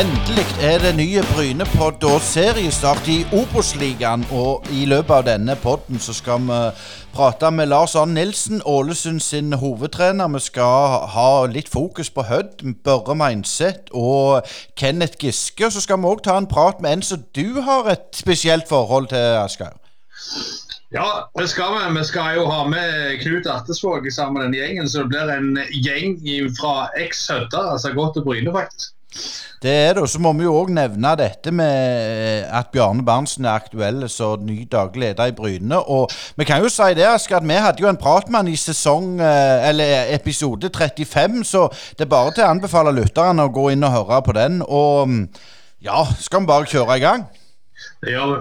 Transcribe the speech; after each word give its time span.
Endelig 0.00 0.46
er 0.64 0.78
det 0.80 0.94
nye 0.96 1.20
bryne 1.34 1.64
på 1.74 1.86
og 2.08 2.22
seriestart 2.24 3.08
i 3.12 3.18
Obos-ligaen. 3.36 4.22
Og 4.32 4.64
i 4.72 4.86
løpet 4.88 5.12
av 5.12 5.24
denne 5.26 5.56
podden 5.60 5.98
så 6.00 6.14
skal 6.16 6.40
vi 6.46 6.60
prate 7.12 7.50
med 7.52 7.68
Lars 7.68 7.92
Arne 8.00 8.14
Nilsen, 8.16 8.62
Ålesund 8.64 9.20
sin 9.20 9.52
hovedtrener. 9.52 10.30
Vi 10.32 10.40
skal 10.40 11.04
ha 11.14 11.26
litt 11.52 11.68
fokus 11.68 12.08
på 12.10 12.24
Hødd, 12.30 12.62
Børre 12.84 13.16
Meinseth 13.18 13.92
og 13.92 14.48
Kenneth 14.80 15.20
Giske. 15.20 15.66
Og 15.66 15.74
så 15.74 15.82
skal 15.84 16.00
vi 16.00 16.08
òg 16.08 16.22
ta 16.24 16.38
en 16.40 16.48
prat 16.48 16.80
med 16.80 16.96
en 16.96 17.04
som 17.04 17.26
du 17.36 17.60
har 17.66 17.90
et 17.92 18.08
spesielt 18.16 18.70
forhold 18.70 19.10
til, 19.10 19.26
Asgeir. 19.42 19.76
Ja, 20.96 21.26
det 21.36 21.50
skal 21.52 21.76
vi. 21.76 21.98
Vi 21.98 22.06
skal 22.08 22.38
jo 22.38 22.46
ha 22.48 22.62
med 22.64 23.20
Knut 23.20 23.50
Attesvåg 23.52 24.08
sammen 24.16 24.40
med 24.40 24.48
den 24.48 24.56
gjengen. 24.62 24.88
Så 24.88 25.04
det 25.04 25.12
blir 25.12 25.34
en 25.36 25.60
gjeng 25.84 26.16
fra 26.56 26.88
eks-Hødda, 26.96 27.66
altså 27.74 27.92
godt 27.92 28.16
til 28.16 28.24
Bryne, 28.30 28.56
faktisk. 28.56 28.94
Det 29.62 29.70
er 29.70 29.94
det. 29.94 30.06
Så 30.08 30.20
må 30.22 30.32
vi 30.38 30.46
jo 30.46 30.54
òg 30.62 30.70
nevne 30.72 31.12
dette 31.20 31.52
med 31.52 32.46
at 32.48 32.70
Bjarne 32.72 33.04
Berntsen 33.04 33.44
er 33.44 33.58
aktuell 33.58 34.06
som 34.08 34.44
ny 34.46 34.62
daglig 34.70 35.10
leder 35.10 35.32
i 35.32 35.34
Bryne. 35.36 35.80
Og 35.80 36.12
vi 36.38 36.46
kan 36.48 36.62
jo 36.64 36.70
si 36.72 36.92
det, 36.96 37.04
Aske, 37.08 37.36
at 37.36 37.46
vi 37.46 37.58
hadde 37.60 37.84
jo 37.84 37.90
en 37.90 38.00
prat 38.00 38.30
med 38.30 38.40
han 38.40 38.52
i 38.52 38.56
sesong, 38.56 39.18
eh, 39.20 39.68
eller 39.68 40.14
episode 40.14 40.70
35, 40.72 41.44
så 41.44 41.66
det 41.98 42.06
er 42.06 42.14
bare 42.14 42.32
til 42.36 42.46
å 42.46 42.52
anbefale 42.54 42.94
lytterne 42.96 43.44
å 43.44 43.52
gå 43.52 43.70
inn 43.74 43.84
og 43.84 43.96
høre 43.98 44.22
på 44.24 44.36
den. 44.38 44.62
Og 44.64 45.10
mm, 45.10 45.20
ja, 45.84 46.04
skal 46.20 46.44
vi 46.44 46.52
bare 46.52 46.70
kjøre 46.70 46.96
i 46.96 47.04
gang? 47.04 47.26
Det 48.00 48.16
gjør 48.16 48.32
vi. 48.32 48.40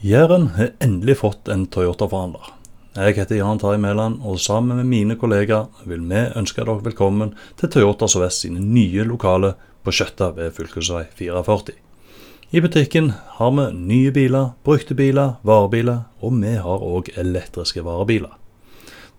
Jæren 0.00 0.48
har 0.56 0.72
endelig 0.80 1.18
fått 1.20 1.50
en 1.52 1.66
Toyota-forhandler. 1.68 2.59
Jeg 2.90 3.14
heter 3.20 3.36
Jan 3.38 3.58
Terje 3.62 3.78
Mæland, 3.78 4.16
og 4.26 4.40
sammen 4.42 4.74
med 4.76 4.88
mine 4.90 5.14
kollegaer 5.14 5.68
vil 5.86 6.00
vi 6.10 6.24
ønske 6.34 6.64
dere 6.64 6.82
velkommen 6.82 7.36
til 7.60 7.70
Toyota 7.70 8.08
Sør-Vest 8.10 8.42
sine 8.42 8.58
nye 8.58 9.04
lokaler 9.06 9.54
på 9.86 9.94
Skjøtta 9.94 10.32
ved 10.34 10.50
fylkesvei 10.56 11.04
44. 11.14 11.76
I 12.50 12.64
butikken 12.64 13.12
har 13.36 13.54
vi 13.54 13.68
nye 13.76 14.10
biler, 14.10 14.50
brukte 14.66 14.98
biler, 14.98 15.36
varebiler, 15.46 16.02
og 16.18 16.34
vi 16.42 16.56
har 16.58 16.82
òg 16.82 17.12
elektriske 17.14 17.86
varebiler. 17.86 18.34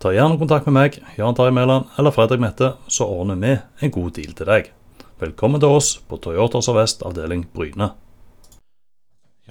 Ta 0.03 0.11
gjerne 0.11 0.35
kontakt 0.41 0.67
med 0.67 0.75
meg, 0.75 0.99
Jan 1.15 1.39
Terje 1.39 1.55
Mæland 1.55 1.95
eller 1.95 2.11
Fredrik 2.11 2.43
Mette, 2.43 2.73
så 2.91 3.07
ordner 3.07 3.39
vi 3.39 3.55
en 3.55 3.95
god 3.95 4.11
deal 4.19 4.35
til 4.35 4.51
deg. 4.51 4.73
Velkommen 5.23 5.63
til 5.63 5.79
oss 5.79 5.95
på 6.11 6.19
Toyota 6.19 6.59
Sør-Vest 6.59 7.07
avdeling 7.07 7.47
Bryne. 7.55 7.93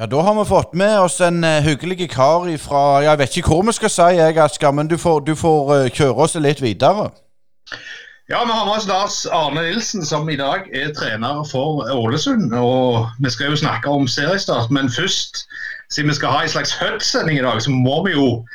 Ja, 0.00 0.06
Da 0.06 0.20
har 0.22 0.34
vi 0.34 0.48
fått 0.48 0.72
med 0.72 1.00
oss 1.00 1.20
en 1.20 1.44
uh, 1.44 1.60
hyggelig 1.60 2.06
kar 2.10 2.46
fra 2.58 3.02
Jeg 3.04 3.18
vet 3.20 3.34
ikke 3.36 3.50
hvor 3.52 3.66
vi 3.68 3.72
skal 3.76 3.90
si, 3.92 4.06
jeg, 4.16 4.38
Asker, 4.40 4.70
men 4.72 4.88
du 4.88 4.96
får, 4.96 5.20
du 5.26 5.34
får 5.36 5.72
uh, 5.74 5.88
kjøre 5.92 6.24
oss 6.24 6.36
litt 6.40 6.62
videre. 6.64 7.10
Ja, 8.30 8.40
Vi 8.46 8.52
har 8.54 8.64
med 8.64 8.72
oss 8.78 8.86
Lars 8.88 9.26
Arne 9.26 9.66
Nilsen, 9.66 10.06
som 10.06 10.30
i 10.32 10.38
dag 10.40 10.64
er 10.72 10.94
trener 10.96 11.44
for 11.50 11.84
Ålesund. 11.92 12.48
og 12.54 13.10
Vi 13.20 13.30
skal 13.30 13.52
jo 13.52 13.60
snakke 13.60 13.92
om 13.92 14.08
seriestart, 14.08 14.70
men 14.70 14.88
først, 14.88 15.44
siden 15.92 16.08
vi 16.08 16.16
skal 16.16 16.32
ha 16.32 16.42
en 16.42 16.48
slags 16.48 16.72
Hødd-sending 16.80 17.38
i 17.38 17.44
dag, 17.44 17.60
så 17.60 17.70
må 17.70 18.00
vi 18.06 18.16
jo 18.16 18.46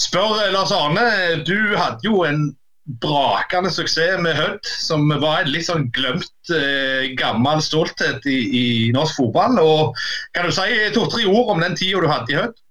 spørre 0.00 0.50
Lars 0.50 0.74
Arne. 0.74 1.44
Du 1.46 1.76
hadde 1.78 2.02
jo 2.04 2.24
en 2.24 2.56
brakende 2.86 3.70
suksess 3.74 4.20
med 4.22 4.36
Hødd, 4.38 4.66
som 4.66 5.08
var 5.10 5.42
en 5.42 5.50
litt 5.50 5.66
sånn 5.66 5.88
glemt 5.94 6.52
eh, 6.54 7.10
gammel 7.18 7.62
stolthet 7.64 8.26
i, 8.30 8.38
i, 8.46 8.66
norsk 8.94 9.18
fotball. 9.18 9.58
Og 9.62 9.98
Kan 10.36 10.46
du 10.46 10.54
si 10.54 10.78
to-tre 10.94 11.26
ord 11.26 11.56
om 11.56 11.62
den 11.64 11.74
tida 11.78 12.02
du 12.02 12.08
hadde 12.10 12.32
i 12.32 12.38
Hødd? 12.38 12.62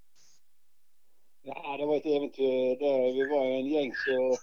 Ja, 1.46 1.62
det 1.78 1.88
var 1.90 1.96
et 2.00 2.08
eventyr. 2.10 2.78
Det, 2.80 2.94
vi 3.18 3.28
var 3.30 3.50
en 3.60 3.72
gjeng 3.74 3.92
som 4.02 4.36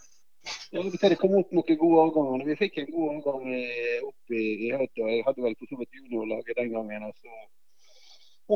Det 1.03 1.17
kom 1.23 1.39
opp 1.39 1.51
noen 1.55 1.79
gode 1.81 2.05
årganger. 2.05 2.45
Vi 2.51 2.59
fikk 2.61 2.79
en 2.83 2.93
god 2.93 3.09
årgang 3.17 3.49
opp 4.11 4.37
i, 4.37 4.45
i 4.69 4.71
Hødd. 4.77 4.93
Jeg 5.01 5.25
hadde 5.27 5.47
vel 5.49 5.57
for 5.57 5.73
så 5.73 5.81
vidt 5.81 5.99
juniorlaget 5.99 6.61
den 6.61 6.73
gangen. 6.77 7.09
Og 7.09 7.17
så 7.17 7.43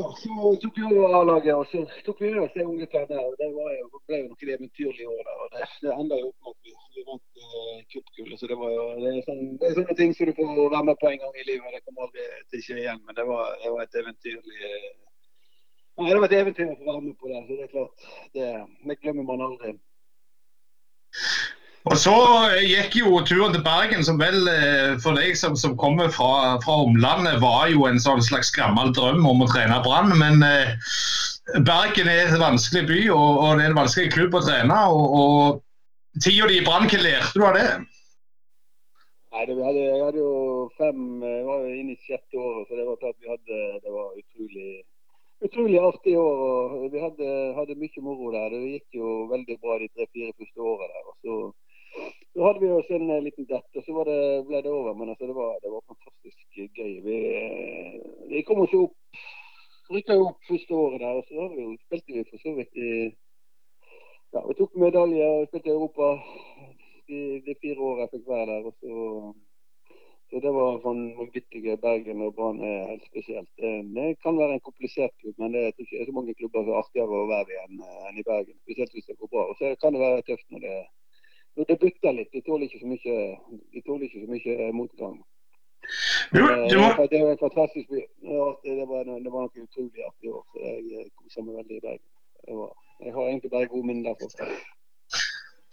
tok 0.03 0.79
vi 0.79 0.85
over 0.85 1.15
A-laget 1.19 1.55
og 1.55 1.67
så 1.71 1.83
tok 2.07 2.21
vi 2.21 2.31
over 2.35 2.51
seg 2.53 2.69
unge 2.69 2.87
trenere. 2.93 3.31
Det 3.41 3.49
var 3.55 3.71
jo, 3.77 3.87
ble 4.09 4.21
jo 4.21 4.29
noen 4.31 4.53
eventyrlige 4.57 5.09
år 5.13 5.23
der. 5.29 5.39
og 5.45 5.55
Det, 5.55 5.69
det 5.85 5.95
enda 5.95 6.19
jo 6.21 6.29
opp 6.31 6.39
med 6.43 6.53
at 6.53 6.69
vi, 6.69 6.75
vi 6.97 7.05
vant 7.09 7.43
uh, 7.45 7.81
cupgullet. 7.95 8.41
Så 8.41 8.51
det, 8.51 8.59
var 8.61 8.75
jo, 8.75 8.85
det, 9.01 9.13
er 9.13 9.27
sånn, 9.29 9.43
det 9.63 9.71
er 9.71 9.79
sånne 9.81 9.99
ting 10.03 10.15
som 10.19 10.31
du 10.31 10.35
får 10.39 10.53
være 10.77 10.85
med 10.91 11.01
på 11.01 11.11
en 11.13 11.21
gang 11.25 11.41
i 11.41 11.49
livet. 11.49 11.75
Det 11.77 11.83
kommer 11.87 12.09
aldri 12.09 12.29
til 12.53 12.63
å 12.63 12.67
skje 12.69 12.79
igjen. 12.83 13.03
Men 13.09 13.19
det 13.19 13.27
var, 13.31 13.53
det 13.65 13.75
var 13.75 13.85
et 13.87 14.01
eventyrlig 14.03 14.71
uh, 14.77 14.95
Nei, 15.97 16.11
det 16.13 16.17
var 16.21 16.27
et 16.29 16.33
eventyr 16.37 16.69
å 16.69 16.77
få 16.77 16.91
være 16.91 17.03
med 17.07 17.15
på 17.17 17.31
det. 17.31 17.39
Så 17.47 17.55
det 17.57 17.63
er 17.65 17.71
klart, 17.73 18.09
det, 18.37 18.49
det 18.85 18.97
glemmer 19.01 19.25
man 19.31 19.45
aldri. 19.47 19.71
Og 21.87 21.95
Så 22.03 22.13
gikk 22.67 22.97
jo 22.99 23.21
turen 23.23 23.53
til 23.55 23.63
Bergen, 23.63 24.03
som 24.03 24.19
vel 24.19 24.49
eh, 24.51 24.97
for 25.03 25.15
deg 25.15 25.37
som, 25.39 25.55
som 25.55 25.77
kommer 25.79 26.11
fra, 26.11 26.57
fra, 26.65 26.81
omlandet, 26.83 27.39
var 27.43 27.69
jo 27.71 27.85
en 27.87 28.01
sånn 28.03 28.25
slags 28.27 28.51
gammel 28.57 28.91
drøm 28.97 29.23
om 29.29 29.45
å 29.45 29.51
trene 29.53 29.79
Brann. 29.85 30.11
Men 30.19 30.43
eh, 30.43 30.73
Bergen 31.63 32.11
er 32.11 32.33
en 32.33 32.43
vanskelig 32.43 32.89
by, 32.89 33.03
og, 33.15 33.29
og, 33.39 33.53
det 33.55 33.69
er 33.69 33.71
en 33.71 33.79
vanskelig 33.79 34.11
klubb 34.17 34.35
å 34.35 34.43
trene. 34.49 34.81
og, 34.91 35.15
og 35.21 36.25
Tida 36.25 36.49
di 36.51 36.59
i 36.59 36.65
Brann, 36.67 36.89
hva 36.91 36.99
lærte 37.05 37.39
du 37.39 37.45
av 37.47 37.55
det? 37.55 37.69
Nei, 39.37 39.45
det, 39.47 39.55
hadde, 39.61 39.85
Jeg 39.85 40.01
hadde 40.01 40.21
jo 40.23 40.35
fem 40.79 41.01
Jeg 41.21 41.43
var 41.45 41.59
jo 41.61 41.73
inne 41.77 41.93
i 41.93 41.99
sjette 42.01 42.39
året, 42.41 42.67
så 42.67 42.79
det 42.79 42.87
var 42.89 43.01
klart 43.03 43.19
vi 43.21 43.29
hadde 43.29 43.59
Det 43.85 43.93
var 43.93 44.15
utrolig 44.17 44.71
utrolig 45.45 45.79
artig 45.85 46.17
år. 46.19 46.73
og 46.81 46.93
Vi 46.93 47.03
hadde, 47.03 47.31
hadde 47.59 47.79
mye 47.79 48.03
moro 48.03 48.33
der. 48.33 48.49
Det 48.55 48.73
gikk 48.73 48.99
jo 48.99 49.15
veldig 49.31 49.59
bra 49.63 49.77
de 49.83 49.91
tre-fire 49.93 50.33
første 50.41 50.69
årene 50.73 50.95
der. 50.95 51.11
og 51.13 51.17
så 51.21 51.37
så 52.37 52.45
hadde 52.45 52.61
vi 52.61 52.71
oss 52.71 52.91
en 52.91 53.11
eh, 53.11 53.23
liten 53.25 53.47
dett, 53.49 53.69
og 53.81 53.85
så 53.85 54.03
det, 54.05 54.21
ble 54.45 54.59
det 54.61 54.73
over. 54.73 54.93
Men 54.95 55.09
altså, 55.09 55.25
det, 55.25 55.37
var, 55.39 55.55
det, 55.63 55.71
var, 55.73 55.85
fantastisk 55.89 56.59
gøy. 56.77 56.93
Vi, 57.07 57.15
eh, 57.41 57.95
vi 58.29 58.43
kom 58.45 58.61
oss 58.61 58.75
opp 58.77 59.23
rykka 59.89 60.19
opp 60.21 60.43
første 60.45 60.77
året 60.77 61.01
der, 61.01 61.17
og 61.17 61.31
så 61.31 61.47
vi, 61.55 61.65
spilte 61.87 62.13
vi 62.13 62.27
for 62.29 62.43
så 62.43 62.53
vidt 62.59 62.77
i 62.77 62.91
ja, 64.35 64.43
Vi 64.43 64.57
tok 64.59 64.77
medalje 64.83 65.31
og 65.39 65.49
spilte 65.49 65.71
i 65.71 65.77
Europa 65.79 66.11
de, 67.09 67.21
de 67.47 67.55
fire 67.63 67.81
årene 67.89 68.05
jeg 68.05 68.13
fikk 68.19 68.29
være 68.35 68.49
der. 68.53 68.69
og 68.69 68.77
så 68.83 69.33
så 70.31 70.41
Det 70.43 70.51
var 70.53 70.81
sånn 70.83 71.03
gøy. 71.15 71.77
Bergen 71.81 72.23
og 72.27 72.35
Brann 72.35 72.59
er 72.61 72.91
helt 72.91 73.05
spesielt. 73.07 73.49
Det, 73.63 74.07
kan 74.25 74.37
være 74.37 74.59
en 74.59 74.65
komplisert 74.69 75.15
klubb, 75.23 75.37
men 75.39 75.55
det 75.55 75.63
er 75.63 75.85
ikke 75.85 76.07
så 76.09 76.15
mange 76.19 76.35
klubber 76.35 76.67
som 76.67 76.73
er 76.75 76.81
artigere 76.83 77.21
å 77.23 77.29
være 77.31 77.55
i 77.55 77.61
enn, 77.63 77.83
enn 78.11 78.19
i 78.19 78.25
Bergen. 78.27 78.59
Spesielt 78.67 78.93
hvis 78.93 79.07
det 79.07 79.17
går 79.21 79.31
bra. 79.31 79.45
Og 79.53 79.61
så 79.61 79.71
kan 79.81 79.95
det 79.95 80.03
være 80.03 80.27
tøft 80.27 80.51
når 80.51 80.67
det, 80.67 80.75
det 81.57 81.79
bytter 81.81 82.13
litt. 82.13 82.31
De 82.33 82.43
tåler 82.45 82.69
ikke 82.69 82.83
så 82.83 82.91
mye, 82.91 83.17
ikke 83.73 84.11
så 84.13 84.29
mye 84.29 84.71
motgang. 84.77 85.17
Du, 86.35 86.41
du 86.41 86.77
må... 86.81 86.89
Eh, 86.91 87.09
det 87.11 87.21
var 87.23 87.31
en 87.33 87.43
fantastisk 87.43 87.89
by. 87.89 88.03
Det 88.23 88.39
var, 88.41 89.05
det 89.25 89.33
var 89.33 89.47
noe 89.47 89.67
utrolig 89.67 90.07
artig 90.09 90.33
år. 90.33 90.43
så 90.53 90.65
Jeg 90.65 91.11
koser 91.21 91.47
meg 91.47 91.61
veldig 91.63 91.79
i 91.79 91.85
Bergen. 91.85 92.09
Jeg 93.05 93.13
har 93.15 93.29
egentlig 93.29 93.53
bare 93.53 93.71
gode 93.71 93.87
minner 93.87 94.19
derfra. 94.19 94.49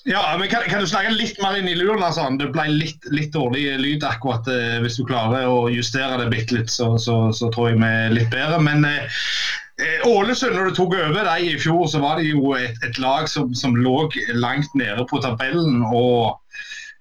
Ja, 0.04 0.22
men 0.40 0.50
kan, 0.52 0.66
kan, 0.68 0.82
du 0.84 0.88
snakke 0.92 1.14
litt 1.16 1.38
mer 1.40 1.56
inn 1.56 1.70
i 1.72 1.78
luren? 1.80 2.04
Altså? 2.04 2.26
Det 2.40 2.50
ble 2.52 2.66
litt, 2.72 3.06
litt, 3.16 3.32
dårlig 3.36 3.64
lyd 3.80 4.04
akkurat. 4.08 4.48
Eh, 4.52 4.80
hvis 4.84 5.00
du 5.00 5.06
klarer 5.08 5.48
å 5.48 5.70
justere 5.72 6.20
det 6.22 6.32
bitte 6.34 6.60
litt, 6.60 6.72
så, 6.72 6.94
så, 7.00 7.18
så, 7.36 7.52
tror 7.56 7.72
jeg 7.72 7.80
vi 7.80 7.92
er 7.92 8.16
litt 8.16 8.32
bedre. 8.34 8.60
Men 8.64 8.84
eh, 8.88 9.24
Eh, 9.73 9.73
Ålesund, 10.06 10.54
når 10.54 10.70
du 10.70 10.76
tok 10.78 10.94
over 11.00 11.26
dem 11.26 11.48
i 11.50 11.56
fjor, 11.58 11.88
så 11.90 12.00
var 12.04 12.20
det 12.20 12.28
jo 12.30 12.54
et, 12.54 12.78
et 12.86 13.00
lag 13.02 13.26
som, 13.30 13.56
som, 13.58 13.74
lå 13.74 14.06
langt 14.38 14.76
nede 14.78 15.06
på 15.10 15.22
tabellen. 15.24 15.82
og 15.90 16.38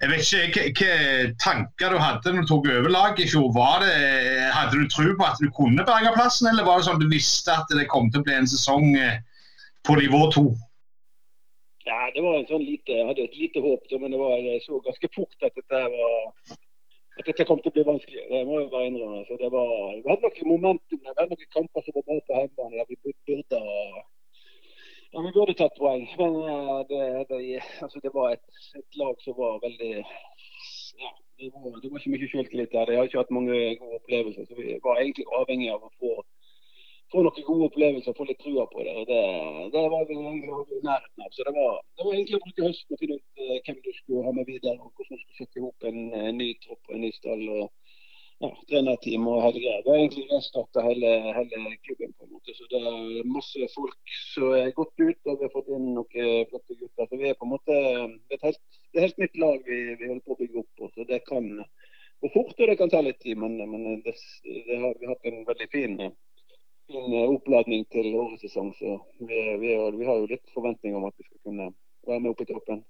jeg 0.02 0.10
vet 0.10 0.30
ikke 0.32 0.62
hvilke 0.64 0.94
tanker 1.38 1.92
du 1.92 1.98
hadde 2.02 2.32
når 2.32 2.42
du 2.42 2.48
tok 2.48 2.64
over 2.72 2.90
laget 2.90 3.20
i 3.22 3.28
fjor. 3.30 3.52
Det, 3.84 3.92
hadde 4.56 4.80
du 4.80 4.88
tro 4.90 5.04
på 5.18 5.28
at 5.28 5.38
du 5.38 5.46
kunne 5.54 5.84
berge 5.86 6.14
plassen, 6.16 6.48
eller 6.50 6.66
var 6.66 6.80
det 6.80 6.88
sånn 6.88 6.98
at 6.98 7.04
du 7.04 7.12
visste 7.12 7.54
at 7.54 7.70
det 7.70 7.86
kom 7.92 8.08
til 8.10 8.22
å 8.22 8.26
bli 8.26 8.34
en 8.34 8.50
sesong 8.50 8.96
eh, 8.98 9.20
på 9.86 9.94
nivå 10.00 10.24
to? 10.34 10.48
Ja, 11.86 12.08
det 12.14 12.24
var 12.24 12.40
en 12.40 12.48
sånn 12.48 12.64
lite, 12.66 12.94
Jeg 12.94 13.06
hadde 13.06 13.28
et 13.28 13.38
lite 13.38 13.62
håp, 13.62 13.86
men 14.00 14.14
det 14.14 14.18
var, 14.18 14.34
jeg 14.42 14.64
så 14.64 14.80
ganske 14.82 15.12
fort 15.14 15.46
at 15.46 15.54
dette 15.60 15.86
var 15.94 16.58
at 17.18 17.28
dette 17.28 17.44
kom 17.48 17.60
til 17.60 17.72
å 17.72 17.76
bli 17.76 17.84
vanskelig. 17.86 18.24
Det 18.30 18.40
må 18.48 18.58
jeg 18.60 18.70
bare 18.72 18.88
innrømme. 18.88 19.22
Så 19.28 19.36
det 19.40 19.50
var, 19.52 19.70
vi 19.98 20.08
hadde 20.08 20.30
noen 20.32 20.52
momentum, 20.54 21.00
vi 21.00 21.10
hadde 21.10 21.28
noen 21.28 21.54
kamper 21.56 21.84
som 21.84 21.96
var 21.98 22.06
bra 22.08 22.18
på 22.26 22.38
hjemmebane 22.40 22.78
der 22.78 22.90
vi 22.90 22.98
burde 23.04 23.60
ja, 25.12 25.20
vi 25.20 25.32
burde 25.36 25.54
tatt 25.58 25.74
poeng. 25.76 26.06
Men 26.18 26.38
det, 26.88 27.02
det, 27.28 27.40
altså 27.84 28.00
det 28.04 28.12
var 28.14 28.32
et, 28.32 28.62
et, 28.78 29.00
lag 29.00 29.18
som 29.24 29.36
var 29.36 29.58
veldig 29.64 29.90
ja, 30.00 31.10
det 31.40 31.50
var, 31.52 31.74
det 31.82 31.90
var 31.90 32.00
ikke 32.00 32.14
mye 32.14 32.30
selvtillit 32.32 32.72
der. 32.72 32.88
De 32.88 32.96
har 32.96 33.10
ikke 33.10 33.20
hatt 33.20 33.34
mange 33.34 33.58
gode 33.82 33.98
opplevelser. 34.00 34.48
Så 34.48 34.56
vi 34.56 34.78
var 34.86 35.02
egentlig 35.02 35.28
avhengig 35.40 35.68
av 35.74 35.84
å 35.84 35.92
få 36.00 36.14
få 37.12 37.22
noen 37.26 37.46
gode 37.46 37.68
opplevelser, 37.68 38.16
få 38.16 38.26
litt 38.28 38.40
trua 38.42 38.64
på 38.72 38.84
det. 38.86 38.96
Det, 39.10 39.20
det 39.74 39.84
var 39.94 40.06
vi 40.08 40.16
egentlig 40.16 40.78
i 40.78 40.80
nærheten 40.86 41.26
av. 41.26 41.30
Så 41.36 41.46
det 41.48 41.54
var, 41.58 41.78
det 41.96 42.06
var 42.06 42.16
egentlig 42.16 42.38
å 42.38 42.44
bruke 42.46 42.68
høsten 42.68 42.96
og 42.96 43.02
finne 43.02 43.18
ut 43.18 43.42
uh, 43.42 43.58
hvem 43.66 43.80
du 43.84 43.92
skulle 43.98 44.26
ha 44.26 44.34
med 44.38 44.48
videre, 44.48 44.78
og 44.80 44.90
hvordan 44.90 45.18
du 45.18 45.22
skulle 45.22 45.40
sette 45.42 45.62
ihop 45.62 45.88
en, 45.90 46.00
en, 46.18 46.40
ny 46.40 46.50
tropp 46.64 46.90
og 46.90 46.96
en 46.96 47.06
ny 47.06 47.12
stall. 47.18 47.44
og 47.58 47.70
ja, 48.42 48.48
trenerteam 48.66 49.26
og 49.30 49.36
hele 49.44 49.60
greia. 49.62 49.82
Det 49.84 49.92
er 49.92 50.00
egentlig 50.00 50.24
restarta 50.32 50.82
hele, 50.82 51.10
hele, 51.36 51.60
klubben. 51.86 52.14
på 52.18 52.24
en 52.26 52.32
måte. 52.32 52.54
Så 52.56 52.66
Det 52.72 52.80
er 52.80 53.28
masse 53.36 53.68
folk 53.74 54.16
som 54.32 54.56
er 54.58 54.72
gått 54.78 54.98
ut, 54.98 55.20
og 55.30 55.36
vi 55.38 55.46
har 55.46 55.52
fått 55.52 55.70
inn 55.70 55.92
noen 55.94 56.48
flotte 56.50 56.78
gutter. 56.80 57.06
Så 57.06 57.20
vi 57.20 57.28
er 57.30 57.38
på 57.38 57.46
en 57.46 57.52
måte, 57.52 57.76
et 58.34 58.48
helt, 58.48 58.62
er 58.96 59.06
helt 59.06 59.22
nytt 59.22 59.38
lag 59.44 59.62
vi, 59.68 59.78
vi 60.00 60.10
holder 60.10 60.24
på 60.26 60.34
å 60.34 60.40
bygge 60.40 60.58
opp. 60.64 60.72
på, 60.80 60.90
så 60.96 61.06
det 61.12 61.20
kan 61.28 61.48
gå 62.22 62.32
fort, 62.34 62.58
og 62.58 62.66
det 62.66 62.78
kan 62.80 62.90
ta 62.90 63.04
litt 63.06 63.20
tid. 63.22 63.38
Men, 63.38 63.60
men 63.62 64.02
det, 64.02 64.16
det 64.42 64.80
har, 64.82 64.98
vi 64.98 65.06
har 65.06 65.14
hatt 65.14 65.30
en 65.30 65.46
veldig 65.52 65.70
fin, 65.76 65.96
fin 66.92 67.14
oppladning 67.26 67.84
til 67.92 68.08
årets 68.14 68.44
sesong. 68.46 68.72
Så 68.78 68.98
vi, 69.20 69.38
vi, 69.62 69.76
vi, 69.98 70.08
har 70.08 70.18
jo 70.20 70.30
litt 70.30 70.44
forventninger 70.54 70.98
om 70.98 71.08
at 71.08 71.16
vi 71.18 71.28
skal 71.28 71.40
kunne 71.48 71.70
være 72.08 72.20
med 72.20 72.32
opp 72.32 72.42
i 72.44 72.48
toppen. 72.50 72.82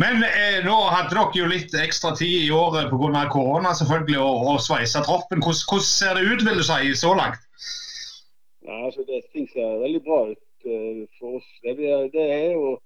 Men 0.00 0.22
eh, 0.24 0.60
nå 0.64 0.76
hadde 0.88 1.12
dere 1.12 1.36
jo 1.36 1.48
litt 1.50 1.74
ekstra 1.76 2.14
tid 2.16 2.46
i 2.46 2.52
året 2.56 2.88
pga. 2.92 3.24
korona 3.32 3.74
selvfølgelig, 3.76 4.20
og, 4.20 4.46
og 4.52 4.62
sveisa 4.64 5.02
troppen. 5.04 5.42
Hvordan, 5.44 5.66
hvordan, 5.68 5.88
ser 5.88 6.14
det 6.16 6.28
ut, 6.30 6.46
vil 6.46 6.62
du 6.62 6.64
si, 6.68 6.94
så 6.96 7.12
langt? 7.18 7.44
Ja, 8.62 8.78
altså 8.86 9.04
det 9.08 9.24
Ting 9.34 9.48
ser 9.50 9.82
veldig 9.82 10.00
bra 10.06 10.22
ut 10.32 10.70
uh, 10.70 11.02
for 11.18 11.36
oss. 11.40 11.50
Det, 11.64 11.76
det 12.14 12.24
er 12.38 12.50
jo 12.56 12.78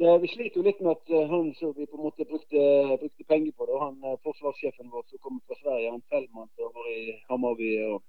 det, 0.00 0.14
Vi 0.22 0.30
sliter 0.32 0.58
jo 0.58 0.66
litt 0.66 0.80
med 0.82 0.96
at 0.96 1.12
uh, 1.12 1.28
han 1.34 1.52
som 1.58 1.74
vi 1.76 1.86
på 1.86 2.00
en 2.00 2.06
måte 2.08 2.26
brukte, 2.26 2.62
brukte 3.02 3.28
penger 3.28 3.52
på, 3.54 3.68
det, 3.68 3.82
han 3.84 4.18
forsvarssjefen 4.26 4.90
vår 4.90 5.04
som 5.10 5.22
kommer 5.22 5.44
fra 5.46 5.60
Sverige, 5.60 5.92
han 5.92 6.08
Fellmann 6.10 6.50
som 6.56 6.72
var 6.74 6.88
i 6.90 7.02
Hammarby. 7.28 7.70
og 7.90 8.00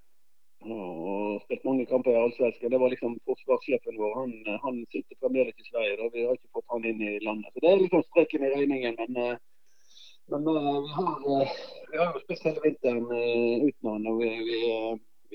og 0.71 1.41
spilt 1.43 1.65
mange 1.67 1.85
kamper 1.89 2.13
i 2.13 2.19
Allsvenskan. 2.21 2.71
Det 2.71 2.79
var 2.79 2.91
liksom 2.93 3.15
forsvarssjefen 3.27 3.97
vår. 3.99 4.13
Han, 4.19 4.33
han 4.65 4.77
sitter 4.91 5.19
fremdeles 5.19 5.57
i 5.59 5.69
Sverige. 5.69 5.97
Da. 5.99 6.09
Vi 6.13 6.25
har 6.25 6.37
ikke 6.37 6.53
fått 6.59 6.71
han 6.73 6.85
inn 6.89 7.01
i 7.01 7.19
landet. 7.25 7.51
Så 7.53 7.63
Det 7.63 7.71
er 7.71 7.81
liksom 7.81 8.03
streken 8.07 8.45
i 8.45 8.53
regningen. 8.55 8.95
Men, 9.01 9.19
eh, 9.23 9.37
men 10.31 10.47
eh, 10.53 10.69
vi, 10.85 10.93
har, 10.97 11.15
eh, 11.35 11.55
vi, 11.91 11.97
har, 11.97 12.11
jo 12.13 12.23
spist 12.25 12.47
hele 12.47 12.65
vinteren 12.65 13.05
uten 13.67 13.91
han. 13.91 14.09
Og 14.11 14.19
vi, 14.21 14.31
vi, 14.49 14.61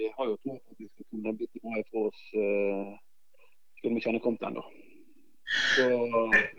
vi 0.00 0.10
har 0.16 0.30
jo 0.32 0.36
tro 0.42 0.56
på 0.56 0.76
at 0.76 0.82
vi 0.82 0.90
skal 0.92 1.10
kunne 1.12 1.38
bytte 1.40 1.64
noe 1.64 1.82
ifra 1.84 2.06
oss 2.10 2.22
skulle 3.78 3.94
vi 3.94 4.00
ikke 4.02 4.12
ha 4.16 4.20
kommet 4.22 4.46
ennå. 4.48 4.62
Så, 5.48 5.84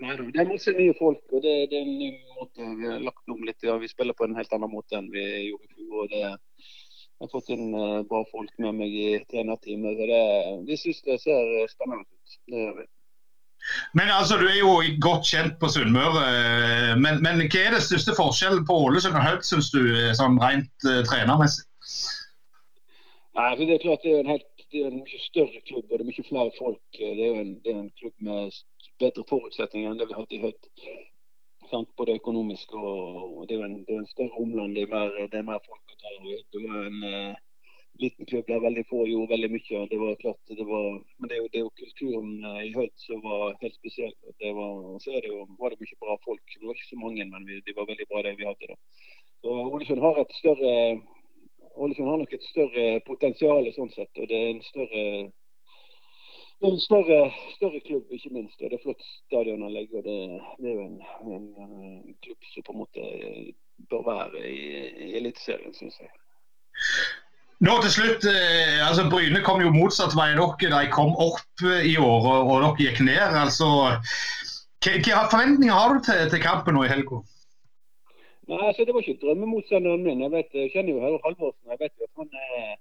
nei, 0.01 0.13
det 0.17 0.39
er 0.41 0.47
masse 0.49 0.71
nye 0.73 0.93
folk, 0.97 1.19
og 1.29 1.43
det, 1.43 1.51
det, 1.69 1.77
er 1.77 1.83
en 1.85 1.99
ny 1.99 2.07
måte 2.39 2.69
vi 2.79 2.87
har 2.89 3.03
lagt 3.03 3.29
om 3.29 3.43
litt. 3.45 3.61
Ja, 3.61 3.75
vi 3.77 3.89
spiller 3.91 4.17
på 4.17 4.25
en 4.25 4.37
helt 4.39 4.53
annen 4.55 4.71
måte 4.71 4.97
enn 4.97 5.11
vi 5.13 5.25
gjorde 5.49 5.67
i 5.67 5.75
fjor. 5.75 5.99
og 5.99 6.13
det 6.13 6.23
jeg 7.19 7.27
har 7.27 7.33
fått 7.33 7.49
inn 7.51 7.73
uh, 7.75 7.99
bra 8.07 8.21
folk 8.31 8.51
med 8.63 8.77
meg 8.79 8.93
i 8.95 9.09
trenerteamet. 9.27 9.97
så 9.99 10.05
det, 10.07 10.23
Vi 10.69 10.77
syns 10.79 11.01
det 11.03 11.17
ser 11.25 11.49
spennende 11.67 12.07
ut. 12.07 12.37
Det 12.47 12.63
gjør 12.63 12.77
vi. 12.77 12.85
Men 13.93 14.07
altså, 14.09 14.37
Du 14.39 14.45
er 14.47 14.59
jo 14.59 14.71
godt 15.03 15.27
kjent 15.27 15.57
på 15.59 15.67
Sunnmøre. 15.73 16.23
Eh, 16.31 16.93
men, 17.03 17.19
men, 17.25 17.43
hva 17.51 17.65
er 17.65 17.75
det 17.75 17.83
største 17.83 18.15
forskjellen 18.17 18.63
på 18.67 18.77
Ålesund 18.85 19.17
og 19.19 19.25
Hødd, 19.25 19.43
syns 19.47 19.71
du, 19.73 19.81
eh, 19.91 20.13
sånn 20.17 20.39
rent 20.41 20.87
uh, 20.87 21.01
trenermessig? 21.09 21.65
Nei, 23.35 23.51
for 23.55 23.65
Det 23.65 23.75
er 23.75 23.83
klart 23.83 24.07
det 24.07 24.15
er 24.15 24.23
en, 24.23 24.33
helt, 24.35 24.65
det 24.71 24.83
er 24.83 24.89
en 24.93 25.03
mye 25.03 25.21
større 25.25 25.63
klubb 25.67 25.85
og 25.85 25.95
det 25.97 26.01
er 26.05 26.09
mye 26.11 26.27
flere 26.31 26.55
folk. 26.57 26.81
Det 26.97 27.11
er 27.11 27.25
jo 27.25 27.43
en, 27.43 27.53
det 27.65 27.73
er 27.75 27.81
en 27.83 27.93
klubb 27.99 28.15
med 28.29 28.59
bedre 29.03 29.27
forutsetninger 29.29 29.91
enn 29.91 29.99
det 29.99 30.09
vi 30.09 30.15
har 30.15 30.23
hatt 30.23 30.35
i 30.39 30.43
Hødd 30.43 30.71
sant? 31.71 31.91
både 31.97 32.17
økonomisk 32.19 32.73
og, 32.77 33.45
det, 33.49 33.57
er 33.57 33.65
en, 33.65 33.77
det, 33.85 33.93
er 33.93 34.01
en, 34.01 34.09
større 34.09 34.41
omland. 34.41 34.75
Det 34.75 34.85
er 34.85 34.91
mer, 34.93 35.13
det 35.31 35.39
er 35.39 35.45
mer 35.47 35.61
folk 35.65 35.93
å 35.93 35.99
ta 36.01 36.15
Det 36.53 36.63
var 36.63 36.87
en 36.87 37.03
uh, 37.03 37.37
liten 38.03 38.29
klubb 38.29 38.47
der 38.47 38.63
veldig 38.63 38.85
få 38.89 39.03
gjorde 39.09 39.33
veldig 39.33 39.51
mye. 39.55 39.83
Det 39.91 39.99
var 40.01 40.17
klart, 40.23 40.41
det 40.61 40.67
var, 40.71 40.89
men 41.17 41.31
det 41.31 41.37
er 41.37 41.43
jo, 41.43 41.51
det 41.53 41.61
er 41.61 41.65
jo 41.67 41.77
kulturen 41.83 42.33
uh, 42.47 42.61
i 42.65 42.73
Hødd 42.77 42.95
som 43.05 43.21
var 43.25 43.55
helt 43.61 43.77
spesiell. 43.77 44.15
Det 44.41 44.55
var, 44.57 44.75
så 45.03 45.13
er 45.13 45.23
det 45.25 45.31
jo, 45.33 45.45
var 45.61 45.75
det 45.75 45.81
mye 45.83 46.01
bra 46.03 46.17
folk. 46.25 46.43
Det 46.55 46.65
var 46.65 46.75
ikke 46.75 46.91
så 46.91 47.01
mange, 47.05 47.29
men 47.31 47.47
vi, 47.49 47.61
de 47.65 47.77
var 47.77 47.89
veldig 47.91 48.09
bra, 48.11 48.25
det 48.25 48.35
vi 48.39 48.49
hadde. 48.49 48.73
da. 48.73 49.07
Så 49.39 49.55
Ålesund 49.69 50.03
har 50.03 50.19
et 50.19 50.35
større 50.35 50.75
Ålesund 51.79 52.09
har 52.09 52.17
nok 52.19 52.33
et 52.35 52.43
større 52.43 52.85
potensial 53.07 53.67
sånn 53.75 53.91
sett. 53.93 54.11
og 54.19 54.25
det 54.27 54.35
er 54.35 54.49
en 54.51 54.65
større 54.65 55.03
det 56.59 56.67
er 56.67 56.73
en 56.75 56.81
større, 56.83 57.19
større, 57.55 57.79
klubb, 57.87 58.05
ikke 58.11 58.29
minst. 58.35 58.61
og 58.61 58.69
Det 58.69 58.77
er 58.77 58.83
flott 58.83 59.03
stadionanlegg. 59.27 59.93
og 59.97 60.03
Det, 60.03 60.17
det 60.59 60.67
er 60.71 60.75
jo 60.75 60.85
en, 60.89 60.97
en, 61.35 61.45
en, 61.63 62.15
klubb 62.23 62.41
som 62.53 62.65
på 62.67 62.75
en 62.75 62.81
måte 62.83 63.05
bør 63.89 64.03
være 64.11 64.43
i, 64.49 64.59
i 65.05 65.15
Eliteserien, 65.19 65.73
syns 65.77 66.01
jeg. 66.03 66.11
Nå 67.63 67.73
til 67.83 67.91
slutt, 67.95 68.27
eh, 68.27 68.87
altså 68.87 69.07
Bryne 69.11 69.41
kom 69.47 69.63
jo 69.63 69.71
motsatt 69.71 70.15
vei 70.19 70.29
dere. 70.35 70.71
De 70.75 70.91
kom 70.91 71.15
opp 71.15 71.63
i 71.63 71.95
år, 71.95 72.27
og, 72.33 72.51
og 72.51 72.61
dere 72.65 72.75
gikk 72.83 73.01
ned. 73.07 73.39
altså 73.45 73.69
Hvilke 74.83 75.15
forventninger 75.31 75.75
har 75.75 75.95
du 75.95 76.03
til, 76.03 76.27
til 76.31 76.43
kampen 76.43 76.75
nå 76.75 76.83
i 76.83 76.91
helga? 76.91 77.23
Nei, 78.49 78.61
altså 78.67 78.83
Det 78.83 78.93
var 78.93 79.03
ikke 79.03 79.21
drømmemotstanderen 79.23 80.03
min. 80.03 80.27
Jeg 80.27 80.31
vet, 80.35 80.53
jeg 80.59 80.71
kjenner 80.75 80.91
jo 80.95 81.23
Halvorsen. 81.23 81.71
Jeg 81.71 81.83
vet 81.83 81.93
jo 81.99 82.07
at 82.07 82.15
han 82.19 82.29
er 82.43 82.77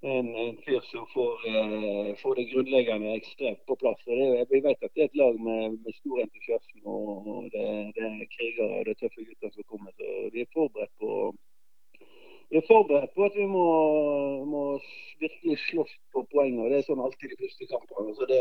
en, 0.00 0.34
en 0.34 0.56
fyr 0.64 0.80
som 0.80 1.06
får, 1.14 1.34
eh, 1.48 2.14
får, 2.22 2.34
det 2.34 2.44
grunnleggende 2.52 3.14
ekstremt 3.14 3.66
på 3.66 3.76
plass. 3.82 4.00
Og 4.06 4.16
det, 4.16 4.46
vi 4.50 4.60
vet 4.64 4.82
at 4.82 4.94
det 4.94 5.02
er 5.02 5.10
et 5.10 5.20
lag 5.22 5.40
med, 5.48 5.76
med 5.84 5.98
stor 6.00 6.22
entusiasme. 6.24 6.80
og, 6.84 7.28
og 7.28 7.44
det, 7.54 7.66
det, 7.96 8.08
er 8.08 8.32
krigere 8.36 8.78
og 8.78 8.84
det 8.84 8.94
er 8.96 9.00
tøffe 9.02 9.28
gutter 9.28 9.54
som 9.54 9.68
kommer. 9.72 9.92
så 9.98 10.28
Vi 10.34 10.40
er 10.40 10.52
forberedt 10.56 10.94
på 11.00 11.34
vi 12.50 12.58
er 12.58 12.66
forberedt 12.66 13.12
på 13.14 13.24
at 13.28 13.34
vi 13.38 13.44
må, 13.46 13.66
må 14.52 14.62
virkelig 15.20 15.58
slåss 15.68 15.92
på 16.12 16.24
poeng. 16.32 16.56
og 16.58 16.70
Det 16.70 16.80
er 16.80 16.88
sånn 16.88 17.02
alltid 17.04 17.30
de 17.30 17.42
første 17.42 17.68
kampene. 17.70 18.14
så 18.16 18.26
det 18.26 18.40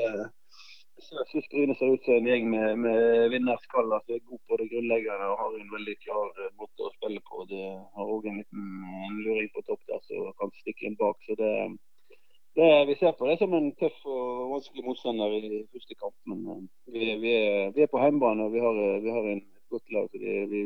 syns 1.02 1.48
Bryne 1.52 1.76
ser 1.76 1.94
ut 1.94 2.04
som 2.06 2.14
en 2.14 2.28
gjeng 2.28 2.50
med, 2.50 2.80
med 2.86 3.30
vinnerskaller 3.34 4.02
som 4.06 4.16
er 4.16 4.26
god 4.30 4.42
på 4.48 4.58
det 4.60 4.68
grunnleggende 4.72 5.28
og 5.32 5.42
har 5.42 5.58
en 5.58 5.74
veldig 5.76 5.96
klar 6.06 6.42
eh, 6.44 6.56
måte 6.62 6.88
å 6.88 6.96
spille 6.96 7.22
på. 7.30 7.46
Det 7.52 7.68
har 7.98 8.14
òg 8.16 8.28
en 8.30 8.40
liten 8.42 8.66
en 9.10 9.22
luring 9.26 9.52
på 9.54 9.64
topp 9.68 9.82
der 9.92 10.02
som 10.08 10.34
kan 10.42 10.52
stikke 10.62 10.90
inn 10.90 10.98
bak. 11.00 11.22
så 11.28 11.38
det, 11.40 11.54
det, 12.60 12.70
Vi 12.90 12.98
ser 13.00 13.16
på 13.20 13.30
det 13.30 13.38
som 13.42 13.54
en 13.54 13.72
tøff 13.82 14.02
og 14.06 14.56
vanskelig 14.56 14.86
motstander 14.88 15.38
i 15.38 15.64
første 15.76 16.00
kamp. 16.02 16.18
Men 16.32 16.44
eh, 16.56 16.66
vi, 16.96 17.14
vi, 17.24 17.38
er, 17.38 17.72
vi 17.78 17.86
er, 17.86 17.94
på 17.94 18.04
hjemmebane 18.04 18.50
og 18.50 18.58
vi 18.58 18.66
har, 18.66 18.84
vi 19.06 19.16
har 19.18 19.32
en, 19.36 19.46
godt 19.70 19.92
lag. 19.94 20.06
så 20.10 20.18
vi, 20.18 20.60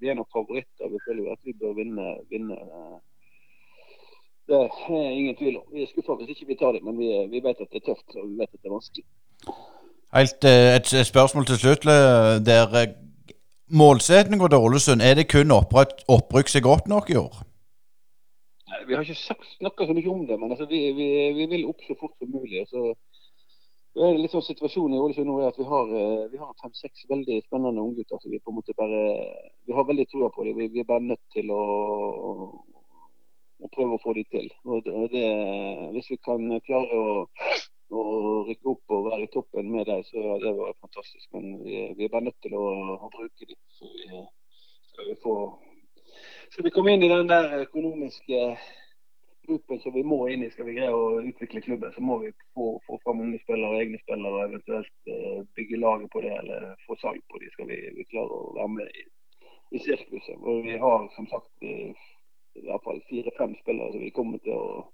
vi, 0.00 0.08
er 0.08 0.14
nok 0.16 0.30
favoritter. 0.32 0.88
Vi 0.88 1.00
føler 1.04 1.32
at 1.32 1.42
vi 1.44 1.52
bør 1.60 1.74
vinne. 1.76 2.14
vinne 2.32 2.56
eh, 2.56 2.98
det 4.50 4.58
er 4.66 5.10
ingen 5.14 5.36
tvil 5.36 5.60
om. 5.60 5.66
Vi 5.70 5.82
er 5.84 5.90
skuffa 5.90 6.16
hvis 6.18 6.32
ikke 6.34 6.48
vi 6.48 6.56
tar 6.58 6.72
det, 6.74 6.80
men 6.82 6.96
vi, 6.98 7.10
vi, 7.30 7.42
vet 7.44 7.60
at 7.60 7.68
det 7.70 7.82
er 7.82 7.90
tøft 7.92 8.16
og 8.16 8.24
vi 8.30 8.38
vet 8.40 8.48
at 8.50 8.58
det 8.58 8.70
er 8.70 8.78
vanskelig. 8.78 9.04
Helt, 10.16 10.44
eh, 10.44 10.74
et, 10.76 10.88
et, 11.00 11.06
spørsmål 11.06 11.46
til 11.46 11.58
slutt. 11.62 11.84
Eh, 11.86 12.34
der 12.50 12.66
eh, 12.80 12.94
Målsettinga 13.80 14.48
til 14.48 14.64
Ålesund, 14.66 15.02
er 15.02 15.14
det 15.14 15.30
kun 15.30 15.54
opprykk 15.54 16.48
som 16.50 16.58
er 16.58 16.68
godt 16.70 16.88
nok 16.90 17.10
i 17.10 17.20
år? 17.26 17.34
Vi 18.86 18.94
har 18.94 19.02
ikke 19.06 19.36
snakka 19.58 19.86
så 19.86 19.94
mye 19.94 20.10
om 20.10 20.26
det, 20.26 20.40
men 20.40 20.50
altså, 20.50 20.66
vi, 20.66 20.80
vi, 20.98 21.06
vi, 21.38 21.46
vil 21.52 21.68
opp 21.70 21.86
så 21.86 21.94
fort 22.00 22.16
som 22.18 22.32
mulig. 22.34 22.66
Så 22.72 22.90
det 23.94 24.02
er 24.08 24.18
litt 24.18 24.34
sånn 24.34 24.48
Situasjonen 24.48 24.96
i 24.98 25.02
Ålesund 25.04 25.30
nå 25.30 25.38
er 25.38 25.52
at 25.52 25.62
vi 25.62 25.68
har, 25.70 25.94
vi 26.32 26.42
har 26.42 26.58
fem-seks 26.62 27.06
veldig 27.14 27.38
spennende 27.46 27.86
unggutter. 27.86 28.18
Altså, 28.18 28.34
vi 28.34 28.42
vi 29.66 29.78
har 29.78 29.86
veldig 29.86 30.06
troa 30.10 30.34
på 30.34 30.48
dem. 30.48 30.58
Vi, 30.58 30.72
vi, 30.74 30.82
er 30.82 30.90
bare 30.90 31.06
nødt 31.06 31.22
til 31.30 31.54
å, 31.54 31.62
å 33.62 33.70
prøve 33.70 33.94
å 33.94 34.02
få 34.02 34.18
dem 34.18 34.26
til. 34.34 34.50
Og 34.66 34.82
det, 35.14 35.26
hvis 35.94 36.10
vi 36.10 36.18
kan 36.26 36.50
klare 36.66 36.98
å 36.98 37.20
å 37.96 38.02
rykke 38.48 38.70
opp 38.72 38.94
og 38.94 39.08
være 39.08 39.26
i 39.26 39.30
toppen 39.34 39.70
med 39.72 39.88
dem, 39.88 40.02
så 40.06 40.36
det 40.42 40.52
var 40.58 40.76
fantastisk. 40.80 41.26
Men 41.34 41.56
vi, 41.64 41.80
vi 41.98 42.06
er 42.06 42.12
bare 42.12 42.28
nødt 42.28 42.38
til 42.44 42.54
å, 42.58 42.66
å 42.96 43.10
bruke 43.14 43.48
dem. 43.48 43.58
Så 43.78 43.90
vi, 43.94 44.22
skal 44.92 45.10
vi 45.10 45.16
få 45.24 45.34
Skal 46.50 46.66
vi 46.66 46.72
komme 46.74 46.94
inn 46.94 47.04
i 47.06 47.10
den 47.10 47.28
der 47.30 47.52
økonomiske 47.62 48.38
gruppen 49.46 49.80
som 49.82 49.94
vi 49.94 50.02
må 50.06 50.18
inn 50.30 50.44
i, 50.44 50.50
skal 50.50 50.66
vi 50.68 50.76
greie 50.76 50.94
å 50.94 51.20
utvikle 51.22 51.62
klubben, 51.64 51.92
så 51.94 52.02
må 52.04 52.18
vi 52.22 52.32
få, 52.54 52.66
få 52.86 52.98
fram 53.04 53.22
unge 53.24 53.40
spillere, 53.42 53.80
egne 53.82 53.98
spillere, 54.02 54.34
og 54.34 54.44
eventuelt 54.48 55.10
uh, 55.10 55.40
bygge 55.58 55.80
laget 55.80 56.12
på 56.12 56.22
det 56.24 56.34
eller 56.36 56.68
få 56.86 56.98
salg 57.02 57.22
på 57.30 57.40
dem. 57.42 57.52
Skal 57.54 57.70
vi, 57.70 57.80
vi 57.96 58.06
klare 58.12 58.36
å 58.36 58.54
være 58.58 58.72
med 58.76 59.00
i, 59.02 59.06
i 59.74 59.82
sirkuset. 59.82 60.38
Og 60.38 60.64
vi 60.66 60.78
har 60.82 61.06
som 61.16 61.30
sagt 61.30 61.66
i 61.66 61.76
hvert 62.66 62.84
fall 62.86 63.02
fire-fem 63.10 63.54
spillere 63.62 63.94
som 63.94 64.04
vi 64.04 64.14
kommer 64.14 64.42
til 64.44 64.58
å 64.58 64.84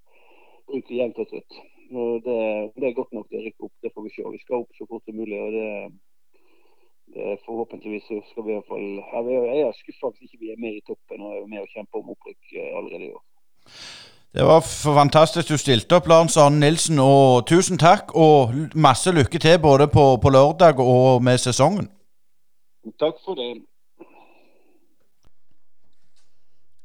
bruke 0.68 1.00
jevnt 1.00 1.20
og 1.24 1.32
trutt. 1.32 1.60
Det, 1.90 2.33
det, 2.75 2.85
er 2.88 2.99
godt 2.99 3.12
nok 3.14 3.28
til 3.28 3.38
å 3.38 3.45
rykke 3.47 3.66
opp. 3.69 3.75
Det 3.83 3.93
får 3.95 4.07
vi 4.07 4.12
se. 4.14 4.25
Vi 4.35 4.43
skal 4.43 4.62
opp 4.62 4.78
så 4.78 4.87
fort 4.90 5.05
som 5.07 5.19
mulig. 5.21 5.38
og 5.38 5.52
det, 5.55 5.69
det 7.14 7.37
Forhåpentligvis 7.47 8.09
så 8.09 8.19
skal 8.31 8.47
vi 8.47 8.55
i 8.55 8.59
hvert 8.59 8.71
fall 8.73 8.88
Jeg 9.31 9.62
er 9.69 9.78
skuffa 9.78 10.11
hvis 10.11 10.26
ikke 10.26 10.43
vi 10.43 10.52
er 10.55 10.61
med 10.64 10.81
i 10.81 10.85
toppen 10.88 11.23
og 11.23 11.37
er 11.37 11.47
med 11.52 11.62
og 11.62 11.71
kjemper 11.75 12.02
om 12.02 12.12
opprykk 12.16 12.57
eh, 12.59 12.73
allerede 12.81 13.07
i 13.07 13.14
år. 13.14 13.25
Det 14.37 14.45
var 14.45 14.61
fantastisk 14.61 15.49
du 15.49 15.57
stilte 15.57 15.97
opp, 15.97 16.11
Lars 16.11 16.37
Arne 16.37 16.61
Nilsen. 16.61 16.99
Og 17.00 17.47
tusen 17.49 17.78
takk, 17.81 18.12
og 18.12 18.52
masse 18.75 19.14
lykke 19.14 19.40
til 19.40 19.57
både 19.62 19.87
på, 19.88 20.05
på 20.21 20.33
lørdag 20.35 20.83
og 20.83 21.23
med 21.25 21.40
sesongen. 21.40 21.88
Takk 23.00 23.16
for 23.25 23.38
det. 23.38 23.55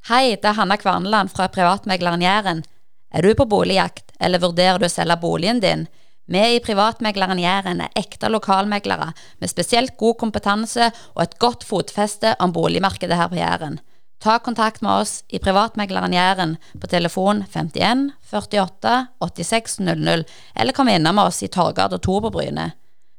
Hei, 0.09 0.37
det 0.39 0.47
er 0.49 0.55
Hanna 0.57 0.79
Kvarneland 0.81 1.29
fra 1.29 1.49
privatmegleren 1.51 2.23
Jæren. 2.23 2.63
Er 3.11 3.21
du 3.21 3.35
på 3.35 3.45
boligjakt, 3.45 4.10
eller 4.21 4.41
vurderer 4.41 4.79
du 4.79 4.87
å 4.87 4.93
selge 4.93 5.17
boligen 5.21 5.59
din? 5.63 5.87
Vi 6.31 6.41
i 6.55 6.59
Privatmegleren 6.63 7.41
Jæren 7.41 7.81
er 7.83 7.95
ekte 7.97 8.29
lokalmeglere 8.31 9.09
med 9.41 9.51
spesielt 9.51 9.97
god 9.99 10.19
kompetanse 10.21 10.91
og 11.15 11.23
et 11.25 11.39
godt 11.41 11.65
fotfeste 11.67 12.35
om 12.39 12.53
boligmarkedet 12.55 13.17
her 13.17 13.31
på 13.31 13.41
Jæren. 13.41 13.81
Ta 14.21 14.37
kontakt 14.39 14.83
med 14.85 15.01
oss 15.01 15.23
i 15.33 15.41
Privatmegleren 15.41 16.13
Jæren 16.13 16.55
på 16.79 16.87
telefon 16.87 17.43
51 17.49 18.11
48 18.29 18.93
86 19.19 19.79
00, 19.79 20.23
eller 20.55 20.77
kom 20.77 20.93
innom 20.93 21.19
oss 21.25 21.41
i 21.43 21.49
2 21.49 21.71
på 21.73 22.29
Bryne. 22.29 22.71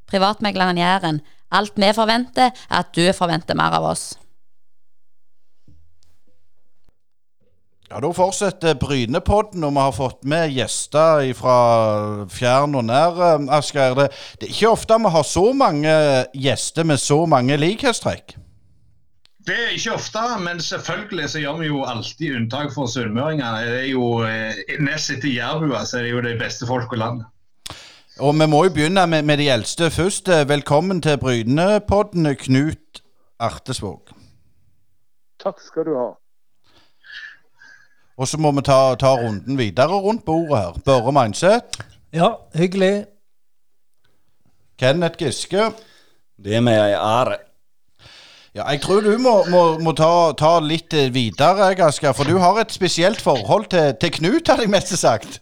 Privatmegleren 0.06 0.78
Jæren. 0.78 1.21
Alt 1.52 1.76
vi 1.76 1.92
forventer, 1.92 2.49
er 2.71 2.78
at 2.78 2.94
du 2.97 3.12
forventer 3.12 3.59
mer 3.59 3.75
av 3.76 3.85
oss. 3.90 4.14
Ja, 7.92 8.00
Da 8.00 8.08
fortsetter 8.16 8.72
Brynepodden, 8.80 9.64
og 9.64 9.72
vi 9.76 9.80
har 9.84 9.92
fått 9.92 10.22
med 10.25 10.54
gjester 10.54 11.26
fra 11.37 11.56
fjern 12.32 12.72
og 12.78 12.87
nær. 12.88 13.18
eh, 13.20 13.42
Asgeir. 13.52 13.94
Det, 13.99 14.06
det 14.40 14.46
er 14.49 14.54
ikke 14.54 14.70
ofte 14.72 14.96
vi 15.02 15.11
har 15.12 15.26
så 15.28 15.42
mange 15.52 15.92
gjester 16.32 16.88
med 16.88 16.96
så 17.02 17.26
mange 17.26 17.58
likhetstrekk. 17.61 18.38
Det 19.44 19.58
er 19.58 19.75
ikke 19.76 19.92
ofte, 19.99 20.22
men 20.40 20.61
selvfølgelig 20.61 21.28
så 21.28 21.42
gjør 21.42 21.58
vi 21.58 21.66
jo 21.66 21.82
alltid 21.84 22.37
unntak 22.37 22.72
for 22.72 22.87
sunnmøringene. 22.87 23.61
Det 23.66 23.76
er 23.82 23.90
jo 23.90 24.22
eh, 24.25 24.80
Nest 24.80 25.11
etter 25.11 25.28
jærbua 25.28 25.84
så 25.84 25.99
er 25.99 26.06
det 26.08 26.14
jo 26.14 26.25
de 26.25 26.34
beste 26.40 26.66
folk 26.66 26.96
i 26.96 27.02
landet. 27.02 27.26
Og 28.20 28.32
vi 28.38 28.46
må 28.46 28.64
jo 28.64 28.72
begynne 28.72 29.04
med, 29.06 29.22
med 29.28 29.37
de 29.42 29.50
eldste 29.52 29.90
først. 29.90 30.32
Eh, 30.32 30.49
Velkommen 30.49 31.02
til 31.04 31.20
Brynepodden, 31.20 32.32
Knut 32.40 33.04
Artesvåg. 33.40 34.16
Takk 35.44 35.61
skal 35.61 35.90
du 35.90 35.96
ha. 35.99 36.08
Og 38.23 38.29
så 38.31 38.38
må 38.38 38.52
vi 38.55 38.62
ta, 38.62 38.95
ta 38.95 39.17
runden 39.19 39.57
videre 39.59 39.99
rundt 39.99 40.23
bordet 40.25 40.55
her. 40.55 40.76
Børre 40.87 41.12
Mindset. 41.17 41.81
Ja, 42.14 42.37
hyggelig. 42.55 43.07
Kenneth 44.79 45.19
Giske. 45.19 45.73
Det 46.38 46.55
er 46.55 46.62
med 46.62 46.79
ei 46.79 46.95
ære. 46.95 47.41
Ja, 48.55 48.69
jeg 48.69 48.83
tror 48.85 49.00
du 49.00 49.17
må, 49.19 49.33
må, 49.50 49.62
må 49.83 49.95
ta, 49.97 50.31
ta 50.38 50.52
litt 50.62 50.95
eh, 50.95 51.09
videre, 51.11 51.73
Asgeir. 51.87 52.14
For 52.14 52.29
du 52.29 52.37
har 52.38 52.61
et 52.61 52.75
spesielt 52.75 53.21
forhold 53.25 53.67
til, 53.73 53.95
til 53.99 54.14
Knut, 54.19 54.47
hadde 54.47 54.69
jeg 54.69 54.75
mest 54.75 54.95
sagt. 55.00 55.41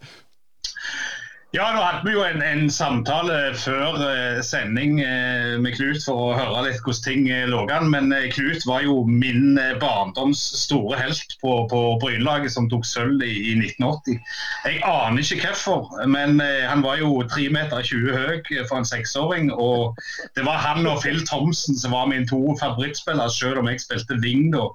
Ja, 1.50 1.64
nå 1.74 1.80
hadde 1.82 2.06
vi 2.06 2.12
jo 2.14 2.20
en, 2.22 2.44
en 2.46 2.68
samtale 2.70 3.56
før 3.58 3.96
eh, 4.06 4.36
sending 4.46 5.00
eh, 5.02 5.56
med 5.58 5.74
Knut 5.74 6.04
for 6.04 6.28
å 6.28 6.36
høre 6.38 6.60
litt 6.68 6.78
hvordan 6.84 7.02
ting 7.02 7.24
eh, 7.26 7.48
lå 7.50 7.64
an. 7.74 7.88
Men 7.90 8.14
Knut 8.30 8.62
var 8.70 8.84
jo 8.86 9.00
min 9.08 9.58
barndoms 9.82 10.38
store 10.60 11.00
helt 11.00 11.34
på, 11.42 11.56
på 11.72 11.80
Brynlaget 12.04 12.54
som 12.54 12.70
tok 12.70 12.86
sølv 12.86 13.26
i, 13.26 13.32
i 13.50 13.56
1980. 13.58 14.22
Jeg 14.68 14.78
aner 14.86 15.24
ikke 15.24 15.40
hvorfor, 15.48 15.90
men 16.14 16.38
han 16.38 16.86
var 16.86 17.02
jo 17.02 17.16
3,20 17.26 17.58
meter 17.58 17.82
20 17.82 18.14
høy 18.20 18.62
for 18.70 18.78
en 18.78 18.86
seksåring. 18.86 19.50
Og 19.50 19.98
det 20.38 20.46
var 20.46 20.62
han 20.62 20.86
og 20.86 21.02
Phil 21.02 21.18
Thomsen 21.26 21.74
som 21.74 21.98
var 21.98 22.06
mine 22.14 22.30
to 22.30 22.54
favorittspillere, 22.62 23.26
selv 23.34 23.64
om 23.64 23.74
jeg 23.74 23.82
spilte 23.82 24.22
wing 24.22 24.52
da. 24.54 24.68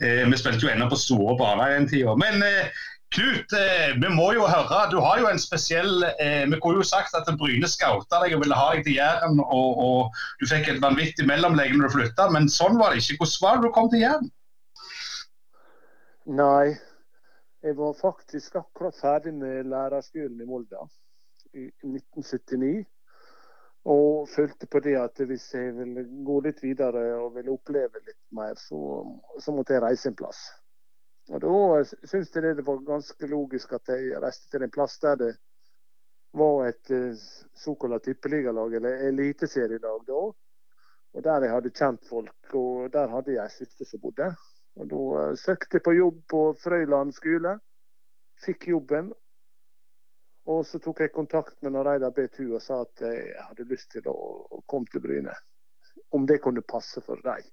Vi 0.00 0.36
spilte 0.40 0.64
jo 0.64 0.72
ennå 0.72 0.88
på 0.92 0.96
store 1.00 1.36
baner 1.36 1.74
i 1.74 1.76
den 1.76 1.92
tida. 1.92 2.16
Knut, 3.16 3.52
eh, 3.56 3.94
vi 3.96 4.08
må 4.12 4.26
jo 4.36 4.44
høre, 4.44 4.78
du 4.92 4.98
har 5.00 5.22
jo 5.22 5.28
en 5.30 5.38
spesiell 5.40 6.02
eh, 6.20 6.42
Vi 6.50 6.58
kunne 6.60 6.82
jo 6.82 6.84
sagt 6.84 7.14
at 7.16 7.30
Bryne 7.40 7.68
skauta 7.72 8.18
deg 8.20 8.34
og 8.36 8.42
ville 8.42 8.58
ha 8.58 8.66
deg 8.74 8.82
til 8.84 8.98
Jæren, 8.98 9.40
og, 9.40 9.78
og 9.80 10.18
du 10.40 10.44
fikk 10.50 10.68
et 10.68 10.82
vanvittig 10.82 11.24
mellomlegg 11.28 11.72
når 11.72 11.88
du 11.88 11.94
flytta, 11.94 12.26
men 12.34 12.50
sånn 12.52 12.76
var 12.76 12.92
det 12.92 13.00
ikke. 13.00 13.22
Hvordan 13.22 13.46
var 13.46 13.56
det 13.56 13.64
du 13.64 13.72
kom 13.78 13.88
til 13.92 14.04
Jæren? 14.04 14.28
Nei, 16.42 16.74
jeg 17.64 17.78
var 17.78 17.96
faktisk 18.02 18.60
akkurat 18.60 19.00
ferdig 19.00 19.32
med 19.38 19.72
lærerskolen 19.72 20.44
i 20.44 20.50
Molde 20.50 20.84
i 21.56 21.64
1979. 21.86 22.84
Og 23.96 24.28
følte 24.28 24.68
på 24.68 24.82
det 24.82 24.96
at 24.98 25.24
hvis 25.24 25.48
jeg 25.54 25.72
ville 25.78 26.04
gå 26.26 26.40
litt 26.44 26.60
videre 26.60 27.08
og 27.22 27.36
ville 27.38 27.54
oppleve 27.54 28.02
litt 28.02 28.20
mer, 28.34 28.58
så, 28.58 29.06
så 29.40 29.54
måtte 29.54 29.76
jeg 29.76 29.86
reise 29.86 30.10
en 30.10 30.18
plass. 30.18 30.42
Og 31.32 31.40
Da 31.42 31.82
syns 32.06 32.30
jeg 32.34 32.56
det 32.56 32.66
var 32.66 32.84
ganske 32.86 33.26
logisk 33.26 33.72
at 33.74 33.90
jeg 33.90 34.20
reiste 34.22 34.50
til 34.50 34.62
en 34.62 34.70
plass 34.70 34.98
der 35.02 35.16
det 35.22 35.32
var 36.36 36.66
et 36.68 36.90
eh, 36.90 37.16
såkalt 37.54 38.04
tippeligalag, 38.04 38.74
eller 38.74 39.06
eliteserielag 39.08 40.04
da. 40.06 40.20
Og 41.16 41.24
der 41.24 41.46
jeg 41.46 41.54
hadde 41.54 41.72
kjent 41.72 42.08
folk, 42.08 42.54
og 42.54 42.90
der 42.92 43.08
hadde 43.08 43.32
jeg 43.32 43.42
ei 43.42 43.54
søster 43.54 43.88
som 43.88 44.02
bodde. 44.02 44.30
Og 44.76 44.90
Da 44.92 45.04
eh, 45.22 45.36
søkte 45.40 45.78
jeg 45.78 45.86
på 45.86 45.96
jobb 45.96 46.20
på 46.30 46.42
Frøyland 46.62 47.14
skole. 47.16 47.56
Fikk 48.44 48.68
jobben. 48.68 49.12
Og 50.46 50.62
så 50.66 50.78
tok 50.78 51.00
jeg 51.02 51.14
kontakt 51.14 51.56
med 51.62 51.74
Reidar 51.82 52.12
BTU 52.14 52.54
og 52.54 52.62
sa 52.62 52.82
at 52.84 53.02
jeg 53.02 53.32
hadde 53.48 53.66
lyst 53.66 53.90
til 53.96 54.06
å, 54.06 54.60
komme 54.70 54.86
til 54.92 55.02
Bryne. 55.02 55.34
Om 56.14 56.26
det 56.28 56.38
kunne 56.44 56.62
passe 56.62 57.02
for 57.02 57.18
dem. 57.24 57.48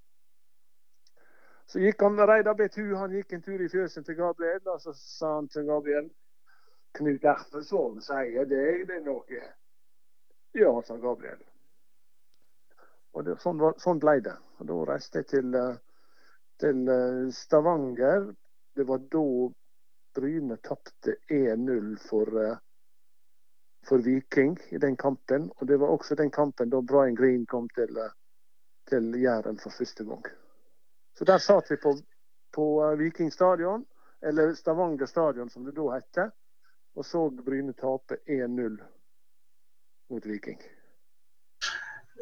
Så 1.73 1.79
gikk 1.79 2.01
han 2.05 2.27
Reidar 2.27 2.53
BTU 2.53 2.95
han 2.95 3.13
gikk 3.17 3.31
en 3.33 3.41
tur 3.41 3.61
i 3.65 3.67
fjøsen 3.69 4.03
til 4.05 4.13
Gabriel, 4.19 4.59
og 4.69 4.81
så 4.81 4.91
sa 4.93 5.31
han 5.39 5.47
til 5.49 5.63
Gabriel 5.65 6.09
Knut 6.93 7.23
Erfelsson 7.25 7.95
sier 8.05 8.45
deg 8.45 8.83
det 8.85 8.99
er 8.99 9.07
noe? 9.07 9.39
Ja, 10.53 10.69
sa 10.85 10.99
Gabriel. 11.01 11.39
Og 13.17 13.25
det, 13.25 13.39
sånn, 13.41 13.57
var, 13.57 13.73
sånn 13.81 14.03
ble 14.03 14.19
det. 14.27 14.35
Og 14.61 14.69
Da 14.69 14.77
reiste 14.91 15.23
jeg 15.23 15.29
til, 15.31 15.57
eh, 15.57 15.81
til 16.61 16.93
eh, 16.93 17.17
Stavanger. 17.33 18.29
Det 18.77 18.85
var 18.91 19.01
da 19.17 19.25
Bryne 20.13 20.59
tapte 20.69 21.17
1-0 21.25 21.89
for, 22.05 22.37
eh, 22.43 22.61
for 23.89 24.05
Viking 24.05 24.59
i 24.69 24.83
den 24.85 24.93
kampen. 25.07 25.49
Og 25.57 25.73
det 25.73 25.81
var 25.81 25.97
også 25.97 26.21
den 26.21 26.29
kampen 26.29 26.69
da 26.69 26.85
Brian 26.85 27.17
Green 27.17 27.49
kom 27.49 27.65
til, 27.73 27.97
til 28.93 29.13
Jæren 29.25 29.57
for 29.57 29.73
første 29.73 30.05
gang. 30.13 30.33
Så 31.17 31.25
der 31.25 31.37
satt 31.37 31.71
vi 31.71 31.77
på, 31.77 31.97
på 32.55 32.67
eh, 32.83 32.97
Viking 32.97 33.31
stadion, 33.31 33.85
eller 34.21 34.53
Stavanger 34.53 35.05
stadion 35.05 35.49
som 35.49 35.65
det 35.65 35.75
da 35.77 35.89
hette, 35.93 36.29
og 36.95 37.05
så 37.05 37.27
Bryne 37.29 37.73
tape 37.73 38.17
1-0 38.25 38.79
mot 40.09 40.25
Viking. 40.25 40.61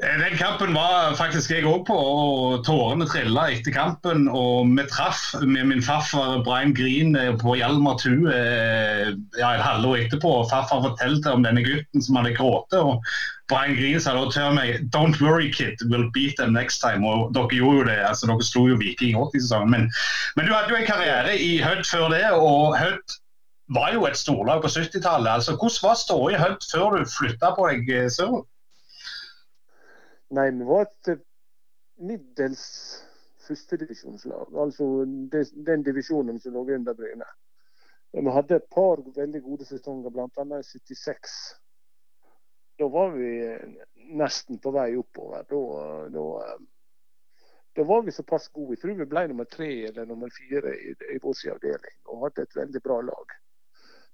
Eh, 0.04 0.18
Den 0.20 0.38
kampen 0.38 0.74
var 0.74 1.14
faktisk 1.18 1.52
jeg 1.54 1.66
òg 1.70 1.84
på, 1.86 1.96
og 1.96 2.64
tårene 2.66 3.06
trilla 3.10 3.44
etter 3.54 3.74
kampen. 3.76 4.26
Og 4.28 4.72
vi 4.78 4.86
traff 4.90 5.36
med 5.44 5.68
min 5.70 5.84
farfar 5.86 6.42
Brian 6.46 6.74
Green 6.74 7.14
eh, 7.16 7.36
på 7.38 7.54
Hjalmar 7.60 8.00
2 8.02 8.16
eh, 8.32 9.12
ja, 9.38 9.52
et 9.52 9.62
halvår 9.66 10.08
etterpå. 10.08 10.32
og 10.42 10.50
Farfar 10.50 10.82
fortalte 10.88 11.36
om 11.36 11.46
denne 11.46 11.62
gutten 11.66 12.02
som 12.02 12.18
hadde 12.18 12.34
grått. 12.40 12.74
Og 12.74 13.06
Brian 13.52 13.78
Green 13.78 14.02
sa 14.02 14.16
da 14.18 14.26
til 14.34 14.58
meg 14.58 14.90
Don't 14.96 15.22
worry, 15.22 15.52
kid, 15.54 15.78
we'll 15.92 16.10
beat 16.18 16.38
them 16.42 16.54
next 16.58 16.82
time. 16.82 17.06
Og 17.06 17.34
dere 17.38 17.62
gjorde 17.62 17.84
jo 17.84 17.90
det. 17.92 18.00
altså 18.10 18.32
Dere 18.32 18.50
slo 18.50 18.68
jo 18.72 18.82
Viking 18.82 19.14
i 19.14 19.20
80-sesongen. 19.22 19.70
Men, 19.70 19.90
men 20.36 20.48
du 20.50 20.56
hadde 20.56 20.74
jo 20.74 20.82
en 20.82 20.90
karriere 20.90 21.38
i 21.38 21.60
Hødd 21.62 21.86
før 21.86 22.10
det, 22.16 22.26
og 22.34 22.80
Hødd 22.80 23.20
var 23.72 23.94
jo 23.94 24.08
et 24.10 24.18
storlag 24.18 24.66
på 24.66 24.72
70-tallet. 24.74 25.30
altså 25.30 25.54
Hvordan 25.60 25.84
var 25.86 26.00
ståa 26.00 26.32
i 26.34 26.42
Hødd 26.42 26.72
før 26.72 26.98
du 26.98 27.06
flytta 27.20 27.54
på 27.54 27.70
deg 27.70 27.94
sørover? 28.10 28.48
Nei, 30.32 30.52
vi 30.52 30.64
var 30.64 30.86
et 30.86 31.08
eh, 31.12 31.24
middels 32.08 32.62
førstedivisjonslag. 33.48 34.54
Altså 34.64 34.86
den 35.68 35.84
divisjonen 35.84 36.40
som 36.40 36.54
lå 36.56 36.64
under 36.76 36.96
Bryne. 36.96 37.28
Vi 38.12 38.36
hadde 38.36 38.60
et 38.60 38.70
par 38.72 39.02
veldig 39.16 39.42
gode 39.44 39.68
sesonger, 39.68 40.12
bl.a. 40.12 40.46
i 40.60 40.64
76. 40.64 41.34
Da 42.80 42.88
var 42.94 43.12
vi 43.16 43.32
eh, 43.44 43.74
nesten 44.22 44.60
på 44.64 44.72
vei 44.76 44.94
oppover. 45.00 45.44
Da, 45.50 45.60
da, 46.16 46.26
eh, 46.46 46.64
da 47.76 47.86
var 47.92 48.06
vi 48.08 48.16
såpass 48.16 48.48
gode. 48.56 48.78
Jeg 48.78 48.82
tror 48.86 49.00
vi 49.02 49.10
ble 49.12 49.26
nummer 49.34 49.50
tre 49.52 49.72
eller 49.90 50.08
nummer 50.08 50.32
fire 50.38 50.76
i, 50.78 50.96
i 51.16 51.20
vår 51.24 51.44
avdeling 51.58 51.98
og 52.08 52.24
hadde 52.28 52.48
et 52.48 52.56
veldig 52.62 52.84
bra 52.88 53.02
lag. 53.12 53.36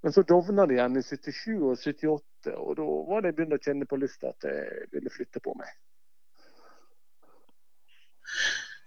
Men 0.02 0.14
så 0.14 0.26
dovna 0.26 0.66
det 0.66 0.80
igjen 0.80 0.98
i 0.98 1.06
77 1.06 1.54
og 1.58 1.78
78, 1.78 2.58
og 2.58 2.76
da 2.82 2.90
var 3.12 3.22
det 3.22 3.32
jeg 3.32 3.38
begynte 3.38 3.62
å 3.62 3.66
kjenne 3.70 3.90
på 3.90 4.02
lyst 4.02 4.26
at 4.30 4.46
jeg 4.50 4.90
ville 4.94 5.14
flytte 5.14 5.42
på 5.46 5.54
meg. 5.58 5.70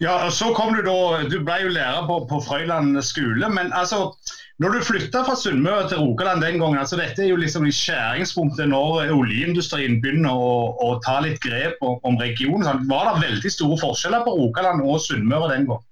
Ja, 0.01 0.31
så 0.33 0.55
kom 0.57 0.73
Du 0.73 0.81
da, 0.83 1.23
du 1.29 1.43
ble 1.45 1.59
jo 1.61 1.73
lærer 1.75 2.07
på, 2.09 2.23
på 2.29 2.39
Frøyland 2.41 2.97
skole. 3.05 3.49
men 3.53 3.73
altså, 3.77 4.15
når 4.61 4.73
du 4.73 4.85
flytta 4.85 5.23
fra 5.27 5.35
Sunnmøre 5.37 5.89
til 5.89 6.01
Rogaland 6.01 6.41
den 6.45 6.57
gangen, 6.61 6.79
altså 6.81 6.97
dette 6.97 7.23
er 7.25 7.29
jo 7.29 7.37
liksom 7.41 7.67
i 7.69 7.73
skjæringspunktet 7.73 8.69
når 8.69 9.13
oljeindustrien 9.13 10.01
begynner 10.01 10.33
å, 10.33 10.73
å 10.85 10.89
ta 11.05 11.19
litt 11.25 11.41
grep 11.45 11.81
om, 11.85 11.99
om 12.09 12.17
regionen. 12.21 12.65
sånn. 12.65 12.89
Var 12.89 13.11
det 13.11 13.27
veldig 13.27 13.53
store 13.53 13.79
forskjeller 13.81 14.25
på 14.25 14.35
Rogaland 14.39 14.85
og 14.85 15.01
Sunnmøre 15.05 15.53
den 15.53 15.69
gangen? 15.69 15.87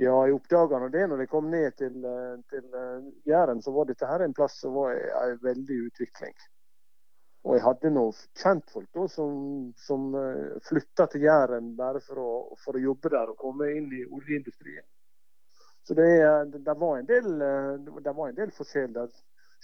Ja, 0.00 0.14
jeg 0.24 0.38
oppdaga 0.38 0.80
det 0.88 1.06
når 1.10 1.26
jeg 1.26 1.28
kom 1.28 1.50
ned 1.52 1.74
til, 1.76 1.96
eh, 2.08 2.36
til 2.48 2.64
eh, 2.72 3.08
Jæren, 3.28 3.60
så 3.60 3.72
var 3.74 3.88
dette 3.88 4.08
her 4.08 4.24
en 4.24 4.32
plass 4.36 4.56
som 4.62 4.72
var 4.80 4.96
en 4.96 5.36
veldig 5.44 5.76
utvikling. 5.90 6.32
Og 7.48 7.56
jeg 7.56 7.64
hadde 7.64 7.90
noen 7.94 8.16
kjentfolk 8.36 8.88
da, 8.92 9.06
som, 9.08 9.34
som 9.80 10.10
flytta 10.66 11.06
til 11.08 11.24
Jæren 11.24 11.70
bare 11.78 12.02
for 12.04 12.20
å, 12.20 12.30
for 12.60 12.76
å 12.76 12.82
jobbe 12.84 13.12
der 13.14 13.32
og 13.32 13.40
komme 13.40 13.70
inn 13.78 13.88
i 13.96 14.02
oljeindustrien. 14.04 14.84
Så 15.82 15.94
det, 15.94 16.24
det, 16.52 16.58
det, 16.58 16.74
var 16.74 16.98
en 16.98 17.06
del, 17.06 17.42
eh, 17.42 17.72
det 18.02 18.12
var 18.12 18.28
en 18.28 18.34
del 18.34 18.52
forskjell 18.54 18.92
der. 18.92 19.08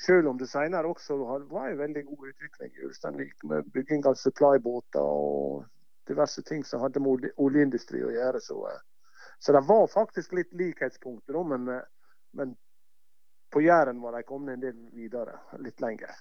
Selv 0.06 0.28
om 0.28 0.38
det 0.38 0.48
senere 0.50 0.88
også 0.90 1.16
var 1.48 1.68
en 1.70 1.78
veldig 1.78 2.02
god 2.04 2.24
utvikling 2.30 2.72
i 2.74 2.84
Ulsteinvik 2.88 3.44
med 3.48 3.68
bygging 3.72 4.04
av 4.10 4.18
supply-båter 4.20 5.00
og 5.00 5.64
diverse 6.10 6.42
ting 6.44 6.64
som 6.68 6.82
hadde 6.82 7.00
med 7.00 7.28
oljeindustri 7.40 8.02
å 8.04 8.12
gjøre. 8.12 8.42
Så, 8.44 8.58
eh, 8.68 8.82
så 9.38 9.56
det 9.56 9.64
var 9.68 9.86
faktisk 9.92 10.36
litt 10.36 10.52
likhetspunkter, 10.52 11.38
men, 11.52 11.68
eh, 11.76 11.86
men 12.32 12.56
på 13.52 13.62
Jæren 13.64 14.02
var 14.02 14.18
de 14.18 14.22
kommet 14.22 14.54
en 14.54 14.66
del 14.66 14.82
videre, 14.92 15.38
litt 15.58 15.80
lenger. 15.80 16.12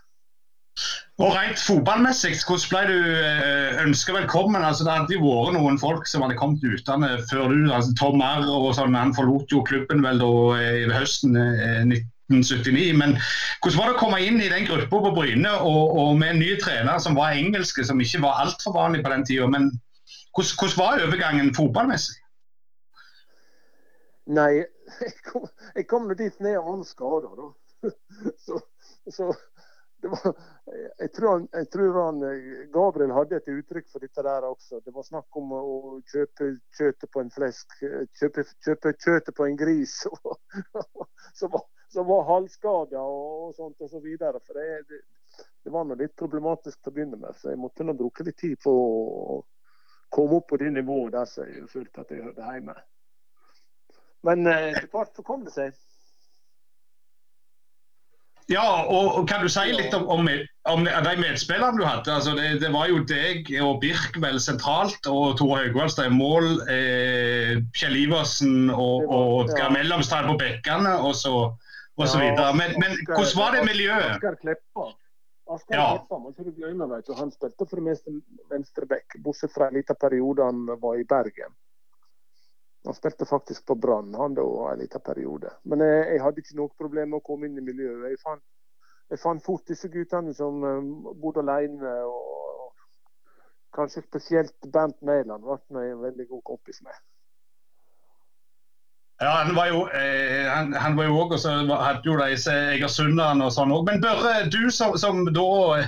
Og 1.16 1.30
rent 1.32 1.62
fotballmessig, 1.64 2.34
hvordan 2.44 2.66
ble 2.72 2.80
du 2.90 3.12
eh, 3.24 3.78
ønska 3.86 4.12
velkommen? 4.18 4.66
Altså, 4.68 4.84
det 4.84 4.96
hadde 4.98 5.16
jo 5.16 5.22
vært 5.24 5.56
noen 5.56 5.78
folk 5.80 6.10
som 6.12 6.26
hadde 6.26 6.36
kommet 6.36 6.66
utlandet 6.68 7.24
før 7.30 7.54
du. 7.54 7.70
altså 7.72 7.94
Tom 7.96 8.24
Arr 8.26 8.44
og 8.52 8.74
sånn, 8.76 8.98
han 9.00 9.16
forlot 9.16 9.54
jo 9.54 9.62
klubben 9.64 10.04
vel 10.04 10.20
da 10.20 10.32
eh, 10.58 10.82
i 10.82 10.90
høsten 10.92 11.40
1979. 11.40 12.90
Men 13.00 13.16
hvordan 13.64 13.80
var 13.80 13.88
det 13.88 13.96
å 13.96 14.02
komme 14.02 14.20
inn 14.26 14.42
i 14.44 14.52
den 14.52 14.68
gruppa 14.68 15.00
på 15.08 15.14
Bryne 15.16 15.56
og, 15.56 15.96
og, 15.96 16.12
med 16.20 16.34
en 16.34 16.44
ny 16.44 16.52
trener 16.60 17.00
som 17.00 17.16
var 17.16 17.40
engelske, 17.40 17.88
som 17.88 18.04
ikke 18.04 18.24
var 18.28 18.44
altfor 18.44 18.76
vanlig 18.76 19.06
på 19.08 19.16
den 19.16 19.26
tida? 19.32 19.48
Men 19.56 19.72
hvordan, 20.36 20.54
hvordan 20.60 20.80
var 20.84 21.08
overgangen 21.08 21.56
fotballmessig? 21.56 22.20
Nei, 24.36 24.52
jeg 25.06 25.16
kom, 25.32 25.48
jeg 25.80 25.88
kom 25.88 26.12
dit 26.12 26.44
ned 26.44 26.60
var 26.60 26.84
skada, 26.92 27.32
da. 27.40 27.54
Så, 28.44 28.60
så 29.14 29.32
var, 30.12 30.34
jeg, 31.00 31.10
tror 31.16 31.30
han, 31.32 31.48
jeg, 31.54 31.70
tror 31.74 31.98
han, 32.00 32.22
Gabriel 32.74 33.14
hadde 33.16 33.40
et 33.40 33.52
uttrykk 33.54 33.88
for 33.92 34.06
dette 34.06 34.26
der 34.28 34.48
også. 34.48 34.82
Det 34.86 34.94
var 34.96 35.08
snakk 35.08 35.40
om 35.40 35.54
å 35.58 35.64
kjøpe 36.12 36.50
kjøttet 36.78 37.12
på 37.12 37.24
en 37.24 37.32
flesk, 37.34 37.78
kjøpe, 38.20 38.46
kjøpe 38.66 38.94
kjøttet 38.98 39.38
på 39.38 39.48
en 39.48 39.60
gris 39.60 39.98
som 41.40 41.54
var, 41.54 41.66
som 41.94 42.08
var 42.10 42.28
halvskada 42.30 43.02
og, 43.02 43.54
sånt 43.58 43.82
og 43.82 43.92
så 43.92 44.04
videre. 44.04 44.42
For 44.46 44.60
det, 44.60 44.84
det, 44.90 45.02
det 45.64 45.74
var 45.74 45.88
noe 45.88 46.00
litt 46.00 46.16
problematisk 46.20 46.80
til 46.80 46.94
å 46.94 46.96
begynne 46.98 47.20
med, 47.22 47.36
så 47.40 47.52
jeg 47.52 47.62
måtte 47.62 47.88
nå 47.88 47.96
bruke 47.98 48.26
litt 48.28 48.38
tid 48.42 48.60
på 48.64 48.72
å 48.72 49.40
komme 50.16 50.40
opp 50.40 50.52
på 50.52 50.60
det 50.62 50.70
nivået 50.72 51.16
der 51.16 51.32
jeg 51.42 51.66
følte 51.72 52.04
at 52.04 52.14
jeg 52.14 52.24
hørte 52.24 52.54
hjemme. 52.54 52.76
Men 54.26 54.48
eh, 54.50 54.72
etter 54.72 54.90
hvert 54.94 55.24
kom 55.26 55.44
det 55.46 55.54
seg. 55.54 55.76
Ja, 58.52 58.86
og 58.86 59.24
kan 59.26 59.42
du 59.42 59.50
si 59.50 59.72
litt 59.74 59.94
om, 59.98 60.04
om, 60.12 60.28
om 60.70 60.84
de 60.86 61.14
medspillerne 61.18 61.80
du 61.80 61.86
hadde? 61.86 62.14
Altså 62.14 62.36
det, 62.38 62.60
det, 62.62 62.70
var 62.76 62.92
jo 62.92 63.00
deg 63.10 63.50
og 63.58 63.80
Birk 63.82 64.20
vel 64.22 64.38
sentralt, 64.44 65.02
og 65.10 65.40
Tore 65.40 65.64
Haugvaldstad 65.64 66.12
i 66.12 66.14
mål. 66.14 66.52
Eh, 66.70 67.56
Kjell 67.74 67.98
Iversen 68.04 68.70
og, 68.70 69.08
og 69.10 69.56
ja. 69.58 69.72
mellomstad 69.74 70.30
på 70.30 70.38
bekkene 70.44 70.94
og 71.02 71.16
så, 71.18 71.34
og 71.98 72.06
så 72.06 72.22
videre. 72.22 72.52
Men, 72.54 72.78
men, 72.84 73.02
hvordan 73.10 73.36
var 73.42 73.58
det 73.58 73.66
miljøet? 73.72 74.14
Oskar 74.20 74.38
Kleppa. 74.44 74.88
Oskar 75.58 75.80
ja. 75.80 75.90
Kleppa, 75.96 76.22
må 76.22 76.36
ikke 76.36 76.54
glemme, 76.60 76.90
vet 76.94 77.10
du. 77.10 77.16
Han 77.18 77.34
spilte 77.34 77.66
for 77.66 77.82
det 77.82 77.88
meste 77.90 78.14
venstreback, 78.54 79.18
bortsett 79.26 79.58
fra 79.58 79.72
en 79.72 79.80
liten 79.80 79.98
periode 79.98 80.46
han 80.46 80.68
var 80.70 81.02
i 81.02 81.08
Bergen. 81.10 81.58
Han 82.86 82.98
spilte 82.98 83.26
faktisk 83.26 83.66
på 83.66 83.76
Brann 83.82 84.14
han 84.16 84.36
da 84.38 84.46
en 84.72 84.82
liten 84.82 85.02
periode. 85.02 85.52
Men 85.64 85.82
jeg, 85.82 86.04
jeg, 86.14 86.22
hadde 86.22 86.44
ikke 86.44 86.60
noe 86.60 86.78
problem 86.78 87.12
med 87.14 87.22
å 87.22 87.26
komme 87.26 87.50
inn 87.50 87.58
i 87.58 87.66
miljøet. 87.66 88.12
Jeg 88.12 88.22
fant, 88.22 88.44
jeg 89.14 89.22
fant 89.22 89.46
fort 89.46 89.66
disse 89.70 89.90
guttene 89.94 90.34
som 90.38 90.62
um, 90.62 90.92
bodde 91.22 91.42
alene. 91.42 91.98
Og, 92.06 92.46
kanskje 93.76 94.06
spesielt 94.06 94.56
Bernt 94.72 95.02
Mæland 95.02 95.44
ble 95.44 95.84
jeg 95.84 95.98
en 95.98 96.06
veldig 96.06 96.30
god 96.30 96.44
kompis 96.48 96.82
med. 96.86 96.96
Ja, 99.22 99.32
Han 99.48 99.56
var 99.56 99.68
jo 99.72 99.82
eh, 99.96 100.48
han, 100.52 100.74
han, 100.74 100.98
var 100.98 101.06
jo 101.08 101.20
også, 101.20 101.52
hadde 101.72 102.02
jo 102.04 102.18
de 102.20 102.34
Egersundene 102.76 103.46
og 103.46 103.54
sånn 103.56 103.72
òg. 103.72 103.86
Men 103.88 104.02
Børre, 104.04 104.50
du 104.52 104.68
som, 104.76 104.98
som, 105.00 105.24
da 105.38 105.46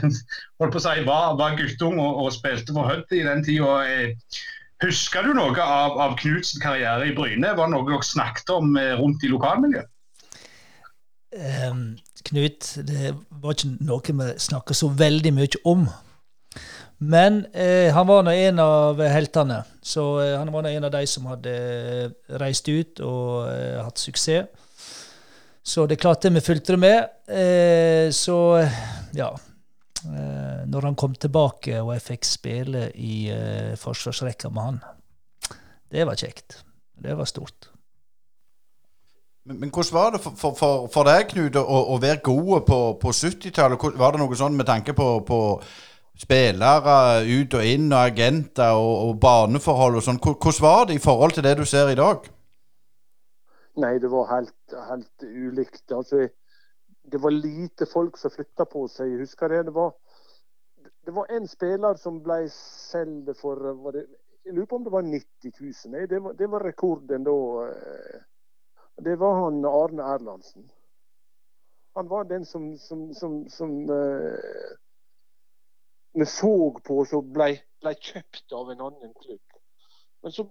holdt 0.59 0.75
på 0.75 0.79
å 0.79 0.83
si, 0.85 1.03
var, 1.07 1.35
var 1.39 1.57
guttung 1.59 1.99
og, 1.99 2.21
og 2.23 2.31
spilte 2.35 2.75
for 2.75 2.87
Hødd 2.87 3.11
i 3.11 3.25
den 3.27 3.43
tida. 3.43 3.81
Eh, 3.83 4.39
Husker 4.83 5.25
du 5.25 5.33
noe 5.33 5.63
av, 5.63 5.95
av 5.97 6.17
Knutsens 6.19 6.61
karriere 6.61 7.07
i 7.09 7.13
Bryne? 7.17 7.53
Var 7.57 7.65
det 7.65 7.73
noe 7.73 7.85
dere 7.87 8.05
snakket 8.05 8.51
om 8.53 8.75
eh, 8.77 8.93
rundt 8.99 9.23
i 9.25 9.31
lokalmiljøet? 9.31 9.93
Um, 11.37 11.97
Knut, 12.25 12.69
det 12.87 13.11
var 13.29 13.55
ikke 13.55 13.73
noe 13.85 14.13
vi 14.19 14.27
snakka 14.41 14.75
så 14.77 14.89
veldig 14.89 15.33
mye 15.35 15.59
om. 15.69 15.87
Men 16.97 17.43
eh, 17.53 17.93
han 17.93 18.07
var 18.09 18.23
nå 18.25 18.33
en 18.33 18.61
av 18.63 19.01
heltene. 19.05 19.59
Så 19.85 20.05
eh, 20.23 20.37
han 20.37 20.49
var 20.53 20.65
nå 20.65 20.71
en 20.71 20.87
av 20.87 20.93
de 20.93 21.03
som 21.09 21.27
hadde 21.29 21.53
eh, 21.53 22.37
reist 22.41 22.69
ut 22.69 23.01
og 23.05 23.49
eh, 23.51 23.77
hatt 23.81 24.01
suksess. 24.01 24.47
Så 25.67 25.83
det 25.85 25.99
klart 25.99 26.23
det 26.23 26.31
vi 26.31 26.41
fulgte 26.41 26.77
med. 26.79 27.09
Eh, 27.27 28.07
så 28.15 28.37
ja, 29.13 29.33
når 30.05 30.85
han 30.85 30.95
kom 30.99 31.15
tilbake 31.17 31.79
og 31.81 31.93
jeg 31.95 32.03
fikk 32.05 32.27
spille 32.27 32.83
i 32.93 33.31
uh, 33.33 33.73
forsvarsrekka 33.79 34.51
med 34.53 34.63
han. 34.67 34.77
Det 35.91 36.05
var 36.05 36.19
kjekt. 36.19 36.59
Det 37.03 37.15
var 37.17 37.25
stort. 37.29 37.69
Men, 39.47 39.59
men 39.59 39.69
hvordan 39.69 39.93
var 39.93 40.09
det 40.11 40.21
for, 40.21 40.55
for, 40.59 40.87
for 40.91 41.07
deg, 41.07 41.29
Knut, 41.31 41.55
å, 41.55 41.81
å, 41.93 41.99
være 42.03 42.19
god 42.23 42.65
på, 42.67 42.79
på 42.99 43.13
70-tallet? 43.15 43.85
Var 43.95 44.15
det 44.15 44.19
noe 44.19 44.39
sånn 44.39 44.57
med 44.59 44.67
tanke 44.67 44.95
på, 44.97 45.05
på 45.27 45.37
spillere 46.19 46.97
ut 47.23 47.55
og 47.55 47.69
inn, 47.69 47.87
og 47.93 48.01
agenter 48.01 48.75
og, 48.75 48.95
og 49.05 49.21
baneforhold 49.23 50.01
og 50.01 50.03
sånn? 50.03 50.19
Hvordan 50.23 50.65
var 50.65 50.89
det 50.89 50.97
i 50.97 51.03
forhold 51.03 51.37
til 51.37 51.47
det 51.47 51.55
du 51.61 51.63
ser 51.69 51.93
i 51.93 51.99
dag? 51.99 52.27
Nei, 53.77 53.93
det 54.01 54.09
var 54.11 54.27
helt, 54.33 54.75
helt 54.89 55.23
ulikt. 55.23 55.85
Altså, 55.95 56.27
det 57.11 57.17
var 57.17 57.31
lite 57.31 57.85
folk 57.85 58.17
som 58.17 58.31
flytta 58.31 58.65
på 58.65 58.87
seg. 58.91 59.11
Jeg 59.13 59.23
husker 59.23 59.51
det. 59.51 59.63
Det 59.69 59.73
var, 59.75 59.93
det 61.05 61.13
var 61.15 61.31
en 61.31 61.47
spiller 61.47 61.99
som 62.01 62.21
ble 62.23 62.41
solgt 62.51 63.39
for 63.39 63.61
det, 63.95 64.05
Jeg 64.45 64.55
lurer 64.55 64.65
på 64.65 64.75
om 64.75 64.83
det 64.83 64.91
var 64.91 65.03
90 65.03 65.53
000. 65.59 65.93
Nei, 65.93 66.05
det, 66.07 66.19
var, 66.23 66.33
det 66.33 66.47
var 66.51 66.63
rekorden 66.63 67.23
da. 67.27 67.37
Eh, 67.67 68.19
det 69.07 69.15
var 69.19 69.39
han 69.43 69.65
Arne 69.65 70.03
Erlandsen. 70.03 70.69
Han 71.95 72.07
var 72.07 72.23
den 72.23 72.45
som, 72.45 72.77
som, 72.77 73.13
som, 73.13 73.49
som 73.49 73.89
uh, 73.89 74.77
vi 76.13 76.25
så 76.25 76.79
på 76.85 77.05
som 77.05 77.31
ble, 77.33 77.55
ble, 77.81 77.93
kjøpt 77.93 78.53
av 78.53 78.71
en 78.71 78.83
annen 78.85 79.13
klubb. 79.21 79.57
Men 80.21 80.33
så 80.33 80.45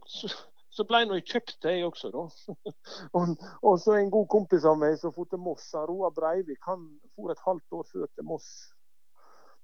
så 0.76 0.84
ble 0.84 1.02
jeg 1.02 1.24
kjøpt, 1.30 1.64
jeg 1.64 1.84
også, 1.86 2.10
da. 2.12 2.24
og, 3.16 3.34
og, 3.62 3.78
så 3.80 3.96
en 3.96 4.12
god 4.12 4.26
kompis 4.32 4.66
av 4.68 4.76
meg 4.80 4.98
som 5.00 5.14
for 5.14 5.28
til 5.30 5.40
Moss, 5.40 5.70
Roar 5.88 6.12
Breivik, 6.16 6.60
han 6.68 6.84
for 7.14 7.32
et 7.32 7.44
halvt 7.46 7.78
år 7.78 7.86
før 7.92 8.10
til 8.12 8.28
Moss. 8.28 8.50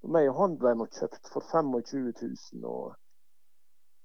Og 0.02 0.14
meg 0.16 0.30
og 0.30 0.38
han 0.40 0.58
ble 0.58 0.74
nå 0.78 0.88
kjøpt 0.96 1.28
for 1.34 1.44
25 1.52 2.08
000. 2.22 2.64
Og, 2.66 2.94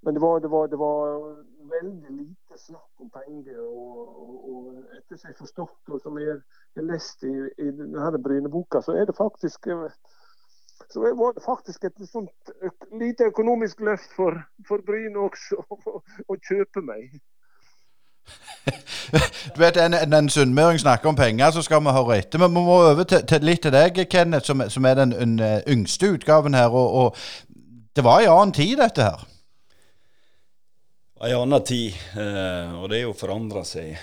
men 0.06 0.17
det 0.17 0.22
var, 0.22 0.41
det, 0.43 0.52
var, 0.52 0.67
det 0.74 0.80
var, 0.82 1.24
veldig 1.67 2.13
lite 2.15 2.60
snakk 2.62 3.02
om 3.04 3.10
penger. 3.12 3.63
Og, 3.63 4.28
og, 4.52 4.67
etter 5.00 5.17
som 5.17 5.32
jeg 5.32 5.39
forstått, 5.39 5.80
og 5.89 6.04
som 6.04 6.20
jeg 6.22 6.36
har 6.36 6.86
lest 6.91 7.26
i, 7.28 7.34
i 7.63 7.72
denne 7.80 8.22
Bryneboka, 8.24 8.84
så 8.84 8.96
er 9.00 9.08
det 9.10 9.17
faktisk 9.17 9.67
så 10.91 11.04
det 11.04 11.13
var 11.19 11.34
faktisk 11.45 11.84
et 11.84 12.10
sånt 12.12 12.52
lite 13.02 13.23
økonomisk 13.28 13.80
løft 13.80 14.13
for, 14.15 14.38
for 14.67 14.84
Bryne 14.86 15.19
også, 15.19 15.60
å, 15.91 16.02
å 16.04 16.38
kjøpe 16.47 16.84
meg. 16.86 17.19
du 19.56 19.60
vet, 19.60 19.78
En, 19.78 19.93
en 19.93 20.30
sunnmøring 20.30 20.80
snakker 20.80 21.10
om 21.10 21.15
penger, 21.15 21.52
så 21.52 21.62
skal 21.62 21.84
vi 21.84 21.95
høre 21.95 22.17
etter. 22.17 22.39
Men 22.39 22.56
vi 22.56 22.63
må 22.67 22.80
over 22.91 23.04
til, 23.04 23.23
til 23.28 23.45
litt 23.47 23.63
til 23.63 23.76
deg, 23.76 24.04
Kenneth, 24.12 24.47
som, 24.47 24.63
som 24.69 24.86
er 24.86 25.00
den 25.00 25.15
un, 25.15 25.39
yngste 25.67 26.12
utgaven 26.15 26.56
her. 26.56 26.71
Og, 26.71 26.93
og, 26.93 27.15
det 27.95 28.04
var 28.04 28.21
en 28.21 28.34
annen 28.34 28.54
tid, 28.54 28.78
dette 28.78 29.04
her? 29.04 29.23
En 31.23 31.39
annen 31.41 31.63
tid, 31.65 31.95
eh, 32.19 32.76
og 32.78 32.91
det 32.91 33.00
er 33.00 33.08
jo 33.08 33.15
forandra 33.17 33.63
seg 33.65 33.95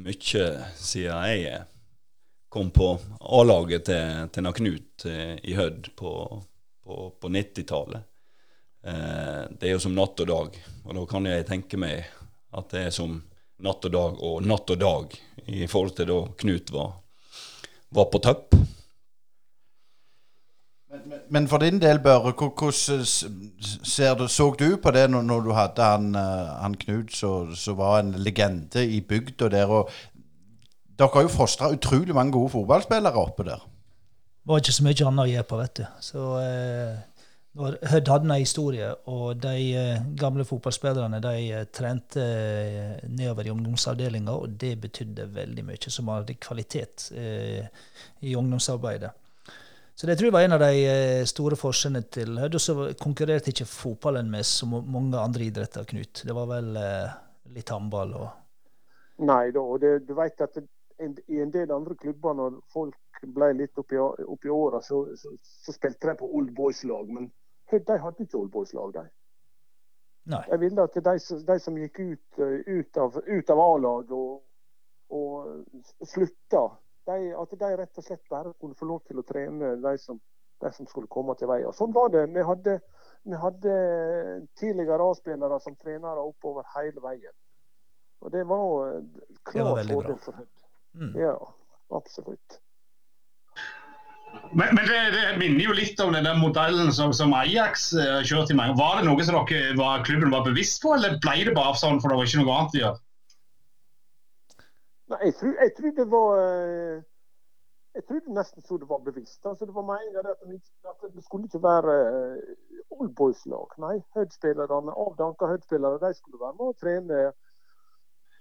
mye 0.00 0.46
siden 0.80 1.26
jeg 1.28 1.42
er 1.52 1.66
kom 2.52 2.70
på 2.70 2.98
A-laget 3.20 3.86
til, 3.88 4.28
til 4.28 4.48
Knut 4.52 5.04
eh, 5.08 5.38
i 5.48 5.54
Hødd 5.56 5.86
på, 5.96 6.10
på, 6.84 6.96
på 7.20 7.30
90-tallet. 7.32 8.04
Eh, 8.84 9.44
det 9.56 9.70
er 9.70 9.72
jo 9.72 9.80
som 9.80 9.94
natt 9.96 10.20
og 10.20 10.28
dag, 10.28 10.58
og 10.84 10.98
da 10.98 11.04
kan 11.08 11.28
jeg 11.30 11.46
tenke 11.48 11.80
meg 11.80 12.10
at 12.52 12.74
det 12.74 12.82
er 12.90 12.92
som 12.92 13.14
natt 13.64 13.88
og 13.88 13.94
dag 13.94 14.20
og 14.20 14.44
natt 14.44 14.68
og 14.74 14.82
dag 14.82 15.16
i 15.48 15.64
forhold 15.64 15.96
til 15.96 16.12
da 16.12 16.18
Knut 16.42 16.74
var, 16.76 16.92
var 17.88 18.12
på 18.12 18.20
topp. 18.20 18.52
Men, 21.32 21.46
for 21.48 21.62
din 21.64 21.80
del, 21.80 22.02
Børre, 22.04 22.34
hvordan 22.36 24.28
så 24.28 24.48
du 24.58 24.76
på 24.76 24.90
det 24.92 25.06
når, 25.08 25.22
når 25.24 25.40
du 25.40 25.52
hadde 25.56 25.86
han, 25.88 26.14
eh, 26.14 26.52
han 26.60 26.76
Knut 26.84 27.16
som 27.16 27.78
var 27.80 28.02
en 28.02 28.12
legende 28.20 28.84
i 28.84 29.00
bygda 29.00 29.48
der? 29.48 29.72
og 29.72 29.88
dere 30.98 31.14
har 31.14 31.24
jo 31.26 31.32
fostra 31.32 31.70
utrolig 31.72 32.14
mange 32.16 32.34
gode 32.36 32.52
fotballspillere 32.52 33.22
oppe 33.22 33.46
der. 33.48 33.62
Det 34.42 34.50
var 34.50 34.60
ikke 34.62 34.74
så 34.74 34.84
mye 34.84 35.06
annet 35.06 35.22
å 35.22 35.30
gjøre 35.30 35.48
på, 35.48 35.58
vet 35.60 35.78
du. 35.78 35.84
Så 36.02 36.22
eh, 36.42 37.00
Hødd 37.52 38.08
hadde 38.08 38.24
en 38.24 38.40
historie, 38.40 38.86
og 39.12 39.36
de 39.42 39.56
eh, 39.76 40.04
gamle 40.16 40.44
fotballspillerne 40.48 41.20
de 41.20 41.32
eh, 41.52 41.66
trente 41.68 42.22
eh, 42.24 43.02
nedover 43.06 43.46
i 43.46 43.52
ungdomsavdelinga, 43.52 44.32
og 44.32 44.56
det 44.60 44.72
betydde 44.80 45.28
veldig 45.34 45.66
mye, 45.68 45.92
som 45.92 46.08
hadde 46.10 46.38
kvalitet 46.40 47.10
eh, 47.12 47.68
i 48.24 48.34
ungdomsarbeidet. 48.40 49.12
Så 49.94 50.08
det 50.08 50.16
tror 50.16 50.30
jeg 50.30 50.34
var 50.34 50.46
en 50.46 50.56
av 50.56 50.62
de 50.64 51.26
store 51.28 51.56
forskjellene 51.60 52.08
til 52.10 52.38
Hødd. 52.40 52.56
Og 52.56 52.62
så 52.64 52.74
konkurrerte 52.98 53.52
ikke 53.52 53.68
fotballen 53.68 54.30
med 54.32 54.48
så 54.48 54.66
mange 54.66 55.20
andre 55.20 55.44
idretter, 55.44 55.84
Knut. 55.86 56.24
Det 56.26 56.34
var 56.34 56.48
vel 56.50 56.72
litt 57.52 57.70
håndball 57.70 58.16
og 58.16 58.30
Nei 59.22 59.52
da, 59.54 59.60
og 59.60 59.76
det, 59.82 59.90
du 60.08 60.16
vet 60.16 60.40
at 60.42 60.56
det, 60.56 60.64
i 61.02 61.40
en 61.40 61.50
del 61.54 61.72
andre 61.72 61.96
klubber, 61.98 62.36
når 62.38 62.60
folk 62.72 63.22
ble 63.34 63.52
litt 63.56 63.78
oppi, 63.78 63.98
oppi 63.98 64.50
åra, 64.50 64.80
så, 64.82 65.04
så, 65.16 65.34
så, 65.42 65.74
spilte 65.74 66.10
de 66.10 66.16
på 66.20 66.28
Old 66.36 66.52
Boys-lag. 66.56 67.10
Men 67.10 67.30
de 67.70 67.98
hadde 68.04 68.26
ikke 68.26 68.38
Old 68.38 68.52
Boys-lag, 68.54 68.94
de. 68.96 69.04
Nei. 70.32 70.42
Jeg 70.50 70.60
ville 70.62 70.86
at 70.86 70.94
de, 70.94 71.14
de 71.48 71.58
som 71.58 71.78
gikk 71.78 71.98
ut, 71.98 72.38
eh, 72.38 72.58
ut 72.78 72.98
av, 73.02 73.16
ut 73.26 73.50
av 73.50 73.60
A-laget 73.62 74.12
og, 74.14 74.42
og 75.18 76.06
slutta, 76.06 76.68
de, 77.10 77.32
at 77.34 77.56
de 77.58 77.70
rett 77.80 77.98
og 77.98 78.06
slett 78.06 78.22
bare 78.30 78.52
kunne 78.60 78.78
få 78.78 78.86
lov 78.86 79.02
til 79.08 79.18
å 79.18 79.26
trene 79.26 79.74
de 79.82 79.94
som, 79.98 80.20
de 80.62 80.70
som 80.76 80.86
skulle 80.86 81.10
komme 81.10 81.34
til 81.38 81.50
veien. 81.50 81.74
Sånn 81.74 81.94
var 81.94 82.12
det. 82.14 82.28
Vi 82.30 82.46
hadde, 82.46 82.76
vi 83.26 83.40
hadde 83.44 83.74
tidligere 84.60 85.10
A-spillere 85.10 85.58
som 85.64 85.74
trenere 85.80 86.22
oppover 86.22 86.70
hele 86.76 87.02
veien. 87.02 87.34
Og 88.22 88.30
det 88.30 88.44
var 88.46 89.00
klart 89.50 89.90
fordel 89.90 90.20
for 90.22 90.38
Hødd. 90.38 90.61
Mm. 90.94 91.14
Ja, 91.16 91.54
absolutt. 91.90 92.58
Men, 94.52 94.74
men 94.74 94.84
det, 94.88 94.98
det, 95.12 95.38
minner 95.38 95.64
jo 95.64 95.76
litt 95.76 96.00
om 96.00 96.12
den 96.12 96.26
der 96.28 96.36
modellen 96.40 96.92
som, 96.92 97.12
som 97.16 97.32
Ajax 97.36 97.90
uh, 97.96 98.20
kjørte 98.24 98.54
i 98.54 98.56
mange. 98.56 98.76
Var 98.80 99.00
det 99.00 99.06
noe 99.08 99.24
som 99.24 99.38
dere 99.48 99.76
var, 99.78 100.04
klubben 100.06 100.32
var 100.32 100.44
bevisst 100.46 100.82
på, 100.84 100.94
eller 100.96 101.18
ble 101.24 101.38
det 101.48 101.56
bare 101.56 101.78
sånn 101.80 102.00
for 102.00 102.12
det 102.12 102.18
var 102.18 102.28
ikke 102.28 102.42
noe 102.42 102.58
annet 102.58 102.76
å 102.76 102.82
gjøre? 102.82 103.02
Nei, 105.12 105.22
jeg 105.28 105.38
tror, 105.40 105.56
jeg 105.60 105.74
tror 105.76 105.96
det 105.96 106.06
var 106.08 106.36
Jeg 107.92 108.04
tror 108.08 108.20
det 108.24 108.34
nesten 108.36 108.64
så 108.64 108.78
det 108.80 108.88
var 108.88 109.00
bevisst. 109.04 109.40
Altså, 109.44 109.68
det 109.68 109.74
var 109.76 109.84
meningen 109.88 110.28
at, 110.32 110.44
at 110.88 111.08
det 111.12 111.24
skulle 111.26 111.48
ikke 111.48 111.64
være 111.64 111.96
uh, 112.16 112.92
oldboys-lag. 112.96 113.76
Nei, 113.84 113.98
Hødd-spillerne, 114.16 114.96
avdanka 115.06 115.48
Hødd-spillere, 115.50 116.00
de 116.00 116.12
skulle 116.16 116.40
være 116.40 116.56
med 116.60 116.72
og 116.72 116.78
trene 116.80 117.24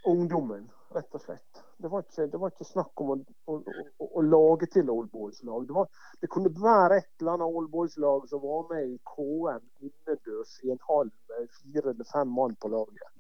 ungdommen, 0.08 0.70
rett 0.96 1.16
og 1.16 1.22
slett. 1.22 1.64
Det 1.82 1.90
var 1.90 2.04
ikke, 2.06 2.28
det 2.30 2.40
var 2.42 2.52
ikke 2.54 2.68
snakk 2.68 3.02
om 3.02 3.14
å, 3.14 3.16
å, 3.50 3.56
å, 3.58 4.08
å 4.20 4.24
lage 4.26 4.68
til 4.74 4.90
oldboys-lag. 4.94 5.66
Det, 5.68 5.86
det, 6.22 6.30
kunne 6.34 6.52
være 6.58 7.00
et 7.02 7.10
eller 7.22 7.38
annet 7.38 7.58
oldboys-lag 7.62 8.28
som 8.30 8.44
var 8.44 8.68
med 8.70 8.92
i 8.92 9.00
KM 9.14 9.64
innendørs 9.88 10.60
i 10.66 10.74
en 10.76 10.84
hall 10.90 11.10
med 11.32 11.50
fire 11.58 11.94
eller 11.94 12.10
fem 12.12 12.36
mann 12.38 12.54
på 12.62 12.70
laget. 12.74 13.18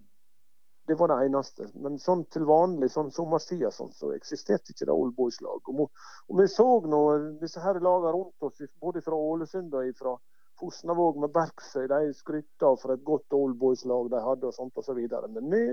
Det 0.89 0.97
var 0.99 1.11
det 1.11 1.19
eneste. 1.25 1.69
Men 1.81 1.97
sånn 2.01 2.25
til 2.33 2.45
vanlig 2.49 2.91
sånn 2.91 3.11
sommerstid 3.15 3.63
sånn, 3.73 3.93
så 3.95 4.11
eksisterte 4.15 4.73
ikke 4.73 4.89
det 4.89 4.97
oldboys-lag. 4.97 5.69
Og, 5.73 5.87
og, 5.87 6.35
vi 6.41 6.47
så 6.51 6.67
nå 6.89 7.01
disse 7.41 7.63
her 7.63 7.79
lagene 7.79 8.13
rundt 8.17 8.45
oss, 8.45 8.61
både 8.81 9.03
fra 9.05 9.17
Ålesund 9.17 9.73
og 9.77 9.93
fra 9.97 10.17
Fosnavåg 10.61 11.17
med 11.21 11.33
Berksøy, 11.33 11.87
de 11.89 12.11
skrytta 12.13 12.75
for 12.81 12.93
et 12.93 13.05
godt 13.05 13.33
oldboys-lag 13.33 14.11
de 14.13 14.21
hadde 14.21 14.49
og 14.49 14.57
sånt 14.57 14.77
og 14.77 14.85
så 14.85 14.93
videre. 14.97 15.29
Men 15.33 15.49
vi 15.53 15.63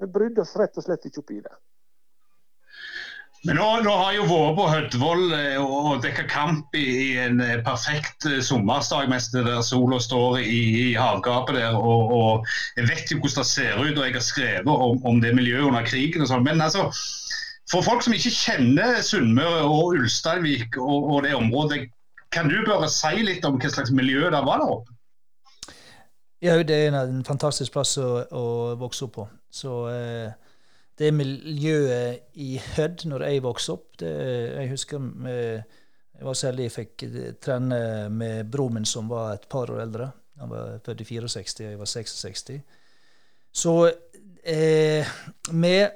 vi 0.00 0.08
brydde 0.14 0.42
oss 0.44 0.56
rett 0.56 0.78
og 0.78 0.86
slett 0.86 1.04
ikke 1.08 1.22
opp 1.22 1.34
i 1.34 1.42
det. 1.44 1.54
Men 3.42 3.58
nå, 3.58 3.64
nå 3.82 3.92
har 3.98 4.12
jo 4.14 4.26
vært 4.28 4.54
på 4.54 4.64
Hødvoll 4.70 5.32
eh, 5.34 5.56
og 5.58 6.04
dekka 6.04 6.28
kamp 6.30 6.76
i, 6.78 6.84
i, 6.84 7.06
en 7.18 7.40
eh, 7.42 7.56
perfekt 7.66 8.26
eh, 8.30 8.38
sommersdag 8.44 9.08
mens 9.10 9.32
det 9.32 9.42
der 9.48 9.64
sola 9.66 9.98
står 10.02 10.38
i, 10.44 10.60
i 10.78 10.84
havgapet 10.94 11.58
der. 11.58 11.74
Og, 11.74 12.12
og, 12.14 12.52
Jeg 12.78 12.86
vet 12.92 13.10
jo 13.10 13.18
hvordan 13.18 13.42
det 13.42 13.50
ser 13.50 13.80
ut, 13.80 13.98
og 13.98 14.06
jeg 14.06 14.14
har 14.14 14.26
skrevet 14.26 14.70
om, 14.86 15.02
om 15.02 15.18
det 15.24 15.34
miljøet 15.34 15.72
under 15.72 15.88
krigen. 15.90 16.22
og 16.22 16.30
sånn, 16.30 16.46
Men 16.46 16.62
altså, 16.62 16.86
for 17.72 17.82
folk 17.82 18.06
som 18.06 18.14
ikke 18.14 18.30
kjenner 18.36 19.02
Sunnmøre 19.02 19.66
og 19.66 19.98
Ulsteinvik 19.98 20.78
og, 20.78 21.10
og, 21.10 21.18
det 21.26 21.34
området, 21.34 21.88
kan 22.32 22.46
du 22.46 22.60
bare 22.68 22.86
si 22.94 23.26
litt 23.26 23.42
om 23.44 23.58
hva 23.58 23.74
slags 23.74 23.90
miljø 23.90 24.30
det 24.30 24.46
var 24.46 24.62
der 24.62 24.76
oppe? 24.78 24.91
Ja, 26.42 26.56
det 26.66 26.74
er 26.74 26.96
en 26.98 27.22
fantastisk 27.24 27.76
plass 27.76 27.94
å, 28.02 28.08
å 28.34 28.46
vokse 28.80 29.06
opp 29.06 29.14
på. 29.14 29.26
Så 29.52 29.76
eh, 29.92 30.32
det 30.98 31.12
miljøet 31.14 32.32
i 32.42 32.56
Hødd 32.74 33.04
når 33.06 33.26
jeg 33.28 33.44
vokste 33.44 33.76
opp 33.76 34.00
det, 34.02 34.10
Jeg 34.56 34.72
husker 34.72 34.98
med, 34.98 35.62
jeg 36.18 36.26
var 36.26 36.38
så 36.38 36.48
heldig 36.50 36.66
jeg 36.66 36.74
fikk 36.74 37.04
eh, 37.06 37.30
trene 37.38 37.78
med 38.10 38.50
broren 38.50 38.80
min 38.80 38.88
som 38.88 39.10
var 39.10 39.36
et 39.36 39.46
par 39.50 39.70
år 39.70 39.84
eldre. 39.84 40.10
Han 40.42 40.50
var 40.50 40.80
født 40.82 41.04
i 41.04 41.06
64, 41.06 41.66
og 41.66 41.70
jeg 41.70 41.78
var 41.78 41.92
66. 41.92 42.52
Så 43.62 43.74
eh, 44.42 45.14
med 45.52 45.92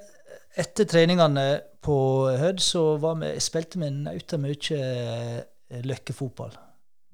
etter 0.57 0.87
treningene 0.89 1.47
på 1.83 1.99
Hødd 2.39 2.63
så 2.63 2.85
vi, 3.03 3.35
spilte 3.43 3.83
vi 3.83 3.91
nauta 3.91 4.39
mye 4.39 4.79
eh, 4.79 5.83
løkkefotball. 5.83 6.55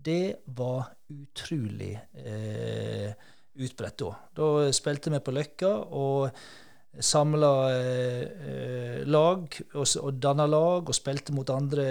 Det 0.03 0.45
var 0.57 0.92
utrolig 1.12 1.92
eh, 2.18 3.12
utbredt 3.62 4.03
da. 4.03 4.12
Da 4.37 4.51
spilte 4.75 5.12
vi 5.12 5.20
på 5.22 5.35
Løkka 5.37 5.72
og 5.92 6.42
samla 6.92 7.53
eh, 7.72 9.03
lag 9.09 9.46
og, 9.72 9.87
og 10.03 10.20
danna 10.20 10.46
lag 10.48 10.88
og 10.88 10.96
spilte 10.96 11.33
mot 11.37 11.48
andre 11.53 11.87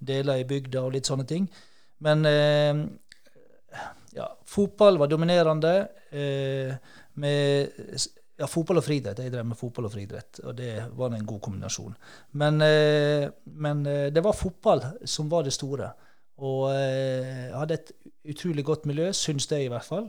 deler 0.00 0.40
i 0.40 0.48
bygda 0.48 0.84
og 0.84 0.94
litt 0.96 1.08
sånne 1.10 1.26
ting. 1.28 1.48
Men 2.04 2.24
eh, 2.28 2.84
ja, 4.14 4.28
fotball 4.46 4.98
var 5.00 5.10
dominerende. 5.12 5.74
Eh, 6.10 6.74
med 7.14 7.68
ja, 8.36 8.46
fotball 8.50 8.80
og 8.80 8.86
friidrett. 8.86 9.22
Jeg 9.22 9.32
drev 9.34 9.46
med 9.46 9.58
fotball 9.58 9.88
og 9.88 9.94
friidrett, 9.94 10.40
og 10.44 10.56
det 10.58 10.72
var 10.98 11.14
en 11.14 11.26
god 11.26 11.40
kombinasjon. 11.42 11.94
Men, 12.40 12.60
eh, 12.62 13.28
men 13.44 13.84
eh, 13.86 14.08
det 14.14 14.24
var 14.24 14.38
fotball 14.38 14.82
som 15.04 15.30
var 15.30 15.46
det 15.46 15.54
store. 15.54 15.92
Og 16.44 16.66
jeg 16.74 17.52
hadde 17.54 17.74
et 17.78 17.92
utrolig 18.24 18.64
godt 18.64 18.86
miljø, 18.88 19.12
syns 19.12 19.46
det 19.50 19.64
i 19.64 19.70
hvert 19.72 19.86
fall. 19.86 20.08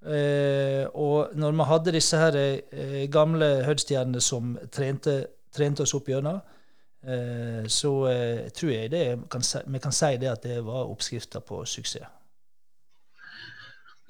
Eh, 0.00 0.86
og 0.96 1.34
når 1.36 1.52
vi 1.52 1.66
hadde 1.68 1.92
disse 1.92 2.20
her 2.20 2.36
eh, 2.40 3.02
gamle 3.12 3.50
Hødd-stjernene 3.66 4.22
som 4.24 4.54
trente, 4.72 5.18
trente, 5.52 5.84
oss 5.84 5.92
opp 5.98 6.08
gjennom, 6.08 6.40
eh, 7.04 7.66
så 7.68 7.92
eh, 8.08 8.46
tror 8.56 8.72
jeg 8.72 8.94
det 8.94 9.04
kan, 9.32 9.44
vi 9.66 9.82
kan 9.82 9.92
si 9.92 10.14
det 10.22 10.32
at 10.32 10.46
det 10.46 10.62
var 10.64 10.88
oppskrifta 10.88 11.44
på 11.44 11.64
suksess. 11.68 12.08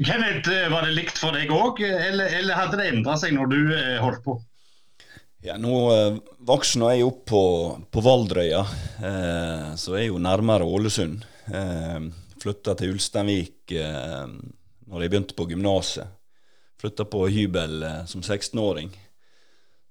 Kenneth, 0.00 0.48
eh, 0.48 0.70
var 0.72 0.86
det 0.86 0.94
likt 0.96 1.18
for 1.20 1.36
deg 1.36 1.50
òg, 1.52 1.82
eller, 1.84 2.30
eller, 2.38 2.56
hadde 2.56 2.78
det 2.80 2.86
endra 2.94 3.18
seg 3.20 3.34
når 3.36 3.50
du 3.50 3.58
eh, 3.74 3.98
holdt 4.00 4.22
på? 4.24 4.38
Ja, 5.44 5.58
Nå 5.60 5.74
eh, 5.92 6.16
vokste 6.46 6.88
jeg 6.94 7.04
opp 7.04 7.26
på, 7.28 7.42
på 7.92 8.04
Valdrøya, 8.04 8.62
eh, 9.10 9.68
så 9.80 9.96
er 9.96 10.04
jeg 10.04 10.14
jo 10.14 10.22
nærmere 10.22 10.68
Ålesund. 10.68 11.26
Eh, 11.50 11.98
Flytta 12.40 12.74
til 12.78 12.94
Ulsteinvik 12.94 13.74
eh, 13.76 14.26
når 14.90 15.04
jeg 15.04 15.12
begynte 15.12 15.36
på 15.38 15.46
gymnaset. 15.50 16.08
Flytta 16.80 17.06
på 17.10 17.26
hybel 17.28 17.82
eh, 17.84 18.02
som 18.10 18.24
16-åring. 18.24 18.90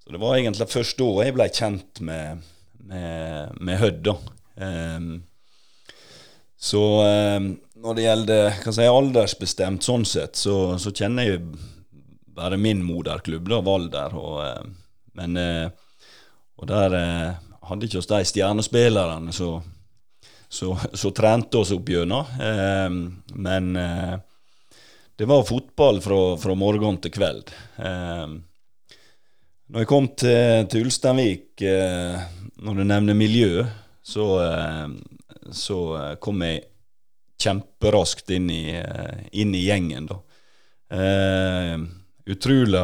Så 0.02 0.12
det 0.12 0.20
var 0.22 0.36
egentlig 0.36 0.68
først 0.72 0.98
da 0.98 1.10
jeg 1.24 1.36
ble 1.36 1.48
kjent 1.54 2.00
med, 2.04 2.46
med, 2.90 3.58
med 3.60 3.82
Hødd. 3.82 4.12
Eh, 4.60 5.10
så 6.60 6.84
eh, 7.06 7.50
når 7.80 7.96
det 7.96 8.04
gjelder 8.04 8.62
hva 8.64 8.72
si, 8.76 8.86
aldersbestemt 8.86 9.86
sånn 9.86 10.04
sett, 10.08 10.36
så, 10.36 10.76
så, 10.76 10.92
kjenner 10.92 11.30
jeg 11.30 11.44
bare 12.36 12.58
min 12.60 12.82
moderklubb, 12.84 13.48
da, 13.48 13.60
Valder. 13.64 14.16
og 14.18 14.42
eh, 14.44 14.66
men 15.18 15.36
eh, 15.36 15.70
Og 16.60 16.68
der 16.68 16.94
eh, 16.96 17.38
hadde 17.68 17.86
ikke 17.86 18.02
oss 18.02 18.10
de 18.10 18.20
stjernespillerne 18.28 19.32
som 19.32 19.64
så, 20.50 21.10
trente 21.14 21.58
oss 21.60 21.72
opp 21.74 21.88
gjennom. 21.88 22.26
Eh, 22.40 22.90
men 23.38 23.72
det 25.16 25.28
var 25.28 25.46
fotball 25.48 26.00
fra, 26.02 26.20
fra 26.40 26.56
morgen 26.56 26.96
til 27.04 27.12
kveld. 27.12 27.50
når 29.70 29.82
jeg 29.82 29.88
kom 29.88 30.08
til, 30.16 30.66
til 30.72 30.86
Ulsteinvik, 30.86 31.60
når 32.64 32.78
du 32.78 32.84
nevner 32.88 33.14
miljø, 33.18 33.66
så, 34.00 34.26
så 35.52 35.78
kom 36.24 36.40
jeg 36.46 36.64
kjemperaskt 37.40 38.32
inn 38.32 38.48
i, 38.48 38.64
inn 39.44 39.52
i 39.54 39.66
gjengen, 39.66 40.08
da. 40.08 40.18
utrolig 42.32 42.80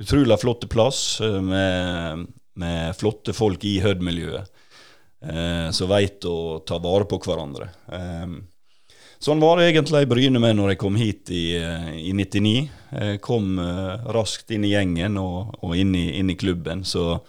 utrolig 0.00 0.40
flotte 0.40 0.66
plass 0.66 1.20
eh, 1.20 1.42
med, 1.42 2.26
med 2.54 2.96
flotte 2.96 3.32
folk 3.36 3.64
i 3.64 3.78
Hødd-miljøet 3.84 4.48
eh, 5.22 5.70
som 5.70 5.90
veit 5.90 6.24
å 6.28 6.60
ta 6.66 6.78
vare 6.82 7.06
på 7.08 7.20
hverandre. 7.22 7.68
Eh, 7.92 8.36
sånn 9.20 9.42
var 9.42 9.58
det 9.58 9.70
egentlig 9.70 10.04
i 10.04 10.10
Bryne 10.10 10.42
med 10.42 10.56
når 10.58 10.74
jeg 10.74 10.80
kom 10.82 10.96
hit 11.00 11.32
i, 11.34 11.44
eh, 11.58 11.90
i 12.10 12.14
99. 12.16 12.54
Jeg 12.92 13.20
kom 13.24 13.58
eh, 13.62 14.08
raskt 14.16 14.50
inn 14.54 14.64
i 14.66 14.72
gjengen 14.74 15.20
og, 15.20 15.54
og 15.60 15.76
inn, 15.76 15.94
i, 15.98 16.06
inn, 16.20 16.32
i, 16.32 16.38
klubben. 16.40 16.84
Så 16.84 17.20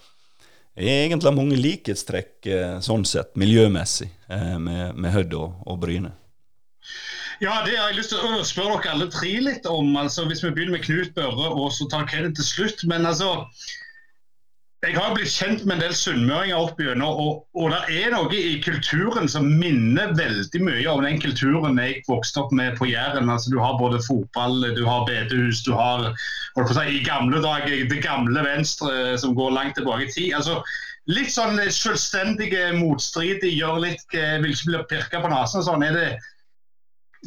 jeg 0.76 0.88
er 0.88 1.06
egentlig 1.06 1.36
mange 1.36 1.60
likhetstrekk 1.60 2.48
eh, 2.48 2.80
sånn 2.84 3.04
sett, 3.08 3.36
miljømessig, 3.36 4.10
med, 4.32 4.96
med 4.96 5.12
Hødd 5.12 5.34
og, 5.36 5.58
og 5.68 5.82
Bryne. 5.82 6.14
Ja, 7.42 7.56
det 7.66 7.74
har 7.74 7.90
jeg 7.90 7.98
lyst 7.98 8.12
til 8.12 8.22
å 8.22 8.44
spørre 8.46 8.76
dere 8.78 8.92
alle 8.94 9.08
tre 9.10 9.32
litt 9.42 9.64
om. 9.66 9.88
altså 9.98 10.28
Hvis 10.28 10.44
vi 10.44 10.52
begynner 10.54 10.76
med 10.76 10.84
Knut 10.84 11.10
Børre 11.16 11.48
og 11.50 11.72
så 11.74 11.88
tar 11.90 12.06
Kenneth 12.06 12.38
til 12.38 12.46
slutt. 12.46 12.84
Men 12.86 13.08
altså, 13.08 13.48
jeg 14.82 14.96
har 14.98 15.12
blitt 15.14 15.30
kjent 15.30 15.60
med 15.62 15.76
en 15.76 15.82
del 15.84 15.92
sunnmøringer 15.94 16.58
opp 16.58 16.80
gjennom, 16.82 17.18
og, 17.22 17.42
og 17.54 17.68
det 17.70 18.00
er 18.02 18.10
noe 18.10 18.34
i 18.34 18.56
kulturen 18.64 19.28
som 19.30 19.44
minner 19.60 20.10
veldig 20.18 20.60
mye 20.66 20.86
om 20.90 21.04
den 21.06 21.20
kulturen 21.22 21.78
jeg 21.78 22.00
vokste 22.08 22.42
opp 22.42 22.50
med 22.58 22.74
på 22.80 22.88
Jæren. 22.90 23.30
Altså, 23.30 23.52
du 23.54 23.60
har 23.62 23.76
både 23.78 24.00
fotball, 24.02 24.58
du 24.74 24.82
har 24.88 25.04
bedehus, 25.06 25.60
du 25.62 25.70
har 25.78 26.08
si, 26.10 26.86
i 26.96 27.04
gamle 27.06 27.38
dager 27.44 27.84
det 27.92 28.00
gamle 28.02 28.42
Venstre 28.42 29.14
som 29.22 29.36
går 29.38 29.54
langt 29.54 29.78
tilbake 29.78 30.08
i 30.08 30.10
tid. 30.16 30.32
Altså, 30.40 30.58
litt 31.06 31.30
sånn 31.30 31.62
selvstendige, 31.70 32.72
motstridige, 32.80 33.54
gjør 33.54 33.78
litt, 33.86 34.02
vil 34.10 34.50
ikke 34.50 34.72
bli 34.72 34.80
pirka 34.96 35.22
på 35.22 35.30
nesen. 35.30 35.62
Sånn 35.62 35.86
er 35.86 35.94
det. 35.94 36.08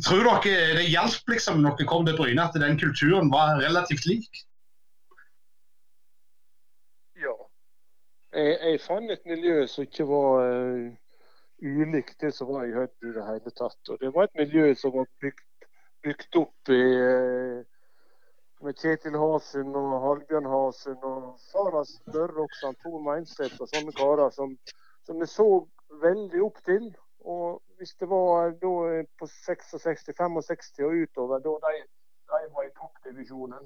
Tror 0.04 0.28
dere 0.28 0.76
det 0.76 0.89
hjalp 0.91 1.32
liksom, 1.32 1.63
når 1.63 1.80
dere 1.80 1.88
kom 1.88 2.04
til 2.04 2.20
Bryne, 2.20 2.50
at 2.50 2.60
den 2.60 2.76
kulturen 2.84 3.32
var 3.32 3.56
relativt 3.63 4.04
lik? 4.12 4.44
Jeg, 8.36 8.56
jeg 8.62 8.82
fant 8.84 9.12
et 9.12 9.26
miljø 9.30 9.65
som 9.71 9.86
ikke 9.86 10.08
var 10.10 10.41
uh, 10.43 10.88
ulikt 11.62 12.21
det 12.21 12.34
som 12.36 12.52
var 12.52 12.65
i 12.67 12.74
Hødd 12.76 13.08
i 13.08 13.13
det 13.15 13.28
hele 13.30 13.54
tatt. 13.56 13.80
Og 13.89 14.02
det 14.02 14.12
var 14.15 14.28
et 14.28 14.41
miljø 14.41 14.74
som 14.80 14.93
var 14.95 15.08
bygd, 15.24 15.69
bygd 16.04 16.39
opp 16.41 16.74
i, 16.76 16.82
uh, 16.82 17.63
med 18.65 18.82
Kjetil 18.82 19.17
Hasen 19.19 19.76
og 19.78 19.95
Halbjørn 20.04 20.50
Hasen 20.50 21.00
og 21.04 21.36
Faras 21.52 21.95
Børre 22.12 22.45
også, 22.48 22.74
Tor 22.84 23.02
Meinseth 23.04 23.62
og 23.62 23.69
sånne 23.71 23.93
karer 23.95 24.32
som, 24.34 24.56
som 25.06 25.19
jeg 25.21 25.32
så 25.32 25.50
veldig 26.02 26.43
opp 26.48 26.62
til. 26.65 26.91
Og 27.26 27.62
hvis 27.78 27.95
det 28.00 28.08
var 28.10 28.54
da 28.62 28.74
på 29.19 29.28
66, 29.28 30.12
65 30.17 30.80
og 30.86 31.00
utover, 31.04 31.41
da 31.45 31.56
de, 31.65 31.82
de 32.32 32.41
var 32.54 32.67
i 32.67 32.74
toppdivisjonen, 32.78 33.65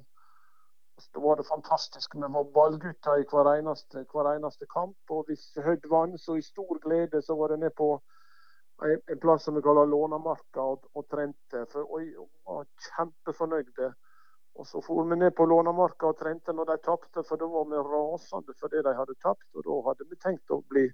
da 1.14 1.22
var 1.24 1.36
det 1.40 1.48
fantastisk. 1.48 2.16
Vi 2.16 2.30
var 2.36 2.52
ballgutter 2.54 3.22
i 3.22 3.26
hver 3.32 3.50
eneste, 3.54 4.06
hver 4.14 4.32
eneste, 4.36 4.68
kamp. 4.74 4.98
Og 5.10 5.26
hvis 5.28 5.46
Hødd 5.66 5.88
vant, 5.92 6.22
så 6.22 6.36
i 6.36 6.46
stor 6.46 6.80
glede 6.84 7.22
så 7.22 7.38
var 7.40 7.54
det 7.54 7.60
ned 7.60 7.76
på 7.78 7.90
en, 8.84 9.20
plass 9.22 9.44
som 9.44 9.56
vi 9.56 9.62
kaller 9.62 9.86
Lånamarka 9.86 10.66
og, 10.74 10.86
og 10.96 11.08
trente. 11.12 11.66
For, 11.72 11.88
oi, 11.98 12.06
var 12.48 12.66
kjempefornøyde. 12.90 13.94
Og 14.60 14.68
så 14.68 14.82
for 14.84 15.08
vi 15.08 15.16
ned 15.16 15.32
på 15.38 15.46
Lånamarka 15.46 16.12
og 16.12 16.18
trente 16.20 16.54
når 16.54 16.74
de 16.74 16.78
tapte, 16.84 17.24
for 17.28 17.40
da 17.40 17.48
var 17.48 17.70
vi 17.70 17.84
rasende 17.94 18.56
for 18.60 18.74
det 18.74 18.84
de 18.88 18.96
hadde 18.98 19.16
tapt. 19.24 19.48
Og 19.56 19.64
da 19.68 19.80
hadde 19.88 20.10
vi 20.10 20.20
tenkt 20.26 20.52
å 20.52 20.60
bli 20.74 20.90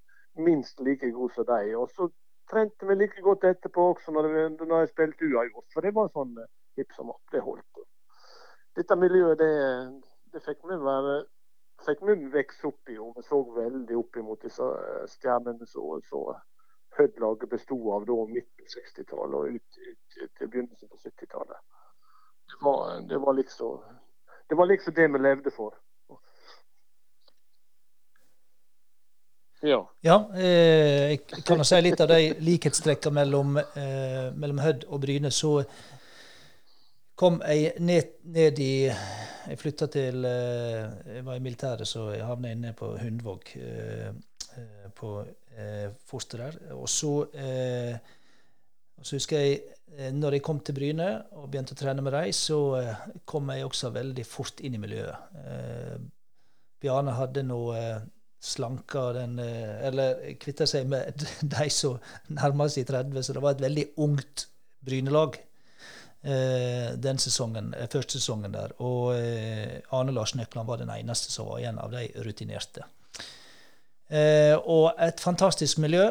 minst 0.48 0.80
like 0.86 1.12
gode 1.16 1.34
som 1.34 1.50
de. 1.50 1.74
Og 1.80 1.90
så 1.96 2.10
trente 2.52 2.86
vi 2.86 3.00
like 3.00 3.26
godt 3.26 3.48
etterpå 3.50 3.90
også 3.96 4.14
når, 4.14 4.30
vi, 4.36 4.46
jeg 4.76 4.94
spilte 4.94 5.32
uavgjort. 5.32 5.68
For 5.74 5.88
det 5.88 5.96
var 5.98 6.14
sånn 6.14 6.38
eh, 6.44 6.52
hipp 6.78 6.94
som 6.98 7.14
opp. 7.16 7.24
Det 7.32 7.42
holdt 7.42 7.86
dette 8.76 8.96
miljøet, 9.00 9.40
det, 9.40 9.54
det 10.34 10.44
fikk 10.46 10.66
vi 10.68 10.78
være 10.82 11.24
fikk 11.86 12.04
vi 12.08 12.16
vokse 12.34 12.68
opp 12.70 12.90
i. 12.90 12.98
og 12.98 13.16
Vi 13.18 13.24
så 13.28 13.40
veldig 13.56 13.98
opp 14.00 14.20
imot 14.22 14.44
disse 14.46 14.66
eh, 14.66 15.08
stjernene 15.12 15.68
som 15.70 16.36
Hødd-laget 16.96 17.50
besto 17.52 17.76
av 17.92 18.06
da 18.08 18.16
midten 18.30 18.70
60-tallet 18.72 19.36
og 19.36 19.58
ut, 19.58 19.80
ut, 20.22 20.30
til 20.38 20.48
begynnelsen 20.48 20.88
på 20.88 21.02
70-tallet. 21.02 21.58
Det, 22.48 22.76
det, 23.10 23.18
var 23.20 23.36
liksom, 23.36 23.82
det 24.50 24.58
var 24.58 24.70
liksom 24.70 24.96
det 24.96 25.10
vi 25.12 25.20
levde 25.20 25.52
for. 25.52 25.76
Ja. 29.66 29.82
ja 30.06 30.16
eh, 30.38 31.12
jeg 31.16 31.44
kan 31.48 31.64
si 31.68 31.82
litt 31.82 32.00
av 32.04 32.14
de 32.14 32.36
likhetstrekkene 32.48 33.18
mellom, 33.20 33.58
eh, 33.58 34.32
mellom 34.38 34.64
Hødd 34.64 34.88
og 34.88 35.02
Bryne. 35.04 35.32
Så 35.36 35.58
kom 37.20 37.40
jeg 37.48 37.76
ned, 37.84 38.18
ned 38.36 38.60
i 38.64 38.74
Jeg 38.86 39.60
flytta 39.62 39.88
til 39.94 40.26
eh, 40.26 41.16
Jeg 41.18 41.26
var 41.26 41.38
i 41.38 41.44
militæret, 41.44 41.88
så 41.88 42.10
jeg 42.16 42.26
havna 42.26 42.52
inne 42.52 42.74
på 42.78 42.96
Hundvåg. 42.98 43.52
Eh, 43.62 44.10
eh, 44.58 44.90
på 44.96 45.12
foster 46.08 46.42
der. 46.44 46.56
Og 46.76 46.90
så, 46.90 47.12
så 49.02 49.16
husker 49.16 49.40
jeg 49.40 50.12
når 50.16 50.36
jeg 50.36 50.44
kom 50.44 50.60
til 50.60 50.76
Bryne 50.76 51.08
og 51.40 51.50
begynte 51.52 51.76
å 51.76 51.80
trene 51.80 52.04
med 52.04 52.12
dem, 52.12 52.34
så 52.36 52.58
kom 53.28 53.50
jeg 53.52 53.64
også 53.64 53.94
veldig 53.96 54.26
fort 54.28 54.60
inn 54.64 54.76
i 54.76 54.82
miljøet. 54.82 55.16
Bjarne 56.84 57.16
hadde 57.16 57.46
noe 57.48 57.82
slanka 58.44 59.06
den 59.16 59.40
Eller 59.40 60.36
kvitta 60.40 60.68
seg 60.68 60.88
med 60.92 61.24
de 61.56 61.70
som 61.72 62.00
nærma 62.28 62.68
seg 62.72 62.88
30, 62.92 63.24
så 63.24 63.36
det 63.36 63.44
var 63.44 63.56
et 63.56 63.66
veldig 63.68 63.88
ungt 64.04 64.48
Brynelag 64.86 65.40
den 66.26 67.20
sesongen, 67.22 67.74
eh, 67.78 67.88
første 67.92 68.20
sesongen 68.20 68.54
der. 68.54 68.72
Og 68.82 69.14
eh, 69.18 69.82
Arne 69.94 70.14
Lars 70.16 70.36
Nøkland 70.36 70.68
var 70.68 70.82
den 70.82 70.90
eneste 70.90 71.32
som 71.32 71.52
var 71.52 71.60
en 71.60 71.80
av 71.80 71.92
de 71.94 72.08
rutinerte. 72.26 72.86
Eh, 74.10 74.54
og 74.54 74.94
et 75.02 75.20
fantastisk 75.22 75.82
miljø. 75.82 76.06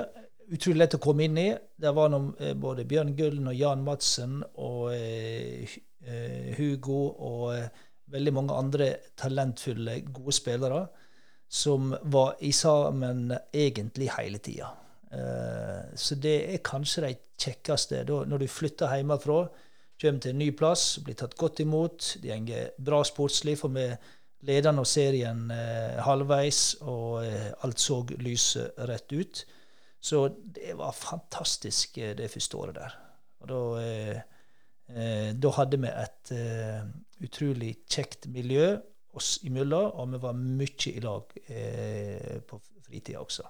Utrolig 0.52 0.82
lett 0.82 0.96
å 0.98 1.02
komme 1.02 1.26
inn 1.28 1.38
i. 1.40 1.48
Der 1.80 1.94
var 1.96 2.10
noen, 2.12 2.34
eh, 2.40 2.54
både 2.54 2.86
Bjørn 2.88 3.14
Gullen 3.16 3.48
og 3.48 3.58
Jan 3.58 3.84
Madsen 3.86 4.42
og 4.58 4.92
eh, 4.94 5.78
Hugo 6.58 7.00
og 7.24 7.54
veldig 8.12 8.32
mange 8.36 8.54
andre 8.54 8.88
talentfulle, 9.16 10.02
gode 10.12 10.34
spillere 10.36 10.82
som 11.48 11.94
var 12.12 12.34
i 12.44 12.50
sammen 12.52 13.30
egentlig 13.52 14.10
hele 14.18 14.38
tida. 14.38 14.68
Så 15.96 16.16
det 16.20 16.34
er 16.50 16.60
kanskje 16.66 17.04
de 17.06 17.10
kjekkeste 17.40 18.02
når 18.04 18.42
du 18.42 18.46
flytter 18.50 18.90
hjemmefra 18.98 19.38
Kommer 20.00 20.20
til 20.20 20.34
en 20.34 20.42
ny 20.42 20.50
plass, 20.56 20.98
blir 21.04 21.16
tatt 21.18 21.36
godt 21.38 21.62
imot. 21.62 22.16
Det 22.22 22.36
går 22.48 22.74
bra 22.82 23.02
sportslig, 23.06 23.56
for 23.60 23.72
vi 23.74 23.86
leder 24.44 24.74
nå 24.74 24.84
serien 24.88 25.46
eh, 25.54 26.00
halvveis, 26.04 26.62
og 26.82 27.22
eh, 27.24 27.52
alt 27.64 27.80
så 27.80 28.02
lyset 28.18 28.80
rett 28.90 29.14
ut. 29.14 29.44
Så 30.04 30.26
det 30.34 30.74
var 30.76 30.92
fantastisk 30.98 31.98
eh, 31.98 32.12
det 32.18 32.28
første 32.32 32.60
året 32.60 32.80
der. 32.80 32.98
Og 33.44 33.48
da, 33.48 33.60
eh, 33.80 34.20
eh, 34.88 35.30
da 35.36 35.52
hadde 35.58 35.80
vi 35.80 35.90
et 35.90 36.34
eh, 36.34 36.84
utrolig 37.24 37.72
kjekt 37.88 38.28
miljø 38.32 38.74
oss 39.14 39.36
imellom, 39.46 39.92
og 39.94 40.14
vi 40.14 40.22
var 40.24 40.38
mye 40.38 40.90
i 40.90 41.02
lag 41.04 41.36
på 42.48 42.58
fritida 42.82 43.20
også. 43.22 43.44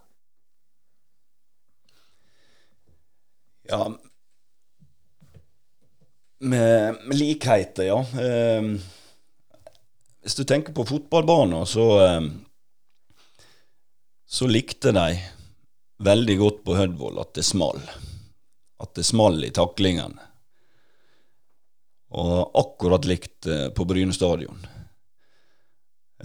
Ja, 3.70 3.87
med, 6.44 7.00
med 7.04 7.18
likheter, 7.18 7.88
ja. 7.88 8.00
Eh, 8.00 8.68
hvis 10.24 10.37
du 10.38 10.44
tenker 10.48 10.72
på 10.76 10.87
fotballbaner, 10.88 11.66
så 11.68 11.87
eh, 12.04 12.33
så 14.35 14.46
likte 14.50 14.90
de 14.90 15.18
veldig 16.02 16.35
godt 16.40 16.62
på 16.66 16.74
Hødvold 16.74 17.20
at 17.22 17.35
det 17.38 17.44
small. 17.46 17.78
At 18.83 18.96
det 18.98 19.04
small 19.07 19.44
i 19.46 19.52
taklingene. 19.54 20.30
Og 22.14 22.57
akkurat 22.59 23.07
likt 23.07 23.46
uh, 23.46 23.68
på 23.74 23.87
Bryne 23.87 24.14
stadion. 24.14 24.59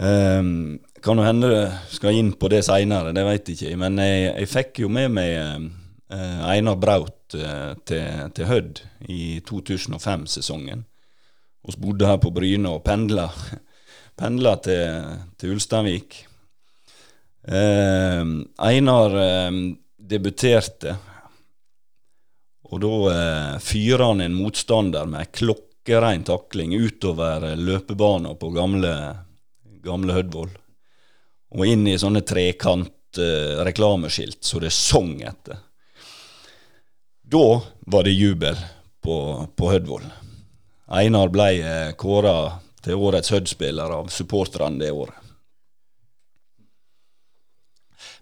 Um, 0.00 0.80
kan 1.02 1.18
jo 1.18 1.26
hende 1.26 1.50
skal 1.92 2.18
inn 2.18 2.32
på 2.38 2.50
det 2.50 2.64
seinere, 2.66 3.14
det 3.14 3.24
veit 3.26 3.52
ikke. 3.54 3.76
Men 3.78 3.98
jeg, 4.02 4.26
jeg 4.32 4.50
fikk 4.56 4.82
jo 4.84 4.90
med 4.90 5.14
meg 5.14 5.34
uh, 5.38 5.70
Einar 6.10 6.76
Braut 6.76 7.20
Eh, 7.34 7.74
til, 7.86 8.30
til 8.34 8.48
Hødd 8.48 8.80
i 9.08 9.40
2005-sesongen. 9.46 10.84
Vi 11.60 11.76
bodde 11.78 12.08
her 12.08 12.18
på 12.22 12.32
Bryne 12.34 12.72
og 12.72 12.82
pendla, 12.86 13.28
pendla 14.20 14.56
til, 14.64 15.20
til 15.38 15.54
Ulsteinvik. 15.54 16.24
Eh, 17.46 18.24
Einar 18.66 19.16
eh, 19.20 19.60
debuterte, 20.10 20.96
og 22.70 22.82
da 22.82 22.94
eh, 23.14 23.56
fyrer 23.62 24.06
han 24.08 24.24
en 24.24 24.38
motstander 24.38 25.08
med 25.10 25.24
ei 25.24 25.32
klokkerein 25.40 26.26
takling 26.26 26.74
utover 26.78 27.52
løpebanen 27.58 28.38
på 28.38 28.52
gamle, 28.54 28.94
gamle 29.84 30.18
Hødvoll. 30.18 30.52
Og 31.50 31.66
inn 31.66 31.88
i 31.90 31.98
sånne 31.98 32.22
trekant 32.22 33.18
eh, 33.18 34.38
så 34.40 34.62
det 34.62 34.70
sang 34.74 35.18
etter. 35.26 35.69
Da 37.30 37.62
var 37.80 38.02
det 38.02 38.10
jubel 38.10 38.56
på, 39.02 39.46
på 39.56 39.70
Hødvoll. 39.70 40.06
Einar 40.90 41.30
ble 41.30 41.50
eh, 41.62 41.92
kåra 41.94 42.58
til 42.82 42.98
årets 42.98 43.30
Hødd-spiller 43.30 43.92
av 43.94 44.08
supporterne 44.10 44.80
det 44.80 44.90
året. 44.90 45.14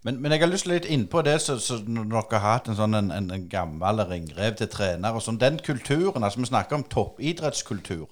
Men, 0.02 0.20
men, 0.20 0.32
jeg 0.32 0.42
har 0.42 0.50
lyst 0.50 0.66
til 0.66 0.74
litt 0.74 0.88
innpå 0.92 1.22
det, 1.26 1.38
så, 1.42 1.56
så 1.58 1.78
når 1.80 2.10
dere 2.12 2.40
har 2.42 2.58
hatt 2.58 2.68
en 2.68 2.76
sånn 2.78 2.98
en, 2.98 3.08
en, 3.14 3.30
en 3.34 3.46
gammel 3.50 4.04
ringrev 4.10 4.58
til 4.60 4.70
trener 4.70 5.16
og 5.16 5.24
sånn, 5.24 5.40
Den 5.40 5.58
kulturen, 5.64 6.22
altså 6.22 6.42
vi 6.42 6.50
snakker 6.50 6.78
om 6.78 6.84
toppidrettskultur. 6.92 8.06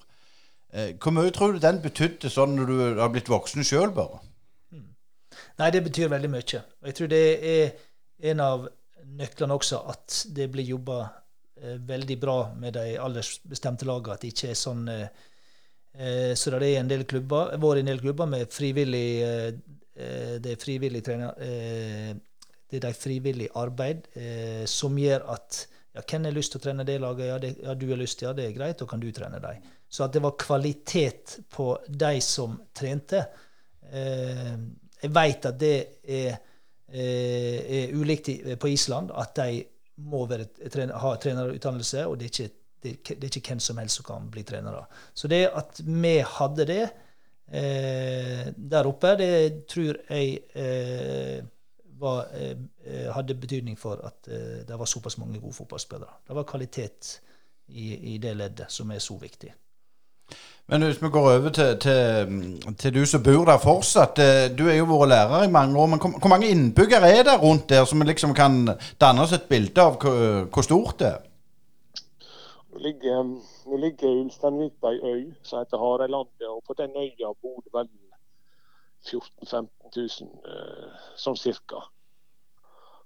Eh, 0.73 0.95
hvor 0.97 1.13
mye 1.15 1.31
tror 1.35 1.53
du 1.53 1.61
den 1.63 1.79
betydde 1.83 2.33
sånn 2.33 2.57
når 2.57 2.73
du 2.73 3.03
har 3.03 3.13
blitt 3.13 3.29
voksen 3.31 3.63
sjøl, 3.67 3.93
bare? 3.95 4.19
Hmm. 4.73 4.89
Nei, 5.61 5.71
det 5.77 5.85
betyr 5.85 6.11
veldig 6.11 6.33
mye. 6.33 6.65
Og 6.81 6.89
jeg 6.89 6.99
tror 6.99 7.13
det 7.13 7.23
er 7.53 7.71
en 8.33 8.43
av 8.43 8.67
nøklene 9.15 9.55
også 9.55 9.81
at 9.91 10.19
det 10.35 10.49
blir 10.51 10.67
jobba 10.73 10.99
eh, 11.61 11.77
veldig 11.87 12.19
bra 12.21 12.37
med 12.59 12.77
de 12.77 12.97
aldersbestemte 13.01 13.87
lagene. 13.87 14.17
At 14.17 14.23
det 14.23 14.33
ikke 14.33 14.51
er 14.51 14.59
sånn 14.59 14.85
eh, 14.91 15.07
eh, 15.97 16.33
Så 16.37 16.53
det 16.53 16.71
er 16.71 16.81
en 16.81 16.91
del 16.91 17.05
klubber, 17.09 17.55
vært 17.57 17.83
en 17.83 17.91
del 17.91 18.03
klubber 18.03 18.29
med 18.29 18.51
frivillig 18.53 19.09
det 19.97 20.51
er 20.51 20.59
frivillig 20.61 20.99
trener, 21.01 21.31
det 21.33 22.75
er 22.77 22.83
de 22.83 22.89
frivillig 22.93 23.47
arbeid 23.57 24.03
som 24.69 24.93
gjør 25.01 25.23
at 25.33 25.57
ja, 25.95 26.03
hvem 26.03 26.27
har 26.29 26.35
lyst 26.35 26.53
til 26.53 26.61
å 26.61 26.65
trene 26.67 26.85
det 26.85 26.99
laget? 27.01 27.25
Ja, 27.25 27.37
det, 27.41 27.49
ja, 27.63 27.73
du 27.73 27.87
har 27.89 27.97
lyst, 27.97 28.21
ja, 28.21 28.35
det 28.37 28.45
er 28.45 28.53
greit, 28.53 28.77
da 28.77 28.85
kan 28.85 29.01
du 29.01 29.07
trene 29.09 29.39
dem. 29.41 29.65
Så 29.89 30.05
at 30.05 30.13
det 30.13 30.21
var 30.21 30.35
kvalitet 30.37 31.39
på 31.49 31.71
de 31.89 32.11
som 32.21 32.59
trente. 32.77 33.23
Jeg 33.89 35.13
veit 35.17 35.49
at 35.49 35.57
det 35.65 35.73
er, 36.05 36.37
er 36.87 37.91
ulikt 37.91 38.29
på 38.59 38.69
Island, 38.71 39.11
at 39.11 39.35
de 39.35 39.63
må 40.07 40.25
være, 40.29 40.45
ha 40.93 41.15
trenerutdannelse, 41.19 42.05
og 42.07 42.19
det 42.19 42.27
er 42.27 42.31
ikke 42.31 42.53
det, 42.83 42.93
det, 43.09 43.23
er 43.23 43.37
ikke 43.39 43.55
hvem 43.55 43.61
som 43.63 43.79
helst 43.81 43.99
som 43.99 44.07
kan 44.07 44.31
bli 44.31 44.43
trenere. 44.47 44.85
Så 45.13 45.27
det 45.31 45.47
at 45.49 45.81
vi 45.83 46.15
hadde 46.21 46.65
det 46.69 46.83
eh, 46.85 48.47
der 48.55 48.89
oppe, 48.89 49.15
det 49.19 49.65
tror 49.69 50.01
jeg 50.09 50.39
eh, 50.53 51.45
var, 51.99 52.27
eh, 52.37 53.07
hadde 53.13 53.37
betydning 53.41 53.79
for 53.79 54.01
at 54.05 54.29
eh, 54.29 54.65
det 54.67 54.79
var 54.79 54.85
såpass 54.85 55.17
mange 55.17 55.41
gode 55.41 55.57
fotballspillere. 55.57 56.21
Det 56.27 56.37
var 56.37 56.47
kvalitet 56.47 57.21
i, 57.67 58.13
i, 58.13 58.17
det 58.17 58.35
leddet 58.37 58.71
som 58.71 58.91
er 58.91 59.01
så 59.03 59.17
viktig. 59.17 59.53
Men 60.69 60.83
hvis 60.83 61.01
vi 61.01 61.09
går 61.09 61.25
over 61.31 61.49
til, 61.49 61.77
til, 61.79 62.73
til 62.79 62.95
du 62.95 63.05
som 63.05 63.23
bor 63.23 63.45
der 63.47 63.59
fortsatt. 63.63 64.19
Eh, 64.19 64.47
du 64.57 64.65
er 64.67 64.75
jo 64.81 64.89
vært 64.89 65.09
lærer 65.13 65.45
i 65.45 65.51
mange 65.51 65.79
år. 65.79 65.87
Men 65.93 66.01
hvor, 66.03 66.19
hvor 66.19 66.31
mange 66.33 66.49
innbyggere 66.51 67.11
er 67.17 67.23
det 67.23 67.37
rundt 67.43 67.69
der, 67.69 67.85
som 67.85 68.01
vi 68.01 68.07
liksom 68.09 68.33
kan 68.35 68.67
danne 69.01 69.23
oss 69.23 69.35
et 69.37 69.47
bilde 69.49 69.79
av 69.81 69.95
hvor, 70.01 70.65
stort 70.67 70.99
det 70.99 71.07
er? 71.13 71.21
Nå 72.73 72.83
ligger, 72.83 73.23
nå 73.69 73.79
ligger 73.85 74.19
Ulsteinvik 74.25 74.75
på 74.81 74.91
ei 74.91 74.99
øy 75.13 75.23
som 75.47 75.63
heter 75.63 75.79
Hareilandet, 75.79 76.49
og 76.51 76.59
på 76.67 76.75
den 76.81 76.91
øya 76.99 77.31
bor 77.41 77.63
det 77.63 77.71
vel 77.73 77.87
14 79.07 79.47
000-15 79.47 79.95
000 79.95 80.51
eh, 80.51 81.07
sånn 81.15 81.39
cirka. 81.39 81.79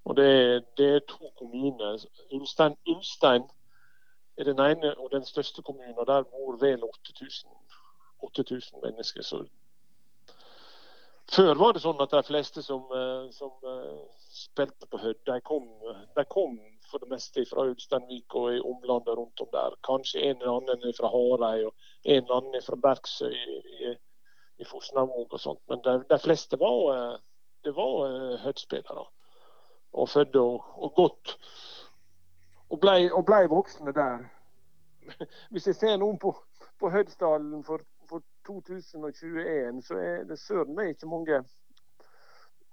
Og 0.09 0.17
det, 0.17 0.31
det, 0.77 0.87
er 0.95 1.05
to 1.05 1.29
kommuner. 1.37 2.01
Ulstein, 2.33 2.73
Ulstein 2.89 3.45
er 4.37 4.47
den 4.47 4.59
ene 4.59 4.93
og 4.97 5.11
den 5.11 5.25
største 5.25 5.61
kommunen, 5.61 5.97
og 5.97 6.07
der 6.07 6.23
bor 6.23 6.57
vel 6.61 6.83
8000, 6.83 7.49
8000 8.23 8.79
mennesker. 8.83 9.21
Så 9.21 9.45
før 11.31 11.55
var 11.55 11.73
det 11.73 11.83
sånn 11.83 12.01
at 12.03 12.11
de 12.11 12.23
fleste 12.27 12.63
som, 12.63 12.83
eh, 12.91 13.29
som 13.31 13.53
uh, 13.63 14.03
spilte 14.35 14.87
på 14.91 14.99
Hødd, 14.99 15.21
de 15.29 15.37
kom, 15.47 15.67
de 16.17 16.25
kom 16.27 16.57
for 16.91 17.03
det 17.03 17.07
meste 17.11 17.45
fra 17.47 17.63
Ulsteinvik 17.69 18.35
og 18.35 18.49
i 18.51 18.59
omlandet 18.59 19.15
rundt 19.15 19.43
om 19.43 19.47
der. 19.53 19.77
Kanskje 19.87 20.25
en 20.27 20.41
eller 20.41 20.57
annen 20.57 20.97
fra 20.97 21.11
Hareid 21.13 21.69
og 21.69 21.87
en 22.03 22.23
eller 22.25 22.41
annen 22.41 22.65
fra 22.65 22.79
Bergsøy 22.83 23.31
i, 23.31 23.59
i, 23.87 23.93
i 24.59 24.67
Fosnavåg 24.67 25.31
og 25.31 25.39
sånt. 25.39 25.63
Men 25.71 25.83
de, 25.87 25.95
de 26.09 26.19
fleste 26.19 26.59
var, 26.59 26.81
eh, 26.97 27.15
det 27.63 27.75
var 27.79 28.17
Hødd-spillere. 28.43 29.07
Og 29.91 30.11
fødte 30.11 30.43
og, 30.43 30.67
og 30.83 30.95
godt. 30.99 31.37
Og 32.71 32.79
ble, 32.79 33.11
og 33.11 33.25
ble 33.27 33.45
voksne 33.51 33.91
der. 33.95 34.23
Hvis 35.51 35.67
jeg 35.67 35.75
ser 35.75 35.97
noen 35.99 36.19
på, 36.19 36.31
på 36.79 36.91
Hødsdalen 36.93 37.65
for, 37.67 37.83
for 38.09 38.23
2021, 38.47 39.81
så 39.83 39.99
er 39.99 40.23
det 40.29 40.39
søren 40.39 40.75
meg 40.75 40.95
ikke 40.95 41.11
mange 41.11 41.41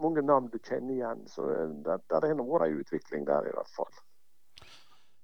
mange 0.03 0.23
navn 0.23 0.51
du 0.53 0.59
kjenner 0.59 0.95
igjen. 0.95 1.25
Så 1.31 1.47
der, 1.49 1.99
det, 1.99 2.03
det 2.11 2.31
har 2.31 2.39
vært 2.39 2.69
en 2.69 2.83
utvikling 2.83 3.27
der, 3.29 3.49
i 3.49 3.55
hvert 3.55 3.73
fall. 3.77 4.03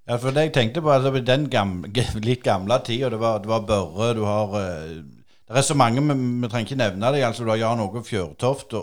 Ja, 0.05 0.19
for 0.21 0.37
det 0.37 0.49
jeg 0.49 0.55
tenkte 0.57 0.83
på, 0.85 0.93
altså, 0.93 1.13
den 1.25 1.49
gamle, 1.51 2.07
litt 2.29 2.43
gamle 2.45 2.81
tida, 2.85 3.11
det 3.13 3.21
det 3.45 3.53
var 3.53 3.69
Børre, 3.69 4.15
du 4.17 4.25
har 4.29 4.57
uh, 4.57 4.97
Det 5.45 5.61
er 5.61 5.65
så 5.65 5.77
mange, 5.77 6.01
vi, 6.01 6.15
vi 6.43 6.49
trenger 6.49 6.71
ikke 6.71 6.81
nevne 6.81 7.13
det, 7.13 7.25
Altså, 7.25 7.45
du 7.45 7.51
har 7.51 7.61
Jan 7.61 7.81
Åge 7.81 8.05
Fjørtoft 8.05 8.75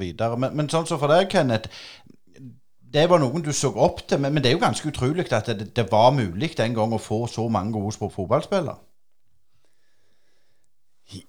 videre. 0.00 0.36
Men, 0.36 0.56
men 0.56 0.68
sånn 0.68 0.86
som 0.86 0.96
så 0.96 1.00
for 1.00 1.12
deg, 1.12 1.28
Kenneth. 1.30 1.70
Det 2.90 3.06
var 3.10 3.20
noen 3.22 3.44
du 3.46 3.52
så 3.54 3.70
opp 3.70 4.02
til, 4.08 4.18
men, 4.18 4.34
men 4.34 4.42
det 4.42 4.50
er 4.50 4.56
jo 4.56 4.64
ganske 4.64 4.88
utrolig 4.90 5.28
at 5.30 5.50
det, 5.54 5.68
det 5.76 5.86
var 5.92 6.10
mulig 6.14 6.50
den 6.58 6.74
gang 6.74 6.94
å 6.94 7.02
få 7.02 7.22
så 7.30 7.46
mange 7.52 7.76
gode 7.76 8.10
fotballspillere. 8.10 8.78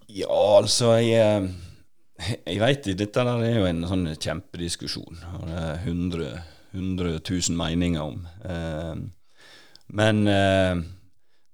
Ja, 0.09 0.31
altså 0.57 0.93
jeg, 1.01 1.21
eh, 1.21 2.33
jeg 2.45 2.61
veit 2.61 2.89
dette 2.97 3.25
der 3.25 3.45
er 3.45 3.59
jo 3.59 3.67
en 3.69 3.85
sånn 3.89 4.09
kjempediskusjon. 4.13 5.21
Det 5.21 5.61
er 5.61 5.85
100 5.85 6.33
100 6.71 7.19
000 7.27 7.57
meninger 7.59 8.01
om. 8.01 8.21
Eh, 8.47 9.01
men 9.97 10.21
eh, 10.29 10.81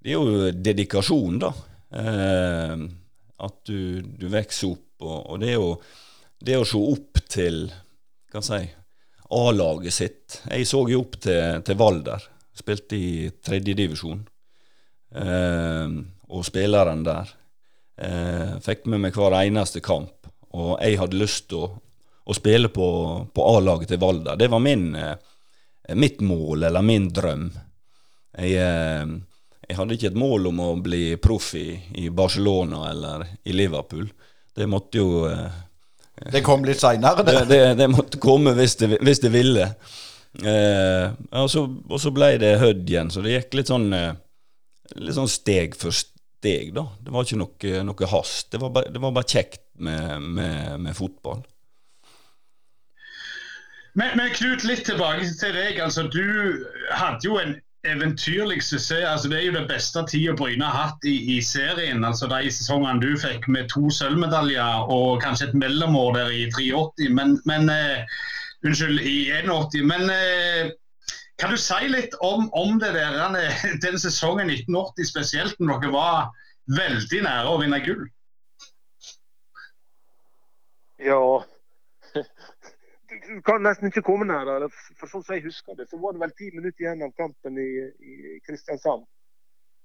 det 0.04 0.12
er 0.12 0.18
jo 0.18 0.50
dedikasjon, 0.54 1.40
da. 1.42 1.52
At 3.38 3.56
du, 3.66 4.02
du, 4.02 4.28
vokser 4.30 4.74
opp. 4.74 4.84
Og, 5.00 5.18
og, 5.30 5.40
det 5.42 5.54
jo 5.54 5.72
det 6.44 6.58
å 6.58 6.66
se 6.66 6.78
opp 6.78 7.20
til 7.30 7.64
hva 8.30 8.42
si, 8.44 8.60
A-laget 9.34 9.94
sitt. 9.94 10.38
Jeg 10.48 10.66
så 10.68 10.84
jo 10.88 11.02
opp 11.02 11.18
til, 11.20 11.60
til 11.66 11.78
Valder. 11.78 12.22
Spilte 12.56 12.96
i 12.96 13.10
tredjedivisjon. 13.44 14.22
Eh, 15.14 15.98
og 16.28 16.46
spilleren 16.46 17.04
der. 17.06 17.34
Eh, 17.98 18.56
fikk 18.64 18.88
med 18.88 19.04
meg 19.04 19.18
hver 19.18 19.36
eneste 19.42 19.84
kamp. 19.84 20.30
Og 20.56 20.78
jeg 20.80 20.98
hadde 21.00 21.20
lyst 21.20 21.50
til 21.52 21.66
å 21.66 21.68
å 22.28 22.34
spille 22.36 22.68
på, 22.68 22.88
på 23.32 23.44
A-laget 23.56 23.88
til 23.88 24.00
Valder. 24.02 24.36
Det 24.36 24.50
var 24.52 24.60
min, 24.60 24.94
eh, 24.94 25.14
mitt 25.96 26.20
mål, 26.20 26.66
eller 26.68 26.84
min 26.84 27.08
drøm. 27.08 27.46
Jeg, 28.36 28.52
eh, 28.52 29.06
jeg, 29.64 29.76
hadde 29.78 29.96
ikke 29.96 30.10
et 30.10 30.18
mål 30.20 30.50
om 30.50 30.60
å 30.60 30.66
bli 30.84 31.16
proff 31.16 31.54
i, 31.56 31.70
i 31.96 32.10
Barcelona 32.12 32.82
eller 32.90 33.24
i 33.48 33.56
Liverpool. 33.56 34.10
Det 34.52 34.68
måtte 34.68 35.00
jo 35.00 35.24
eh, 35.30 35.56
Det 36.32 36.42
kom 36.46 36.64
litt 36.66 36.80
seinere, 36.82 37.24
det. 37.26 37.40
det. 37.50 37.62
Det, 37.78 37.88
måtte 37.92 38.20
komme 38.22 38.54
hvis 38.58 38.78
det, 38.80 38.90
hvis 39.04 39.22
det 39.22 39.32
ville. 39.34 39.68
Eh, 40.38 41.04
og, 41.30 41.50
så, 41.50 41.64
og, 41.66 41.98
så, 42.02 42.12
ble 42.14 42.34
det 42.42 42.56
Hødd 42.62 42.88
igjen, 42.88 43.12
så 43.12 43.22
det 43.24 43.36
gikk 43.36 43.58
litt 43.60 43.70
sånn, 43.72 43.88
litt 44.98 45.16
sånn 45.16 45.30
steg 45.30 45.78
for 45.78 45.94
steg, 45.94 46.74
da. 46.76 46.88
Det 47.02 47.14
var 47.14 47.26
ikke 47.26 47.40
noe, 47.40 47.84
noe 47.90 48.10
hast. 48.12 48.50
Det 48.52 48.60
var, 48.62 48.74
bare, 48.74 48.92
det 48.94 49.02
var 49.02 49.14
bare 49.16 49.30
kjekt 49.30 49.64
med, 49.78 50.26
med, 50.38 50.74
med 50.84 50.98
fotball. 50.98 51.46
Men, 53.98 54.14
men, 54.16 54.30
Knut, 54.34 54.64
litt 54.64 54.84
tilbake 54.86 55.26
til 55.40 55.56
deg. 55.56 55.80
altså 55.82 56.06
Du 56.12 56.22
hadde 56.94 57.24
jo 57.26 57.38
en 57.40 57.56
eventyrlig 57.92 58.62
suksess. 58.62 59.04
altså 59.06 59.28
Det 59.28 59.38
er 59.38 59.46
jo 59.46 59.54
det 59.56 59.68
beste 59.68 60.04
tida 60.10 60.34
Bryne 60.36 60.64
har 60.64 60.88
hatt 60.88 61.04
i, 61.04 61.16
i, 61.36 61.40
serien. 61.42 62.04
altså 62.04 62.28
De 62.30 62.50
sesongene 62.52 63.00
du 63.02 63.18
fikk 63.18 63.48
med 63.48 63.70
to 63.72 63.90
sølvmedaljer 63.90 64.90
og 64.94 65.22
kanskje 65.22 65.48
et 65.48 65.54
mellomår 65.54 66.12
der 66.16 66.34
i 66.34 66.44
83. 66.54 67.08
Men, 67.10 67.38
men 67.44 67.70
uh, 67.70 68.18
Unnskyld, 68.66 69.00
i 69.00 69.30
81. 69.30 69.84
Men 69.86 70.10
uh, 70.10 70.70
kan 71.38 71.54
du 71.54 71.58
si 71.60 71.88
litt 71.88 72.14
om, 72.20 72.48
om 72.52 72.78
det 72.82 72.92
der, 72.96 73.18
den 73.84 73.98
sesongen 73.98 74.50
1980 74.50 75.10
spesielt, 75.12 75.60
når 75.60 75.84
dere 75.84 75.94
var 75.94 76.30
veldig 76.78 77.22
nære 77.24 77.52
å 77.52 77.60
vinne 77.62 77.82
gull? 77.84 78.08
Ja, 80.98 81.22
kan 83.44 83.62
nesten 83.62 83.90
ikke 83.90 84.04
komme 84.06 84.26
nær. 84.28 84.66
For 84.98 85.10
sånn 85.10 85.24
som 85.24 85.36
jeg 85.36 85.46
husker 85.46 85.78
det, 85.78 85.88
så 85.90 86.00
var 86.00 86.14
det 86.14 86.22
vel 86.24 86.34
ti 86.38 86.50
minutter 86.54 86.84
igjen 86.84 87.04
av 87.06 87.14
kampen 87.18 87.60
i, 87.60 87.70
i 88.00 88.36
Kristiansand. 88.46 89.06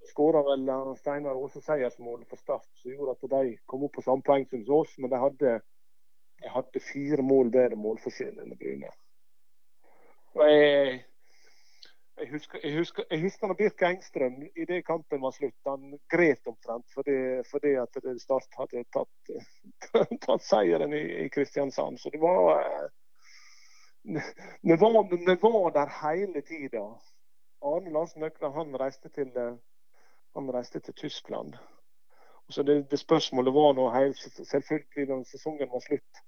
Skåra 0.10 0.42
vel 0.44 0.68
Steinar 1.00 1.38
Aase 1.40 1.62
seiersmålet 1.64 2.28
for 2.28 2.42
Start, 2.42 2.68
som 2.82 2.92
gjorde 2.92 3.16
at 3.16 3.32
de 3.36 3.56
kom 3.70 3.86
opp 3.88 3.96
på 3.96 4.04
samme 4.04 4.26
poeng 4.26 4.46
som 4.50 4.66
oss. 4.76 4.98
Men 4.98 5.14
de 5.14 5.22
hadde, 5.22 5.56
de 6.44 6.52
hadde 6.58 6.84
fire 6.92 7.24
mål 7.24 7.52
bedre 7.54 7.80
målforskjell 7.80 8.44
enn 8.44 8.56
Bryne. 8.60 8.92
Jeg, 10.34 10.98
jeg, 12.18 12.30
husker, 12.32 12.60
jeg, 12.64 12.74
husker, 12.80 13.06
jeg 13.12 13.22
husker 13.22 13.48
når 13.48 13.60
Birk 13.60 13.86
Engstrøm 13.86 14.40
i 14.50 14.66
det 14.70 14.82
kampen 14.88 15.22
var 15.22 15.36
slutt, 15.36 15.60
han 15.70 15.94
gret 16.10 16.50
omtrent 16.50 16.88
fordi, 16.96 17.18
fordi 17.52 17.76
at 17.78 18.02
Start 18.24 18.60
hadde 18.60 18.84
tatt, 18.98 19.38
tatt 20.26 20.46
seieren 20.48 20.96
i, 20.98 21.06
i 21.24 21.30
Kristiansand. 21.32 22.02
Så 22.02 22.12
det 22.12 22.22
var 22.24 22.90
vi 24.04 24.76
var, 24.76 25.18
vi 25.18 25.36
var 25.42 25.72
der 25.72 25.90
hele 26.02 26.42
tida. 26.42 27.00
Arne 27.62 27.90
Larsen 27.90 28.22
Nøkla 28.22 28.50
han 28.52 28.76
reiste 28.76 29.10
til, 29.10 29.30
eh, 29.38 29.56
han 30.36 30.52
reiste 30.52 30.80
til 30.80 30.94
Tyskland. 30.94 31.56
Og 32.48 32.54
Så 32.54 32.64
det, 32.64 32.92
det 32.92 33.00
spørsmålet 33.00 33.54
var 33.54 33.74
nå 33.74 33.88
selvfølgelig 34.44 35.08
når 35.08 35.24
sesongen 35.24 35.72
var 35.72 35.80
slutt. 35.80 36.24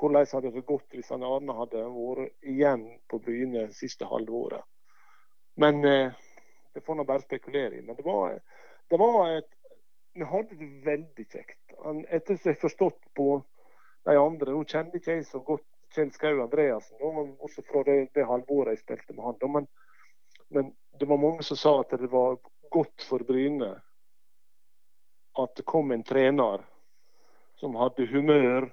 Hvordan 0.00 0.26
hadde 0.32 0.52
det 0.52 0.66
gått 0.66 0.96
hvis 0.96 1.08
han 1.12 1.22
Arne 1.22 1.52
hadde 1.52 1.84
vært 1.84 2.32
igjen 2.42 2.86
på 3.08 3.18
Bryne 3.18 3.66
siste 3.76 4.08
halvåret? 4.08 4.64
Men 5.56 5.84
eh, 5.84 6.12
det 6.74 6.84
får 6.86 6.94
nå 6.94 7.04
bare 7.04 7.26
spekulere 7.26 7.76
i. 7.76 7.82
Men 7.82 7.96
det 7.96 8.04
var, 8.04 8.40
det 8.90 8.98
var 8.98 9.36
et, 9.36 9.50
Vi 10.14 10.24
hadde 10.26 10.56
det 10.58 10.70
veldig 10.84 11.24
kjekt. 11.30 11.74
Etter 12.08 12.36
som 12.36 12.48
jeg 12.48 12.56
har 12.56 12.64
forstått 12.64 13.04
på 13.14 13.42
de 14.08 14.16
andre 14.18 14.56
Nå 14.56 14.64
kjenner 14.64 14.96
ikke 14.96 15.12
jeg 15.12 15.26
så 15.28 15.38
godt 15.44 15.69
Kjell 15.94 16.12
Skau 16.14 16.42
Andreassen, 16.42 16.98
også 17.40 17.62
fra 17.66 17.82
det, 17.86 18.10
det 18.14 18.26
halvåret 18.26 18.76
jeg 18.76 18.84
spilte 18.84 19.14
med 19.16 19.24
han. 19.26 19.38
Da, 19.40 19.46
men, 19.46 19.68
men, 20.48 20.72
det 21.00 21.08
var 21.08 21.18
mange 21.18 21.42
som 21.46 21.58
sa 21.58 21.72
at 21.80 21.94
det 21.98 22.10
var 22.12 22.38
godt 22.70 23.06
for 23.08 23.24
Bryne 23.26 23.72
at 25.38 25.56
det 25.56 25.64
kom 25.66 25.92
en 25.92 26.04
trener 26.04 26.62
som 27.60 27.76
hadde 27.78 28.06
humør, 28.06 28.68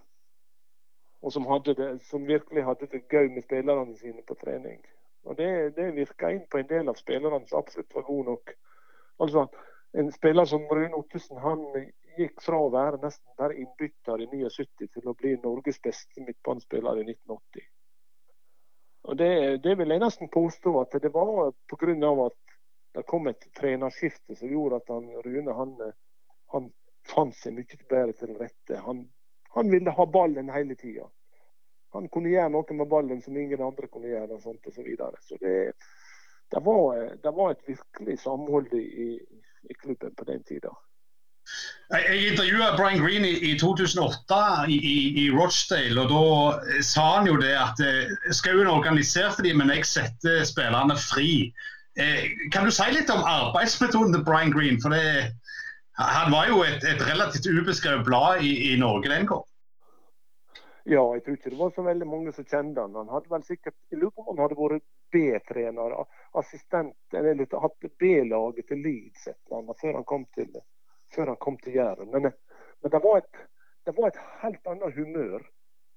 og 1.21 1.33
som, 1.33 1.47
det, 1.65 1.87
som, 2.07 2.27
virkelig 2.27 2.63
hadde 2.63 2.87
det 2.91 3.07
gøy 3.09 3.29
med 3.33 3.43
spillerne 3.43 3.95
sine 3.97 4.21
på 4.27 4.35
trening. 4.41 4.81
Og 5.23 5.37
Det, 5.37 5.75
det 5.75 5.95
virka 5.95 6.29
inn 6.31 6.45
på 6.47 6.61
en 6.61 6.69
del 6.69 6.89
av 6.89 6.99
spillerne 6.99 7.41
som 7.47 7.59
absolutt 7.59 7.95
var 7.95 8.05
gode 8.07 8.29
nok. 8.31 8.53
Altså, 9.19 9.47
En 9.93 10.11
spiller 10.11 10.45
som 10.45 10.67
Rune 10.67 10.95
Ottesen 10.95 11.37
han 11.39 11.61
gikk 12.19 12.41
fra 12.43 12.59
å 12.61 12.71
være 12.73 12.99
nesten 13.01 13.33
bare 13.39 13.57
innbytter 13.57 14.23
i 14.23 14.27
79 14.31 14.87
til 14.93 15.09
å 15.09 15.15
bli 15.17 15.35
Norges 15.43 15.81
beste 15.83 16.23
midtbanespiller 16.23 17.01
i 17.01 17.05
1980. 17.07 17.67
Og 19.07 19.17
det, 19.17 19.31
det, 19.63 19.75
vil 19.79 19.93
jeg 19.93 20.03
nesten 20.03 20.29
påstå 20.29 20.73
at 20.81 20.97
det 21.01 21.13
var 21.13 21.53
pga. 21.71 22.11
at 22.25 22.57
det 22.97 23.03
kom 23.07 23.27
et 23.27 23.45
trenerskifte 23.55 24.35
som 24.35 24.49
gjorde 24.51 24.81
at 24.81 24.89
han, 24.89 25.05
Rune 25.23 25.53
han, 25.53 25.75
han 26.53 26.71
fant 27.07 27.35
seg 27.35 27.55
mye 27.55 27.79
bedre 27.89 28.15
til 28.17 28.33
rette. 28.39 28.81
Han, 28.83 29.05
han 29.55 29.71
ville 29.71 29.93
ha 29.93 30.05
ballen 30.05 30.49
hele 30.51 30.75
tida. 30.75 31.07
Han 31.95 32.09
kunne 32.11 32.33
gjøre 32.33 32.51
noe 32.51 32.77
med 32.79 32.89
ballen 32.91 33.21
som 33.23 33.37
ingen 33.37 33.63
andre 33.63 33.87
kunne 33.87 34.11
gjøre. 34.11 34.33
og 34.33 34.41
sånt 34.41 34.67
og 34.67 34.73
Så, 34.73 34.83
videre. 34.83 35.21
så 35.21 35.37
det, 35.39 35.73
det, 36.51 36.63
var, 36.65 37.15
det 37.23 37.33
var 37.39 37.51
et 37.51 37.67
virkelig 37.67 38.19
samhold 38.19 38.73
i, 38.73 39.13
i 39.69 39.73
klubben 39.73 40.15
på 40.15 40.27
den 40.27 40.43
tida. 40.43 40.73
Jeg 41.87 42.31
intervjua 42.31 42.73
Brian 42.75 42.99
Green 42.99 43.25
i, 43.25 43.31
i 43.47 43.53
2008 43.59 44.37
i, 44.67 44.75
i, 44.75 44.97
i, 45.23 45.25
Rochdale. 45.31 46.01
og 46.03 46.09
Da 46.11 46.81
sa 46.83 47.05
han 47.15 47.29
jo 47.29 47.37
det 47.39 47.53
at 47.55 47.79
eh, 47.79 48.11
Skauen 48.35 48.67
organiserte 48.67 49.45
de, 49.45 49.53
men 49.55 49.71
jeg 49.71 49.87
setter 49.87 50.43
spillerne 50.49 50.97
fri. 50.99 51.53
Eh, 51.95 52.27
kan 52.51 52.67
du 52.67 52.75
si 52.75 52.89
litt 52.91 53.13
om 53.13 53.23
arbeidsmetoden 53.23 54.11
til 54.17 54.25
Brian 54.27 54.51
Green? 54.51 54.81
For 54.83 54.91
det, 54.91 55.31
han 55.95 56.35
var 56.35 56.51
jo 56.51 56.59
et, 56.67 56.83
et 56.83 57.07
relativt 57.07 57.47
ubeskrevet 57.47 58.03
blad 58.05 58.43
i, 58.43 58.51
i 58.73 58.75
Norge 58.83 59.07
den 59.07 59.31
gang. 59.31 59.47
Ja, 60.87 61.03
jeg 61.15 61.23
tror 61.23 61.39
ikke 61.39 61.51
det 61.55 61.59
var 61.59 61.71
så 61.75 61.83
veldig 61.87 62.07
mange 62.07 62.35
som 62.35 62.47
kjente 62.47 62.83
han. 62.83 62.99
Han 62.99 63.15
hadde 63.15 63.31
vel 63.31 63.47
sikkert, 63.47 63.79
Jeg 63.91 64.03
lurer 64.03 64.11
på 64.11 64.27
han 64.27 64.43
hadde 64.43 64.59
vært 64.59 64.85
B-trener, 65.15 66.01
assistent, 66.35 66.99
eller 67.15 67.47
hatt 67.63 67.93
B-laget 67.99 68.67
til 68.67 68.83
Leeds 68.83 69.29
før 69.47 69.95
han 70.01 70.07
kom 70.07 70.27
til, 70.35 70.51
før 71.15 71.33
han 71.33 71.39
kom 71.41 71.57
til 71.63 71.77
Jæren. 71.77 72.11
Men, 72.11 72.31
men 72.81 72.91
det, 72.91 73.01
var 73.03 73.21
et, 73.21 73.39
det, 73.85 73.93
var 73.97 74.11
et, 74.11 74.19
helt 74.41 74.67
annet 74.67 74.95
humør 74.95 75.45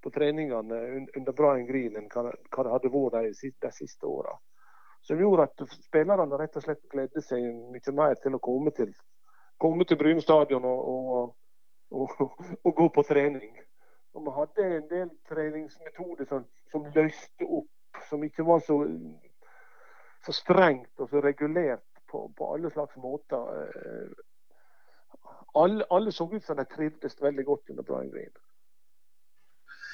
på 0.03 0.11
treningene 0.11 1.07
under 1.17 1.33
Brian 1.33 1.67
Green 1.69 1.97
enn 1.97 2.09
hva, 2.13 2.31
det 2.31 2.73
hadde 2.73 2.93
vært 2.95 3.19
de, 3.43 3.53
de 3.67 3.73
siste 3.77 4.07
åra. 4.09 4.37
Som 5.03 5.21
gjorde 5.21 5.49
at 5.49 5.63
spillerne 5.73 6.39
rett 6.39 6.57
og 6.57 6.65
slett 6.65 6.83
gledde 6.93 7.23
seg 7.25 7.45
mye 7.73 7.97
mer 7.97 8.17
til 8.21 8.37
å 8.37 8.43
komme 8.45 8.73
til, 8.77 8.93
komme 9.61 9.87
til 9.89 9.99
Bryne 10.01 10.25
stadion 10.25 10.65
og, 10.69 10.81
og, 10.95 11.35
og, 11.91 12.41
og 12.65 12.75
gå 12.77 12.89
på 12.97 13.05
trening. 13.09 13.57
Og 14.15 14.25
vi 14.27 14.35
hadde 14.37 14.67
en 14.77 14.89
del 14.91 15.11
treningsmetoder 15.29 16.29
som, 16.29 16.47
som, 16.73 16.89
løste 16.95 17.47
opp, 17.47 18.01
som 18.09 18.25
ikke 18.27 18.45
var 18.47 18.63
så, 18.67 18.81
så 20.27 20.35
strengt 20.35 21.01
og 21.01 21.09
så 21.13 21.23
regulert 21.25 21.87
på, 22.11 22.27
på 22.37 22.53
alle 22.55 22.73
slags 22.75 22.97
måter. 22.97 23.65
Alle, 25.55 25.85
alle, 25.91 26.13
de 26.57 26.65
trivdes 26.65 27.23
veldig 27.23 27.45
godt 27.45 27.71
under 27.71 27.83
Brian 27.83 28.11
Green. 28.11 28.35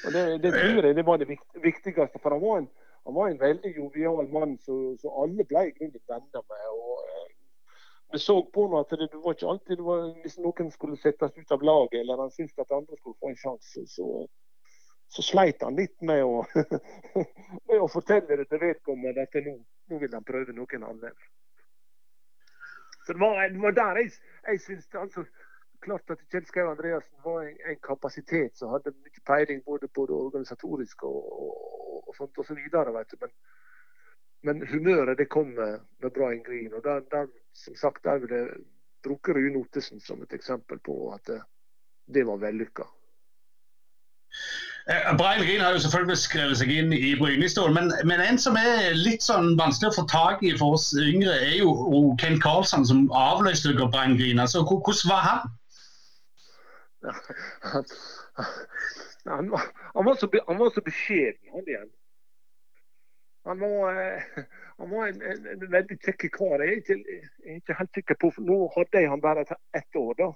Og 0.05 0.13
Det, 0.13 0.43
det 0.43 0.53
tror 0.53 0.85
jeg 0.87 0.97
det 0.97 1.07
var 1.07 1.17
det 1.17 1.29
viktigste. 1.63 2.19
For 2.23 2.31
han 2.31 2.43
var 2.43 2.59
en, 2.59 2.69
han 3.07 3.15
var 3.15 3.29
en 3.29 3.41
veldig 3.41 3.77
jovial 3.77 4.29
mann 4.33 4.59
som 4.65 5.23
alle 5.23 5.45
ble 5.45 5.71
venner 6.11 6.43
med. 6.53 6.67
og 6.71 6.99
eh, 7.05 7.27
vi 8.13 8.19
så 8.19 8.43
på 8.55 8.67
han 8.69 8.81
at 8.81 8.91
det, 8.91 9.09
det 9.13 9.21
var 9.25 9.35
ikke 9.35 9.49
alltid 9.49 9.77
det 9.77 9.85
var, 9.85 10.03
Hvis 10.23 10.39
noen 10.39 10.71
skulle 10.71 10.97
settes 10.97 11.39
ut 11.39 11.53
av 11.53 11.63
laget, 11.63 12.01
eller 12.01 12.23
han 12.23 12.31
syntes 12.31 12.59
at 12.59 12.77
andre 12.77 12.97
skulle 12.97 13.19
få 13.21 13.33
en 13.33 13.41
sjanse, 13.41 13.87
så, 13.91 14.07
så 15.09 15.23
sleit 15.23 15.63
han 15.63 15.77
litt 15.77 15.97
med 16.01 16.23
å, 16.25 16.45
med 17.69 17.81
å 17.81 17.89
fortelle 17.91 18.39
det 18.39 18.47
til 18.51 18.63
vedkommende 18.63 19.27
at 19.27 19.41
nå, 19.49 19.57
nå 19.91 19.99
vil 20.03 20.15
han 20.15 20.29
prøve 20.29 20.55
noen 20.55 20.87
andre. 20.87 21.13
Så 23.07 23.13
Det 23.13 23.21
var, 23.21 23.49
det 23.49 23.63
var 23.63 23.71
der 23.73 23.97
jeg, 24.01 24.11
jeg 24.49 24.61
syns 24.61 24.89
altså, 24.95 25.25
klart 25.81 26.11
at 26.11 26.23
Kjell 26.31 26.47
Skau 26.47 26.71
Andreassen 26.71 27.19
var 27.25 27.43
en, 27.43 27.59
en, 27.71 27.79
kapasitet 27.89 28.57
som 28.59 28.73
hadde 28.75 28.95
mye 28.95 29.23
peiling 29.31 29.63
både 29.65 29.89
på 29.89 30.07
det 30.11 30.17
organisatoriske 30.17 31.07
og, 31.07 31.29
og, 31.43 32.09
og 32.09 32.17
sånt 32.17 32.39
og 32.43 32.49
så 32.49 32.57
videre. 32.59 33.05
Men, 33.21 33.35
men 34.49 34.67
humøret 34.73 35.19
det 35.19 35.29
kom 35.31 35.55
med, 35.59 35.87
med 36.03 36.11
Brian 36.11 36.43
Green. 36.43 36.75
og 36.75 36.83
der, 36.85 37.05
der, 37.15 37.31
som 37.53 37.75
sagt, 37.75 38.05
der 38.05 38.19
vil 38.19 38.35
jeg 38.35 38.49
bruke 39.07 39.33
Rune 39.33 39.63
Ottesen 39.63 40.01
som 40.01 40.23
et 40.23 40.33
eksempel 40.35 40.79
på 40.79 40.99
at 41.15 41.27
det, 41.27 41.41
det 42.15 42.27
var 42.27 42.43
vellykka. 42.43 42.89
Eh, 44.91 45.17
Brian 45.17 45.43
Green 45.43 45.61
har 45.61 45.73
jo 45.73 45.79
selvfølgelig 45.83 46.17
skrevet 46.17 46.59
seg 46.61 46.71
inn 46.71 46.93
i 46.95 47.17
Brynestål, 47.19 47.73
men, 47.75 47.89
men, 48.07 48.21
en 48.23 48.37
som 48.39 48.55
er 48.61 48.93
litt 48.95 49.25
sånn 49.27 49.57
vanskelig 49.59 49.89
å 49.91 49.97
få 49.97 50.05
tak 50.13 50.45
i 50.47 50.53
for 50.61 50.77
oss 50.77 50.93
yngre, 51.03 51.33
er 51.43 51.57
jo 51.59 51.73
Ken 52.23 52.39
Carlsson, 52.43 52.85
som 52.87 53.09
avløste 53.11 53.73
Brian 53.81 54.15
Green. 54.21 54.39
Altså, 54.39 54.63
Hvordan 54.63 55.11
var 55.11 55.25
han? 55.27 55.41
han, 59.33 59.51
var, 59.51 59.65
han, 59.95 60.07
var 60.07 60.21
så, 60.21 60.29
han 60.47 60.61
var 60.61 60.71
så 60.71 60.83
beskjeden, 60.87 61.43
han 61.57 61.67
igjen. 61.67 61.91
Han 63.51 63.65
var, 63.65 63.99
eh, 64.05 64.45
han 64.79 64.93
var 64.93 65.09
en, 65.09 65.19
en, 65.33 65.49
en, 65.51 65.65
veldig 65.73 65.97
kjekk 66.05 66.29
kar. 66.37 66.63
Jeg 66.63 66.77
er, 66.77 66.79
ikke, 66.85 66.99
jeg 67.17 67.57
er 67.57 67.59
ikke, 67.59 67.79
helt 67.81 67.99
sikker 67.99 68.21
på 68.23 68.31
Nå 68.39 68.61
hadde 68.77 69.03
jeg 69.03 69.11
han 69.11 69.25
bare 69.27 69.43
ett 69.51 69.99
år, 69.99 70.15
da. 70.23 70.31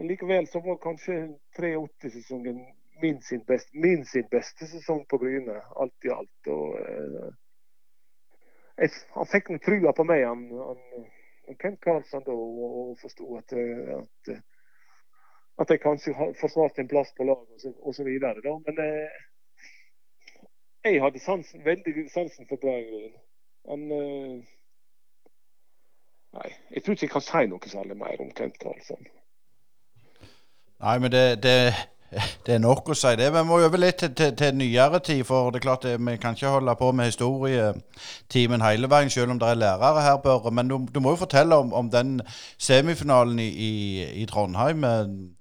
Men 0.00 0.08
likevel 0.08 0.48
så 0.48 0.64
var 0.64 0.80
kanskje 0.80 1.18
83-sesongen 1.60 2.64
min, 3.02 3.22
sin 3.22 3.44
best, 3.48 3.68
min 3.74 4.04
sin 4.04 4.26
beste 4.30 4.66
sesong 4.66 5.04
på 5.08 5.18
Bryne, 5.18 5.60
alt 5.80 6.06
i 6.06 6.12
alt. 6.14 6.50
Og, 6.52 6.78
eh, 6.80 7.32
jeg, 8.82 8.90
han 9.14 9.30
fikk 9.30 9.50
noe 9.50 9.62
trua 9.64 9.92
på 9.96 10.06
meg, 10.08 10.24
han, 10.28 10.48
han, 10.68 11.06
Kent 11.60 11.80
Karlsson, 11.84 12.24
da, 12.26 12.32
og, 12.32 12.64
og 12.80 12.98
forsto 13.02 13.36
at, 13.38 13.52
eh, 13.52 13.94
at, 13.98 14.34
at, 15.60 15.70
jeg 15.70 15.82
kanskje 15.82 16.14
forsvarte 16.40 16.82
en 16.82 16.88
plass 16.88 17.12
på 17.16 17.26
laget. 17.28 18.44
Da. 18.44 18.56
Men 18.66 18.80
eh, 18.86 19.20
jeg 20.84 21.02
hadde 21.02 21.18
sansen, 21.18 21.64
veldig 21.64 22.10
sansen 22.12 22.48
for 22.48 22.60
Brian 22.60 23.14
Han 23.68 23.84
eh, 23.92 24.44
Nei, 26.34 26.48
jeg 26.70 26.82
tror 26.82 26.96
ikke 26.96 27.06
jeg 27.06 27.12
kan 27.12 27.22
si 27.22 27.44
noe 27.46 27.70
særlig 27.70 27.96
mer 27.96 28.20
om 28.24 28.30
Kent 28.34 28.56
Karlsson. 28.58 29.04
Nei, 30.82 30.98
men 30.98 31.12
det, 31.14 31.42
det, 31.44 31.58
det, 32.46 32.54
er 32.54 32.60
nok 32.62 32.90
å 32.92 32.96
si 32.98 33.12
det. 33.18 33.28
Vi 33.34 33.42
må 33.46 33.58
over 33.64 33.80
litt 33.80 33.98
til, 34.02 34.12
til, 34.16 34.32
til, 34.38 34.54
nyere 34.58 35.00
tid. 35.04 35.22
For 35.28 35.50
det 35.52 35.60
er 35.60 35.64
klart 35.66 35.86
det, 35.86 35.94
vi 35.98 36.16
kan 36.22 36.36
ikke 36.36 36.52
holde 36.54 36.74
på 36.80 36.90
med 36.96 37.10
historietimen 37.10 38.64
hele 38.64 38.90
veien, 38.90 39.12
selv 39.12 39.34
om 39.34 39.40
det 39.42 39.50
er 39.50 39.60
lærere 39.60 40.02
her, 40.04 40.18
Børre. 40.24 40.52
Men 40.54 40.70
du, 40.70 40.78
du, 40.94 41.00
må 41.04 41.14
jo 41.14 41.22
fortelle 41.24 41.58
om, 41.60 41.72
om 41.74 41.90
den 41.90 42.18
semifinalen 42.58 43.38
i, 43.42 43.48
i, 43.48 43.72
i, 44.22 44.26
Trondheim. 44.30 44.84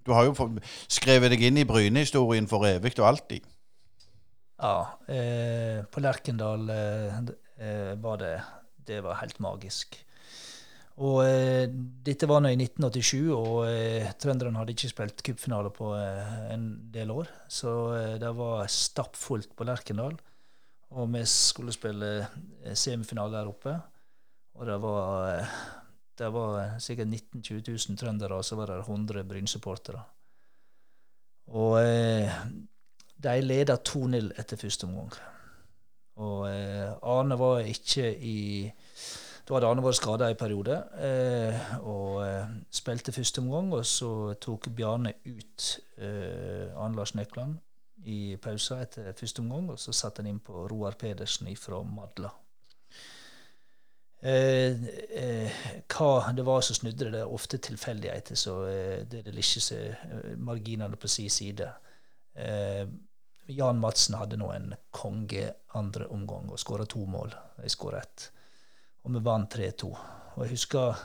Du 0.05 0.13
har 0.13 0.29
jo 0.29 0.49
skrevet 0.87 1.33
deg 1.33 1.47
inn 1.49 1.61
i 1.61 1.67
Bryne-historien 1.67 2.49
for 2.51 2.67
evig 2.69 2.95
og 2.99 3.09
alltid. 3.13 3.45
Ja, 4.63 4.75
eh, 5.11 5.83
på 5.91 5.99
Lerkendal 6.03 6.69
eh, 6.71 7.17
eh, 7.59 7.93
var 7.99 8.19
det 8.21 8.35
Det 8.83 8.99
var 9.03 9.21
helt 9.21 9.39
magisk. 9.39 9.95
Og 11.01 11.23
eh, 11.25 11.65
dette 12.05 12.27
var 12.29 12.43
nå 12.43 12.51
i 12.53 12.57
1987, 12.59 13.31
og 13.33 13.63
eh, 13.65 14.11
trønderne 14.21 14.59
hadde 14.61 14.75
ikke 14.75 14.91
spilt 14.91 15.23
cupfinale 15.25 15.71
på 15.73 15.89
eh, 15.97 16.35
en 16.53 16.67
del 16.93 17.13
år. 17.15 17.31
Så 17.49 17.71
det 18.21 18.29
var 18.37 18.69
stappfullt 18.69 19.55
på 19.57 19.65
Lerkendal. 19.65 20.17
Og 20.93 21.09
vi 21.15 21.23
skulle 21.25 21.73
spille 21.73 22.11
semifinale 22.77 23.33
der 23.39 23.49
oppe. 23.49 23.73
Og 24.53 24.67
det 24.69 24.75
var, 24.83 25.55
det 26.21 26.29
var 26.35 26.75
sikkert 26.77 27.09
19 27.09 27.41
000-20 27.41 27.89
000 27.89 27.97
trøndere, 27.97 28.37
og 28.37 28.45
så 28.45 28.59
var 28.59 28.69
det 28.69 28.83
100 28.85 29.25
Bryn-supportere. 29.25 30.03
Og 31.57 31.79
de 33.23 33.39
leda 33.41 33.79
2-0 33.81 34.29
etter 34.37 34.59
første 34.61 34.85
omgang. 34.85 35.13
Og 36.21 36.45
eh, 36.49 36.91
Arne 37.09 37.37
var 37.39 37.65
ikke 37.65 38.11
i 38.13 38.69
Da 39.43 39.57
hadde 39.57 39.67
Arne 39.67 39.83
vært 39.83 39.99
skada 39.99 40.29
en 40.31 40.39
periode 40.39 40.77
eh, 41.03 41.73
og 41.83 42.21
eh, 42.23 42.53
spilte 42.71 43.11
første 43.11 43.41
omgang. 43.43 43.73
Og 43.75 43.83
så 43.85 44.11
tok 44.39 44.69
Bjarne 44.75 45.17
ut 45.25 45.65
eh, 45.97 46.71
Arne 46.71 46.95
Lars 46.95 47.15
Nøkland 47.17 47.57
i 48.07 48.35
pausen 48.41 48.81
etter 48.83 49.11
første 49.15 49.43
omgang, 49.43 49.69
og 49.71 49.79
så 49.79 49.93
satte 49.95 50.23
han 50.23 50.31
inn 50.31 50.41
på 50.43 50.65
Roar 50.71 50.95
Pedersen 50.99 51.51
fra 51.59 51.81
Madla. 51.87 52.31
Eh, 54.23 54.83
eh, 55.19 55.63
hva 55.91 56.31
det 56.31 56.45
var 56.47 56.61
som 56.63 56.77
snudde 56.77 57.09
det, 57.09 57.11
det 57.11 57.23
er 57.25 57.31
ofte 57.35 57.59
tilfeldigheter, 57.59 58.39
så 58.39 58.61
eh, 58.69 59.01
det 59.03 59.19
er 59.25 59.31
det 59.31 59.43
ikke 59.43 59.63
så 59.65 59.79
eh, 59.79 60.29
marginene 60.39 60.99
på 60.99 61.11
sin 61.11 61.31
side. 61.31 61.67
Eh, 62.39 62.85
Jan 63.51 63.81
Madsen 63.83 64.15
hadde 64.15 64.39
nå 64.39 64.47
en 64.55 64.71
konge 64.95 65.49
andre 65.75 66.07
omgang 66.15 66.47
og 66.47 66.59
skåra 66.59 66.87
to 66.87 67.03
mål. 67.03 67.35
Jeg 67.59 67.75
skåra 67.75 67.99
ett. 67.99 68.29
Og 69.03 69.15
vi 69.15 69.23
vant 69.23 69.55
3-2. 69.55 69.89
Og 70.35 70.45
jeg 70.45 70.55
husker 70.55 71.01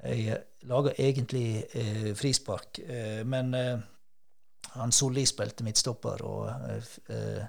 jeg 0.00 0.36
laga 0.68 0.94
egentlig 0.96 1.64
eh, 1.76 2.12
frispark, 2.16 2.78
eh, 2.86 3.20
men 3.28 3.54
eh, 3.54 3.80
han 4.76 4.92
Solli 4.92 5.26
spilte 5.28 5.64
midtstopper. 5.66 6.22
og 6.24 6.48
eh, 7.10 7.42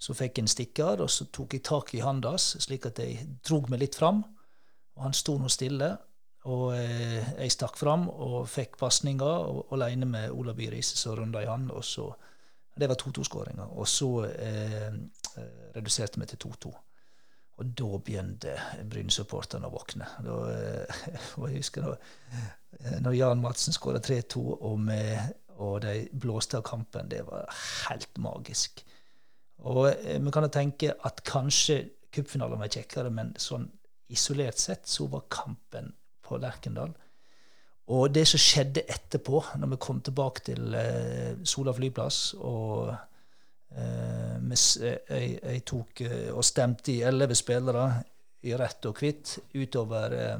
Så 0.00 0.14
fikk 0.16 0.38
jeg 0.38 0.44
en 0.44 0.48
stikker, 0.54 1.02
og 1.04 1.10
så 1.10 1.26
tok 1.28 1.54
jeg 1.54 1.64
tak 1.66 1.94
i 1.94 2.00
hånda 2.00 2.32
hans, 2.32 2.54
slik 2.64 2.86
at 2.86 2.98
jeg 3.02 3.26
drog 3.46 3.68
meg 3.70 3.82
litt 3.82 3.98
fram. 3.98 4.22
Og 4.96 5.04
han 5.04 5.16
sto 5.16 5.36
nå 5.38 5.50
stille. 5.52 5.90
Og 6.48 6.70
eh, 6.72 7.20
jeg 7.42 7.52
stakk 7.52 7.76
fram 7.76 8.08
og 8.08 8.46
fikk 8.48 8.78
pasninga 8.80 9.28
alene 9.76 10.08
med 10.08 10.30
Ola 10.32 10.54
By 10.56 10.70
Riise 10.72 10.96
som 10.96 11.18
runda 11.18 11.42
i 11.44 11.50
han. 11.50 11.68
og 11.70 11.84
så 11.84 12.08
Det 12.80 12.88
var 12.88 12.96
2-2-skåringa. 12.96 13.66
Og 13.76 13.88
så 13.88 14.24
eh, 14.24 14.94
reduserte 15.76 16.20
vi 16.20 16.26
til 16.26 16.48
2-2. 16.48 16.72
Og 17.60 17.74
da 17.76 17.98
begynte 18.00 18.54
Bryne-supporterne 18.88 19.68
å 19.68 19.74
våkne. 19.74 20.08
Da, 20.24 20.38
og 21.38 21.46
jeg 21.50 21.60
husker 21.60 21.84
når, 21.84 21.98
når 23.04 23.18
Jan 23.18 23.42
Madsen 23.44 23.76
skåra 23.76 24.00
3-2, 24.00 24.44
og, 24.56 24.92
og, 25.58 25.74
de 25.84 26.06
blåste 26.22 26.56
av 26.56 26.64
kampen, 26.64 27.10
det 27.12 27.20
var 27.28 27.50
helt 27.90 28.22
magisk. 28.22 28.80
Og 29.68 29.90
vi 29.92 30.32
kan 30.32 30.46
jo 30.46 30.52
tenke 30.54 30.94
at 31.04 31.20
kanskje 31.28 31.82
cupfinalen 32.14 32.62
var 32.62 32.72
kjekkere, 32.72 33.12
men 33.12 33.34
sånn 33.38 33.68
isolert 34.10 34.58
sett 34.58 34.88
så 34.88 35.06
var 35.12 35.28
kampen 35.30 35.92
på 36.26 36.40
Lerkendal. 36.40 36.94
Og 37.90 38.10
det 38.14 38.26
som 38.30 38.40
skjedde 38.40 38.86
etterpå, 38.90 39.42
når 39.58 39.72
vi 39.72 39.80
kom 39.82 40.00
tilbake 40.06 40.44
til 40.46 40.74
eh, 40.78 41.38
Sola 41.46 41.74
flyplass 41.74 42.20
og 42.38 42.92
eh, 42.92 43.00
jeg, 45.08 45.36
jeg, 45.38 45.62
tok 45.68 46.02
eh, 46.06 46.30
og 46.34 46.44
stemte 46.46 46.92
i 46.92 47.02
elleve 47.06 47.36
spillere 47.38 47.84
i 48.48 48.54
rett 48.56 48.86
og 48.88 48.98
hvitt 48.98 49.36
utover 49.54 50.16
eh, 50.16 50.38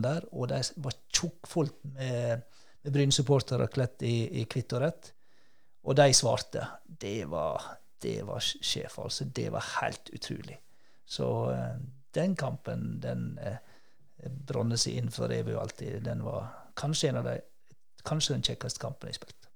der, 0.00 0.26
og 0.32 0.48
de 0.50 0.60
var 0.82 0.96
tjukkfullt 1.12 1.84
med, 1.94 2.42
med 2.82 2.94
Bryne-supportere 2.94 3.68
kledd 3.72 4.02
i, 4.08 4.40
i 4.40 4.46
hvitt 4.46 4.74
og 4.76 4.84
rett. 4.84 5.12
Og 5.84 5.96
de 5.96 6.12
svarte. 6.12 6.66
Det 6.84 7.24
var, 7.30 7.62
det 8.02 8.20
var 8.28 8.40
sjef, 8.40 8.98
altså. 8.98 9.24
Det 9.24 9.48
var 9.52 9.64
helt 9.80 10.10
utrolig. 10.12 10.58
Så 11.06 11.28
eh, 11.52 11.76
den 12.14 12.36
kampen, 12.36 13.00
den 13.02 13.38
eh, 13.42 13.60
bronner 14.46 14.76
seg 14.80 14.98
inn 15.00 15.12
for 15.14 15.32
og 15.32 15.62
alltid. 15.62 16.00
Den 16.04 16.24
var 16.24 16.50
kanskje 16.76 17.10
en 17.10 17.20
av 17.22 17.28
de, 17.30 17.38
kanskje 18.04 18.36
den 18.36 18.46
kjekkeste 18.46 18.82
kampen 18.82 19.10
jeg 19.10 19.20
spilte. 19.20 19.48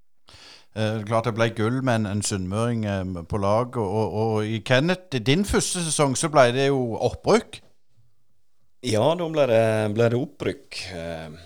Eh, 0.75 1.05
klart 1.07 1.29
det 1.29 1.37
ble 1.37 1.51
gull 1.55 1.83
med 1.87 2.01
en, 2.01 2.07
en 2.17 2.23
sunnmøring 2.27 2.85
eh, 2.91 3.23
på 3.31 3.39
lag. 3.39 3.77
Og, 3.79 3.91
og, 4.01 4.19
og, 4.23 4.37
i 4.47 4.59
Kenneth, 4.67 5.21
din 5.23 5.47
første 5.47 5.85
sesong 5.87 6.17
så 6.19 6.31
ble 6.33 6.49
det 6.57 6.69
jo 6.73 6.97
opprykk? 6.99 7.61
Ja, 8.85 9.07
da 9.17 9.29
ble 9.33 9.47
det, 9.49 9.65
ble 9.95 10.09
det 10.11 10.19
opprykk. 10.19 10.81
Eh, 10.99 11.37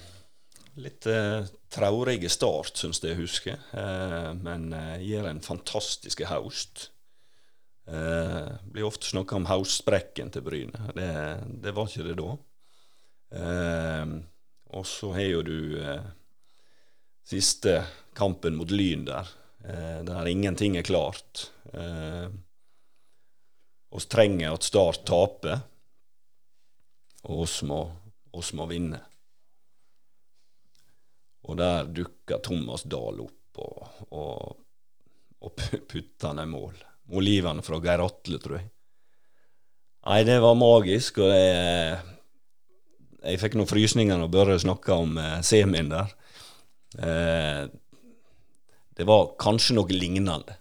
litt 0.80 1.06
eh, 1.10 1.44
traurige 1.72 2.30
start, 2.32 2.78
syns 2.80 3.02
jeg 3.04 3.18
husker. 3.18 3.58
Eh, 3.76 4.30
men 4.40 4.72
eh, 4.72 4.96
gir 5.04 5.28
en 5.28 5.42
fantastisk 5.44 6.24
haust. 6.30 6.88
Eh, 7.88 8.48
blir 8.72 8.88
ofte 8.88 9.08
snakka 9.08 9.36
om 9.36 9.48
haustsprekken 9.50 10.32
til 10.32 10.44
Bryne. 10.46 10.88
Det, 10.96 11.10
det, 11.64 11.74
var 11.76 11.88
ikke 11.88 12.08
det 12.08 12.18
da. 12.20 12.30
Og 14.68 14.84
så 14.88 15.12
har 15.16 15.28
jo 15.28 15.44
du 15.44 15.58
siste 17.28 17.84
kampen 18.16 18.56
mot 18.56 18.70
Lyn 18.70 19.04
der, 19.04 19.28
eh, 19.64 20.04
der 20.04 20.28
ingenting 20.28 20.76
er 20.76 20.82
klart. 20.82 21.50
Eh, 21.72 22.28
oss 23.90 24.06
trenger 24.06 24.54
at 24.54 24.64
Start 24.64 25.04
taper, 25.06 25.60
og 27.28 27.44
oss 27.44 27.60
må, 27.62 27.82
oss 28.32 28.52
må 28.56 28.66
vinne. 28.70 29.02
Og 31.48 31.56
der 31.60 31.84
dukker 31.84 32.40
Thomas 32.44 32.84
Dahl 32.88 33.20
opp 33.24 33.60
og, 33.60 34.02
og, 34.12 34.58
og 35.44 35.62
putter 35.90 36.30
han 36.30 36.42
i 36.42 36.48
mål. 36.48 36.76
Olivene 37.18 37.64
fra 37.64 37.80
Geir 37.80 38.04
Atle, 38.04 38.40
tror 38.40 38.58
jeg. 38.60 38.68
Nei, 40.08 40.22
det 40.24 40.38
var 40.40 40.56
magisk, 40.56 41.18
og 41.20 41.32
det 41.32 41.44
jeg 43.18 43.40
fikk 43.42 43.56
noen 43.58 43.68
frysninger 43.68 44.16
når 44.20 44.30
Børre 44.32 44.58
snakka 44.62 44.96
om 45.02 45.16
eh, 45.20 45.40
semien 45.44 45.90
der. 45.90 46.12
Eh, 46.96 47.68
det 48.96 49.04
var 49.04 49.34
kanskje 49.38 49.76
noe 49.76 49.92
lignende. 49.92 50.56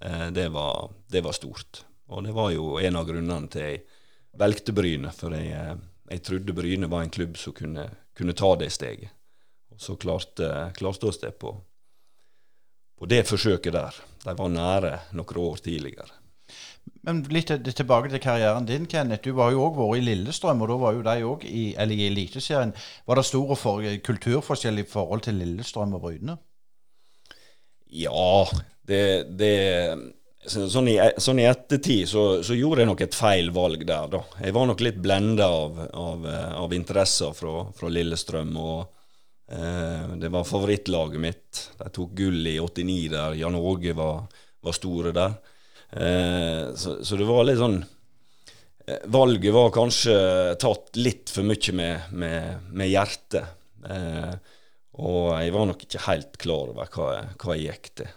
Eh, 0.00 0.26
det, 0.34 0.48
var, 0.48 0.90
det, 1.06 1.22
var, 1.24 1.32
stort. 1.32 1.84
Og 2.06 2.24
det 2.24 2.34
var 2.36 2.50
jo 2.52 2.78
en 2.80 2.98
av 2.98 3.06
grunnene 3.08 3.52
til 3.52 3.64
jeg 3.68 3.84
valgte 4.38 4.74
Bryne. 4.76 5.12
For 5.14 5.34
jeg, 5.36 5.54
eh, 5.54 5.78
jeg 6.14 6.24
trodde 6.26 6.56
Bryne 6.56 6.90
var 6.90 7.04
en 7.04 7.14
klubb 7.14 7.38
som 7.38 7.56
kunne, 7.56 7.88
kunne 8.16 8.36
ta 8.36 8.52
det 8.60 8.70
steget. 8.74 9.14
Og 9.72 9.80
så 9.82 9.96
klarte, 10.00 10.72
klarte 10.76 11.10
oss 11.10 11.20
det 11.22 11.36
på, 11.38 11.54
på 12.98 13.10
det 13.10 13.22
forsøket 13.28 13.76
der. 13.76 14.00
De 14.24 14.34
var 14.34 14.50
nære 14.50 14.94
noen 15.14 15.44
år 15.44 15.62
tidligere. 15.62 16.17
Men 17.08 17.22
litt 17.32 17.48
tilbake 17.48 18.10
til 18.12 18.20
karrieren 18.20 18.66
din, 18.68 18.84
Kenneth. 18.90 19.24
Du 19.24 19.32
var 19.38 19.54
jo 19.54 19.62
òg 19.64 19.78
vært 19.78 20.02
i 20.02 20.04
Lillestrøm, 20.10 20.60
og 20.60 20.68
da 20.68 20.76
var 20.82 20.96
jo 20.96 21.06
de 21.06 21.14
òg 21.24 21.46
i, 21.48 21.62
eller 21.80 21.96
i 21.96 22.10
Eliteserien. 22.10 22.74
Var 23.08 23.16
det 23.16 23.24
stor 23.24 23.54
for, 23.56 23.86
kulturforskjell 24.04 24.82
i 24.82 24.84
forhold 24.88 25.24
til 25.24 25.40
Lillestrøm 25.40 25.96
og 25.96 26.04
Bryne? 26.04 26.36
Ja, 27.88 28.44
det, 28.84 29.00
det 29.40 29.54
sånn, 30.44 30.92
i, 30.92 30.98
sånn, 31.16 31.40
i, 31.40 31.48
ettertid 31.48 32.04
så, 32.12 32.26
så, 32.44 32.52
gjorde 32.52 32.84
jeg 32.84 32.92
nok 32.92 33.06
et 33.06 33.16
feil 33.16 33.48
valg 33.56 33.88
der, 33.88 34.12
da. 34.12 34.22
Jeg 34.44 34.58
var 34.58 34.68
nok 34.68 34.84
litt 34.84 35.00
blenda 35.00 35.48
av, 35.48 35.80
av, 35.88 36.30
av, 36.60 36.76
interesser 36.76 37.32
fra, 37.36 37.70
fra 37.72 37.88
Lillestrøm. 37.88 38.52
og 38.60 38.82
eh, 39.48 40.16
Det 40.20 40.28
var 40.36 40.44
favorittlaget 40.44 41.24
mitt. 41.24 41.68
De 41.80 41.88
tok 41.88 42.12
gull 42.20 42.52
i 42.52 42.58
89 42.60 43.04
der. 43.16 43.38
Jan 43.40 43.56
Åge 43.56 43.96
var, 43.96 44.26
var 44.60 44.76
store 44.76 45.16
der. 45.16 45.40
Eh, 45.92 46.74
så, 46.74 47.04
så, 47.04 47.16
det 47.16 47.24
var 47.24 47.46
litt 47.48 47.56
sånn 47.56 47.78
eh, 47.80 49.06
Valget 49.08 49.54
var 49.56 49.70
kanskje 49.72 50.16
tatt 50.60 50.98
litt 51.00 51.32
for 51.32 51.48
mye 51.48 51.74
med, 51.76 52.12
med, 52.12 52.68
med 52.76 52.90
hjertet. 52.90 53.56
Eh, 53.88 54.34
og 54.98 55.24
jeg 55.38 55.54
var 55.54 55.68
nok 55.70 55.82
ikke 55.86 56.04
helt 56.08 56.38
klar 56.42 56.72
over 56.74 56.88
hva, 56.92 57.10
hva 57.38 57.54
jeg 57.54 57.68
gikk 57.70 57.92
til. 58.00 58.08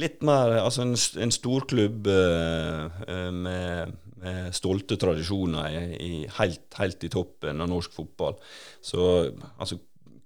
Litt 0.00 0.20
mer 0.22 0.52
Altså 0.60 0.84
en, 0.84 0.92
en 0.94 1.32
storklubb 1.34 2.06
med, 2.06 3.96
med, 4.22 4.54
stolte 4.54 4.94
tradisjoner 5.02 5.74
i 5.98 6.12
helt, 6.38 6.62
helt, 6.78 7.02
i 7.02 7.10
toppen 7.10 7.58
av 7.58 7.72
norsk 7.72 7.96
fotball. 7.98 8.38
Så 8.86 9.02
altså 9.56 9.80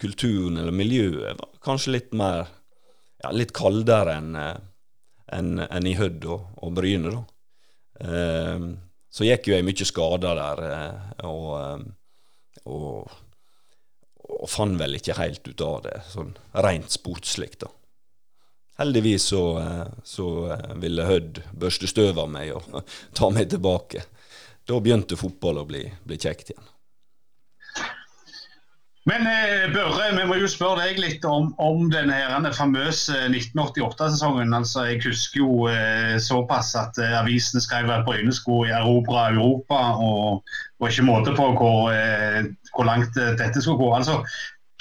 kulturen 0.05 0.61
eller 0.61 0.77
miljøet 0.77 1.41
var 1.41 1.57
kanskje 1.65 1.97
litt 1.97 2.13
mer 2.13 2.45
ja, 3.25 3.33
litt 3.33 3.55
kaldere 3.57 4.19
enn 4.21 4.37
en, 5.35 5.61
en 5.65 5.87
i 5.89 5.95
Hødd 5.99 6.27
og, 6.29 6.49
og 6.63 6.75
Bryne. 6.77 7.13
da. 7.15 7.23
Eh, 8.05 8.67
så 9.15 9.27
gikk 9.29 9.49
jo 9.49 9.55
jeg 9.55 9.67
mye 9.67 9.87
skader 9.87 10.41
der, 10.41 10.65
eh, 10.69 11.13
og, 11.29 11.49
eh, 11.61 12.65
og, 12.67 13.15
og, 14.25 14.49
fant 14.51 14.79
vel 14.81 14.99
ikke 14.99 15.19
helt 15.21 15.47
ut 15.47 15.65
av 15.65 15.85
det, 15.87 16.01
sånn 16.11 16.35
rent 16.67 16.91
sportslig. 16.95 17.53
da. 17.63 17.71
Heldigvis 18.81 19.29
så, 19.31 19.45
eh, 19.63 19.87
så 20.03 20.29
ville 20.83 21.07
Hødd 21.07 21.45
børste 21.53 21.91
støv 21.91 22.19
av 22.25 22.31
meg 22.35 22.57
og 22.57 22.83
ta 23.19 23.31
meg 23.31 23.53
tilbake. 23.55 24.03
Da 24.67 24.81
begynte 24.81 25.21
fotball 25.21 25.63
å 25.63 25.69
bli, 25.69 25.85
bli 26.03 26.19
kjekt 26.19 26.51
igjen. 26.51 26.74
Men 29.05 29.27
eh, 29.29 29.67
Børre, 29.69 30.07
vi 30.17 30.25
må 30.25 30.39
jo 30.41 30.49
spørre 30.49 30.87
deg 30.87 30.99
litt 31.03 31.25
om, 31.29 31.51
om 31.61 31.91
den 31.93 32.09
famøse 32.57 33.27
1988-sesongen. 33.29 34.55
Altså, 34.57 34.87
Jeg 34.89 35.03
husker 35.05 35.43
jo 35.43 35.67
eh, 35.69 36.15
såpass 36.25 36.73
at 36.81 36.97
eh, 37.03 37.13
avisene 37.19 37.61
skrev 37.61 37.93
at 37.93 38.07
Bryne 38.09 38.33
skulle 38.33 38.73
erobre 38.73 39.27
Europa, 39.35 39.83
og 40.01 40.41
og 40.85 40.91
ikke 40.91 41.07
måte 41.07 41.33
på 41.37 41.47
hvor, 41.57 41.93
eh, 41.95 42.45
hvor, 42.75 42.85
langt 42.85 43.17
eh, 43.17 43.33
dette 43.39 43.63
skulle 43.63 43.81
gå. 43.81 43.91
Altså, 43.97 44.21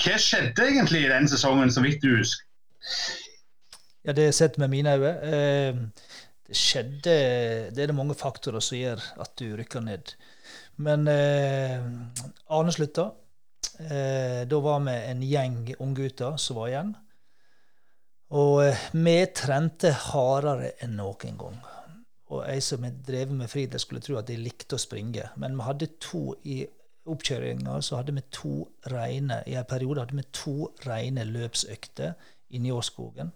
Hva 0.04 0.18
skjedde 0.20 0.66
egentlig 0.68 1.06
i 1.06 1.12
den 1.12 1.30
sesongen, 1.32 1.72
så 1.72 1.84
vidt 1.84 2.04
du 2.04 2.18
husker? 2.18 2.46
Ja, 4.04 4.12
Det 4.12 4.28
er 4.28 4.32
sett 4.36 4.58
med 4.58 4.68
mine 4.68 4.96
øyne. 4.96 5.14
Eh, 5.24 5.76
det 6.48 6.58
skjedde 6.60 7.14
Det 7.72 7.84
er 7.84 7.88
det 7.88 7.96
mange 7.96 8.16
faktorer 8.16 8.60
som 8.60 8.78
gjør 8.78 9.00
at 9.22 9.32
du 9.40 9.56
rykker 9.56 9.80
ned. 9.80 10.16
Men 10.78 11.08
Arne 11.08 12.72
slutta. 12.72 13.12
Eh, 13.80 14.44
da 14.48 14.60
var 14.60 14.84
vi 14.86 14.94
en 14.94 15.24
gjeng 15.26 15.76
unggutter 15.80 16.38
som 16.38 16.60
var 16.60 16.70
igjen. 16.70 16.94
Og 18.34 18.64
eh, 18.66 18.86
vi 18.94 19.16
trente 19.36 19.94
hardere 20.10 20.74
enn 20.84 20.98
noen 21.00 21.40
gang. 21.40 21.60
Og 22.34 22.46
jeg 22.48 22.64
som 22.66 22.86
drevet 22.86 23.36
med 23.38 23.52
friidrett, 23.52 23.82
skulle 23.82 24.02
tro 24.02 24.18
at 24.18 24.30
jeg 24.30 24.42
likte 24.42 24.78
å 24.78 24.82
springe. 24.82 25.30
Men 25.42 25.58
vi 25.60 25.68
hadde 25.68 25.92
to 26.02 26.34
i 26.50 26.64
oppkjøringa 27.10 27.82
så 27.84 28.00
hadde 28.00 28.16
vi 28.16 28.24
to 28.32 28.56
reine 28.94 29.42
i 29.50 29.58
en 29.60 29.68
periode 29.68 30.06
hadde 30.06 30.16
vi 30.16 30.24
to 30.32 30.70
rene 30.86 31.26
løpsøkter 31.28 32.14
i 32.56 32.62
Njåskogen 32.64 33.34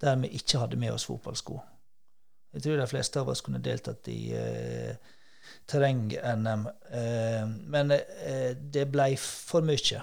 der 0.00 0.16
vi 0.22 0.30
ikke 0.38 0.58
hadde 0.62 0.78
med 0.78 0.94
oss 0.94 1.08
fotballsko. 1.08 1.58
Jeg 2.54 2.62
tror 2.62 2.80
de 2.80 2.86
fleste 2.86 3.20
av 3.20 3.30
oss 3.32 3.42
kunne 3.44 3.62
deltatt 3.62 4.08
i 4.12 4.32
eh, 4.34 4.94
terreng-NM. 5.68 6.66
Eh, 6.90 7.48
men 7.68 7.90
eh, 7.92 8.54
det 8.56 8.86
ble 8.92 9.10
for 9.20 9.64
mye. 9.66 10.02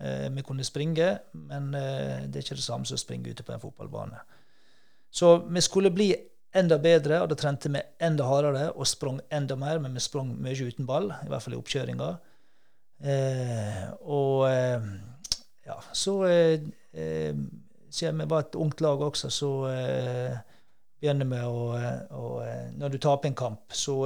Eh, 0.00 0.28
vi 0.34 0.44
kunne 0.46 0.66
springe, 0.66 1.10
men 1.32 1.72
det 1.74 2.38
er 2.38 2.44
ikke 2.44 2.58
det 2.58 2.66
samme 2.66 2.88
som 2.88 2.98
å 2.98 3.02
springe 3.02 3.30
ute 3.30 3.46
på 3.46 3.54
en 3.54 3.62
fotballbane. 3.62 4.22
Så 5.14 5.36
vi 5.46 5.62
skulle 5.62 5.92
bli 5.94 6.10
enda 6.54 6.78
bedre, 6.82 7.20
og 7.22 7.30
da 7.30 7.38
trente 7.38 7.70
vi 7.70 7.82
enda 8.02 8.26
hardere 8.26 8.68
og 8.72 8.88
sprang 8.88 9.20
enda 9.34 9.56
mer, 9.58 9.80
men 9.82 9.94
vi 9.94 10.02
sprang 10.02 10.32
mye 10.42 10.70
uten 10.70 10.86
ball, 10.88 11.10
i 11.22 11.30
hvert 11.30 11.44
fall 11.44 11.56
i 11.56 11.60
oppkjøringa. 11.60 12.10
Og 14.08 14.46
ja, 15.66 15.78
så 15.92 16.14
Siden 17.94 18.20
vi 18.22 18.26
var 18.30 18.42
et 18.42 18.56
ungt 18.58 18.80
lag 18.82 19.02
også, 19.02 19.30
så 19.30 19.50
eh, 21.04 21.12
begynner 21.12 21.28
vi 21.28 21.42
å, 21.44 21.66
å 22.18 22.24
Når 22.80 22.94
du 22.94 22.98
taper 22.98 23.30
en 23.30 23.36
kamp, 23.38 23.76
så 23.76 24.00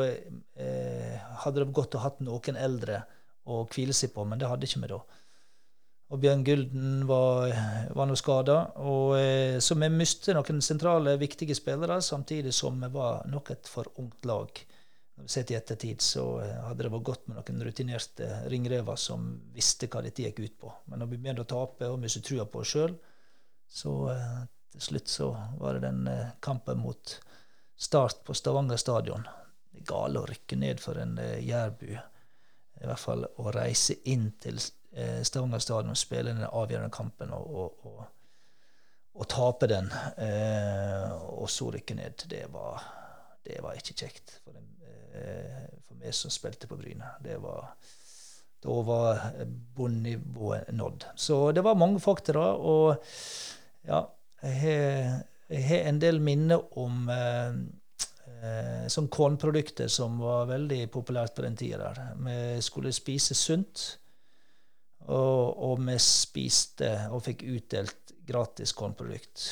hadde 1.44 1.62
det 1.62 1.72
godt 1.72 1.94
å 1.94 2.02
hatt 2.02 2.20
noen 2.20 2.58
eldre 2.58 3.04
å 3.48 3.62
hvile 3.70 3.94
seg 3.96 4.12
på, 4.12 4.26
men 4.28 4.40
det 4.40 4.50
hadde 4.50 4.68
ikke 4.68 4.82
vi 4.82 4.90
da. 4.90 5.00
Og 6.08 6.20
Bjørn 6.22 6.44
Gulden 6.44 6.92
var, 7.08 7.50
var 7.96 8.08
noe 8.08 8.16
skada. 8.16 8.56
Eh, 9.20 9.58
så 9.60 9.76
vi 9.76 9.90
mistet 9.92 10.36
noen 10.36 10.62
sentrale, 10.64 11.18
viktige 11.20 11.56
spillere, 11.56 12.00
samtidig 12.04 12.54
som 12.56 12.78
vi 12.80 12.88
var 12.94 13.26
nok 13.28 13.52
et 13.52 13.68
for 13.68 13.90
ungt 14.00 14.28
lag. 14.28 14.62
Sett 15.28 15.50
i 15.52 15.56
ettertid 15.58 16.00
så 16.04 16.24
eh, 16.40 16.54
hadde 16.64 16.86
det 16.86 16.92
vært 16.94 17.08
godt 17.10 17.28
med 17.28 17.40
noen 17.40 17.66
rutinerte 17.66 18.28
ringrever 18.48 18.96
som 19.00 19.34
visste 19.52 19.90
hva 19.92 20.00
dette 20.04 20.24
gikk 20.24 20.40
ut 20.46 20.56
på. 20.64 20.72
Men 20.88 21.02
når 21.02 21.12
vi 21.12 21.20
begynte 21.20 21.44
å 21.44 21.50
tape 21.50 21.90
og 21.92 22.00
miste 22.00 22.24
trua 22.24 22.48
på 22.48 22.62
oss 22.62 22.72
sjøl, 22.72 22.96
så 23.68 23.94
eh, 24.14 24.40
til 24.78 24.92
slutt 24.92 25.10
så 25.10 25.28
var 25.58 25.76
det 25.76 25.86
den 25.86 26.06
eh, 26.10 26.34
kampen 26.44 26.80
mot 26.82 27.18
Start 27.78 28.24
på 28.26 28.34
Stavanger 28.34 28.76
stadion. 28.76 29.22
Det 29.70 29.84
er 29.84 29.86
gale 29.86 30.18
å 30.18 30.26
rykke 30.26 30.56
ned 30.58 30.80
for 30.82 30.98
en 30.98 31.18
eh, 31.22 31.38
jærbu. 31.46 31.92
I 32.78 32.86
hvert 32.86 33.02
fall 33.02 33.26
å 33.26 33.52
reise 33.54 34.00
inn 34.10 34.32
til 34.42 34.58
eh, 34.58 35.20
Stavanger 35.26 35.62
stadion 35.62 35.94
og 35.94 36.00
spille 36.00 36.34
den 36.34 36.46
avgjørende 36.48 36.94
kampen 36.94 37.34
og, 37.34 37.52
og, 37.62 37.86
og, 37.86 38.00
og 39.18 39.28
tape 39.30 39.70
den, 39.70 39.90
eh, 40.22 41.14
og 41.38 41.46
så 41.50 41.70
rykke 41.74 41.98
ned, 41.98 42.26
det 42.30 42.44
var, 42.54 42.82
det 43.46 43.62
var 43.62 43.78
ikke 43.78 43.96
kjekt 44.02 44.36
for, 44.42 44.58
den, 44.58 44.68
eh, 45.14 45.70
for 45.86 46.02
meg 46.02 46.14
som 46.14 46.34
spilte 46.34 46.70
på 46.70 46.78
Bryne. 46.78 47.14
Det 47.22 47.38
var 47.42 47.72
da 48.58 48.82
var 48.82 49.20
bunnivået 49.76 50.72
nådd. 50.74 51.04
Så 51.14 51.52
det 51.54 51.62
var 51.62 51.78
mange 51.78 52.00
faktorer. 52.02 52.58
Og 52.58 52.96
ja, 53.86 54.02
jeg 54.42 55.64
har 55.66 55.88
en 55.88 56.00
del 56.00 56.20
minner 56.22 56.62
om 56.78 57.08
eh, 57.10 58.98
kornprodukter 59.10 59.88
som 59.90 60.20
var 60.22 60.46
veldig 60.50 60.84
populært 60.94 61.34
på 61.34 61.42
den 61.42 61.56
tida. 61.56 61.90
Vi 62.22 62.60
skulle 62.62 62.92
spise 62.94 63.34
sunt. 63.34 63.88
Og, 65.08 65.56
og, 65.64 65.78
vi 65.80 65.94
spiste 66.02 66.90
og 67.08 67.22
fikk 67.24 67.46
utdelt 67.48 68.12
gratis 68.28 68.74
kornprodukt. 68.76 69.46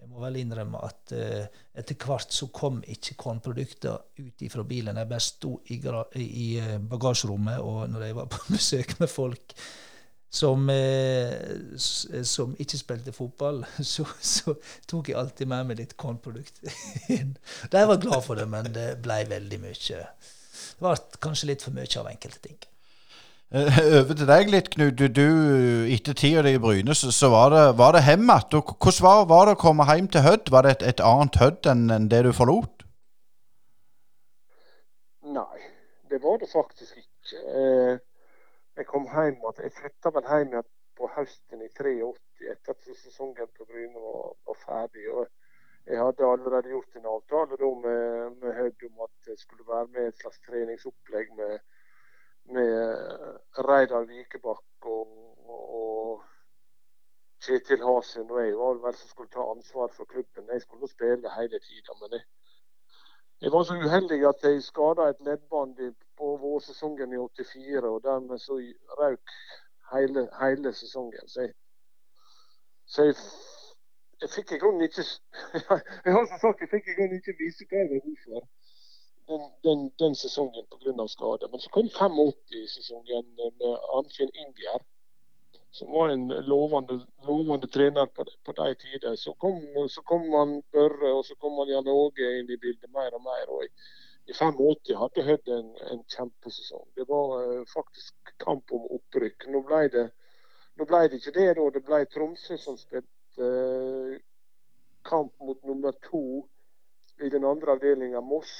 Jeg 0.00 0.08
må 0.08 0.22
vel 0.22 0.38
innrømme 0.40 0.80
at 0.86 1.12
uh, 1.12 1.58
etter 1.76 1.98
hvert 2.00 2.32
så 2.32 2.46
kom 2.54 2.78
ikke 2.80 3.16
kornprodukter 3.20 4.22
ut 4.22 4.44
ifra 4.46 4.64
bilen. 4.64 4.96
Jeg 4.96 5.10
bare 5.10 5.24
sto 5.24 5.58
i, 5.68 5.76
i 6.22 6.46
bagasjerommet, 6.80 7.60
og 7.60 7.90
når 7.92 8.06
jeg 8.06 8.16
var 8.16 8.30
på 8.32 8.40
besøk 8.54 8.94
med 9.02 9.12
folk 9.12 9.52
som, 10.30 10.68
uh, 10.68 12.22
som 12.26 12.54
ikke 12.60 12.80
spilte 12.80 13.14
fotball, 13.14 13.62
så, 13.94 14.06
så, 14.20 14.56
tok 14.90 15.10
jeg 15.10 15.18
alltid 15.18 15.50
med 15.50 15.70
meg 15.70 15.82
litt 15.82 15.96
kornprodukt 16.00 16.62
inn. 17.16 17.36
De 17.72 17.84
var 17.88 18.02
glad 18.02 18.24
for 18.26 18.38
det, 18.38 18.48
men 18.50 18.70
det 18.74 18.96
ble 19.04 19.22
veldig 19.30 19.60
mye. 19.62 19.76
Det 19.76 20.80
ble 20.82 20.96
kanskje 21.22 21.52
litt 21.52 21.64
for 21.64 21.76
mye 21.76 21.90
av 22.00 22.10
enkelte 22.12 22.48
ting. 22.48 22.58
Eh, 23.54 23.76
over 24.00 24.16
til 24.18 24.26
deg 24.26 24.48
litt, 24.50 24.72
Knut. 24.74 24.96
Du, 24.98 25.06
du 25.06 25.86
etter 25.94 26.16
tida 26.18 26.42
di 26.42 26.56
i 26.56 26.62
Bryne, 26.62 26.94
så, 26.98 27.12
så, 27.14 27.30
var 27.30 27.52
det, 27.54 27.62
var 27.78 27.94
det 27.94 28.02
hjem 28.02 28.26
igjen. 28.26 28.64
Hvordan 28.72 29.04
var, 29.06 29.20
var, 29.30 29.46
det 29.46 29.54
å 29.54 29.60
komme 29.60 29.86
hjem 29.86 30.08
til 30.10 30.24
Hødd? 30.26 30.50
Var 30.50 30.66
det 30.66 30.72
et, 30.76 30.82
et 30.90 31.04
annet 31.06 31.38
Hødd 31.38 31.70
enn, 31.70 31.86
enn 31.94 32.08
det 32.10 32.24
du 32.26 32.32
forlot? 32.34 32.82
Nei, 35.36 35.62
det 36.10 36.18
var 36.24 36.42
det 36.42 36.50
faktisk 36.50 36.98
ikke. 36.98 37.38
Eh, 37.46 38.02
jeg 38.76 38.86
kom 38.86 39.08
hjem 39.12 39.40
Jeg 39.62 39.72
flytta 39.78 40.12
vel 40.16 40.28
hjem 40.30 40.52
igjen 40.54 40.68
på 40.96 41.08
høsten 41.16 41.62
i 41.62 41.68
83, 41.68 42.12
etter 42.52 42.72
at 42.72 42.90
sesongen 43.02 43.48
på 43.56 43.64
Bryne 43.64 44.00
var, 44.00 44.36
var 44.46 44.60
ferdig. 44.64 45.08
og 45.12 45.26
jeg 45.86 46.02
hadde 46.02 46.26
allerede 46.26 46.68
gjort 46.68 46.96
en 46.96 47.06
avtale 47.06 47.72
med, 47.82 48.30
med 48.42 48.54
Hødd 48.54 48.86
om 48.88 49.02
at 49.06 49.28
jeg 49.30 49.38
skulle 49.38 49.66
være 49.68 49.86
med 49.86 50.04
i 50.04 50.08
et 50.08 50.22
slags 50.22 50.40
treningsopplegg 50.46 51.34
med 51.36 51.58
med 52.54 52.72
Reidar 53.68 54.04
Vikebakk 54.06 54.86
og, 54.86 55.12
og, 55.48 56.24
Kjetil 57.46 57.82
Hasen 57.84 58.30
og 58.30 58.40
jeg 58.42 58.54
var 58.58 58.78
vel 58.82 58.94
som 58.98 59.08
skulle 59.10 59.30
ta 59.30 59.42
ansvar 59.50 59.90
for 59.94 60.08
klubben. 60.10 60.48
Jeg 60.52 60.62
skulle 60.62 60.88
spille 60.88 61.34
hele 61.36 61.58
tida. 61.66 61.94
Men 62.00 62.16
jeg, 62.16 62.22
jeg, 63.40 63.52
var 63.52 63.62
så 63.62 63.76
uheldig 63.76 64.20
at 64.28 64.46
jeg 64.46 64.62
skada 64.62 65.10
et 65.10 65.20
leddbånd 65.28 65.76
på 66.18 66.36
vårsesongen 66.42 67.12
i 67.12 67.20
84. 67.22 67.84
Og 67.90 68.02
dermed 68.04 68.42
så 68.42 68.58
røk 69.00 69.36
hele, 69.92 70.28
hele 70.40 70.74
sesongen. 70.74 71.28
Så 71.28 71.46
jeg, 71.46 71.54
så 72.86 73.08
jeg, 73.08 73.16
jeg 74.20 74.34
fikk 74.36 74.52
i 74.52 74.60
grunnen 74.62 74.88
ikke 74.88 75.04
Jeg 76.06 76.12
har 76.16 76.38
sagt 76.40 76.64
jeg 76.64 76.72
fikk 76.74 76.92
i 76.92 76.98
grunnen 76.98 77.20
ikke 77.20 77.38
vise 77.40 77.68
hva 77.68 77.82
jeg 77.82 77.92
var 77.94 78.06
god 78.08 78.22
for 78.24 78.48
den, 79.28 79.42
den, 79.64 79.90
den 79.98 80.14
sesongen 80.14 80.66
pga. 80.70 81.08
skade. 81.08 81.48
Men 81.50 81.60
så 81.60 81.70
kom 81.70 81.88
85-sesongen 81.88 83.26
med 83.60 83.72
Arnfinn 83.96 84.30
Ingjerd, 84.42 84.84
som 85.70 85.92
var 85.92 86.08
en 86.08 86.28
lovende, 86.28 87.00
lovende 87.26 87.66
trener 87.66 88.06
på, 88.06 88.24
på 88.44 88.52
de 88.52 88.74
tider. 88.74 89.16
Så 89.16 89.34
kom, 89.34 89.60
så 89.88 90.02
kom 90.02 90.32
han 90.38 90.62
Børre 90.72 91.12
og 91.18 91.24
så 91.24 91.34
kom 91.34 91.58
han 91.60 91.72
Jan 91.74 91.88
Åge 91.88 92.30
inn 92.38 92.50
i 92.50 92.60
bildet 92.62 92.90
mer 92.90 93.14
og 93.18 93.22
mer. 93.26 93.46
og 93.48 93.64
i, 93.64 93.72
i 94.26 94.34
85 94.34 94.94
hadde 95.00 95.24
Hødd 95.26 95.50
en, 95.54 95.68
en, 95.90 96.00
kjempesesong. 96.10 96.86
Det 96.98 97.06
var 97.08 97.34
uh, 97.42 97.64
faktisk 97.70 98.32
kamp 98.42 98.72
om 98.74 98.88
opprykk. 98.98 99.46
Nå 99.52 99.62
ble 99.68 99.84
det, 99.92 100.06
nå 100.76 100.86
ble 100.88 101.04
det 101.06 101.20
ikke 101.20 101.34
det 101.36 101.50
da. 101.58 101.68
Det 101.76 101.84
ble 101.86 102.00
Tromsø 102.10 102.58
som 102.58 102.78
spilte 102.80 103.50
uh, 103.50 104.16
kamp 105.06 105.34
mot 105.40 105.62
nummer 105.64 105.94
to 106.08 106.24
i 107.22 107.30
den 107.30 107.46
andre 107.46 107.76
avdelinga, 107.76 108.20
Moss. 108.20 108.56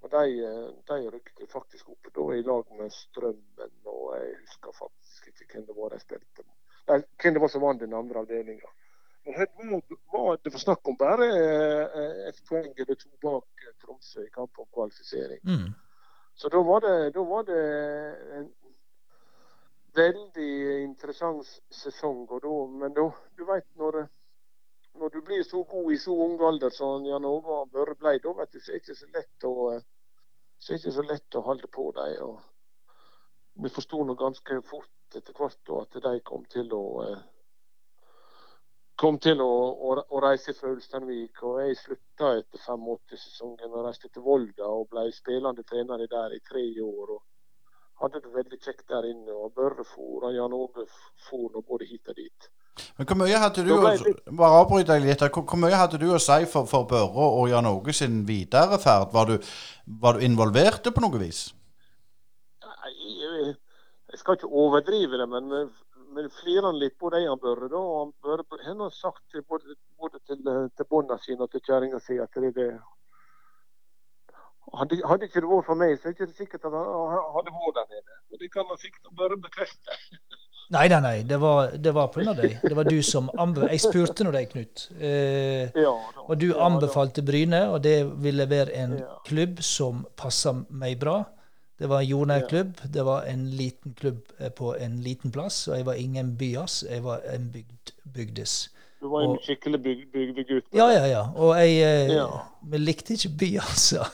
Og 0.00 0.10
de, 0.10 0.44
eh, 0.48 0.68
de 0.88 1.10
rykte 1.12 1.46
faktisk 1.46 1.90
opp 1.92 2.08
da 2.16 2.22
i 2.32 2.42
lag 2.42 2.70
med 2.78 2.92
Strømmen, 2.92 3.72
og 3.84 4.04
jeg 4.16 4.36
husker 4.38 4.72
faktisk 4.72 5.26
ikke 5.28 5.50
hvem 5.52 5.66
det 5.68 5.76
var 5.76 5.92
de 5.92 5.98
spilte 6.00 6.44
med. 6.46 7.04
Hvem 7.20 7.36
det 7.36 7.42
var 7.42 7.52
som 7.52 7.64
vant 7.66 7.82
den 7.84 7.94
andre 7.94 8.22
avdelinga. 8.24 8.72
Var, 9.24 10.38
det 10.42 10.52
var 10.52 10.62
snakk 10.62 10.88
om 10.88 10.96
bare 10.98 11.26
eh, 11.28 12.28
et 12.28 12.38
poeng 12.48 12.70
eller 12.72 12.96
to 12.96 13.10
bak 13.22 13.66
eh, 13.66 13.74
Tromsø 13.82 14.24
i 14.24 14.32
kamp 14.32 14.58
om 14.58 14.68
kvalifisering. 14.74 15.42
Mm. 15.44 15.74
Så 16.34 16.48
da 16.48 16.62
var, 16.64 16.80
det, 16.80 17.12
da 17.14 17.24
var 17.28 17.44
det 17.44 17.60
en 18.38 18.48
veldig 19.94 20.54
interessant 20.82 21.60
sesong. 21.74 22.24
Da, 22.30 22.54
men 22.80 22.96
da, 22.96 23.10
du 23.36 23.44
vet 23.44 23.68
når 23.76 24.06
når 24.94 25.08
du 25.08 25.20
blir 25.20 25.42
så 25.42 25.62
god 25.62 25.92
i 25.92 25.98
så 25.98 26.12
ung 26.12 26.40
alder 26.42 26.70
som 26.74 27.04
Jan 27.06 27.24
og 27.24 27.46
Børre 27.72 27.94
ble, 27.94 28.18
da 28.18 28.32
vet 28.36 28.52
du, 28.52 28.60
så 28.60 28.72
er 28.72 28.78
det 28.78 28.82
ikke 28.82 28.98
så 28.98 29.10
lett 29.14 29.46
å, 29.48 29.54
så 30.58 30.74
er 30.74 30.82
det 30.84 30.94
så 30.96 31.04
lett 31.06 31.38
å 31.38 31.44
holde 31.46 31.70
på 31.72 31.84
dem. 31.96 32.16
Og 32.26 33.62
vi 33.64 33.72
forsto 33.74 34.02
ganske 34.24 34.62
fort 34.70 35.16
etter 35.16 35.36
hvert 35.36 35.72
at 35.78 36.00
de 36.04 36.14
kom 36.26 36.44
til 36.50 36.72
å 36.74 36.82
eh, 37.06 37.22
kom 39.00 39.16
til 39.22 39.40
å, 39.40 39.48
å, 39.72 39.96
å 40.12 40.20
reise 40.22 40.54
fra 40.56 40.74
Ulsteinvik. 40.74 41.40
Og 41.48 41.60
jeg 41.62 41.78
slutta 41.80 42.34
etter 42.38 42.60
85-sesongen 42.60 43.72
og 43.72 43.86
reiste 43.86 44.10
til 44.12 44.24
Volda 44.26 44.68
og 44.68 44.88
ble 44.92 45.08
spillende 45.16 45.64
trener 45.66 46.04
der 46.04 46.36
i 46.36 46.40
tre 46.44 46.64
år. 46.84 47.16
og 47.16 47.26
Hadde 48.00 48.22
det 48.24 48.32
veldig 48.32 48.58
kjekt 48.60 48.86
der 48.92 49.08
inne. 49.10 49.32
og 49.34 49.52
Børre 49.56 49.84
for, 49.84 50.26
og 50.28 50.34
Jan 50.36 50.56
Åge 50.56 50.86
for 51.28 51.60
både 51.60 51.88
hit 51.88 52.12
og 52.12 52.16
dit. 52.20 52.50
Men 52.96 53.08
hvor 53.08 53.18
mye 53.20 53.40
hadde 53.40 53.64
du 53.66 53.72
bare 54.38 54.60
avbryt 54.62 54.88
deg 54.88 55.02
litt, 55.04 55.24
hvor, 55.34 55.44
hvor, 55.44 55.60
mye 55.60 55.76
hadde 55.76 55.98
du 56.00 56.06
å 56.14 56.20
si 56.22 56.46
for, 56.48 56.68
for 56.70 56.86
Børre 56.88 57.26
og 57.40 57.48
Jan 57.50 57.68
Åge 57.68 57.96
sin 57.96 58.22
videre 58.28 58.78
ferd? 58.80 59.10
Var 59.16 59.32
du, 59.32 59.50
var 60.00 60.16
du 60.16 60.24
involvert 60.24 60.88
på 60.88 61.04
noe 61.04 61.20
vis? 61.20 61.48
Jeg, 62.64 63.54
jeg 64.12 64.20
skal 64.20 64.36
ikke 64.38 64.52
overdrive 64.62 65.20
det, 65.20 65.28
men 65.28 65.52
flirer 66.40 66.72
litt 66.76 66.96
på 66.98 67.10
det 67.14 67.24
han 67.26 67.40
Børre. 67.40 67.68
da, 67.72 67.80
han 67.98 68.12
Børre 68.22 68.62
han 68.64 68.80
har 68.80 68.90
sagt 68.94 69.22
til, 69.32 69.42
både, 69.42 69.76
både 69.98 70.18
til, 70.26 70.42
til 70.76 70.88
bånda 70.90 71.18
sine 71.18 71.46
og 71.46 71.50
til 71.52 71.62
kjerringa 71.66 72.00
si 72.02 72.18
at 72.18 72.34
det, 72.34 72.54
det 72.56 72.70
hadde, 74.78 75.00
hadde, 75.06 75.26
ikke 75.26 75.42
det 75.42 75.50
vært 75.50 75.66
for 75.66 75.78
meg, 75.78 75.96
så 75.98 76.10
er 76.10 76.12
det 76.12 76.28
ikke 76.28 76.38
sikkert 76.44 76.68
at 76.68 76.76
han 76.76 76.86
hadde 77.36 77.54
vært 77.56 77.78
der 77.78 77.88
nede. 77.94 78.20
Og 78.32 78.42
Det 78.42 78.52
kan 78.52 78.68
man 78.68 78.78
sikkert 78.78 79.12
bare 79.16 79.40
bekrefte. 79.48 79.98
Nei, 80.70 80.84
nei, 80.86 81.00
nei. 81.02 81.16
Det 81.26 81.34
var, 81.42 81.72
det 81.82 81.90
var 81.90 82.12
pga. 82.14 82.30
deg. 82.38 82.52
Det 82.62 82.76
var 82.78 82.86
du 82.86 83.00
som 83.02 83.26
anbefalte 83.34 83.74
Jeg 83.74 83.82
spurte 83.82 84.22
nå 84.22 84.30
deg, 84.30 84.52
Knut. 84.52 84.84
Eh, 85.02 85.66
ja, 85.74 85.94
og 86.22 86.36
du 86.38 86.52
anbefalte 86.54 87.24
Bryne, 87.26 87.64
og 87.74 87.80
det 87.82 87.96
ville 88.22 88.46
være 88.46 88.76
en 88.78 88.94
ja. 89.00 89.08
klubb 89.26 89.58
som 89.66 90.04
passer 90.14 90.62
meg 90.70 91.00
bra. 91.02 91.24
Det 91.80 91.88
var 91.88 92.02
en 92.04 92.08
jordnær 92.10 92.42
klubb. 92.48 92.74
Det 92.92 93.02
var 93.06 93.22
en 93.30 93.46
liten 93.56 93.94
klubb 93.96 94.20
eh, 94.38 94.50
på 94.52 94.74
en 94.76 94.98
liten 95.00 95.32
plass. 95.32 95.62
Og 95.68 95.78
jeg 95.78 95.86
var 95.86 95.96
ingen 95.96 96.34
byas, 96.36 96.82
jeg 96.90 97.04
var 97.04 97.22
en 97.34 97.46
bygd, 97.54 97.94
bygdes. 98.14 98.58
Du 99.00 99.06
var 99.08 99.22
en 99.24 99.30
Og- 99.30 99.38
skikkelig 99.40 99.78
byg- 99.80 100.10
bygdegutt. 100.12 100.66
Ja, 100.76 100.90
ja, 100.92 101.06
ja. 101.08 101.22
Og 101.36 101.54
jeg 101.56 101.70
eh, 101.80 102.12
Ja. 102.16 102.26
Vi 102.68 102.76
likte 102.78 103.14
ikke 103.16 103.30
by, 103.40 103.48
altså. 103.56 104.04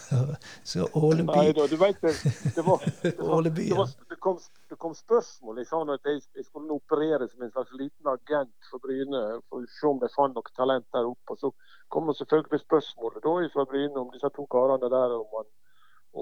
Så 0.65 0.87
Åleby 0.95 1.27
Nei 1.35 1.53
da, 1.53 1.67
du 1.67 1.75
vet 1.77 1.99
det. 2.07 2.13
Det, 2.55 2.63
var, 2.67 2.79
det, 3.03 3.17
var, 3.19 3.43
det, 3.43 3.75
var, 3.75 3.89
det, 4.11 4.21
kom, 4.23 4.39
det 4.71 4.79
kom 4.79 4.95
spørsmål. 4.95 5.59
Jeg 5.59 5.67
sa 5.67 5.83
at 5.83 6.07
jeg, 6.07 6.23
jeg 6.37 6.45
skulle 6.47 6.71
operere 6.79 7.27
som 7.33 7.43
en 7.43 7.51
slags 7.51 7.75
liten 7.75 8.07
agent 8.15 8.55
for 8.71 8.79
Bryne 8.79 9.25
for 9.51 9.59
å 9.67 9.67
se 9.81 9.91
om 9.91 9.99
de 9.99 10.13
fant 10.15 10.39
noe 10.39 10.55
talent 10.55 10.87
der 10.95 11.11
oppe. 11.11 11.35
Og 11.35 11.39
så 11.43 11.51
kom 11.91 12.07
det 12.07 12.15
selvfølgelig 12.23 12.63
spørsmålet 12.63 13.27
da 13.27 13.35
fra 13.57 13.67
Bryne 13.67 13.99
om 14.07 14.15
disse 14.15 14.31
to 14.39 14.47
karene 14.55 14.87
der. 14.95 15.19
om 15.19 15.27
han 15.35 15.51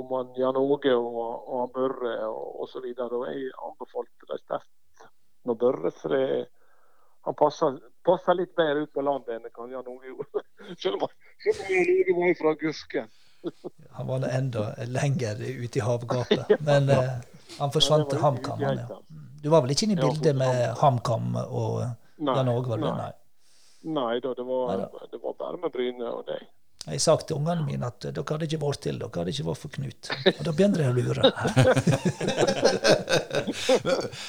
om 0.00 0.12
han 0.16 0.32
Jan 0.38 0.58
Åge 0.58 0.94
og, 0.96 1.18
og 1.48 1.60
han 1.62 1.72
Børre 1.74 2.14
osv. 2.64 2.86
Jeg 2.90 3.52
anbefalte 3.68 4.30
det 4.30 4.40
sterkt 4.42 4.70
når 5.44 5.58
Børre, 5.60 5.90
for 5.92 6.14
det, 6.14 6.46
han 7.24 7.36
passer 7.36 8.38
litt 8.38 8.54
bedre 8.56 8.84
ut 8.84 8.92
på 8.92 9.04
landet 9.04 9.36
enn 9.36 9.52
kan 9.54 9.72
Jan 9.72 9.88
Åge 9.88 10.12
gjorde. 10.12 10.44
Selv 10.82 11.04
om 11.04 11.12
Jan 11.44 11.92
Åge 11.96 12.16
var 12.18 12.34
fra 12.40 12.54
Gusken. 12.60 13.12
Han 13.96 14.06
var 14.08 14.22
nå 14.22 14.28
enda 14.32 14.62
lenger 14.88 15.42
ute 15.44 15.78
i 15.78 15.82
havgapet. 15.84 16.54
Men 16.68 16.88
eh, 16.88 17.10
han 17.58 17.72
forsvant 17.74 18.08
til 18.10 18.22
HamKam. 18.22 18.62
Ja. 18.64 18.70
altså. 18.72 19.02
Du 19.44 19.50
var 19.52 19.60
vel 19.60 19.74
ikke 19.74 19.84
inne 19.84 19.98
i 19.98 20.00
bildet 20.00 20.38
med 20.40 20.62
HamKam 20.80 21.36
og 21.44 21.82
Jan 22.24 22.48
Åge, 22.48 22.78
nei. 22.80 22.94
Nei. 23.02 23.12
Nei 23.94 24.14
da, 24.24 24.32
det 24.32 24.46
var, 24.48 24.86
det 25.12 25.20
var 25.20 25.36
bare 25.36 25.60
med 25.60 25.72
Bryne 25.74 26.08
og 26.08 26.24
deg. 26.24 26.46
Jeg 26.84 27.00
sa 27.00 27.14
til 27.16 27.38
ungene 27.38 27.64
mine 27.64 27.88
at 27.88 28.04
dere 28.04 28.24
hadde 28.28 28.44
ikke 28.44 28.60
vært 28.60 28.82
til, 28.84 28.98
dere 29.00 29.16
hadde 29.16 29.32
ikke 29.32 29.46
vært 29.46 29.60
for 29.62 29.72
Knut. 29.72 30.10
Og 30.34 30.42
da 30.44 30.52
begynte 30.52 30.82
de 30.82 30.88
å 30.90 30.96
lure. 30.96 31.22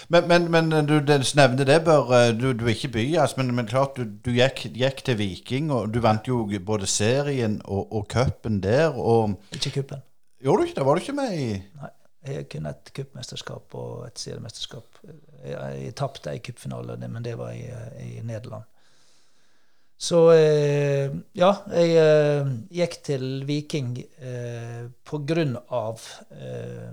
Men, 0.10 0.28
men, 0.28 0.46
men 0.52 0.70
du 0.88 0.94
nevnte 1.02 1.66
det, 1.68 1.78
Bør. 1.86 2.12
Du, 2.38 2.52
du 2.58 2.66
er 2.66 2.74
ikke 2.76 2.92
byas, 2.94 3.36
men, 3.38 3.52
men 3.58 3.68
klart, 3.70 3.98
du, 3.98 4.04
du 4.06 4.32
gikk, 4.36 4.66
gikk 4.76 5.02
til 5.08 5.18
Viking, 5.20 5.72
og 5.74 5.90
du 5.94 6.00
vant 6.04 6.28
jo 6.30 6.44
både 6.68 6.88
serien 6.90 7.58
og, 7.66 7.88
og 7.90 8.08
cupen 8.12 8.62
der. 8.64 8.96
Og 8.96 9.36
Ikke 9.56 9.80
cupen. 9.80 10.04
Gjorde 10.44 10.62
du 10.62 10.70
ikke 10.70 10.80
det? 10.80 10.86
Var 10.88 10.96
du 10.96 11.06
ikke 11.06 11.18
med 11.18 11.38
i 11.38 11.48
Nei. 11.82 11.92
Jeg 12.26 12.40
har 12.40 12.46
kun 12.50 12.66
et 12.70 12.90
cupmesterskap 12.98 13.76
og 13.78 14.06
et 14.08 14.22
seriemesterskap. 14.22 15.02
Jeg, 15.06 15.58
jeg 15.84 15.92
tapte 15.98 16.32
ei 16.32 16.42
cupfinale, 16.42 16.96
men 17.04 17.26
det 17.26 17.36
var 17.38 17.54
i, 17.54 17.68
i 18.02 18.24
Nederland. 18.26 18.66
Så 19.98 20.20
eh, 20.36 21.12
ja, 21.40 21.52
jeg 21.72 21.94
eh, 22.02 22.50
gikk 22.82 22.98
til 23.06 23.28
Viking 23.48 23.94
eh, 24.20 24.88
på 25.08 25.22
grunn 25.24 25.56
av 25.72 26.04
eh, 26.36 26.92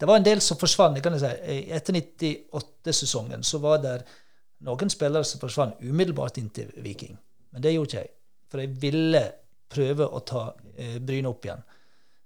Det 0.00 0.08
var 0.08 0.16
en 0.16 0.24
del 0.24 0.40
som 0.40 0.56
forsvant. 0.58 0.96
kan 1.04 1.18
jeg 1.18 1.20
si. 1.20 1.58
Etter 1.76 1.98
98-sesongen 2.00 3.44
så 3.44 3.60
var 3.60 3.82
det 3.84 3.98
noen 4.64 4.92
spillere 4.92 5.24
som 5.28 5.42
forsvant 5.42 5.82
umiddelbart 5.84 6.40
inn 6.40 6.48
til 6.56 6.72
Viking. 6.80 7.18
Men 7.52 7.62
det 7.62 7.74
gjorde 7.74 7.90
ikke 7.90 8.02
jeg. 8.04 8.14
For 8.50 8.64
jeg 8.64 8.76
ville 8.82 9.22
prøve 9.70 10.06
å 10.08 10.22
ta 10.26 10.46
eh, 10.76 10.98
Bryne 10.98 11.30
opp 11.30 11.44
igjen. 11.46 11.62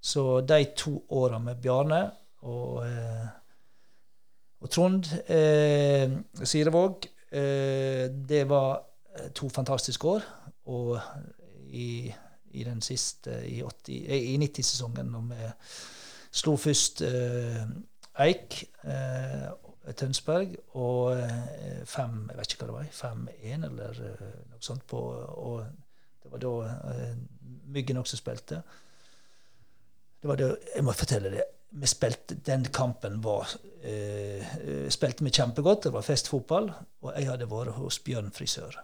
Så 0.05 0.41
de 0.45 0.61
to 0.77 0.99
åra 1.17 1.41
med 1.41 1.61
Bjarne 1.65 2.01
og, 2.45 2.85
eh, 2.85 3.27
og 4.61 4.73
Trond 4.73 5.09
eh, 5.33 6.13
Sirevåg, 6.45 7.09
det 7.35 8.45
var 8.49 8.85
eh, 9.19 9.31
to 9.35 9.49
fantastiske 9.49 10.09
år. 10.09 10.23
Og 10.65 11.01
i, 11.69 12.15
i 12.51 12.65
den 12.65 12.83
siste, 12.83 13.41
i, 13.49 13.63
80 13.63 14.07
eh, 14.09 14.39
90-sesongen, 14.41 15.11
når 15.13 15.27
vi 15.33 15.51
slo 16.35 16.57
først 16.57 17.03
eh, 17.07 17.65
Eik 18.25 18.61
eh, 18.87 19.51
Tønsberg 19.93 20.55
og 20.81 21.17
eh, 21.19 21.83
fem 21.85 22.29
Jeg 22.31 22.39
vet 22.39 22.55
ikke 22.55 22.65
hva 22.65 22.71
det 22.71 22.77
var, 22.79 23.17
5-1 23.43 23.67
eller 23.69 24.01
eh, 24.09 24.39
noe 24.53 24.63
sånt. 24.65 24.87
på, 24.87 25.01
og 25.35 25.65
det 26.23 26.33
var 26.33 26.43
da 26.45 26.55
eh, 26.95 27.17
Myggen 27.75 27.97
også 27.97 28.17
spilte. 28.17 28.63
Det 30.23 30.29
var 30.29 30.39
det, 30.39 30.57
jeg 30.77 30.85
må 30.85 30.93
fortelle 30.93 31.31
det. 31.33 31.45
Vi 31.75 31.89
spilte, 31.91 32.37
Den 32.47 32.65
kampen 32.71 33.21
var 33.25 33.49
eh, 33.83 34.43
eh, 34.59 34.89
spilte 34.95 35.25
vi 35.27 35.33
kjempegodt. 35.35 35.89
Det 35.89 35.95
var 35.95 36.07
festfotball. 36.07 36.69
Og 37.03 37.15
jeg 37.17 37.27
hadde 37.31 37.49
vært 37.51 37.75
hos 37.81 37.99
Bjørn 38.07 38.31
frisør 38.35 38.77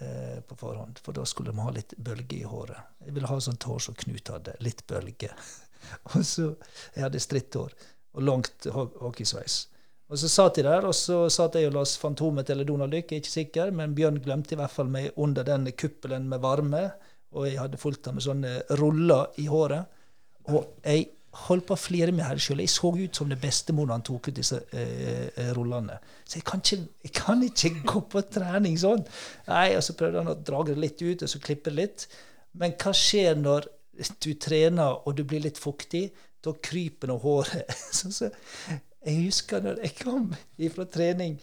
eh, 0.00 0.40
på 0.46 0.56
forhånd. 0.58 0.98
For 1.04 1.14
da 1.14 1.26
skulle 1.28 1.54
de 1.54 1.62
ha 1.62 1.74
litt 1.76 1.94
bølge 1.96 2.40
i 2.40 2.48
håret. 2.48 2.80
Jeg 3.06 3.14
ville 3.14 3.30
ha 3.30 3.38
sånt 3.46 3.66
hår 3.70 3.84
som 3.86 3.98
Knut 4.00 4.32
hadde. 4.34 4.56
Litt 4.66 4.82
bølge. 4.90 5.30
og 6.14 6.24
så, 6.26 6.50
Jeg 6.96 7.06
hadde 7.06 7.22
stritt 7.22 7.54
hår 7.60 7.72
og 8.14 8.22
langt 8.26 8.66
ho- 8.74 8.90
hockeysveis. 9.02 9.64
Og 10.12 10.18
så 10.20 10.28
satt 10.28 10.58
jeg 10.60 10.66
der, 10.66 10.84
og 10.86 10.92
så 10.94 11.24
satt 11.32 11.56
jeg 11.58 11.70
og 11.70 11.78
las 11.78 11.96
Fantomet 11.98 12.50
eller 12.52 12.66
Donald 12.68 12.92
er 12.94 13.06
ikke 13.06 13.22
sikker, 13.24 13.70
men 13.74 13.94
Bjørn 13.96 14.20
glemte 14.22 14.54
i 14.54 14.58
hvert 14.60 14.70
fall 14.70 14.90
meg 14.92 15.14
under 15.16 15.46
den 15.48 15.64
kuppelen 15.72 16.28
med 16.30 16.42
varme, 16.44 16.82
og 17.34 17.48
jeg 17.48 17.58
hadde 17.58 17.80
fulgt 17.80 18.06
ham 18.06 18.18
med 18.18 18.26
sånne 18.26 18.52
ruller 18.78 19.32
i 19.42 19.48
håret. 19.50 19.88
Og 20.52 20.76
jeg 20.84 21.08
holdt 21.44 21.66
på 21.68 21.74
å 21.74 21.80
flire 21.80 22.12
med 22.14 22.26
her 22.26 22.40
sjøl. 22.40 22.62
Jeg 22.62 22.72
så 22.72 22.90
ut 22.94 23.18
som 23.18 23.30
det 23.30 23.40
bestemor 23.42 23.88
når 23.88 23.98
han 23.98 24.06
tok 24.06 24.28
ut 24.30 24.36
disse 24.36 24.60
eh, 24.72 25.26
eh, 25.34 25.50
rullene. 25.56 25.96
Så 26.24 26.38
jeg 26.38 26.46
kan, 26.48 26.62
ikke, 26.62 26.78
jeg 27.04 27.14
kan 27.16 27.42
ikke 27.46 27.72
gå 27.92 28.04
på 28.12 28.22
trening 28.36 28.78
sånn. 28.80 29.04
Nei, 29.48 29.66
Og 29.78 29.84
så 29.86 29.96
prøvde 29.98 30.22
han 30.22 30.32
å 30.32 30.38
dra 30.38 30.62
det 30.68 30.78
litt 30.78 31.02
ut, 31.02 31.24
og 31.26 31.30
så 31.30 31.42
klippe 31.42 31.72
det 31.72 31.80
litt. 31.80 32.06
Men 32.60 32.76
hva 32.78 32.94
skjer 32.94 33.38
når 33.40 33.68
du 34.22 34.32
trener 34.40 35.02
og 35.02 35.18
du 35.18 35.24
blir 35.26 35.42
litt 35.44 35.60
fuktig? 35.60 36.08
Da 36.44 36.52
kryper 36.54 37.10
nå 37.10 37.18
håret. 37.22 37.70
Så, 37.96 38.10
så, 38.12 38.28
jeg 39.04 39.26
husker 39.26 39.62
når 39.64 39.82
jeg 39.84 39.94
kom 40.00 40.30
fra 40.72 40.84
trening 40.88 41.38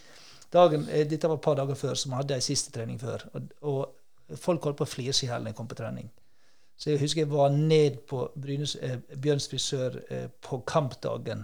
dagen, 0.51 0.87
eh, 0.89 1.07
Dette 1.07 1.29
var 1.29 1.39
et 1.39 1.45
par 1.45 1.57
dager 1.57 1.77
før, 1.77 1.95
som 1.97 2.15
hadde 2.17 2.35
ei 2.35 2.43
siste 2.43 2.73
trening 2.75 2.99
før. 3.01 3.23
Og, 3.37 3.53
og 3.65 4.37
folk 4.39 4.65
holdt 4.67 4.79
på 4.81 4.87
å 4.87 4.89
flire 4.89 5.13
seg 5.15 5.29
i 5.29 5.31
hjel 5.31 5.45
når 5.45 5.53
jeg 5.53 5.59
kom 5.59 5.69
på 5.71 5.77
trening. 5.79 6.09
Så 6.81 6.89
jeg 6.89 7.01
husker 7.03 7.21
jeg 7.21 7.29
var 7.29 7.51
ned 7.53 7.99
på 8.09 8.23
Brynes, 8.41 8.73
eh, 8.81 8.97
Bjørns 9.21 9.45
frisør 9.51 9.99
eh, 10.09 10.29
på 10.41 10.63
kampdagen 10.65 11.43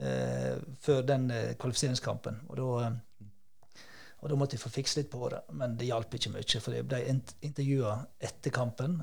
eh, 0.00 0.54
før 0.80 1.02
den 1.04 1.26
eh, 1.30 1.50
kvalifiseringskampen. 1.60 2.38
Og 2.48 2.56
da, 2.56 2.68
eh, 2.86 3.74
og 4.22 4.32
da 4.32 4.38
måtte 4.40 4.56
jeg 4.56 4.64
få 4.64 4.72
fikse 4.72 5.02
litt 5.02 5.10
på 5.12 5.20
håret. 5.20 5.52
Men 5.52 5.76
det 5.76 5.90
hjalp 5.90 6.16
ikke 6.16 6.32
mye, 6.32 6.62
for 6.64 6.78
jeg 6.78 6.88
ble 6.88 7.02
int 7.12 7.34
intervjua 7.44 7.98
etter 8.24 8.54
kampen 8.56 9.02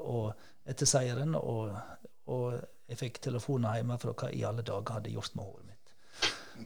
og 0.00 0.30
etter 0.64 0.88
seieren. 0.88 1.36
Og, 1.36 1.76
og 2.32 2.56
jeg 2.88 3.00
fikk 3.02 3.20
telefoner 3.28 3.84
for 4.00 4.16
hva 4.16 4.32
i 4.32 4.46
alle 4.48 4.64
dager 4.64 4.96
hadde 4.96 5.12
gjort 5.12 5.36
med 5.36 5.44
håret 5.44 5.66
mitt. 5.66 5.76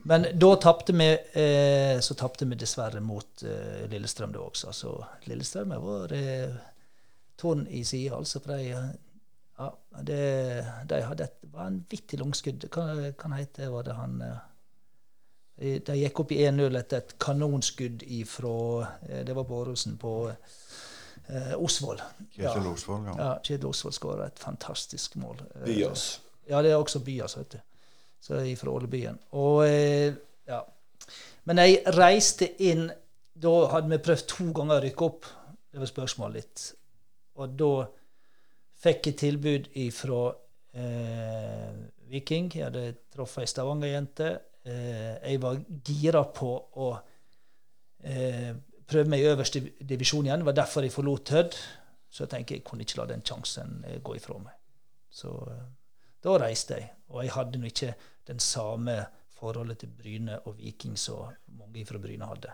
Men 0.07 0.25
da 0.39 0.55
tapte 0.55 0.95
vi 0.95 1.09
eh, 1.11 1.99
så 1.99 2.15
tapte 2.15 2.47
vi 2.47 2.55
dessverre 2.55 3.01
mot 3.03 3.43
eh, 3.43 3.89
Lillestrøm 3.91 4.31
da 4.31 4.45
også. 4.45 4.71
Så 4.71 4.93
Lillestrøm 5.27 5.75
var 5.83 6.13
eh, 6.15 6.53
tårn 7.41 7.65
i 7.67 7.83
sida, 7.87 8.19
altså. 8.19 8.39
For 8.43 8.53
de, 8.53 8.69
ja, 9.57 9.69
det, 10.07 10.21
de 10.89 11.01
hadde 11.05 11.27
et 11.27 11.41
vanvittig 11.53 12.19
langskudd. 12.21 12.65
Hva 12.71 13.11
kan 13.19 13.35
hete 13.37 13.69
var 13.73 13.85
det 13.87 13.97
han 13.97 14.21
eh, 14.25 15.77
De 15.85 15.97
gikk 15.99 16.23
opp 16.23 16.31
i 16.33 16.41
1-0 16.47 16.79
etter 16.79 17.01
et 17.03 17.15
kanonskudd 17.21 18.05
ifra 18.07 18.55
eh, 19.07 19.23
Det 19.27 19.35
var 19.37 19.45
på 19.49 19.59
Åråsen, 19.63 19.97
på 20.01 20.15
eh, 20.31 21.53
Osvold. 21.57 22.01
Kjetil 22.35 22.71
Osvold? 22.71 23.11
Ja. 23.11 23.17
Ja, 23.19 23.31
Kjetil 23.43 23.69
Osvold 23.69 23.97
skåra 23.97 24.29
et 24.31 24.39
fantastisk 24.39 25.19
mål. 25.21 25.43
Eh, 25.55 25.67
Byas. 25.69 26.07
Ja, 26.49 26.61
det 26.61 26.71
er 26.71 26.81
også 26.81 27.03
Byas, 27.05 27.37
vet 27.37 27.57
du. 27.57 27.59
Så 28.21 28.37
jeg 28.37 28.53
er 28.53 28.59
fra 28.59 28.73
Ålebyen. 28.73 29.17
Og 29.37 29.63
eh, 29.67 30.13
ja. 30.49 30.61
Men 31.49 31.57
jeg 31.63 31.81
reiste 31.97 32.45
inn 32.61 32.91
Da 33.41 33.51
hadde 33.71 33.89
vi 33.89 33.97
prøvd 34.05 34.27
to 34.29 34.51
ganger 34.53 34.77
å 34.77 34.83
rykke 34.83 35.05
opp. 35.07 35.25
Det 35.71 35.79
var 35.81 35.89
spørsmålet 35.89 36.35
litt. 36.37 36.65
Og 37.41 37.57
da 37.57 37.73
fikk 38.81 39.11
jeg 39.11 39.19
tilbud 39.21 39.69
ifra 39.81 40.21
eh, 40.77 41.75
Viking. 42.11 42.49
Jeg 42.55 42.67
hadde 42.67 42.85
truffet 43.13 43.45
ei 43.45 43.51
Stavanger-jente. 43.51 44.31
Eh, 44.65 45.13
jeg 45.31 45.41
var 45.41 45.61
gira 45.85 46.23
på 46.33 46.51
å 46.81 46.89
eh, 48.03 48.51
prøve 48.87 49.11
meg 49.11 49.23
i 49.23 49.29
øverste 49.31 49.63
divisjon 49.79 50.27
igjen. 50.27 50.43
Det 50.43 50.49
var 50.51 50.59
derfor 50.63 50.85
jeg 50.85 50.95
forlot 50.95 51.33
Hødd. 51.35 51.59
Så 52.11 52.25
jeg 52.25 52.33
tenker 52.33 52.57
jeg 52.57 52.65
kunne 52.67 52.83
ikke 52.83 52.99
la 52.99 53.07
den 53.13 53.23
sjansen 53.25 53.79
eh, 53.87 54.01
gå 54.03 54.17
ifra 54.19 54.39
meg. 54.41 54.57
Så 55.11 55.31
eh, 55.51 55.63
da 56.23 56.37
reiste 56.41 56.79
jeg. 56.79 56.91
Og 57.11 57.23
jeg 57.23 57.35
hadde 57.35 57.61
nå 57.61 57.71
ikke 57.71 57.93
den 58.27 58.41
samme 58.43 58.97
forholdet 59.41 59.81
til 59.81 59.93
Bryne 59.97 60.37
og 60.45 60.59
Viking 60.59 60.97
som 60.99 61.31
mange 61.57 61.85
fra 61.87 62.01
Bryne 62.01 62.27
hadde. 62.29 62.53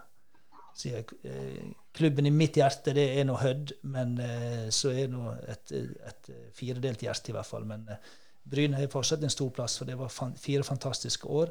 Så 0.78 0.92
jeg, 0.92 1.08
eh, 1.26 1.72
klubben 1.98 2.28
i 2.30 2.34
mitt 2.34 2.60
hjerte 2.60 2.94
det 2.94 3.08
er 3.18 3.26
nå 3.26 3.40
Hødd, 3.42 3.74
men 3.90 4.14
eh, 4.22 4.68
så 4.74 4.92
er 4.94 5.10
nå 5.10 5.32
et, 5.50 5.74
et 5.74 6.30
firedelt 6.54 7.02
hjerte 7.02 7.34
i 7.34 7.36
hvert 7.38 7.50
fall. 7.50 7.66
Men 7.66 7.88
eh, 7.90 8.12
Bryne 8.48 8.78
har 8.78 8.92
fortsatt 8.94 9.26
en 9.26 9.34
stor 9.34 9.50
plass, 9.56 9.80
for 9.80 9.90
det 9.90 9.98
var 9.98 10.14
fire 10.14 10.64
fantastiske 10.64 11.28
år. 11.28 11.50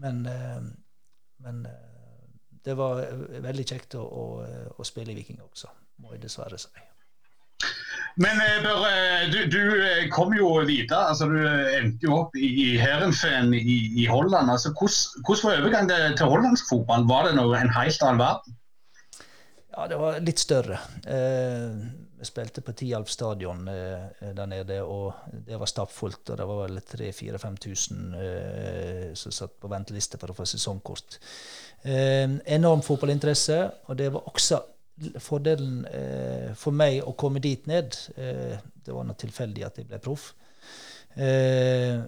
Men, 0.00 0.22
men 1.44 1.58
det 2.64 2.72
var 2.78 3.02
veldig 3.44 3.66
kjekt 3.68 3.98
å, 4.00 4.06
å, 4.06 4.24
å 4.80 4.86
spille 4.88 5.12
i 5.12 5.18
Viking 5.18 5.42
også, 5.44 5.68
må 6.00 6.14
jeg 6.14 6.22
dessverre 6.22 6.56
si. 6.56 6.72
Men 8.20 8.40
eh, 8.44 8.60
Børre, 8.64 8.92
du, 9.32 9.38
du 9.48 9.60
eh, 9.80 10.08
kom 10.12 10.34
jo 10.36 10.50
videre. 10.68 11.06
altså 11.12 11.28
Du 11.30 11.38
eh, 11.40 11.78
endte 11.78 12.08
jo 12.08 12.18
opp 12.24 12.36
i 12.36 12.74
Heerenveen 12.80 13.54
i, 13.56 13.78
i 14.02 14.06
Holland. 14.10 14.50
altså 14.50 14.74
Hvordan 14.76 15.24
hvordan 15.24 15.48
var 15.48 15.62
overgangen 15.62 16.16
til, 16.18 16.26
hollandsk 16.26 16.68
fotball? 16.68 17.08
Var 17.08 17.28
det 17.28 17.36
noe, 17.38 17.56
en 17.56 17.72
helt 17.72 18.04
annen 18.04 18.20
verden? 18.20 18.58
Ja, 19.72 19.88
det 19.88 19.96
var 19.96 20.18
litt 20.20 20.40
større. 20.42 20.76
Vi 21.02 22.26
spilte 22.28 22.60
på 22.62 22.74
Tialf 22.76 23.08
stadion 23.08 23.64
der 23.64 24.46
nede, 24.46 24.82
og 24.84 25.14
det 25.46 25.56
var 25.58 25.70
stappfullt. 25.70 26.28
Og 26.28 26.36
det 26.36 26.48
var 26.50 26.60
vel 26.66 26.82
3000-5000 26.90 28.18
eh, 28.20 29.06
som 29.16 29.32
satt 29.32 29.56
på 29.56 29.72
venteliste 29.72 30.20
for 30.20 30.34
å 30.34 30.36
få 30.36 30.44
sesongkort. 30.46 31.16
Enorm 31.88 32.84
fotballinteresse, 32.84 33.58
og 33.88 33.98
det 33.98 34.12
var 34.12 34.28
også 34.28 34.60
fordelen 35.22 35.84
eh, 35.88 36.50
for 36.58 36.74
meg 36.76 37.00
å 37.04 37.14
komme 37.18 37.42
dit 37.42 37.66
ned. 37.70 37.96
Eh, 38.16 38.56
det 38.84 38.94
var 38.94 39.06
noe 39.08 39.18
tilfeldig 39.18 39.64
at 39.66 39.78
jeg 39.80 39.88
ble 39.90 40.00
proff. 40.02 40.32
Eh, 41.16 42.02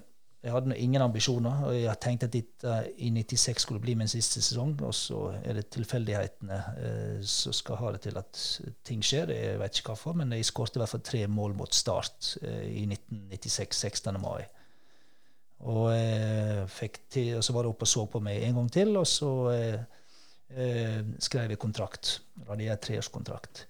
jeg 0.45 0.53
hadde 0.53 0.76
ingen 0.76 1.01
ambisjoner, 1.01 1.62
og 1.64 1.76
jeg 1.76 2.01
tenkte 2.05 2.26
at 2.28 2.35
dette 2.35 2.72
i 3.01 3.09
96 3.14 3.64
skulle 3.64 3.80
bli 3.80 3.95
min 3.97 4.11
siste 4.11 4.43
sesong. 4.45 4.74
Og 4.85 4.93
så 4.93 5.20
er 5.41 5.57
det 5.57 5.70
tilfeldighetene 5.72 6.59
eh, 6.74 7.22
som 7.24 7.55
skal 7.57 7.80
ha 7.80 7.93
det 7.95 8.03
til 8.05 8.20
at 8.20 8.43
ting 8.85 9.01
skjer. 9.05 9.32
Jeg 9.32 9.62
vet 9.62 9.80
ikke 9.80 9.95
hvorfor, 9.95 10.18
men 10.20 10.35
jeg 10.37 10.45
skåret 10.45 10.76
i 10.76 10.82
hvert 10.82 10.93
fall 10.93 11.07
tre 11.09 11.22
mål 11.32 11.57
mot 11.57 11.74
Start 11.74 12.35
eh, 12.43 12.68
i 12.82 12.85
1996, 12.91 13.80
16. 13.89 14.20
mai. 14.20 14.45
Og, 15.64 15.89
eh, 15.97 16.93
til, 17.09 17.39
og 17.39 17.45
så 17.45 17.57
var 17.57 17.64
det 17.64 17.72
oppe 17.72 17.89
og 17.89 17.93
så 17.95 18.05
på 18.12 18.20
meg 18.20 18.45
en 18.45 18.61
gang 18.61 18.72
til, 18.72 18.97
og 19.01 19.07
så 19.09 19.32
eh, 19.55 20.03
skrev 21.18 21.51
jeg 21.51 21.59
kontrakt. 21.59 22.20
Radiert 22.47 22.84
treårskontrakt. 22.86 23.64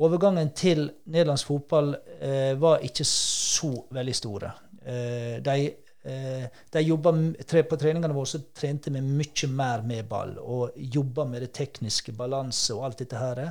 Overgangen 0.00 0.54
til 0.56 0.86
nederlandsk 1.12 1.50
fotball 1.50 1.90
eh, 2.20 2.54
var 2.60 2.80
ikke 2.86 3.04
så 3.04 3.74
veldig 3.92 4.14
store. 4.16 4.52
Eh, 4.86 5.36
de 5.44 5.56
Eh, 6.04 6.46
de 6.70 6.80
jobba 6.82 7.12
på 7.62 7.76
treningene 7.78 8.14
våre 8.14 8.26
så 8.26 8.40
trente 8.50 8.90
vi 8.90 9.00
mye 9.04 9.48
mer 9.54 9.84
med 9.86 10.08
ball 10.10 10.32
og 10.40 10.74
jobba 10.74 11.28
med 11.30 11.44
det 11.44 11.52
tekniske, 11.54 12.14
balanse 12.18 12.74
og 12.74 12.88
alt 12.88 13.04
dette 13.04 13.20
her. 13.20 13.42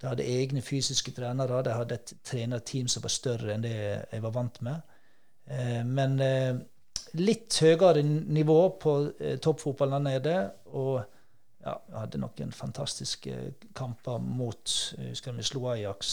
De 0.00 0.08
hadde 0.08 0.24
egne 0.24 0.62
fysiske 0.64 1.12
trenere. 1.16 1.60
De 1.64 1.74
hadde 1.76 1.98
et 1.98 2.14
trenerteam 2.24 2.88
som 2.88 3.04
var 3.04 3.12
større 3.12 3.52
enn 3.54 3.66
det 3.66 3.76
jeg 3.76 4.24
var 4.24 4.32
vant 4.38 4.62
med. 4.64 4.96
Eh, 5.52 5.82
men 5.84 6.16
eh, 6.24 6.56
litt 7.20 7.58
høyere 7.60 8.02
nivå 8.04 8.58
på 8.80 8.96
toppfotballen 9.44 10.08
der 10.08 10.16
nede. 10.16 10.38
Og 10.72 11.04
ja, 11.66 11.74
hadde 11.98 12.22
noen 12.22 12.52
fantastiske 12.54 13.34
kamper 13.74 14.22
mot 14.22 14.74
Jeg 14.96 15.16
husker 15.16 15.34
vi 15.34 15.46
slo 15.46 15.66
Ajax 15.72 16.12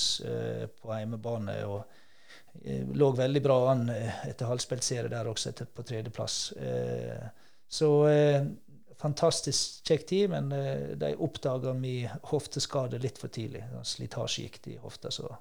på 0.82 0.96
hjemmebane. 0.98 1.60
og 1.70 1.84
Eh, 2.62 2.88
lå 2.88 3.12
veldig 3.12 3.42
bra 3.42 3.58
an 3.72 3.88
eh, 3.90 4.28
etter 4.30 4.50
halvspilt 4.50 4.86
serie 4.86 5.12
der 5.12 5.30
også, 5.30 5.50
etter, 5.52 5.70
på 5.70 5.86
tredjeplass. 5.88 6.52
Eh, 6.52 7.30
så 7.74 7.90
fantastisk 9.02 9.88
kjekk 9.90 10.04
tid, 10.08 10.28
men 10.30 10.52
de 11.02 11.08
oppdaga 11.26 11.72
min 11.74 12.12
hofteskade 12.30 13.00
litt 13.02 13.18
for 13.20 13.34
tidlig. 13.34 13.64
Slitasje 13.90 14.46
gikk 14.46 14.60
i 14.70 14.76
hofta, 14.80 15.10
så 15.12 15.32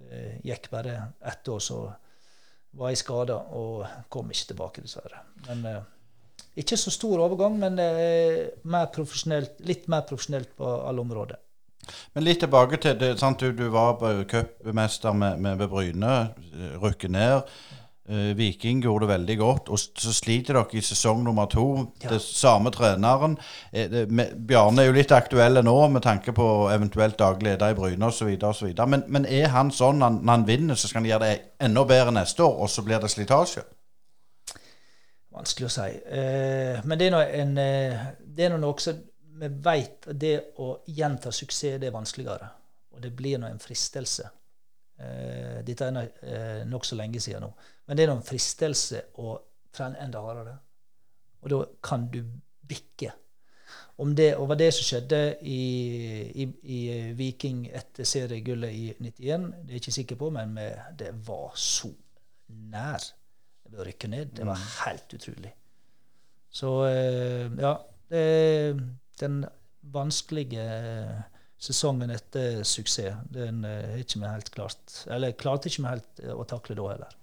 det 0.00 0.40
gikk 0.48 0.70
bare 0.72 0.94
ett 1.28 1.50
år, 1.52 1.60
så 1.60 1.82
var 2.80 2.90
jeg 2.90 3.02
skada 3.02 3.36
og 3.60 3.84
kom 4.08 4.32
ikke 4.32 4.48
tilbake, 4.54 4.86
dessverre. 4.86 5.20
Men 5.50 5.84
ikke 6.58 6.76
så 6.76 6.90
stor 6.90 7.22
overgang, 7.26 7.58
men 7.60 7.78
mer 7.78 8.90
litt 9.68 9.86
mer 9.88 10.02
profesjonelt 10.08 10.50
på 10.58 10.72
alle 10.88 11.04
områder. 11.04 11.38
Men 12.14 12.26
litt 12.26 12.42
tilbake 12.42 12.78
til 12.82 12.98
det. 13.00 13.14
Sant? 13.20 13.40
Du, 13.40 13.52
du 13.56 13.68
var 13.72 13.98
cupmester 14.30 15.12
med, 15.16 15.38
med, 15.40 15.60
med 15.60 15.70
Bryne, 15.70 16.16
rykket 16.50 16.82
rykker 16.82 17.14
ned. 17.14 17.54
Uh, 18.10 18.34
Viking 18.34 18.80
gjorde 18.82 19.06
det 19.06 19.12
veldig 19.12 19.34
godt, 19.38 19.68
og 19.70 19.78
så 19.78 20.10
sliter 20.10 20.56
dere 20.56 20.74
i 20.74 20.80
sesong 20.82 21.20
nummer 21.22 21.46
to. 21.46 21.66
Ja. 22.02 22.08
Det 22.10 22.18
samme 22.24 22.72
treneren. 22.74 23.36
Eh, 23.70 24.02
Bjarne 24.34 24.82
er 24.82 24.88
jo 24.88 24.96
litt 24.96 25.12
aktuelle 25.14 25.62
nå 25.62 25.76
med 25.94 26.02
tanke 26.02 26.34
på 26.34 26.46
eventuelt 26.74 27.18
daglig 27.20 27.52
leder 27.52 27.70
i 27.70 27.76
Bryne 27.78 28.08
osv. 28.10 28.32
Men, 28.86 29.04
men 29.06 29.28
er 29.30 29.52
han 29.54 29.70
sånn 29.70 30.02
når 30.02 30.26
han 30.26 30.46
vinner, 30.48 30.74
så 30.74 30.90
skal 30.90 31.04
han 31.04 31.10
gjøre 31.12 31.28
det 31.28 31.36
enda 31.68 31.84
bedre 31.86 32.16
neste 32.16 32.42
år, 32.42 32.56
og 32.64 32.72
så 32.72 32.82
blir 32.82 32.98
det 32.98 33.12
slitasje? 33.14 33.62
Vanskelig 35.40 35.70
å 35.70 35.72
si. 35.72 35.88
Eh, 36.12 36.82
men 36.84 37.00
det 37.00 37.08
er 37.08 37.38
en, 37.40 37.54
uh, 37.56 38.10
det 38.20 38.44
er 38.46 38.52
noe 38.52 38.74
også 38.74 38.92
vi 39.40 39.48
veit 39.64 40.08
at 40.10 40.18
det 40.20 40.34
å 40.60 40.74
gjenta 40.92 41.32
suksess, 41.32 41.78
det 41.80 41.88
er 41.88 41.94
vanskeligere. 41.94 42.50
Og 42.94 43.02
det 43.04 43.12
blir 43.16 43.40
nå 43.40 43.48
en 43.48 43.62
fristelse. 43.62 44.26
Eh, 45.00 45.60
dette 45.64 45.86
er 45.88 46.10
eh, 46.28 46.66
nokså 46.68 46.98
lenge 46.98 47.22
siden 47.22 47.46
nå. 47.46 47.50
Men 47.86 47.96
det 47.96 48.04
er 48.04 48.10
nå 48.10 48.18
en 48.18 48.26
fristelse 48.26 49.06
å 49.22 49.38
trene 49.72 50.00
enda 50.04 50.20
hardere. 50.24 50.58
Og 51.40 51.52
da 51.52 51.60
kan 51.84 52.04
du 52.12 52.20
bikke. 52.68 53.14
Om 54.00 54.12
det 54.16 54.32
og 54.36 54.48
var 54.50 54.58
det 54.60 54.70
som 54.74 54.86
skjedde 54.88 55.20
i, 55.46 55.62
i, 56.42 56.46
i 56.74 56.80
Viking 57.16 57.66
etter 57.68 58.08
seriegullet 58.08 58.76
i 58.76 58.84
91, 58.98 59.48
det 59.62 59.70
er 59.70 59.76
jeg 59.76 59.82
ikke 59.84 59.96
sikker 59.96 60.20
på, 60.20 60.30
men 60.34 60.56
det 60.98 61.12
var 61.26 61.52
så 61.60 61.92
nær 62.72 63.04
ved 63.70 63.82
å 63.82 63.86
rykke 63.86 64.10
ned. 64.10 64.34
Det 64.36 64.46
var 64.46 64.58
mm. 64.58 64.68
helt 64.84 65.16
utrolig. 65.18 65.54
Så 66.50 66.74
eh, 66.88 67.46
ja. 67.60 67.76
Det, 68.10 68.80
den 69.20 69.44
vanskelige 69.94 70.64
eh, 70.64 71.20
sesongen 71.62 72.10
etter 72.10 72.64
suksess, 72.66 73.20
den 73.30 73.62
er 73.68 73.92
eh, 73.92 74.00
ikke 74.02 74.18
vi 74.18 74.32
helt 74.32 74.50
klart 74.50 74.96
Eller 75.06 75.36
klarte 75.38 75.70
ikke 75.70 75.84
vi 75.84 75.92
helt 75.92 76.22
å 76.34 76.46
takle 76.50 76.74
da 76.78 76.88
heller. 76.90 77.16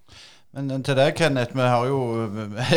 Men 0.56 0.82
til 0.82 0.96
deg, 0.96 1.12
Kenneth, 1.18 1.54
vi 1.54 1.66
har 1.68 1.90
jo 1.90 2.00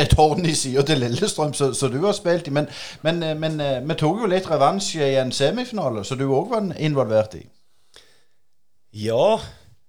et 0.02 0.16
horn 0.18 0.44
i 0.44 0.56
sida 0.58 0.82
til 0.84 1.00
Lillestrøm, 1.00 1.54
som 1.54 1.92
du 1.92 2.00
har 2.02 2.16
spilt 2.18 2.50
i. 2.50 2.52
Men, 2.52 2.66
men, 3.06 3.22
men, 3.40 3.62
vi 3.86 3.96
tok 4.02 4.24
jo 4.24 4.28
litt 4.28 4.50
revansje 4.50 5.06
i 5.06 5.16
en 5.22 5.30
semifinale, 5.32 6.02
som 6.04 6.18
du 6.18 6.26
òg 6.26 6.50
var 6.50 6.66
involvert 6.82 7.38
i. 7.38 7.44
Ja. 9.06 9.38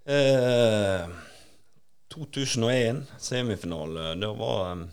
Eh, 0.06 1.10
2001, 2.12 3.04
semifinale. 3.18 4.16
Da 4.16 4.34
var, 4.34 4.88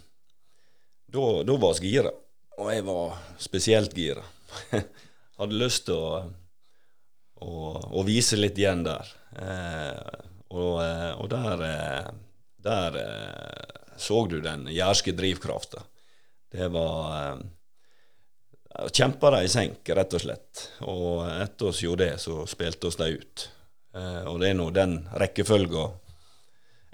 da, 1.07 1.43
da 1.43 1.57
var 1.57 1.81
vi 1.81 1.93
gira. 1.93 2.13
Og 2.59 2.71
jeg 2.73 2.85
var 2.87 3.19
spesielt 3.39 3.97
gira. 3.97 4.23
Hadde 5.39 5.59
lyst 5.59 5.87
til 5.89 5.99
å, 5.99 6.23
å, 7.43 7.53
å, 7.91 8.07
vise 8.07 8.39
litt 8.39 8.59
igjen 8.59 8.85
der. 8.87 9.13
Eh, 9.39 10.25
og, 10.55 10.79
eh, 10.83 11.13
og, 11.19 11.29
der, 11.31 11.67
eh, 11.67 12.09
der 12.65 12.99
eh, 13.03 13.85
så 13.99 14.25
du 14.31 14.41
den 14.43 14.67
jærske 14.73 15.15
drivkrafta. 15.15 15.85
Det 16.49 16.71
var 16.73 17.47
Kjempa 18.95 19.33
de 19.35 19.39
i 19.43 19.49
senk, 19.51 19.89
rett 19.97 20.13
og 20.15 20.21
slett. 20.23 20.61
Og 20.87 21.25
etter 21.27 21.71
oss 21.71 21.81
gjorde 21.83 22.05
det, 22.05 22.21
så 22.23 22.45
spilte 22.47 22.87
oss 22.87 22.99
de 23.01 23.09
ut. 23.17 23.45
Og 24.31 24.37
det 24.39 24.53
er 24.53 24.55
nå 24.55 24.69
den 24.77 24.93
rekkefølga 25.19 25.87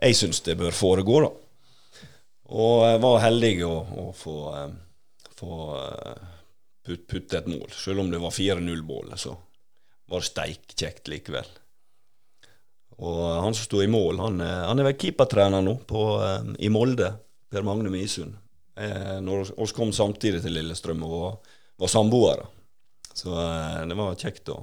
jeg 0.05 0.19
syns 0.19 0.43
det 0.45 0.59
bør 0.61 0.77
foregå, 0.77 1.21
da. 1.25 1.33
Og 2.55 2.85
jeg 2.85 3.01
var 3.01 3.23
heldig 3.25 3.55
å, 3.67 3.75
å 4.05 4.11
få 4.15 4.39
få 5.45 5.77
eh, 5.79 6.23
put, 6.87 7.07
putte 7.07 7.39
et 7.39 7.51
mål. 7.51 7.69
Selv 7.73 8.05
om 8.05 8.11
det 8.11 8.23
var 8.23 8.35
4-0-målet, 8.35 9.21
så 9.21 9.35
var 10.11 10.23
det 10.23 10.31
steikkjekt 10.31 11.11
likevel. 11.13 11.51
Og 13.05 13.21
han 13.43 13.57
som 13.57 13.67
sto 13.67 13.83
i 13.83 13.91
mål, 13.91 14.21
han, 14.23 14.41
han 14.41 14.79
er 14.79 14.91
vel 14.91 14.99
keepertrener 15.01 15.65
nå 15.65 15.79
på, 15.89 16.07
eh, 16.25 16.55
i 16.67 16.73
Molde. 16.73 17.13
Per 17.55 17.63
Magne 17.63 17.91
Misund. 17.93 18.35
Eh, 18.75 19.19
når 19.23 19.53
vi 19.55 19.67
kom 19.77 19.93
samtidig 19.95 20.43
til 20.43 20.57
Lillestrøm 20.57 21.05
og 21.07 21.19
var, 21.21 21.35
var 21.85 21.93
samboere. 21.93 22.49
Så 23.15 23.31
det 23.31 23.95
var 23.95 24.17
kjekt 24.19 24.51
å, 24.51 24.57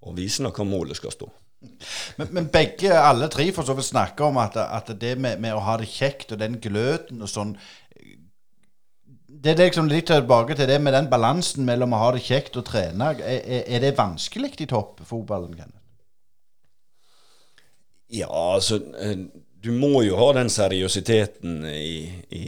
å 0.00 0.12
vise 0.16 0.40
hva 0.48 0.64
målet 0.64 0.96
skal 0.96 1.12
stå. 1.12 1.26
Men, 2.16 2.28
men, 2.30 2.48
begge, 2.52 2.92
alle 2.92 3.28
tre, 3.32 3.48
for 3.54 3.66
så 3.66 3.74
vidt 3.76 3.88
snakker 3.88 4.28
om 4.28 4.38
at, 4.40 4.58
at 4.60 4.92
det 5.00 5.16
med, 5.18 5.40
med, 5.42 5.54
å 5.56 5.64
ha 5.64 5.76
det 5.80 5.88
kjekt 5.90 6.34
og 6.34 6.40
den 6.42 6.60
gløten 6.62 7.22
og 7.24 7.32
sånn 7.32 7.56
det 9.26 9.52
er 9.52 9.66
liksom 9.66 9.88
litt 9.90 10.08
tilbake 10.08 10.56
til 10.56 10.68
det 10.70 10.78
med 10.82 10.94
den 10.96 11.08
balansen 11.12 11.66
mellom 11.66 11.92
å 11.94 12.00
ha 12.00 12.12
det 12.16 12.22
kjekt 12.24 12.56
og 12.56 12.64
trene. 12.66 13.10
Er, 13.20 13.66
er 13.68 13.82
det 13.84 13.96
vanskelig 13.98 14.54
i 14.64 14.68
toppfotballen? 14.70 15.52
Kenneth? 15.58 15.82
Ja, 18.16 18.30
altså 18.30 18.78
eh, 19.02 19.26
Du 19.62 19.72
må 19.76 20.00
jo 20.06 20.16
ha 20.18 20.30
den 20.38 20.48
seriøsiteten 20.50 21.66
i, 21.68 22.06
i, 22.32 22.46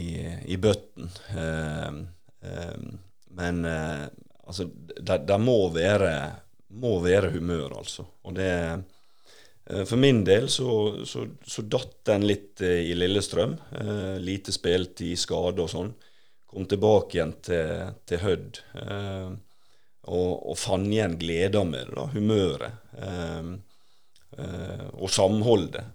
i 0.49 0.57
bøtten. 0.59 1.11
Uh, 1.35 2.01
uh, 2.47 2.89
men 3.37 3.61
altså, 3.69 4.65
det, 4.97 5.39
må, 5.39 5.59
være, 5.75 6.13
må 6.81 6.97
være 7.03 7.31
humør, 7.35 7.77
altså. 7.83 8.07
Og 8.25 8.35
det 8.39 8.49
for 9.69 10.01
min 10.01 10.23
del 10.25 10.47
så, 10.49 10.69
så, 11.05 11.27
så 11.45 11.61
datt 11.61 11.99
den 12.09 12.23
litt 12.25 12.61
i 12.65 12.95
Lillestrøm. 12.97 13.53
lite 14.17 14.51
spilt 14.55 15.03
i 15.05 15.11
skade 15.19 15.61
og 15.61 15.69
sånn 15.69 15.91
kom 16.49 16.65
tilbake 16.65 17.17
igjen 17.17 17.35
til, 17.45 17.93
til 18.09 18.21
Hødd. 18.23 18.59
Eh, 18.81 19.29
og, 20.09 20.31
og 20.49 20.57
fant 20.57 20.89
igjen 20.89 21.17
gleda 21.21 21.61
med 21.67 21.91
det, 21.91 21.95
da, 21.97 22.05
humøret. 22.15 22.79
Eh, 22.97 23.51
eh, 24.41 24.85
og 24.97 25.13
samholdet. 25.13 25.93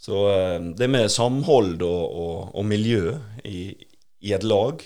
Så 0.00 0.22
eh, 0.30 0.58
det 0.78 0.88
med 0.92 1.10
samhold 1.10 1.82
og, 1.82 2.04
og, 2.06 2.36
og 2.54 2.68
miljø 2.70 3.16
i, 3.42 3.64
i, 4.20 4.34
et 4.36 4.46
lag, 4.46 4.84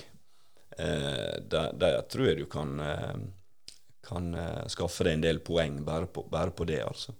eh, 0.78 1.34
der, 1.52 1.76
der, 1.76 2.00
tror 2.08 2.30
jeg 2.30 2.40
du 2.40 2.46
kan, 2.48 2.78
eh, 2.80 3.18
kan 4.08 4.32
eh, 4.40 4.64
skaffe 4.72 5.04
deg 5.04 5.18
en 5.18 5.28
del 5.28 5.44
poeng 5.44 5.82
bare 5.84 6.08
på, 6.08 6.24
bare 6.32 6.56
på 6.56 6.64
det, 6.70 6.80
altså. 6.86 7.12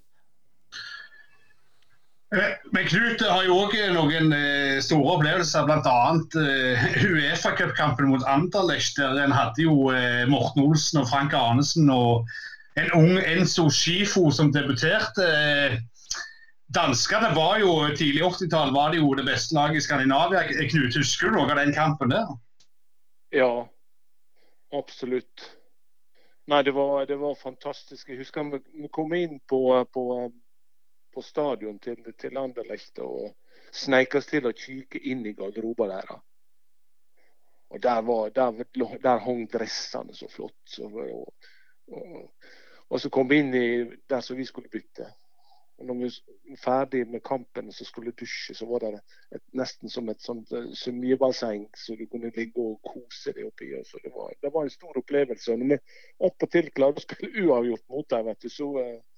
Eh, 2.35 2.55
men 2.72 2.87
Knut 2.89 3.22
har 3.22 3.45
jo 3.47 3.57
òg 3.62 3.76
noen 3.95 4.32
eh, 4.35 4.80
store 4.82 5.16
opplevelser, 5.16 5.66
bl.a. 5.68 5.99
Uh, 6.35 6.87
Uefa-cupkampen 7.07 8.11
mot 8.11 8.24
Anderlecht. 8.30 8.99
der 8.99 9.20
En 9.22 9.35
hadde 9.35 9.62
jo 9.62 9.93
eh, 9.95 10.24
Morten 10.30 10.64
Olsen 10.64 11.03
og 11.03 11.09
Frank 11.12 11.35
Arnesen 11.37 11.91
og 11.95 12.26
en 12.80 12.91
ung 12.99 13.18
Enzo 13.22 13.68
Schifo 13.70 14.30
som 14.35 14.51
debuterte. 14.55 15.28
Danskene 16.74 17.30
var 17.37 17.61
jo 17.62 17.76
tidlig 17.95 18.24
80-tall 18.26 18.72
var 18.74 18.91
det 18.91 18.99
jo 18.99 19.12
det 19.14 19.28
beste 19.28 19.55
laget 19.55 19.78
i 19.78 19.85
Skandinavia. 19.85 20.43
Knut, 20.72 20.97
husker 20.99 21.30
du 21.30 21.39
noe 21.39 21.47
av 21.53 21.61
den 21.61 21.74
kampen 21.76 22.11
der? 22.11 22.32
Ja, 23.35 23.53
absolutt. 24.74 25.53
Nei, 26.51 26.64
det 26.66 26.74
var, 26.76 27.07
det 27.07 27.16
var 27.20 27.39
fantastisk. 27.39 28.11
Jeg 28.11 28.24
husker 28.24 28.51
vi 28.59 28.91
kom 28.93 29.14
inn 29.16 29.39
på, 29.49 29.61
på, 29.95 30.05
på 31.15 31.23
stadion 31.23 31.79
til, 31.79 32.03
til 32.19 32.39
Anderlecht 32.39 32.99
og 33.05 33.35
sneik 33.75 34.17
til 34.29 34.47
å 34.47 34.55
kikke 34.55 35.01
inn 35.11 35.25
i 35.27 35.35
garderoben 35.39 35.93
deres. 35.95 36.23
Og 37.75 37.83
der, 37.83 38.01
var, 38.07 38.29
der, 38.31 38.65
der 39.03 39.19
hang 39.19 39.49
dressene 39.51 40.15
så 40.15 40.29
flott. 40.31 40.61
Så, 40.65 40.87
og, 40.87 41.35
og, 41.91 42.31
og 42.89 43.01
så 43.01 43.11
kom 43.11 43.29
vi 43.31 43.41
inn 43.43 43.55
i 43.59 43.67
der 44.11 44.23
som 44.23 44.39
vi 44.39 44.47
skulle 44.47 44.71
bytte. 44.71 45.09
Og 45.79 45.89
når 45.89 45.95
vi 45.95 46.09
var 46.09 46.59
ferdig 46.62 47.01
med 47.11 47.25
kampen 47.27 47.73
og 47.73 47.75
skulle 47.75 48.12
dusje, 48.21 48.55
så 48.55 48.67
var 48.71 48.85
det 48.85 49.01
et, 49.35 49.43
nesten 49.59 49.91
som 49.91 50.09
et 50.09 50.23
sånt 50.23 50.53
uh, 50.55 50.69
svømmebasseng 50.79 51.65
så 51.75 51.97
du 51.99 52.05
kunne 52.07 52.31
ligge 52.37 52.62
og 52.62 52.79
kose 52.87 53.35
deg 53.35 53.49
oppi. 53.49 53.73
Så 53.83 53.99
det, 54.05 54.12
var, 54.15 54.31
det 54.43 54.53
var 54.55 54.69
en 54.69 54.71
stor 54.77 55.01
opplevelse. 55.03 55.51
Og 55.53 55.59
når 55.59 55.73
vi 55.73 55.81
opp 56.29 56.47
og 56.47 56.53
til 56.55 56.71
klarte 56.79 57.03
å 57.03 57.07
spille 57.09 57.49
uavgjort 57.49 57.85
mot 57.91 58.11
dem, 58.15 58.31
vet 58.31 58.47
du, 58.47 58.53
så, 58.55 58.71
uh, 58.79 59.14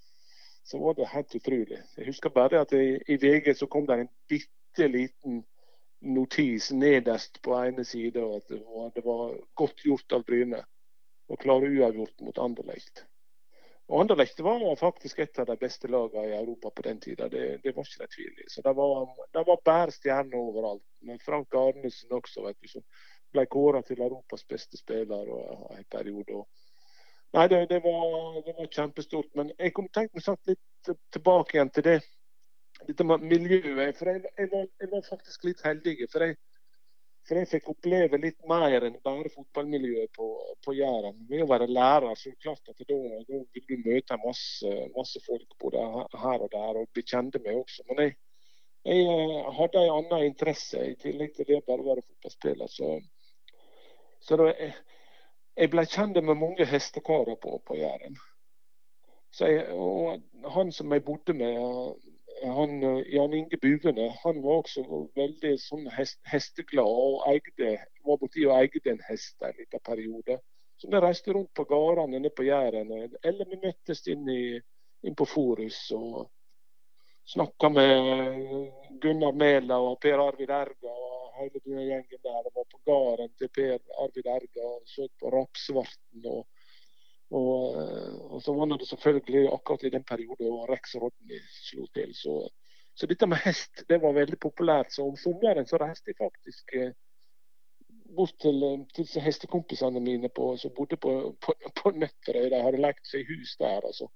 så 0.67 0.79
var 0.83 0.95
det 0.99 1.07
helt 1.13 1.35
utrolig. 1.35 1.83
Jeg 1.97 2.07
husker 2.07 2.33
bare 2.35 2.61
at 2.61 2.73
i, 2.75 2.97
i 3.09 3.17
VG 3.23 3.53
så 3.55 3.69
kom 3.71 3.87
det 3.87 4.01
en 4.01 4.09
bitte 4.29 4.89
liten 4.91 5.45
notis 6.03 6.71
nederst 6.75 7.39
på 7.43 7.55
ene 7.55 7.85
side 7.85 8.23
at 8.37 8.49
det 8.51 8.63
var, 8.65 8.91
det 8.95 9.05
var 9.05 9.37
godt 9.55 9.85
gjort 9.87 10.17
av 10.17 10.25
Bryne 10.27 10.65
å 11.31 11.39
klare 11.39 11.71
uavgjort 11.71 12.25
mot 12.27 12.39
Anderlecht. 12.43 13.05
Og 13.87 14.01
Anderlecht 14.03 14.41
var 14.43 14.65
faktisk 14.81 15.21
et 15.23 15.39
av 15.39 15.47
de 15.47 15.57
beste 15.61 15.89
lagene 15.91 16.33
i 16.33 16.35
Europa 16.35 16.71
på 16.75 16.83
den 16.83 16.99
tida. 17.01 17.29
Det, 17.31 17.45
det 17.63 17.75
var 17.77 17.87
ikke 17.87 18.03
det 18.03 18.13
tvil 18.17 18.41
i. 18.43 18.47
Så 18.51 18.63
det 18.67 18.73
var, 18.75 19.13
det 19.35 19.45
var 19.47 19.63
bare 19.65 19.95
stjerner 19.95 20.39
overalt. 20.41 20.83
Men 21.07 21.23
Frank 21.23 21.55
Arnesen 21.55 22.15
også, 22.19 22.43
vet 22.49 22.59
du, 22.59 22.69
som 22.73 22.83
ble 23.35 23.47
kåra 23.47 23.85
til 23.87 24.03
Europas 24.03 24.43
beste 24.51 24.79
spiller 24.81 25.31
en 25.31 25.87
periode. 25.91 26.43
Nei, 27.37 27.49
det, 27.53 27.67
det, 27.69 27.83
var, 27.85 28.43
det, 28.47 28.53
var, 28.57 28.69
kjempestort. 28.73 29.29
Men 29.37 29.51
jeg 29.59 29.75
kom 29.77 29.91
tenkt 29.93 30.15
meg 30.17 30.25
sagt 30.25 30.49
litt 30.49 30.93
tilbake 31.13 31.59
igjen 31.59 31.73
til 31.77 31.85
det. 31.85 31.97
Dette 32.89 33.05
med 33.05 33.27
miljøet. 33.29 33.99
For 33.99 34.09
jeg, 34.09 34.23
jeg, 34.39 34.49
var, 34.55 34.69
jeg 34.81 34.93
var, 34.93 35.03
faktisk 35.05 35.45
litt 35.45 35.61
heldig. 35.67 35.99
For 36.13 36.25
jeg, 36.25 36.39
for 37.29 37.41
jeg 37.41 37.51
fikk 37.51 37.69
oppleve 37.75 38.23
litt 38.23 38.39
mer 38.49 38.87
enn 38.89 38.97
bare 39.05 39.35
fotballmiljøet 39.35 40.15
på, 40.17 40.31
på 40.65 40.77
Jæren. 40.79 41.21
Ved 41.29 41.45
å 41.45 41.51
være 41.51 41.69
lærer 41.69 42.17
så 42.17 42.33
klart 42.41 42.73
at 42.73 42.81
da, 42.89 42.99
da 43.29 43.43
vil 43.43 43.69
du 43.69 43.85
møte 43.85 44.21
masse, 44.25 44.73
masse, 44.97 45.21
folk 45.29 45.61
både 45.61 45.85
her 46.17 46.41
og 46.41 46.49
der, 46.57 46.81
og 46.81 46.89
bli 46.97 47.05
kjent 47.05 47.37
med 47.43 47.61
også. 47.61 47.85
Men 47.93 48.05
jeg, 48.07 48.17
eh, 48.97 49.39
hadde 49.61 49.85
en 49.85 49.97
annen 49.99 50.29
interesse 50.31 50.89
i 50.89 50.97
tillegg 51.05 51.37
til 51.37 51.53
det 51.53 51.61
å 51.61 51.69
bare 51.69 51.85
være 51.93 52.09
fotballspiller. 52.09 52.73
Så, 52.73 52.95
så 54.25 54.41
da, 54.41 54.53
jeg, 54.57 54.73
jeg 55.57 55.71
ble 55.73 55.85
kjent 55.89 56.19
med 56.23 56.37
mange 56.39 56.67
hestekarer 56.69 57.39
på, 57.43 57.59
på 57.67 57.77
Jæren. 57.79 58.19
Og 59.73 60.51
han 60.53 60.73
som 60.73 60.93
jeg 60.93 61.05
bodde 61.05 61.35
med, 61.37 61.57
han, 62.45 62.77
Jan 63.13 63.35
Inge 63.35 63.59
Buvene 63.63 64.11
han 64.23 64.43
var 64.45 64.63
også 64.63 64.85
veldig 65.17 65.55
sånn 65.61 65.89
hest, 65.97 66.21
hesteglad 66.29 66.89
og 66.89 67.25
eide, 67.33 67.73
var 68.05 68.21
borti 68.21 68.45
og 68.49 68.57
eide 68.61 68.93
en 68.93 69.03
hest 69.09 69.43
en 69.43 69.57
liten 69.59 69.85
periode. 69.85 70.39
Så 70.77 70.91
vi 70.93 71.01
reiste 71.01 71.33
rundt 71.33 71.55
på 71.57 71.65
gårdene 71.65 72.19
nede 72.21 72.33
på 72.37 72.45
Jæren, 72.45 72.93
eller 73.25 73.49
vi 73.49 73.61
møttes 73.63 74.05
inn, 74.13 74.29
i, 74.29 74.59
inn 75.09 75.17
på 75.17 75.25
Forus 75.29 75.87
og 75.97 76.27
snakka 77.27 77.73
med 77.73 79.01
Gunnar 79.01 79.33
Mæla 79.33 79.81
og 79.81 79.97
Per 80.01 80.21
Arvid 80.21 80.53
Erga 80.53 81.06
hele 81.41 81.63
den 81.65 81.81
gjengen 81.89 82.23
der. 82.23 82.51
Var 82.55 82.69
på 82.73 82.83
gården 82.89 83.33
til 83.39 83.53
Per 83.55 83.79
Arvid 84.05 84.29
Erga 84.37 84.69
og 84.75 84.83
så 84.91 85.09
på 85.21 85.33
Rapsvarten. 85.35 86.27
og 86.27 86.47
og, 87.31 87.83
eh, 87.83 88.15
og, 88.31 88.43
så 88.43 88.55
var 88.55 88.67
det 88.79 88.89
selvfølgelig 88.89 89.53
akkurat 89.53 89.83
i 89.83 89.91
den 89.91 90.05
perioden 90.05 90.69
Rex 90.71 90.95
Rodney 90.95 91.41
slo 91.51 91.87
til. 91.95 92.15
Så, 92.15 92.51
så, 92.95 93.07
dette 93.07 93.27
med 93.27 93.43
hest 93.45 93.83
det 93.89 93.99
var 94.03 94.15
veldig 94.15 94.39
populært. 94.39 94.93
Så 94.93 95.07
om 95.09 95.17
sommeren 95.17 95.67
så 95.67 95.81
reiste 95.83 96.13
jeg 96.13 96.21
faktisk 96.21 96.75
eh, 96.75 96.93
bort 98.17 98.37
til, 98.41 98.63
eh, 98.63 98.85
til 98.95 99.23
hestekompisene 99.23 100.01
mine 100.01 100.31
som 100.57 100.75
bodde 100.77 100.97
på, 100.97 101.37
på, 101.41 101.55
på 101.83 101.91
Nøtterøy. 101.91 102.51
De 102.51 102.63
hadde 102.63 102.85
lekt 102.85 103.11
seg 103.11 103.27
hus 103.27 103.57
der. 103.59 103.83
altså. 103.83 104.09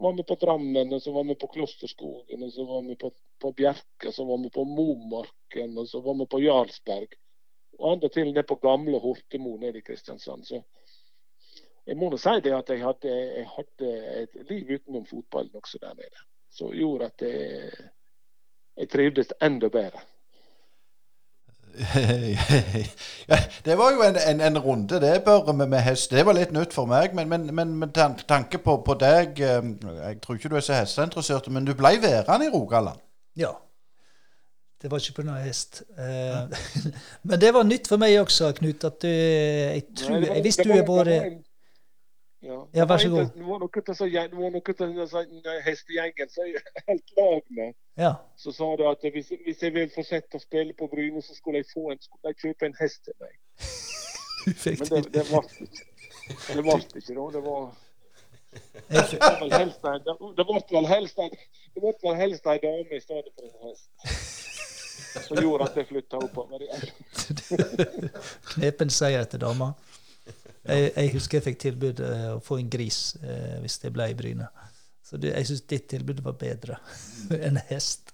Var 0.00 0.12
vi 0.14 0.22
på 0.22 0.34
Drammen, 0.38 0.92
og 0.94 1.02
så 1.02 1.12
var 1.12 1.24
vi 1.26 1.34
på 1.34 1.48
Klosterskogen, 1.50 2.42
og 2.42 2.52
så 2.54 2.64
var 2.64 2.82
vi 2.86 2.94
på, 2.96 3.10
på 3.42 3.50
Bjerke, 3.52 4.12
så 4.14 4.24
var 4.24 4.38
vi 4.42 4.50
på 4.54 4.64
Momarken, 4.64 5.72
og 5.78 5.88
så 5.90 6.00
var 6.00 6.14
vi 6.20 6.26
på 6.26 6.38
Jarlsberg. 6.44 7.16
Og 7.78 7.92
enda 7.92 8.10
til 8.10 8.30
ned 8.30 8.46
på 8.46 8.58
gamle 8.62 9.00
Hortemo 9.02 9.56
nede 9.58 9.80
i 9.80 9.86
Kristiansand. 9.86 10.44
Så, 10.46 10.60
jeg 11.86 11.96
må 11.98 12.10
nå 12.12 12.18
si 12.20 12.34
det 12.44 12.54
at 12.54 12.70
jeg 12.70 12.84
hadde, 12.84 13.16
jeg 13.16 13.48
hadde, 13.56 13.90
et 14.22 14.38
liv 14.50 14.70
utenom 14.76 15.06
fotballen 15.08 15.58
også 15.58 15.82
der 15.82 15.98
nede. 15.98 16.24
Som 16.50 16.74
gjorde 16.74 17.10
at 17.10 17.26
jeg, 17.26 17.88
jeg 18.76 18.90
trivdes 18.94 19.34
enda 19.42 19.70
bedre. 19.72 20.02
ja, 23.30 23.38
det 23.64 23.78
var 23.78 23.92
jo 23.94 24.02
en, 24.02 24.16
en, 24.16 24.40
en 24.40 24.58
runde, 24.58 25.00
det, 25.00 25.22
Børre, 25.24 25.52
med, 25.52 25.66
med, 25.66 25.78
hest. 25.86 26.10
Det 26.10 26.24
var 26.26 26.36
litt 26.36 26.52
nytt 26.52 26.74
for 26.74 26.90
meg. 26.90 27.14
Men, 27.14 27.28
men, 27.28 27.46
men 27.54 27.74
med 27.78 27.94
tanke 28.28 28.58
på, 28.58 28.80
på, 28.86 28.96
deg 28.98 29.40
eh, 29.40 29.70
Jeg 30.02 30.20
tror 30.24 30.38
ikke 30.38 30.52
du 30.52 30.58
er 30.58 30.66
så 30.66 30.80
hesteinteressert, 30.80 31.50
men 31.54 31.68
du 31.68 31.74
ble 31.78 31.96
værende 32.02 32.48
i 32.48 32.52
Rogaland? 32.54 33.00
Ja. 33.38 33.54
Det 34.82 34.90
var 34.90 35.02
ikke 35.02 35.20
på 35.20 35.26
noe 35.26 35.40
hest. 35.42 35.82
Eh, 35.98 36.58
men 37.28 37.40
det 37.40 37.54
var 37.54 37.66
nytt 37.66 37.90
for 37.90 38.00
meg 38.00 38.18
også, 38.20 38.52
Knut. 38.58 38.84
at 38.84 39.02
du, 39.02 39.08
Jeg, 39.08 39.82
tror, 39.98 40.18
jeg 40.26 40.44
visste 40.44 40.66
du 40.66 40.74
er 40.76 40.86
både 40.86 41.20
ja, 42.42 42.58
ja 42.72 42.84
vær 42.86 43.02
så 43.02 43.08
god. 43.10 43.30
Det 43.34 43.46
var 43.46 43.62
noe 43.62 43.82
til 43.82 44.92
sånn 45.10 45.50
hestegjengen 45.66 46.30
som 46.30 46.52
helt 46.88 47.16
lag. 47.18 47.74
Ja. 47.98 48.12
Så 48.38 48.54
sa 48.54 48.70
de 48.78 48.86
at 48.90 49.08
hvis, 49.16 49.32
hvis, 49.44 49.62
jeg 49.62 49.74
vil 49.74 49.90
fortsette 49.94 50.38
å 50.38 50.42
spille 50.42 50.76
på 50.78 50.90
Bryne, 50.92 51.22
så 51.24 51.34
skulle 51.34 51.62
jeg, 51.62 51.70
få 51.72 51.90
en, 51.92 52.00
skulle 52.02 52.32
jeg 52.32 52.40
kjøpe 52.44 52.70
en 52.70 52.78
hest 52.78 53.04
til 53.08 53.18
meg. 53.22 53.36
Men 54.78 54.90
det, 54.94 55.04
det 55.16 55.26
ble 55.28 55.44
ikke. 55.66 55.84
Det 56.28 56.62
ble 56.62 56.78
ikke, 56.78 57.14
da. 57.18 57.28
Det 57.34 57.44
var 57.44 57.68
det 58.88 59.18
var 59.20 59.40
vel 59.40 59.52
helst 59.52 59.82
det 59.82 59.90
det 60.06 60.14
en 62.08 62.16
dame 62.62 62.96
i 62.96 63.00
stedet 63.00 63.32
for 63.34 63.44
en 63.44 63.68
hest. 63.68 63.90
Som 65.26 65.40
gjorde 65.42 65.68
at 65.68 65.76
jeg 65.76 65.88
flytta 65.88 66.20
oppover 66.22 66.62
igjen. 66.64 66.86
Knepen 68.54 68.90
seier 68.90 69.28
til 69.28 69.42
dama. 69.44 69.72
Jeg, 70.68 70.92
jeg, 70.94 71.12
husker 71.14 71.38
jeg 71.38 71.46
fikk 71.46 71.62
tilbud 71.62 72.02
uh, 72.04 72.28
å 72.36 72.42
få 72.44 72.60
en 72.60 72.68
gris 72.70 73.16
uh, 73.22 73.56
hvis 73.62 73.78
det 73.82 73.92
ble 73.94 74.10
i 74.12 74.18
Bryne. 74.18 74.48
Så 75.08 75.16
det, 75.20 75.32
jeg 75.32 75.48
syns 75.48 75.64
ditt 75.70 75.88
tilbud 75.88 76.20
var 76.24 76.36
bedre 76.40 76.78
enn 77.48 77.60
hest. 77.70 78.12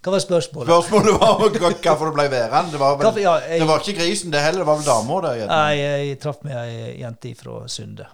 Hva 0.00 0.14
var 0.14 0.22
spørsmålet? 0.24 0.70
Spørsmålet 0.70 1.18
var 1.20 1.34
hvorfor 1.42 2.08
det 2.08 2.14
ble 2.16 2.28
værende. 2.32 2.72
Det 2.72 2.80
var, 2.80 2.94
vel, 2.96 3.18
ja, 3.20 3.34
det 3.50 3.66
var 3.68 3.82
ikke 3.82 3.98
grisen, 3.98 4.32
det 4.32 4.40
heller. 4.40 4.62
Det 4.62 4.70
var 4.70 4.78
vel 4.78 4.88
dama 4.88 5.18
der? 5.26 5.42
Nei, 5.50 5.74
jeg 5.76 6.16
traff 6.22 6.40
med 6.46 6.56
ei 6.56 6.94
jente 7.02 7.34
fra 7.36 7.58
Sunde. 7.68 8.06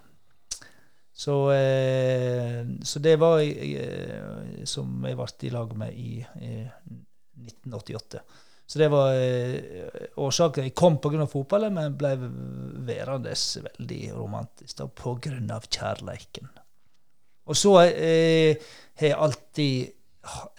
Så, 1.17 1.53
eh, 1.53 2.67
så, 2.83 2.99
det 2.99 3.15
var 3.17 3.39
eh, 3.41 4.65
som 4.69 5.07
jeg 5.07 5.17
ble 5.17 5.29
i 5.49 5.53
lag 5.55 5.71
med 5.79 5.95
i 5.97 6.11
eh, 6.21 6.67
1988. 7.47 8.21
Så 8.67 8.81
det 8.83 8.89
var 8.91 9.15
eh, 9.15 10.09
årsaken. 10.19 10.67
Jeg 10.67 10.75
kom 10.75 10.99
pga. 10.99 11.25
fotballen, 11.31 11.75
men 11.75 11.99
ble 11.99 12.17
værende 12.89 13.35
veldig 13.69 14.01
romantisk 14.17 14.83
pga. 14.97 15.61
kjærleiken. 15.71 16.49
Og 17.47 17.57
så 17.57 17.77
eh, 17.83 18.57
har 18.99 19.07
jeg 19.07 19.17
alltid 19.19 19.93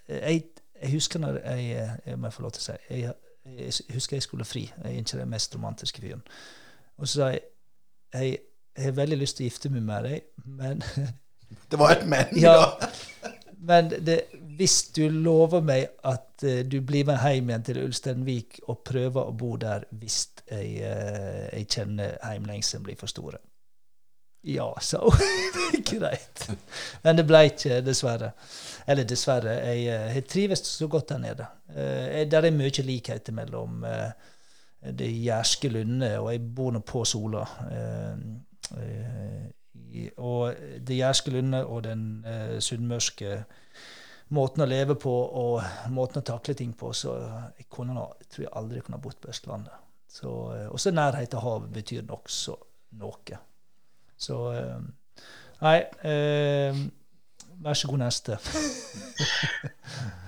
jeg, 0.07 0.43
jeg, 0.81 0.91
husker 0.91 1.19
når 1.19 1.39
jeg, 1.43 1.99
jeg 2.05 2.19
må 2.19 2.29
få 2.31 2.41
lov 2.41 2.51
til 2.55 2.61
å 2.61 2.63
si 2.63 2.77
jeg, 2.89 3.13
jeg, 3.45 3.73
husker 3.93 4.15
jeg 4.15 4.23
skulle 4.23 4.45
fri. 4.47 4.69
Jeg 4.83 4.93
er 4.93 5.03
ikke 5.03 5.19
den 5.19 5.29
mest 5.29 5.55
romantiske 5.55 6.01
fyren. 6.01 6.23
Og 6.97 7.07
så 7.07 7.13
sa 7.13 7.31
jeg 7.33 7.41
jeg, 8.13 8.37
jeg 8.77 8.85
har 8.85 8.91
veldig 8.91 9.17
lyst 9.17 9.37
til 9.37 9.45
å 9.45 9.49
gifte 9.49 9.69
meg 9.73 9.83
med 9.83 10.07
deg, 10.07 10.27
men 10.45 10.83
Det 11.71 11.79
var 11.79 11.95
et 11.95 12.07
men, 12.07 12.31
ja. 12.43 12.55
Men 13.59 13.89
det, 13.89 14.21
hvis 14.57 14.83
du 14.95 15.07
lover 15.09 15.61
meg 15.65 15.87
at 16.05 16.45
uh, 16.45 16.59
du 16.65 16.79
blir 16.85 17.07
med 17.07 17.17
hjem 17.23 17.49
igjen 17.49 17.65
til 17.65 17.81
Ulsteinvik 17.85 18.59
og 18.67 18.83
prøver 18.85 19.29
å 19.29 19.35
bo 19.37 19.55
der 19.61 19.87
hvis 19.97 20.19
jeg, 20.45 20.77
uh, 20.85 21.47
jeg 21.49 21.67
kjenner 21.73 22.17
heimlengselen 22.23 22.85
blir 22.85 22.99
for 22.99 23.09
store. 23.11 23.41
Ja, 24.47 24.69
sa 24.81 25.01
hun. 25.03 25.81
Greit. 25.87 26.45
Men 27.03 27.17
det 27.17 27.25
ble 27.27 27.41
ikke, 27.49 27.81
dessverre. 27.83 28.31
Eller 28.87 29.07
dessverre. 29.09 29.57
Jeg, 29.65 29.87
eh, 29.91 30.13
jeg 30.15 30.27
trives 30.29 30.61
så 30.69 30.87
godt 30.87 31.09
der 31.09 31.23
nede. 31.23 31.47
Uh, 31.73 32.21
der 32.29 32.47
er 32.47 32.55
mye 32.55 32.85
likheter 32.85 33.35
mellom 33.35 33.83
det 34.97 35.09
jærske 35.09 35.71
Lunde, 35.73 36.13
og 36.21 36.29
jeg 36.31 36.43
bor 36.55 36.71
nå 36.71 36.79
på 36.85 37.01
Sola. 37.09 37.41
Og 40.17 40.55
det 40.87 40.99
jærske 40.99 41.31
Lunde 41.33 41.63
og 41.65 41.83
den 41.87 42.03
eh, 42.27 42.57
sunnmørske 42.63 43.41
måten 44.35 44.63
å 44.63 44.67
leve 44.67 44.97
på 44.99 45.13
og 45.13 45.89
måten 45.93 46.21
å 46.21 46.27
takle 46.27 46.55
ting 46.57 46.73
på, 46.77 46.91
så 46.93 47.15
jeg 47.57 47.69
kunne 47.71 47.95
nå, 47.95 48.05
jeg 48.21 48.31
tror 48.33 48.45
jeg 48.45 48.55
aldri 48.59 48.83
kunne 48.83 48.99
ha 48.99 49.03
bodd 49.03 49.19
på 49.23 49.31
Østlandet. 49.31 49.83
Så, 50.11 50.33
eh, 50.55 50.67
også 50.71 50.91
nærhet 50.91 51.29
til 51.31 51.43
havet 51.43 51.73
betyr 51.73 52.05
nokså 52.07 52.55
noe. 52.99 53.41
Så 54.17 54.39
eh, 54.53 54.79
Nei, 55.57 55.77
eh, 56.05 56.77
vær 57.65 57.73
så 57.73 57.89
god, 57.89 58.03
neste. 58.03 58.37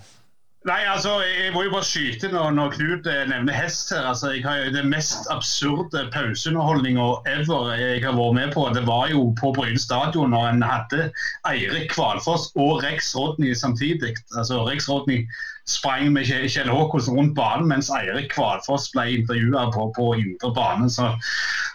Nei, 0.70 0.84
altså, 0.86 1.15
Jeg 1.26 1.53
må 1.53 1.63
jo 1.65 1.72
bare 1.74 1.88
skyte 1.88 2.30
når, 2.30 2.51
når 2.53 2.74
Knut 2.76 3.07
eh, 3.09 3.24
nevner 3.32 3.55
hest 3.57 3.89
her. 3.93 4.05
altså, 4.11 4.30
jeg 4.36 4.43
har 4.45 4.57
jo 4.57 4.74
Den 4.76 4.89
mest 4.93 5.26
absurde 5.34 6.03
pauseunderholdninga 6.13 7.07
ever 7.34 7.72
jeg 7.80 8.03
har 8.03 8.17
vært 8.17 8.38
med 8.38 8.53
på, 8.53 8.67
det 8.78 8.86
var 8.88 9.09
jo 9.09 9.24
på 9.39 9.53
Bryne 9.55 9.82
stadion 9.82 10.36
når 10.36 10.49
en 10.51 10.65
hadde 10.65 11.07
Eirik 11.49 11.89
Kvalfoss 11.95 12.51
og 12.55 12.84
Rex 12.84 13.15
Rodney 13.17 13.55
samtidig. 13.57 14.13
Altså, 14.38 14.61
Rex 14.67 14.89
Rodney 14.89 15.26
sprang 15.70 16.13
med 16.13 16.26
Kjell 16.26 16.70
Håkonsen 16.70 17.17
rundt 17.17 17.36
banen, 17.38 17.67
mens 17.70 17.89
Eirik 17.93 18.30
Kvalfoss 18.34 18.89
ble 18.93 19.07
intervjua 19.17 19.67
på, 19.74 19.89
på 19.97 20.11
indre 20.22 20.53
bane. 20.53 20.89
Så, 20.89 21.09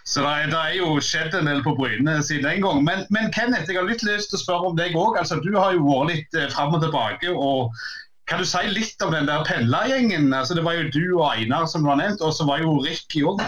så 0.05 0.23
det, 0.23 0.53
det 0.55 0.63
er 0.63 0.79
jo 0.79 0.95
skjedd 1.03 1.35
en 1.39 1.51
del 1.51 1.63
på 1.67 1.75
Bryne 1.79 2.21
siden 2.23 2.47
den 2.47 2.63
gang. 2.67 2.83
Men, 2.87 3.05
men 3.15 3.31
Kenneth, 3.35 3.71
jeg 3.71 3.81
har 3.81 3.91
litt 3.91 4.07
lyst 4.07 4.31
til 4.31 4.39
å 4.39 4.45
spørre 4.45 4.71
om 4.71 4.79
deg 4.79 4.95
òg. 4.99 5.19
Altså, 5.19 5.41
du 5.43 5.53
har 5.59 5.75
jo 5.75 5.87
vært 5.87 6.11
litt 6.15 6.41
eh, 6.41 6.51
fram 6.55 6.75
og 6.79 6.83
tilbake. 6.87 7.35
og 7.35 7.75
kan 8.29 8.41
du 8.41 8.47
si 8.49 8.63
litt 8.73 9.03
om 9.05 9.13
den 9.13 9.27
der 9.29 9.45
pendlergjengen? 9.45 10.31
Altså, 10.33 10.55
det 10.57 10.65
var 10.65 10.79
jo 10.79 10.89
du 10.95 11.03
og 11.19 11.27
Einar 11.35 11.67
som 11.71 11.85
var 11.85 11.99
nevnt, 12.01 12.23
og 12.25 12.33
så 12.37 12.47
var 12.49 12.63
jo 12.63 12.79
Ricky 12.85 13.25
òg. 13.29 13.43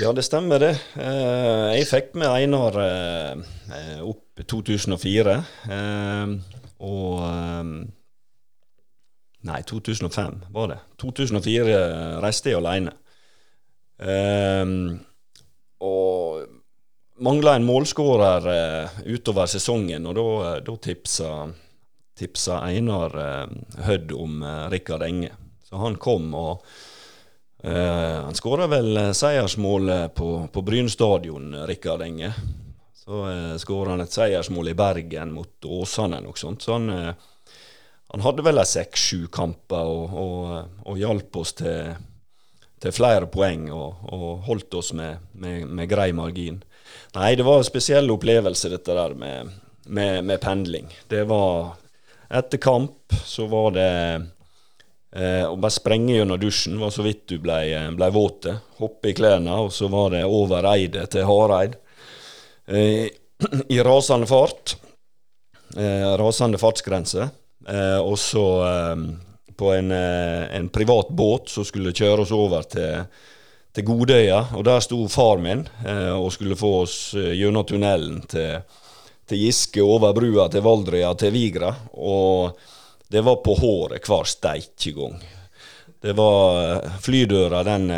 Ja, 0.00 0.10
det 0.16 0.24
stemmer 0.24 0.58
det. 0.62 0.72
Eh, 0.96 1.68
jeg 1.76 1.88
fikk 1.90 2.14
med 2.18 2.32
Einar 2.32 2.78
eh, 2.80 4.00
opp 4.02 4.42
2004. 4.48 5.34
eh, 5.70 6.32
og 6.82 7.18
eh, 7.28 7.74
Nei, 9.42 9.58
2005 9.66 10.36
var 10.54 10.68
det. 10.70 10.80
2004 11.02 11.78
reiste 12.22 12.52
jeg 12.52 12.60
alene. 12.60 12.92
Og 15.82 16.44
mangla 17.26 17.56
en 17.58 17.66
målskårer 17.66 18.46
utover 19.02 19.50
sesongen, 19.50 20.06
og 20.06 20.14
da 20.62 20.76
tipsa, 20.86 21.32
tipsa 22.22 22.62
Einar 22.62 23.18
eh, 23.18 23.84
Hødd 23.90 24.16
om 24.16 24.40
eh, 24.46 24.64
Rikard 24.72 25.02
Enge. 25.08 25.34
Så 25.66 25.82
han 25.82 25.98
kom, 25.98 26.32
og 26.38 26.64
eh, 27.66 28.18
han 28.22 28.38
skåra 28.38 28.70
vel 28.70 29.08
seiersmålet 29.16 30.14
på, 30.14 30.34
på 30.52 30.66
Bryn 30.66 30.90
stadion, 30.92 31.54
Rikard 31.66 32.06
Enge. 32.06 32.34
Så 33.02 33.26
uh, 33.26 33.56
skåra 33.58 33.96
han 33.96 34.00
et 34.00 34.14
seiersmål 34.14 34.68
i 34.70 34.76
Bergen 34.78 35.32
mot 35.34 35.66
Åsane 35.66 36.20
noe 36.22 36.38
sånt. 36.38 36.62
Så 36.62 36.76
han, 36.76 36.86
eh, 36.94 37.14
han 38.14 38.22
hadde 38.22 38.44
vel 38.46 38.62
seks-sju 38.62 39.26
kamper 39.32 39.90
og, 39.90 40.14
og, 40.22 40.76
og 40.86 41.00
hjalp 41.00 41.40
oss 41.42 41.56
til, 41.58 41.96
til 42.78 42.94
flere 42.94 43.26
poeng 43.26 43.66
og, 43.74 44.06
og 44.06 44.46
holdt 44.46 44.78
oss 44.78 44.92
med, 44.94 45.32
med, 45.34 45.66
med 45.66 45.90
grei 45.90 46.12
margin. 46.14 46.62
Nei, 47.16 47.34
det 47.34 47.48
var 47.48 47.58
en 47.58 47.66
spesiell 47.66 48.14
opplevelse, 48.14 48.70
dette 48.70 48.94
der 48.94 49.18
med, 49.18 49.50
med 50.22 50.38
pendling. 50.40 50.86
Det 51.10 51.24
var 51.26 51.74
Etter 52.32 52.58
kamp 52.58 53.12
så 53.24 53.46
var 53.46 53.74
det 53.76 53.88
eh, 55.12 55.44
å 55.44 55.56
bare 55.60 55.74
sprenge 55.74 56.14
gjennom 56.16 56.40
dusjen, 56.40 56.78
var 56.80 56.92
så 56.94 57.04
vidt 57.04 57.26
du 57.28 57.36
ble, 57.44 57.58
ble 57.98 58.08
våte. 58.14 58.54
Hoppe 58.78 59.12
i 59.12 59.16
klærne, 59.16 59.58
og 59.66 59.72
så 59.74 59.90
var 59.92 60.14
det 60.14 60.22
over 60.24 60.68
Eidet 60.72 61.10
til 61.12 61.28
Hareid. 61.28 61.76
Eh, 62.66 63.10
I 63.76 63.82
rasende 63.84 64.28
fart. 64.30 64.76
Eh, 65.76 66.08
rasende 66.20 66.60
fartsgrense. 66.62 67.28
Eh, 67.68 68.00
og 68.00 68.16
så 68.18 68.46
eh, 68.64 69.04
på 69.56 69.72
en, 69.76 69.92
eh, 69.92 70.56
en 70.56 70.68
privat 70.72 71.08
båt 71.08 71.52
som 71.52 71.64
skulle 71.68 71.92
kjøre 71.92 72.24
oss 72.24 72.32
over 72.32 72.64
til, 72.72 73.04
til 73.76 73.86
Godøya. 73.86 74.40
Og 74.56 74.64
der 74.66 74.80
sto 74.84 75.04
far 75.12 75.42
min 75.42 75.66
eh, 75.84 76.14
og 76.16 76.32
skulle 76.34 76.58
få 76.58 76.72
oss 76.86 76.96
eh, 77.18 77.34
gjennom 77.38 77.68
tunnelen 77.68 78.22
til, 78.32 78.62
til 79.28 79.44
Giske, 79.44 79.82
over 79.84 80.14
brua 80.16 80.48
til 80.52 80.64
Valdrøya, 80.64 81.12
til 81.18 81.34
Vigra. 81.34 81.70
Og 81.94 82.58
det 83.12 83.22
var 83.24 83.42
på 83.44 83.54
håret 83.60 84.08
hver 84.08 84.28
steikegang. 84.28 85.20
Det 86.02 86.16
var 86.18 86.58
eh, 86.62 86.98
Flydøra, 87.04 87.62
den 87.66 87.88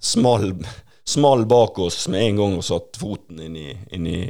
smal, 0.00 0.50
small, 0.50 0.82
small 1.06 1.46
bak 1.46 1.78
oss 1.78 2.08
med 2.08 2.22
en 2.22 2.36
gang 2.40 2.56
vi 2.58 2.66
satte 2.66 2.98
foten 2.98 3.40
inn 3.46 3.56
i, 3.56 3.70
inn 3.94 4.06
i, 4.10 4.20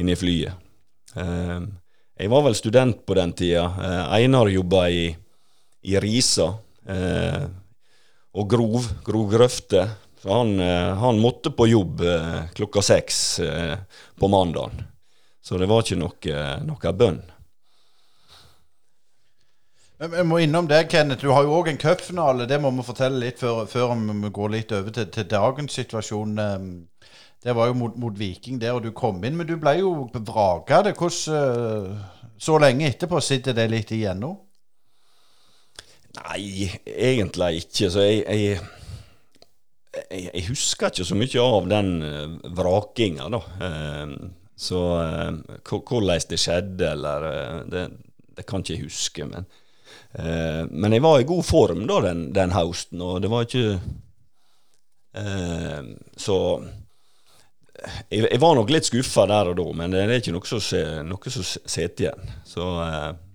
inn 0.00 0.08
i 0.08 0.16
flyet. 0.16 0.66
Eh, 1.14 1.60
jeg 2.18 2.32
var 2.32 2.44
vel 2.48 2.56
student 2.58 3.04
på 3.06 3.16
den 3.18 3.34
tida. 3.36 3.66
Eh, 3.68 4.04
Einar 4.18 4.48
jobba 4.50 4.88
i, 4.90 5.06
i 5.84 5.96
Risa 6.02 6.48
eh, 6.88 7.44
og 8.34 8.50
grov, 8.50 8.88
grov 9.04 9.32
Grøfte. 9.36 9.84
Så 10.18 10.32
han, 10.32 10.56
eh, 10.60 10.94
han 10.98 11.20
måtte 11.22 11.52
på 11.54 11.68
jobb 11.70 12.02
eh, 12.02 12.40
klokka 12.56 12.82
seks 12.82 13.18
eh, 13.44 13.76
på 14.18 14.32
mandagen. 14.32 14.80
Så 15.48 15.56
det 15.56 15.68
var 15.70 15.80
ikke 15.80 15.96
noe, 15.96 16.38
noe 16.68 16.90
bønn. 16.92 17.22
Jeg 19.98 20.26
må 20.28 20.42
innom 20.44 20.66
det, 20.68 20.82
Kenneth. 20.92 21.24
Du 21.24 21.32
har 21.32 21.46
jo 21.46 21.54
òg 21.56 21.70
en 21.72 21.80
cupfinale. 21.80 22.44
Det 22.46 22.58
må 22.60 22.70
vi 22.76 22.84
fortelle 22.86 23.22
litt 23.22 23.40
før, 23.40 23.64
før 23.66 23.94
vi 23.96 24.30
går 24.34 24.52
litt 24.52 24.74
over 24.76 24.92
til, 24.94 25.08
til 25.14 25.24
dagens 25.30 25.78
situasjon. 25.80 26.36
Det 27.42 27.54
var 27.56 27.70
jo 27.70 27.78
mot, 27.80 27.96
mot 27.96 28.18
Viking 28.18 28.60
der, 28.60 28.76
og 28.76 28.84
du 28.84 28.92
kom 28.92 29.24
inn. 29.24 29.38
Men 29.40 29.48
du 29.48 29.56
ble 29.58 29.78
jo 29.80 29.92
vraka. 30.12 30.82
Hvordan 30.92 31.38
eh, 31.40 32.34
Så 32.38 32.58
lenge 32.62 32.92
etterpå 32.92 33.22
sitter 33.24 33.56
det 33.56 33.70
litt 33.72 33.90
igjen 33.96 34.20
nå? 34.22 34.34
Nei, 36.18 36.68
egentlig 36.84 37.64
ikke. 37.64 37.88
Så 37.90 38.04
jeg, 38.04 38.20
jeg, 38.28 38.60
jeg, 39.96 40.28
jeg 40.28 40.44
husker 40.52 40.92
ikke 40.92 41.08
så 41.08 41.18
mye 41.18 41.48
av 41.56 41.72
den 41.72 41.90
uh, 42.04 42.52
vrakinga, 42.60 43.32
da. 43.32 43.42
Så 44.58 45.02
eh, 45.02 45.58
hvordan 45.62 46.24
det 46.30 46.40
skjedde, 46.42 46.90
eller 46.90 47.26
eh, 47.28 47.58
det, 47.70 47.84
det 48.36 48.46
kan 48.46 48.64
ikke 48.64 48.74
jeg 48.74 48.88
huske. 48.88 49.26
Men, 49.30 49.46
eh, 50.18 50.64
men 50.70 50.96
jeg 50.96 51.04
var 51.04 51.20
i 51.20 51.28
god 51.28 51.44
form 51.46 51.86
da 51.86 52.00
den, 52.08 52.24
den 52.34 52.54
høsten, 52.56 53.02
og 53.02 53.22
det 53.22 53.32
var 53.32 53.46
ikke 53.46 53.80
Så 56.18 56.34
jeg, 58.10 58.20
jeg 58.20 58.38
var 58.38 58.54
nok 58.54 58.70
litt 58.70 58.86
skuffa 58.86 59.24
der 59.26 59.50
og 59.50 59.56
da, 59.58 59.64
men 59.80 59.94
det 59.94 60.02
er 60.04 60.12
ikke 60.18 60.34
noe 60.36 60.50
som 60.50 60.60
sitter 60.62 62.04
igjen. 62.04 62.34
Så 62.46 62.66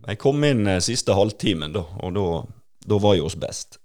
jeg 0.05 0.19
kom 0.21 0.43
inn 0.47 0.69
siste 0.85 1.15
halvtimen, 1.17 1.73
da, 1.75 1.83
og 2.05 2.19
da 2.87 2.99
var 3.03 3.17
jeg 3.17 3.25
oss 3.25 3.39
best. 3.39 3.82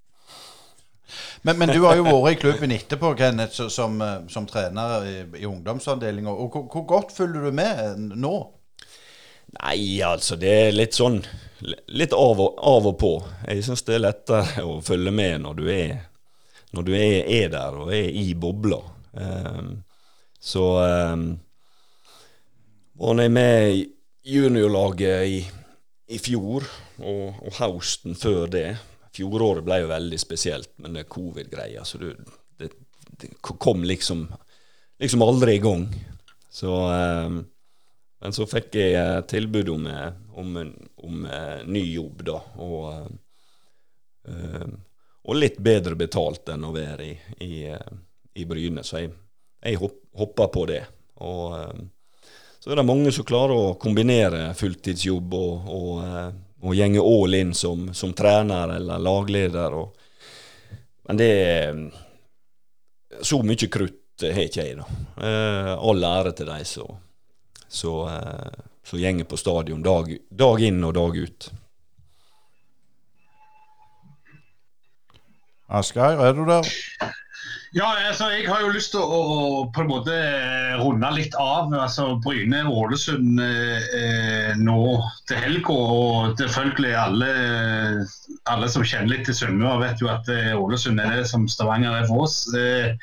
Men, 1.43 1.59
men 1.59 1.72
du 1.72 1.80
har 1.86 1.97
jo 1.98 2.05
vært 2.05 2.39
i 2.39 2.40
klubben 2.43 2.74
etterpå, 2.74 3.14
Kenneth, 3.18 3.68
som, 3.72 3.97
eh, 4.05 4.20
som 4.32 4.47
trener 4.48 5.06
i, 5.09 5.16
i 5.40 5.48
ungdomsavdelinga. 5.48 6.35
Hvor, 6.36 6.68
hvor 6.72 6.86
godt 6.89 7.14
følger 7.16 7.48
du 7.48 7.55
med 7.55 8.14
nå? 8.18 8.36
Nei, 9.59 10.02
altså, 10.05 10.36
det 10.36 10.55
er 10.68 10.76
litt 10.76 10.97
sånn 10.98 11.22
Litt 11.59 12.12
av 12.14 12.39
og, 12.39 12.60
av 12.62 12.85
og 12.86 12.93
på. 13.01 13.09
Jeg 13.48 13.64
syns 13.66 13.80
det 13.82 13.97
er 13.97 14.02
lettere 14.05 14.62
å 14.62 14.76
følge 14.85 15.10
med 15.10 15.40
når 15.43 15.56
du 15.59 15.64
er, 15.74 15.97
når 16.70 16.85
du 16.86 16.93
er, 16.94 17.16
er 17.26 17.48
der 17.51 17.78
og 17.82 17.90
er 17.90 18.12
i 18.14 18.28
bobla. 18.39 18.78
Um, 19.18 19.72
så 20.39 20.62
um, 21.10 21.24
var 22.94 23.24
jeg 23.24 23.35
med 23.35 23.72
i 23.72 23.82
juniorlaget 24.36 25.26
i, 25.26 25.40
i 26.14 26.20
fjor, 26.22 26.68
og, 27.02 27.43
og 27.43 27.59
høsten 27.59 28.14
før 28.14 28.47
det. 28.55 28.68
Fjoråret 29.19 29.66
ble 29.66 29.82
jo 29.82 29.90
veldig 29.90 30.19
spesielt, 30.23 30.73
men 30.78 30.95
det 30.97 31.09
covid-greia, 31.11 31.85
så 31.85 31.99
det, 32.01 32.15
det, 32.61 32.73
det 33.19 33.32
kom 33.43 33.82
liksom, 33.85 34.24
liksom 35.03 35.24
aldri 35.27 35.59
i 35.59 35.62
gang. 35.65 35.89
Så 36.55 36.74
eh, 36.93 37.39
men 38.20 38.35
så 38.35 38.47
fikk 38.51 38.74
jeg 38.78 38.97
eh, 38.99 39.20
tilbud 39.31 39.70
om, 39.70 39.86
eh, 39.86 40.11
om, 40.40 40.57
om 41.07 41.27
eh, 41.27 41.61
ny 41.66 41.85
jobb, 41.93 42.24
da. 42.27 42.39
Og, 42.65 43.11
eh, 44.28 44.66
og 45.28 45.39
litt 45.39 45.61
bedre 45.62 45.99
betalt 45.99 46.51
enn 46.55 46.66
å 46.66 46.74
være 46.74 47.07
i, 47.07 47.15
i, 47.47 47.53
i 48.40 48.49
Bryne. 48.49 48.82
Så 48.82 49.05
jeg, 49.05 49.12
jeg 49.62 49.78
hoppa 49.78 50.49
på 50.51 50.66
det. 50.70 50.82
Og, 51.23 51.55
så 52.59 52.73
er 52.73 52.81
det 52.81 52.89
mange 52.89 53.12
som 53.15 53.27
klarer 53.27 53.55
å 53.55 53.77
kombinere 53.78 54.51
fulltidsjobb 54.59 55.35
og, 55.39 55.70
og, 55.70 56.39
og 56.60 56.74
gjenge 56.74 57.02
all 57.02 57.35
in 57.39 57.55
som, 57.55 57.89
som 57.94 58.12
trener 58.16 58.74
eller 58.78 58.98
lagleder. 58.98 59.74
Og, 59.78 59.94
men 61.09 61.20
det 61.20 61.30
er 61.44 61.80
Så 63.22 63.40
mye 63.43 63.68
krutt 63.72 64.22
har 64.22 64.44
ikke 64.44 64.64
jeg, 64.66 64.76
da. 64.78 64.85
Eh, 65.22 65.72
all 65.78 66.05
ære 66.05 66.32
til 66.36 66.51
de 66.51 66.64
som 68.82 68.98
gjenger 68.98 69.26
på 69.28 69.39
stadion 69.39 69.82
dag, 69.82 70.10
dag 70.30 70.62
inn 70.64 70.85
og 70.85 70.94
dag 70.97 71.16
ut. 71.16 71.48
Asgeir, 75.68 76.22
er 76.24 76.32
du 76.32 76.44
der? 76.48 76.70
Ja, 77.77 77.89
altså, 78.09 78.31
Jeg 78.32 78.49
har 78.49 78.62
jo 78.65 78.70
lyst 78.73 78.95
til 78.95 79.03
å, 79.05 79.69
på 79.74 79.82
en 79.82 79.90
måte 79.90 80.15
runde 80.81 81.11
litt 81.12 81.35
av. 81.36 81.73
altså 81.77 82.15
Bryne-Ålesund 82.24 83.43
eh, 83.45 84.55
nå 84.57 84.78
til 85.28 85.43
helga. 85.43 85.77
Og 85.77 86.40
selvfølgelig 86.40 86.95
alle, 86.97 87.32
alle 88.49 88.70
som 88.73 88.86
kjenner 88.86 89.12
litt 89.12 89.28
til 89.28 89.36
Sunnmøre, 89.36 89.82
vet 89.85 90.01
jo 90.01 90.09
at 90.12 90.32
eh, 90.32 90.55
Ålesund 90.57 91.03
er 91.05 91.20
det 91.20 91.28
som 91.28 91.45
Stavanger 91.51 92.01
er 92.01 92.09
for 92.09 92.24
oss. 92.24 92.40
Eh, 92.57 92.97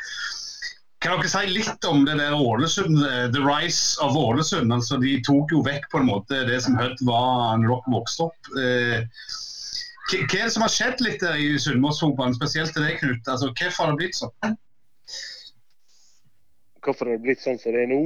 kan 1.06 1.20
dere 1.22 1.30
si 1.30 1.46
litt 1.54 1.86
om 1.86 2.02
det 2.08 2.18
der 2.18 2.34
Ålesund, 2.34 2.98
eh, 3.06 3.28
The 3.30 3.46
Rise 3.46 4.02
of 4.02 4.18
Ålesund? 4.18 4.74
altså 4.74 4.98
De 4.98 5.20
tok 5.28 5.54
jo 5.54 5.62
vekk 5.68 5.92
på 5.92 6.02
en 6.02 6.10
måte 6.10 6.42
det 6.50 6.64
som 6.66 6.80
Hødd 6.82 7.06
var 7.06 7.60
når 7.62 7.70
dere 7.70 7.98
vokste 8.00 8.32
opp. 8.32 8.56
Eh, 8.58 9.06
hva 10.06 10.20
er 10.22 10.46
det 10.46 10.54
som 10.54 10.66
har 10.66 10.74
skjedd 10.74 11.02
litt 11.02 11.24
der 11.24 11.40
i 11.42 11.56
Sunnmørsfotballen, 11.62 12.36
spesielt 12.38 12.76
til 12.76 12.86
deg, 12.86 13.00
Knut? 13.02 13.26
Altså, 13.26 13.50
hvorfor 13.50 13.86
har 13.86 13.96
det 13.96 14.02
blitt 14.04 14.20
sånn? 14.20 14.60
Hvorfor 16.86 17.10
har 17.10 17.18
det 17.18 17.26
blitt 17.26 17.42
sånn 17.42 17.58
som 17.62 17.74
det 17.74 17.88
er 17.88 17.92
nå? 17.92 18.04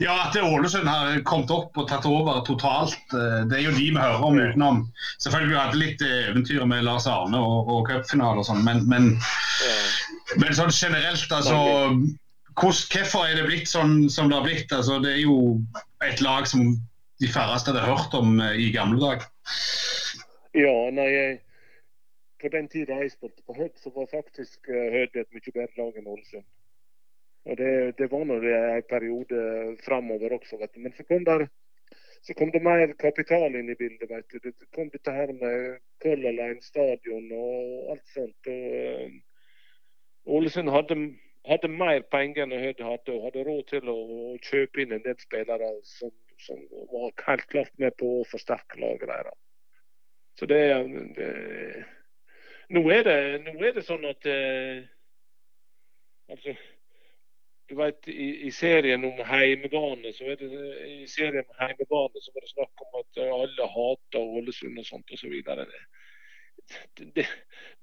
Ja, 0.00 0.14
At 0.26 0.36
Ålesund 0.36 0.88
har 0.88 1.20
kommet 1.28 1.52
opp 1.52 1.76
og 1.78 1.86
tatt 1.88 2.06
over 2.08 2.40
totalt. 2.46 2.98
Eh, 3.14 3.44
det 3.48 3.58
er 3.58 3.62
jo 3.66 3.76
de 3.76 3.86
vi 3.92 4.00
hører 4.00 4.26
om 4.26 4.38
utenom. 4.40 4.82
Selvfølgelig 5.22 5.58
hadde 5.60 5.80
litt 5.80 6.04
eh, 6.04 6.30
eventyr 6.32 6.64
med 6.68 6.84
Lars 6.86 7.06
Arne 7.10 7.38
og, 7.38 7.70
og 7.70 7.88
cupfinale 7.88 8.42
og 8.42 8.48
sånn, 8.48 8.64
men, 8.66 8.82
men, 8.90 9.12
men, 10.40 10.50
sånn 10.56 10.74
generelt, 10.74 11.30
altså 11.32 11.58
Hvorfor 12.54 13.26
er 13.26 13.34
det 13.34 13.48
blitt 13.48 13.66
sånn 13.66 14.04
som 14.14 14.28
det 14.30 14.36
har 14.38 14.44
blitt? 14.46 14.72
Altså, 14.72 15.00
det 15.02 15.16
er 15.16 15.22
jo 15.24 15.38
et 16.06 16.20
lag 16.22 16.46
som 16.46 16.76
de 17.22 17.30
færreste 17.30 17.72
hadde 17.72 17.86
hørt 17.86 18.14
om 18.14 18.38
eh, 18.42 18.58
i 18.66 18.68
gamle 18.74 19.00
dager. 19.02 19.26
Ja, 20.54 20.74
nei, 20.94 21.08
jeg, 21.10 21.38
på 22.42 22.50
den 22.52 22.68
tida 22.70 23.00
jeg 23.00 23.10
spilte 23.10 23.42
på 23.46 23.56
Hødd, 23.56 23.74
så 23.82 23.90
var 23.94 24.06
faktisk 24.12 24.68
Hødd 24.70 25.16
et 25.18 25.32
mye 25.34 25.54
bedre 25.56 25.80
lag 25.80 25.98
enn 25.98 26.12
Ålesund. 26.12 26.46
Og 27.44 27.58
det, 27.58 27.98
det 27.98 28.06
var 28.12 28.24
nå 28.24 28.36
en 28.38 28.86
periode 28.88 29.40
framover 29.84 30.36
også, 30.38 30.56
vet 30.60 30.72
du. 30.74 30.80
Men 30.84 30.94
så 30.96 31.04
kom, 31.08 31.24
der, 31.26 31.46
så 32.22 32.36
kom 32.38 32.52
det 32.54 32.62
mer 32.64 32.94
kapital 33.02 33.58
inn 33.58 33.68
i 33.68 33.76
bildet, 33.76 34.08
vet 34.08 34.30
du. 34.30 34.38
Det 34.46 34.70
kom 34.76 34.88
dette 34.94 35.12
her 35.12 35.32
med 35.42 35.80
Color 36.02 36.38
Line 36.38 36.62
stadion 36.62 37.28
og 37.36 37.92
alt 37.96 38.14
sånt. 38.14 38.50
Og 38.54 38.64
uh, 39.10 40.38
Ålesund 40.38 40.72
hadde, 40.72 40.96
hadde, 41.50 41.68
mer 41.68 42.06
penger 42.14 42.46
enn 42.46 42.54
Hødd 42.62 42.80
hadde, 42.86 43.16
og 43.18 43.26
hadde 43.26 43.44
råd 43.50 43.64
til 43.74 43.90
å, 43.92 43.96
å 44.30 44.36
kjøpe 44.46 44.86
inn 44.86 44.94
en 44.96 45.04
del 45.04 45.18
spillere 45.20 45.74
som, 45.96 46.14
som, 46.46 46.62
var 46.94 47.10
helt 47.26 47.50
klart 47.52 47.74
med 47.82 47.98
på 48.00 48.20
å 48.20 48.28
forsterke 48.30 48.80
laget 48.80 49.10
deres. 49.10 49.40
Så 50.38 50.46
det, 50.50 50.60
det 51.16 51.28
nå, 52.74 52.82
er 52.90 53.02
det, 53.06 53.18
nå 53.44 53.58
er 53.62 53.76
det 53.76 53.84
sånn 53.86 54.06
at 54.08 54.26
eh, 54.26 54.82
altså, 56.32 56.54
du 57.68 57.74
vet, 57.78 58.08
i, 58.08 58.28
i, 58.48 58.50
serien 58.52 59.04
om 59.08 59.20
heimebane 59.24 60.12
så 60.16 60.32
er 60.32 60.40
det 60.40 60.48
i 60.88 61.06
serien 61.08 61.44
om 61.44 61.60
heimebane 61.60 62.22
så 62.22 62.34
var 62.34 62.44
det 62.44 62.52
snakk 62.52 62.86
om 62.86 62.98
at 63.00 63.20
alle 63.24 63.68
hater 63.76 64.34
Ålesund 64.40 64.80
og 64.82 64.88
sånt 64.88 65.14
osv. 65.16 65.36
Så 65.44 65.54
det, 67.14 67.26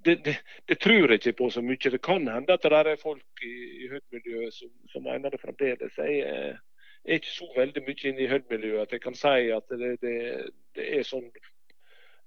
det, 0.06 0.26
det, 0.26 0.36
det, 0.70 0.78
tror 0.80 1.10
jeg 1.10 1.22
ikke 1.22 1.38
på 1.40 1.50
så 1.54 1.62
mye. 1.66 1.94
Det 1.96 2.02
kan 2.02 2.28
hende 2.28 2.54
at 2.54 2.64
det 2.66 2.82
er 2.82 3.02
folk 3.02 3.46
i, 3.46 3.56
i 3.86 3.90
Hødd-miljøet 3.90 4.54
som, 4.54 4.74
som, 4.92 5.04
mener 5.04 5.30
det 5.30 5.42
fremdeles. 5.42 5.98
Jeg 5.98 6.20
er, 6.20 6.60
er 7.06 7.20
ikke 7.20 7.34
så 7.34 7.50
veldig 7.58 7.84
mye 7.88 8.08
inne 8.12 8.26
i 8.26 8.30
Hødd-miljøet 8.32 8.88
at 8.88 8.96
jeg 8.98 9.02
kan 9.02 9.18
si 9.18 9.50
at 9.56 9.76
det, 10.02 10.22
er 10.82 11.04
sånn 11.08 11.30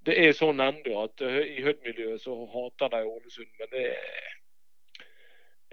det 0.05 0.15
er 0.21 0.37
sånn 0.37 0.61
ennå 0.61 1.01
at 1.01 1.21
i 1.25 1.63
Hødd-miljøet 1.65 2.21
så 2.21 2.35
hater 2.51 2.91
de 2.93 3.01
Ålesund. 3.09 3.51
Men 3.59 3.71
det, 3.71 3.85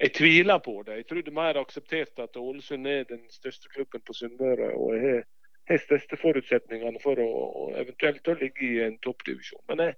jeg 0.03 0.15
tviler 0.17 0.59
på 0.65 0.83
det. 0.87 0.97
Jeg 1.01 1.07
tror 1.07 1.21
det 1.21 1.31
er 1.31 1.37
mer 1.37 1.61
akseptert 1.61 2.23
at 2.25 2.37
Ålesund 2.41 2.89
er 2.89 3.05
den 3.09 3.23
største 3.31 3.69
klubben 3.75 4.03
på 4.07 4.17
Sunnmøre. 4.17 4.73
Og 4.75 4.97
har, 4.99 5.23
de 5.71 5.79
største 5.79 6.19
forutsetningene 6.19 7.01
for 7.03 7.21
å, 7.23 7.31
eventuelt 7.79 8.29
å 8.29 8.39
ligge 8.41 8.67
i 8.67 8.81
en 8.87 8.99
toppdivisjon. 9.05 9.63
Men 9.71 9.85
jeg, 9.87 9.97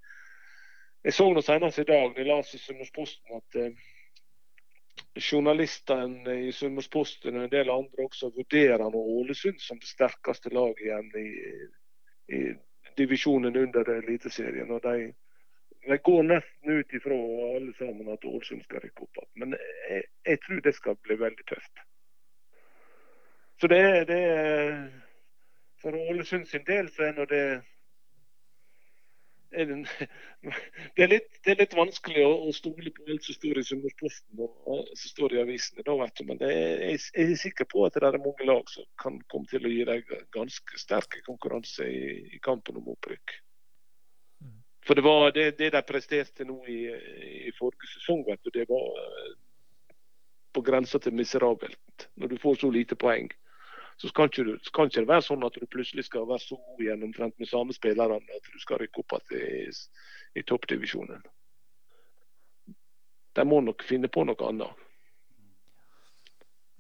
jeg 1.07 1.17
så 1.17 1.29
nå 1.33 1.43
senest 1.45 1.81
i 1.81 1.87
dag 1.89 2.19
jeg 2.19 2.29
leste 2.29 2.59
i 2.59 2.65
Sunnmørsposten 2.65 3.39
at 3.39 3.59
eh, 3.63 3.89
journalistene 5.21 6.37
i 6.49 6.53
Sunnmørsposten 6.53 7.39
og 7.39 7.47
en 7.47 7.55
del 7.55 7.73
andre 7.73 8.07
også 8.09 8.33
vurderer 8.37 8.85
Ålesund 9.01 9.63
som 9.63 9.81
det 9.81 9.89
sterkeste 9.89 10.53
laget 10.53 10.85
igjen 10.85 11.11
i, 11.23 11.29
i 12.35 12.45
divisjonen 12.97 13.57
under 13.57 13.91
Eliteserien. 13.91 14.71
Og 14.71 14.83
de, 14.83 15.13
de, 15.89 15.99
går 15.99 16.23
nesten 16.23 16.79
ut 16.79 16.95
ifra 16.95 17.19
alle 17.57 17.75
sammen 17.79 18.13
at 18.13 18.25
Ålesund 18.25 18.65
skal 18.65 18.85
rykke 18.85 19.07
opp 19.07 19.21
igjen. 19.21 19.33
Men 19.43 19.57
jeg, 19.91 20.05
jeg, 20.27 20.41
tror 20.47 20.65
det 20.65 20.75
skal 20.75 20.99
bli 21.03 21.19
veldig 21.21 21.47
tøft. 21.51 21.85
Så 23.61 23.71
det, 23.71 23.83
det 24.09 24.23
For 25.83 25.97
Ålesund 26.11 26.47
sin 26.49 26.65
del 26.67 26.89
så 26.91 27.11
er 27.11 27.17
nå 27.17 27.29
det 27.31 27.41
er 27.45 27.63
det, 30.97 31.03
er 31.05 31.11
litt, 31.11 31.29
det, 31.45 31.53
er 31.53 31.61
litt, 31.63 31.77
vanskelig 31.77 32.25
å, 32.27 32.33
å 32.49 32.53
stole 32.55 32.91
på 32.95 33.07
alt 33.09 33.27
som 33.27 33.37
står 33.37 33.61
i 33.61 33.65
Sunnmørsposten 33.69 34.43
og 34.43 34.91
som 34.91 35.11
står 35.11 35.37
i 35.37 35.41
avisene. 35.45 35.85
Da, 35.87 35.95
vet 36.01 36.19
du. 36.19 36.25
Men 36.29 36.43
er, 36.47 36.83
jeg 36.91 37.29
er 37.29 37.35
sikker 37.41 37.69
på 37.71 37.85
at 37.87 37.97
det 37.99 38.09
er 38.09 38.21
mange 38.23 38.49
lag 38.49 38.69
som 38.73 38.87
kan 39.01 39.21
komme 39.33 39.51
til 39.51 39.65
å 39.65 39.73
gi 39.73 39.87
deg 39.89 40.11
ganske 40.35 40.81
sterke 40.81 41.23
konkurranse 41.27 41.87
i, 41.87 42.03
i 42.37 42.43
kampen 42.45 42.81
om 42.81 42.91
opprykk. 42.97 43.37
Mm. 44.43 44.59
For 44.89 44.99
det 44.99 45.07
var 45.07 45.31
det, 45.37 45.47
det 45.63 45.71
de 45.77 45.85
presterte 45.87 46.49
nå 46.49 46.59
i, 46.71 46.81
i 47.49 47.55
forrige 47.59 47.93
sesong, 47.95 48.27
vet 48.27 48.43
du, 48.45 48.53
det 48.59 48.67
var 48.71 49.01
eh, 49.05 49.33
på 50.55 50.67
grensa 50.67 51.01
til 51.03 51.17
miserabelt. 51.17 52.11
Når 52.19 52.35
du 52.35 52.39
får 52.43 52.63
så 52.63 52.75
lite 52.75 52.99
poeng 52.99 53.31
så 53.97 54.09
skal 54.09 54.31
ikke, 54.31 54.45
du, 54.45 54.71
kan 54.75 54.91
ikke 54.91 55.05
det 55.05 55.09
være 55.09 55.23
sånn 55.23 55.45
at 55.47 55.55
du 55.55 55.67
plutselig 55.71 56.05
skal 56.09 56.27
være 56.29 56.43
så 56.43 56.59
god 56.59 56.83
igjen 56.83 57.05
omtrent 57.07 57.39
med 57.39 57.51
samme 57.51 57.77
spillerne 57.77 58.19
at 58.19 58.51
du 58.51 58.59
skal 58.63 58.83
rykke 58.83 59.05
opp 59.05 59.15
igjen 59.31 59.69
i, 59.71 60.41
i 60.41 60.43
toppdivisjonen. 60.43 61.23
De 63.35 63.45
må 63.47 63.61
nok 63.63 63.83
finne 63.87 64.11
på 64.11 64.25
noe 64.27 64.49
annet. 64.49 64.83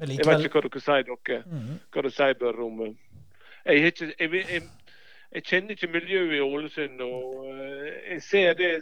Likevel... 0.02 0.18
Jeg 0.18 0.26
vet 0.26 0.48
ikke 0.48 0.58
hva 0.58 0.68
dere 0.68 0.82
sier, 0.82 1.06
dere. 1.06 1.40
Mm. 1.46 1.78
Hva 1.94 2.02
dere 2.02 2.14
sier 2.14 2.38
bare 2.40 2.66
om 2.66 2.82
eh, 2.82 2.96
jeg, 3.64 3.92
ikke, 3.92 4.10
jeg, 4.18 4.32
jeg, 4.34 4.62
jeg, 5.30 5.44
kjenner 5.46 5.76
ikke 5.76 5.92
miljøet 5.94 6.34
i 6.34 6.42
Ålesund. 6.42 7.00
og 7.06 7.48
eh, 7.54 7.88
Jeg 8.10 8.22
ser 8.26 8.58
det 8.58 8.72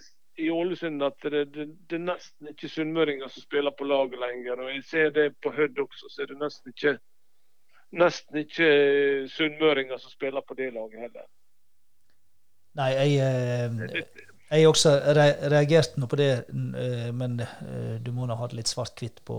i 0.41 0.49
Ålesund 0.51 1.05
at 1.05 1.29
det, 1.29 1.45
det, 1.55 1.69
det 1.91 1.99
er 1.99 2.05
nesten 2.07 2.53
ikke 2.53 2.71
sunnmøringer 2.73 3.29
som 3.29 3.45
spiller 3.45 3.77
på 3.77 3.89
laget 3.89 4.21
lenger. 4.25 4.65
og 4.65 4.73
Jeg 4.73 4.85
ser 4.89 5.11
det 5.17 5.29
på 5.45 5.53
Hødd 5.53 5.85
også, 5.85 6.09
så 6.09 6.25
er 6.25 6.33
det 6.33 6.41
nesten 6.41 6.73
ikke 6.73 6.97
nesten 7.93 8.43
ikke 8.43 8.69
sunnmøringer 9.32 10.01
som 10.01 10.12
spiller 10.12 10.44
på 10.47 10.56
det 10.59 10.73
laget 10.74 11.06
heller. 11.06 11.27
Nei, 12.78 12.93
jeg, 12.97 13.16
jeg 13.20 14.28
jeg 14.52 14.69
også 14.69 14.90
reagerte 15.48 16.01
nå 16.01 16.05
på 16.12 16.16
det, 16.20 16.27
eh, 16.52 17.06
men 17.16 17.39
eh, 17.40 17.94
du 18.05 18.10
må 18.12 18.27
nå 18.28 18.35
ha 18.36 18.48
det 18.51 18.59
litt 18.59 18.69
svart-hvitt 18.69 19.23
på 19.24 19.36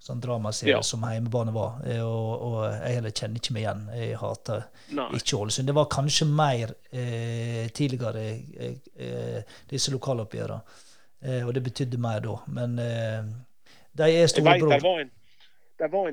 sånn 0.00 0.20
dramaserie 0.22 0.78
ja. 0.78 0.82
som 0.84 1.04
Heimebane 1.04 1.52
var. 1.52 1.82
Og, 2.00 2.30
og, 2.46 2.58
jeg 2.72 2.96
heller 2.98 3.12
kjenner 3.12 3.42
ikke 3.42 3.56
meg 3.56 3.66
igjen. 3.66 3.82
Jeg 3.98 4.20
hater 4.22 4.62
ikke 5.18 5.40
Ålesund. 5.42 5.68
Det 5.68 5.76
var 5.76 5.90
kanskje 5.92 6.28
mer 6.30 6.72
eh, 6.88 7.66
tidligere, 7.76 8.24
eh, 8.70 9.56
disse 9.70 9.92
lokaloppgjørene. 9.92 10.80
Eh, 11.20 11.44
og 11.44 11.52
det 11.52 11.64
betydde 11.66 12.00
mer 12.00 12.24
da. 12.24 12.38
Men 12.48 12.78
de 12.80 14.06
er 14.08 14.30
storebror 14.30 14.78
det 14.78 14.84
var 14.86 15.02
en 15.04 15.16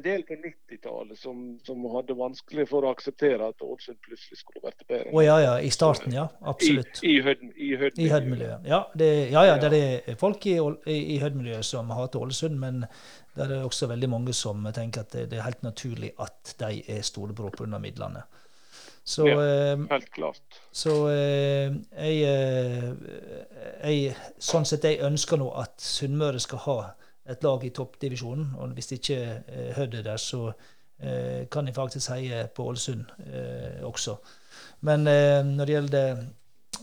del 0.03 0.23
på 0.23 0.33
90-tallet 0.33 1.19
som, 1.19 1.59
som, 1.63 1.83
hadde 1.91 2.15
vanskelig 2.17 2.67
for 2.69 2.85
å 2.85 2.93
akseptere 2.95 3.49
at 3.51 3.61
Ålesund 3.61 3.99
plutselig 4.05 4.39
skulle 4.39 4.63
vært 4.63 4.85
bedre. 4.87 5.11
Oh, 5.11 5.23
ja, 5.25 5.37
ja. 5.43 5.53
I 5.59 5.69
starten, 5.73 6.13
ja. 6.13 6.27
Absolutt. 6.41 7.03
I, 7.03 7.17
i 7.17 8.09
Hødd-miljøet. 8.09 8.65
Ja, 8.67 8.83
det, 8.95 9.11
ja, 9.33 9.45
ja, 9.49 9.59
det 9.61 9.83
er 10.07 10.19
folk 10.19 10.45
i, 10.47 10.57
i 10.87 11.19
Hødd-miljøet 11.23 11.65
som 11.65 11.91
hater 11.91 12.23
Ålesund, 12.23 12.57
men 12.59 12.85
det 13.35 13.49
er 13.49 13.63
også 13.67 13.89
veldig 13.91 14.09
mange 14.09 14.33
som 14.33 14.65
tenker 14.73 15.05
at 15.05 15.13
det, 15.13 15.29
det 15.31 15.39
er 15.39 15.49
helt 15.49 15.63
naturlig 15.65 16.13
at 16.23 16.55
de 16.59 16.81
er 16.87 17.05
storebror 17.05 17.53
pga. 17.57 17.77
midlene. 17.77 18.25
Så, 19.07 19.27
ja, 19.27 19.35
eh, 19.39 19.79
helt 19.89 20.09
klart. 20.11 20.61
Så 20.71 21.09
eh, 21.09 21.71
jeg, 21.95 22.15
eh, 22.27 22.89
jeg, 23.87 24.15
Sånn 24.35 24.67
sett 24.67 24.83
jeg 24.83 24.99
ønsker 25.07 25.39
nå 25.39 25.47
at 25.55 25.79
Sunnmøre 25.79 26.41
skal 26.43 26.59
ha 26.65 26.75
et 27.29 27.43
lag 27.43 27.63
i 27.63 27.73
toppdivisjonen. 27.75 28.53
Og 28.57 28.75
hvis 28.77 28.91
ikke 28.97 29.21
eh, 29.47 29.69
Hødd 29.77 29.99
er 29.99 30.09
der, 30.11 30.17
så 30.21 30.51
Eh, 30.99 31.45
kan 31.49 31.67
jeg 31.67 31.75
faktisk 31.75 32.09
heie 32.09 32.47
på 32.55 32.71
Ålesund 32.71 33.05
eh, 33.29 33.83
også. 33.85 34.15
Men 34.89 35.07
eh, 35.07 35.43
når 35.45 35.65
det 35.65 35.73
gjelder 35.75 36.21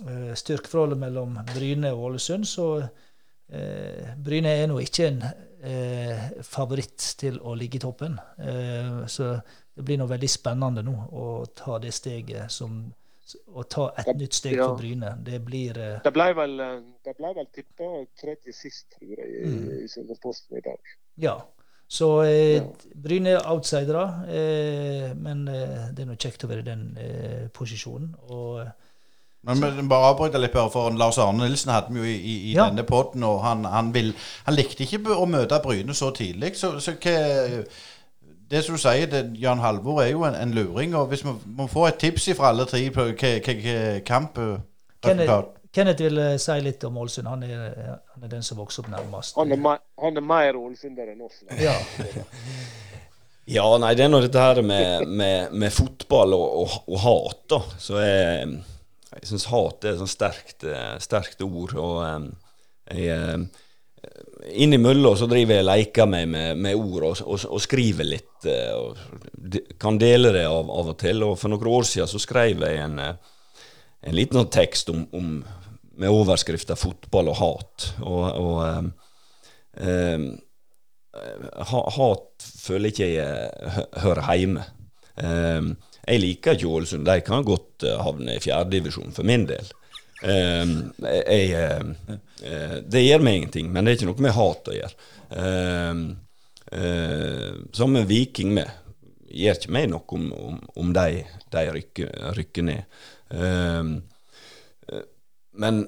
eh, 0.07 0.35
styrkeforholdet 0.39 0.99
mellom 0.99 1.39
Bryne 1.51 1.91
og 1.93 2.05
Ålesund, 2.11 2.47
så 2.47 2.69
eh, 2.79 4.15
Bryne 4.25 4.53
er 4.55 4.71
nå 4.71 4.79
ikke 4.79 5.09
en 5.09 5.19
eh, 5.27 6.31
favoritt 6.47 7.09
til 7.19 7.41
å 7.43 7.57
ligge 7.59 7.81
i 7.81 7.83
toppen. 7.83 8.19
så 9.09 9.35
det 9.75 9.83
blir 9.83 9.99
nå 9.99 10.07
veldig 10.07 10.31
spennende 10.31 10.85
nå 10.87 10.95
å 11.11 11.47
ta 11.51 11.81
det 11.83 11.91
steget 11.95 12.53
som 12.53 12.85
å 13.49 13.65
ta 13.71 13.89
et 14.01 14.13
nytt 14.19 14.37
steg 14.37 14.59
for 14.61 14.77
Bryne. 14.79 15.15
Det 15.25 15.41
blir 15.45 15.79
uh... 15.81 15.97
Det 16.05 16.13
ble 16.15 16.29
vel, 16.37 16.55
det 17.07 17.17
ble 17.19 17.33
vel 17.39 17.51
tippa 17.55 17.91
tredje 18.21 18.55
sist, 18.57 18.87
tror 18.97 19.17
jeg, 19.17 19.31
i, 19.41 19.51
mm. 19.51 19.67
i 19.85 19.91
Sunnmørsposten 19.91 20.61
i 20.61 20.65
dag. 20.65 20.95
Ja. 21.25 21.39
Så 21.89 22.09
eh, 22.23 22.63
Bryne 23.03 23.37
er 23.37 23.51
outsidere, 23.51 24.07
eh, 24.29 25.11
men 25.17 25.45
eh, 25.49 25.91
det 25.95 26.05
er 26.05 26.09
noe 26.09 26.19
kjekt 26.21 26.47
å 26.47 26.51
være 26.51 26.65
i 26.65 26.67
den 26.67 26.87
eh, 26.99 27.45
posisjonen. 27.55 28.15
Og, 28.33 28.63
eh, 28.65 28.73
men, 29.45 29.61
men 29.61 29.91
bare 29.91 30.15
avbryte 30.15 30.41
litt, 30.41 30.57
her, 30.57 30.71
for 30.73 30.95
Lars 30.97 31.21
Arne 31.21 31.45
Nilsen 31.45 31.75
hadde 31.75 31.93
vi 31.93 32.01
jo 32.01 32.09
i, 32.09 32.17
i, 32.17 32.37
i 32.51 32.55
ja. 32.57 32.71
denne 32.71 32.87
poden, 32.89 33.27
og 33.29 33.43
han, 33.45 33.67
han, 33.69 33.93
vil, 33.95 34.15
han, 34.47 34.57
likte 34.57 34.87
ikke 34.87 35.03
å 35.13 35.29
møte 35.29 35.61
Bryne 35.65 35.97
så 35.97 36.09
tidlig. 36.17 36.55
Så, 36.59 36.79
så 36.83 36.97
hva 36.97 37.19
det 38.51 38.63
som 38.65 38.77
du 38.77 38.81
sier, 38.81 39.09
det, 39.11 39.25
Jan 39.41 39.63
Halvor 39.63 40.03
er 40.03 40.13
jo 40.13 40.25
en, 40.29 40.37
en 40.37 40.55
luring. 40.55 40.95
og 40.97 41.09
Hvis 41.11 41.25
vi 41.25 41.33
må 41.57 41.67
få 41.67 41.87
et 41.89 42.01
tips 42.01 42.29
fra 42.37 42.53
alle 42.53 42.67
tre 42.69 42.83
på 42.91 43.11
hvilken 43.11 44.03
kamp 44.07 44.39
Kenneth, 45.05 45.55
Kenneth 45.75 46.05
vil 46.05 46.21
eh, 46.23 46.37
si 46.39 46.55
litt 46.63 46.85
om 46.87 47.01
Ålesund. 47.03 47.29
Han, 47.29 47.43
han, 47.43 48.23
er 48.23 48.31
den 48.31 48.45
som 48.47 48.61
vokser 48.61 48.85
opp 48.85 48.93
nærmest. 48.93 49.35
Han 49.41 49.53
er, 49.53 49.81
han 50.01 50.21
er 50.21 50.27
mer 50.27 50.59
ålesunder 50.59 51.11
enn 51.13 51.25
oss. 51.27 51.43
Ja. 51.59 51.75
ja, 53.57 53.67
nei, 53.83 53.91
det 53.99 54.07
er 54.07 54.13
nå 54.13 54.23
dette 54.23 54.45
her 54.45 54.63
med, 54.63 55.09
med, 55.09 55.57
med 55.57 55.75
fotball 55.75 56.37
og, 56.37 56.47
og, 56.63 56.79
og, 56.87 57.01
hat, 57.03 57.43
da. 57.51 57.61
Så 57.83 57.99
jeg, 58.05 58.55
jeg 59.17 59.31
syns 59.33 59.49
hat 59.51 59.89
er 59.89 59.97
et 59.97 60.03
sånt 60.05 60.15
sterkt, 60.15 60.69
eh, 60.69 60.95
sterkt 61.03 61.43
ord. 61.47 61.75
Og 61.75 62.01
eh, 62.07 62.31
jeg 63.03 63.45
Innimellom 64.55 65.17
så 65.17 65.27
driver 65.31 65.57
jeg 65.57 65.65
og 65.65 65.69
leker 65.71 66.09
meg 66.11 66.29
med, 66.29 66.59
med 66.61 66.77
ord 66.77 67.07
og, 67.09 67.21
og, 67.25 67.45
og, 67.49 67.61
skriver 67.65 68.07
litt. 68.07 68.47
Og 68.77 68.99
kan 69.81 69.99
dele 70.01 70.35
det 70.37 70.45
av, 70.49 70.69
av 70.71 70.93
og 70.93 70.99
til. 71.01 71.25
Og 71.27 71.39
for 71.41 71.53
noen 71.53 71.71
år 71.79 71.89
siden 71.89 72.11
så 72.11 72.21
skrev 72.23 72.65
jeg 72.67 72.83
en, 72.85 73.01
en 73.01 74.17
liten 74.17 74.51
tekst 74.53 74.93
om, 74.93 75.07
om 75.17 75.39
med 75.95 76.11
overskrifta 76.11 76.75
'fotball 76.75 77.31
og 77.31 77.39
hat'. 77.39 77.89
Og, 78.03 78.25
og 78.33 78.79
um, 78.79 78.93
um, 79.81 80.27
hat 81.99 82.49
føler 82.65 82.91
ikke 82.91 83.11
jeg 83.15 83.51
hører 84.03 84.33
hjemme. 84.35 84.65
Um, 85.15 85.77
jeg 86.05 86.21
liker 86.21 86.59
ikke 86.59 86.69
Ålesund. 86.69 87.07
De 87.07 87.21
kan 87.25 87.47
godt 87.47 87.87
havne 88.03 88.37
i 88.37 88.43
fjerdedivisjon, 88.43 89.15
for 89.15 89.25
min 89.25 89.47
del. 89.49 89.71
Jeg, 90.25 91.49
uh, 92.45 92.77
det 92.81 93.03
gjør 93.05 93.25
meg 93.27 93.41
ingenting, 93.41 93.69
men 93.73 93.85
det 93.85 93.93
er 93.93 93.99
ikke 93.99 94.11
noe 94.11 94.25
med 94.25 94.37
hat 94.37 94.71
å 94.71 94.77
gjøre. 94.79 95.11
Um, 95.35 96.05
uh, 96.73 97.51
som 97.77 97.93
med 97.93 98.09
Viking 98.09 98.55
med. 98.57 98.71
Gjør 99.35 99.59
ikke 99.59 99.75
meg 99.75 99.91
noe 99.91 100.17
om, 100.17 100.31
om, 100.33 100.59
om 100.81 100.95
de, 100.95 101.25
de 101.53 101.67
rykker, 101.77 102.13
rykker 102.39 102.69
ned. 102.71 102.99
Um, 103.35 103.97
men 105.59 105.85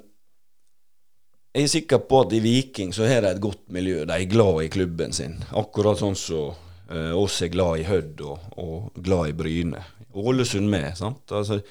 jeg 1.56 1.64
er 1.64 1.72
sikker 1.72 2.02
på 2.04 2.18
at 2.20 2.34
i 2.36 2.42
Viking 2.44 2.90
så 2.92 3.06
har 3.08 3.22
de 3.24 3.30
et 3.32 3.40
godt 3.40 3.62
miljø. 3.72 4.02
De 4.04 4.12
er 4.12 4.28
glad 4.28 4.66
i 4.66 4.72
klubben 4.72 5.14
sin. 5.16 5.38
Akkurat 5.56 5.96
sånn 6.02 6.18
som 6.18 6.50
uh, 6.90 7.14
oss 7.16 7.38
er 7.46 7.52
glad 7.54 7.80
i 7.80 7.86
Hødd 7.88 8.20
og, 8.28 8.50
og, 8.60 8.90
glad 9.00 9.30
i 9.30 9.36
Bryne. 9.38 9.80
Ålesund 10.16 10.68
med. 10.68 10.90
sant? 10.98 11.24
Altså, 11.32 11.62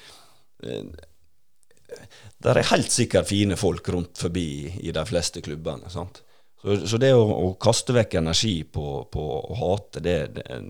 uh, 0.66 2.00
det 2.42 2.52
er 2.52 2.68
helt 2.70 2.92
sikkert 2.92 3.28
fine 3.30 3.56
folk 3.56 3.88
rundt 3.88 4.18
forbi 4.20 4.48
i 4.82 4.92
de 4.92 5.04
fleste 5.08 5.42
klubbene. 5.44 5.90
sant? 5.90 6.22
Så, 6.62 6.76
så 6.88 6.98
det 7.00 7.12
å, 7.14 7.22
å, 7.22 7.52
kaste 7.60 7.94
vekk 7.96 8.18
energi 8.20 8.58
på, 8.64 9.06
på 9.12 9.24
å 9.38 9.56
hate, 9.60 10.02
det, 10.04 10.16
det, 10.36 10.60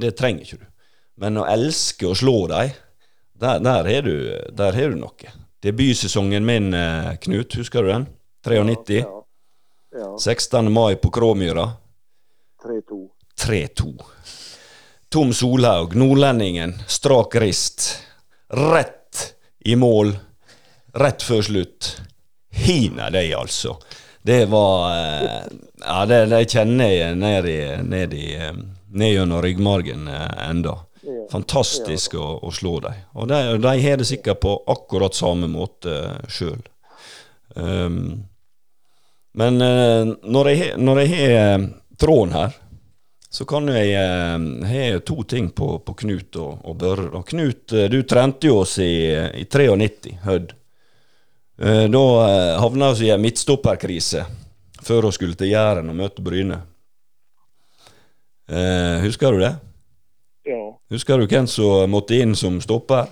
det, 0.00 0.12
trenger 0.18 0.44
ikke 0.44 0.60
du. 0.64 0.66
Men 1.22 1.38
å 1.38 1.46
elske 1.48 2.08
og 2.10 2.18
slå 2.18 2.36
dem, 2.50 2.74
der, 3.38 3.60
der 3.64 3.88
har 3.90 4.06
du, 4.06 4.16
du 4.54 4.98
noe. 4.98 5.34
Debutsesongen 5.64 6.44
min, 6.44 6.74
eh, 6.76 7.14
Knut, 7.24 7.56
husker 7.56 7.82
du 7.82 7.88
den? 7.88 8.06
93? 8.44 8.98
Ja, 9.00 9.22
ja. 9.96 10.10
16. 10.20 10.68
mai 10.72 10.96
på 11.00 11.10
Kråmyra. 11.14 11.70
3-2. 12.64 13.00
3-2. 13.40 13.94
Tom 15.08 15.32
Solhaug, 15.32 15.94
nordlendingen, 15.94 16.74
strak 16.86 17.36
rist. 17.40 17.86
Rett 18.48 19.34
i 19.64 19.76
mål, 19.76 20.12
rett 21.00 21.22
før 21.22 21.42
slutt. 21.42 21.90
Hina 22.54 23.10
de, 23.10 23.26
altså. 23.34 23.76
Det 24.24 24.44
var 24.46 24.90
eh, 24.94 25.42
Ja, 25.84 26.04
det, 26.08 26.26
det 26.32 26.46
kjenner 26.48 26.88
jeg 26.88 27.16
ned 27.20 27.48
i, 27.50 27.58
ned 27.84 28.14
i 28.16 28.28
eh, 28.38 28.54
ned 28.94 29.12
gjennom 29.12 29.42
ryggmargen 29.42 30.08
enda. 30.08 30.78
Fantastisk 31.30 32.14
å, 32.14 32.28
å, 32.46 32.50
slå 32.54 32.78
dem. 32.80 33.00
Og 33.18 33.28
de, 33.28 33.40
de 33.60 33.72
har 33.82 33.98
det 34.00 34.06
sikkert 34.08 34.40
på 34.40 34.54
akkurat 34.70 35.16
samme 35.18 35.50
måte 35.50 35.96
sjøl. 36.30 36.62
Um, 37.54 38.24
men 39.34 39.58
uh, 39.60 40.14
når 40.22 40.50
jeg, 40.50 40.68
når 40.78 41.02
jeg 41.02 41.12
har 41.14 41.34
eh, 41.34 41.66
tråden 42.00 42.36
her, 42.38 42.56
så 43.34 43.44
kan 43.50 43.66
jeg 43.74 43.98
ha 44.70 44.82
to 45.02 45.24
ting 45.26 45.48
på, 45.50 45.80
på 45.82 45.94
Knut 46.04 46.36
og, 46.38 46.60
og 46.70 46.76
Børre. 46.78 47.08
Og 47.18 47.26
Knut, 47.32 47.74
du 47.90 47.96
trente 48.06 48.46
jo 48.46 48.60
oss 48.62 48.76
i, 48.78 49.10
i 49.10 49.42
93, 49.50 50.20
Hødd. 50.22 50.54
Uh, 51.60 51.84
da 51.90 52.04
havna 52.60 52.92
vi 52.98 53.08
i 53.08 53.12
en 53.14 53.22
midtstopperkrise 53.22 54.24
før 54.84 55.08
vi 55.08 55.12
skulle 55.16 55.38
til 55.38 55.52
Jæren 55.52 55.88
og 55.88 55.96
møte 55.96 56.22
Bryne. 56.22 56.60
husker 59.00 59.32
du 59.32 59.38
det? 59.40 59.54
Ja. 60.44 60.60
Husker 60.92 61.18
du 61.18 61.26
hvem 61.26 61.46
som 61.48 61.88
måtte 61.90 62.18
inn 62.20 62.34
som 62.36 62.60
stopper? 62.60 63.08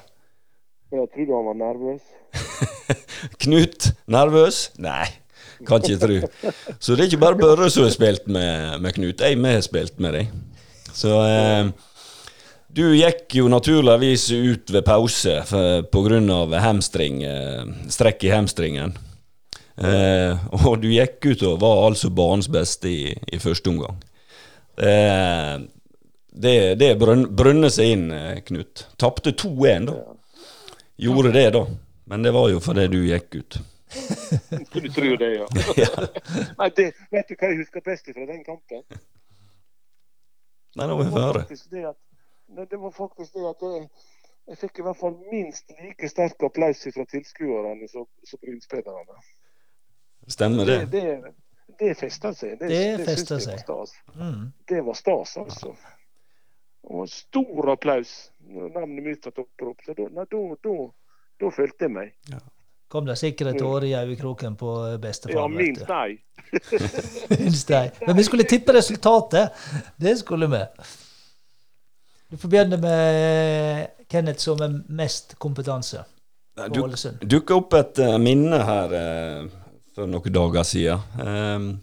Jeg 0.93 1.09
trodde 1.14 1.39
han 1.39 1.47
var 1.48 1.56
nervøs. 1.56 2.02
Knut 3.43 3.93
nervøs? 4.06 4.59
Nei, 4.77 5.06
kan 5.69 5.81
ikke 5.81 6.01
tru. 6.02 6.52
Så 6.77 6.93
det 6.93 7.06
er 7.06 7.09
ikke 7.09 7.23
bare 7.23 7.40
Børre 7.40 7.70
som 7.73 7.86
har 7.86 7.94
spilt 7.94 8.28
med, 8.28 8.77
med 8.85 8.93
Knut. 8.98 9.24
Jeg 9.24 9.39
har 9.40 9.64
spilt 9.64 10.01
med 10.05 10.19
deg. 10.19 10.35
Så 10.93 11.14
eh, 11.24 11.70
du 12.73 12.85
gikk 12.97 13.35
jo 13.36 13.49
naturligvis 13.53 14.31
ut 14.32 14.70
ved 14.73 14.85
pause 14.85 15.43
pga. 15.93 16.59
hamstring, 16.61 17.23
eh, 17.23 17.65
strekk 17.89 18.24
i 18.24 18.31
hamstringen. 18.32 18.94
Eh, 19.77 20.39
og 20.66 20.81
du 20.82 20.89
gikk 20.93 21.24
ut 21.27 21.43
og 21.49 21.61
var 21.61 21.86
altså 21.89 22.11
banens 22.12 22.49
beste 22.53 22.89
i, 22.89 23.12
i 23.32 23.39
første 23.40 23.73
omgang. 23.73 24.01
Eh, 24.77 25.61
det, 26.32 26.57
det 26.81 26.94
brønner 26.99 27.73
seg 27.73 27.97
inn, 27.97 28.07
eh, 28.12 28.40
Knut. 28.47 28.86
Tapte 29.01 29.35
2-1, 29.36 29.89
da. 29.90 29.99
Gjorde 31.03 31.32
det, 31.32 31.51
da. 31.57 31.66
Men 32.09 32.24
det 32.24 32.32
var 32.36 32.49
jo 32.53 32.61
fordi 32.61 32.89
du 32.93 33.01
gikk 33.05 33.36
ut. 33.40 33.59
du 34.73 34.89
tror 34.89 35.16
det, 35.20 35.32
ja. 35.82 35.90
Nei, 36.59 36.70
det, 36.77 36.93
vet 37.12 37.28
du 37.28 37.36
hva 37.36 37.53
jeg 37.53 37.61
husker 37.61 37.85
best 37.85 38.09
fra 38.09 38.24
den 38.28 38.40
kampen? 38.47 38.85
Nei, 40.73 40.89
nå 40.89 40.97
må 40.97 41.05
vi 41.05 41.12
høre. 41.12 41.44
Det 42.57 42.79
var 42.79 42.91
faktisk 42.91 43.35
det 43.35 43.45
at 43.49 43.62
jeg, 43.65 43.87
jeg 44.49 44.59
fikk 44.65 44.83
i 44.83 44.85
hvert 44.87 44.99
fall 45.01 45.16
minst 45.31 45.73
like 45.79 46.09
sterk 46.11 46.43
applaus 46.45 46.83
fra 46.95 47.07
tilskuerne 47.11 47.89
som, 47.89 48.09
som 48.29 48.43
Brynspillerne. 48.43 49.23
Stemmer 50.27 50.69
det? 50.69 50.79
Det, 50.93 51.01
det, 51.01 51.35
det 51.79 51.95
festa 51.99 52.35
seg. 52.35 52.59
Det, 52.61 52.69
det, 52.69 52.85
det 53.01 53.09
festa 53.09 53.41
seg. 53.41 53.59
Var 53.59 53.65
stas. 53.65 53.95
Mm. 54.15 54.47
Det 54.69 54.81
var 54.87 54.99
stas, 54.99 55.37
altså. 55.37 55.74
Og 56.83 57.09
stor 57.09 57.73
applaus 57.73 58.16
når 58.51 58.73
navnet 58.74 59.07
mitt 59.07 59.27
var 59.27 59.45
opprop. 59.45 59.85
Så 59.87 59.95
da, 59.99 60.09
da, 60.19 60.43
da, 60.66 60.74
da 61.41 61.53
følte 61.55 61.89
jeg 61.89 61.95
meg. 61.95 62.16
Ja. 62.31 62.43
Kom 62.93 63.07
det 63.09 63.15
sikkert 63.16 63.55
et 63.55 63.62
år 63.65 63.87
i 63.89 63.95
øyekroken 63.97 64.57
på 64.61 64.70
bestefar. 65.01 65.39
Ja, 65.39 65.47
minst 65.49 65.89
ei. 65.97 66.19
minst 67.41 67.70
ei. 67.73 67.87
Men 68.07 68.19
vi 68.19 68.24
skulle 68.27 68.45
tippe 68.45 68.74
resultatet. 68.77 69.55
Det 69.97 70.19
skulle 70.20 70.51
vi. 70.53 70.61
Du 72.33 72.39
får 72.39 72.49
begynne 72.49 72.77
med 72.81 73.87
Kenneth 74.09 74.41
som 74.41 74.61
er 74.65 74.73
mest 74.89 75.35
kompetanse 75.37 76.01
på 76.57 76.81
Ålesund. 76.81 77.19
Du 77.21 77.27
dukka 77.35 77.59
opp 77.61 77.75
et 77.77 77.99
uh, 78.01 78.15
minne 78.17 78.57
her 78.65 78.95
uh, 78.97 79.51
for 79.93 80.09
noen 80.09 80.33
dager 80.33 80.65
siden. 80.65 81.75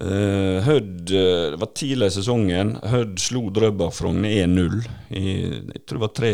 Uh, 0.00 0.62
Hødd 0.64 1.10
Det 1.10 1.58
var 1.60 1.72
tidlig 1.76 2.08
i 2.08 2.14
sesongen. 2.16 2.70
Hødd 2.88 3.20
slo 3.20 3.42
Drøbak-Frogn 3.52 4.24
1-0 4.24 4.80
i 5.20 5.24
jeg 5.34 5.84
tror 5.84 5.98
det 5.98 6.04
var 6.06 6.14
3, 6.22 6.32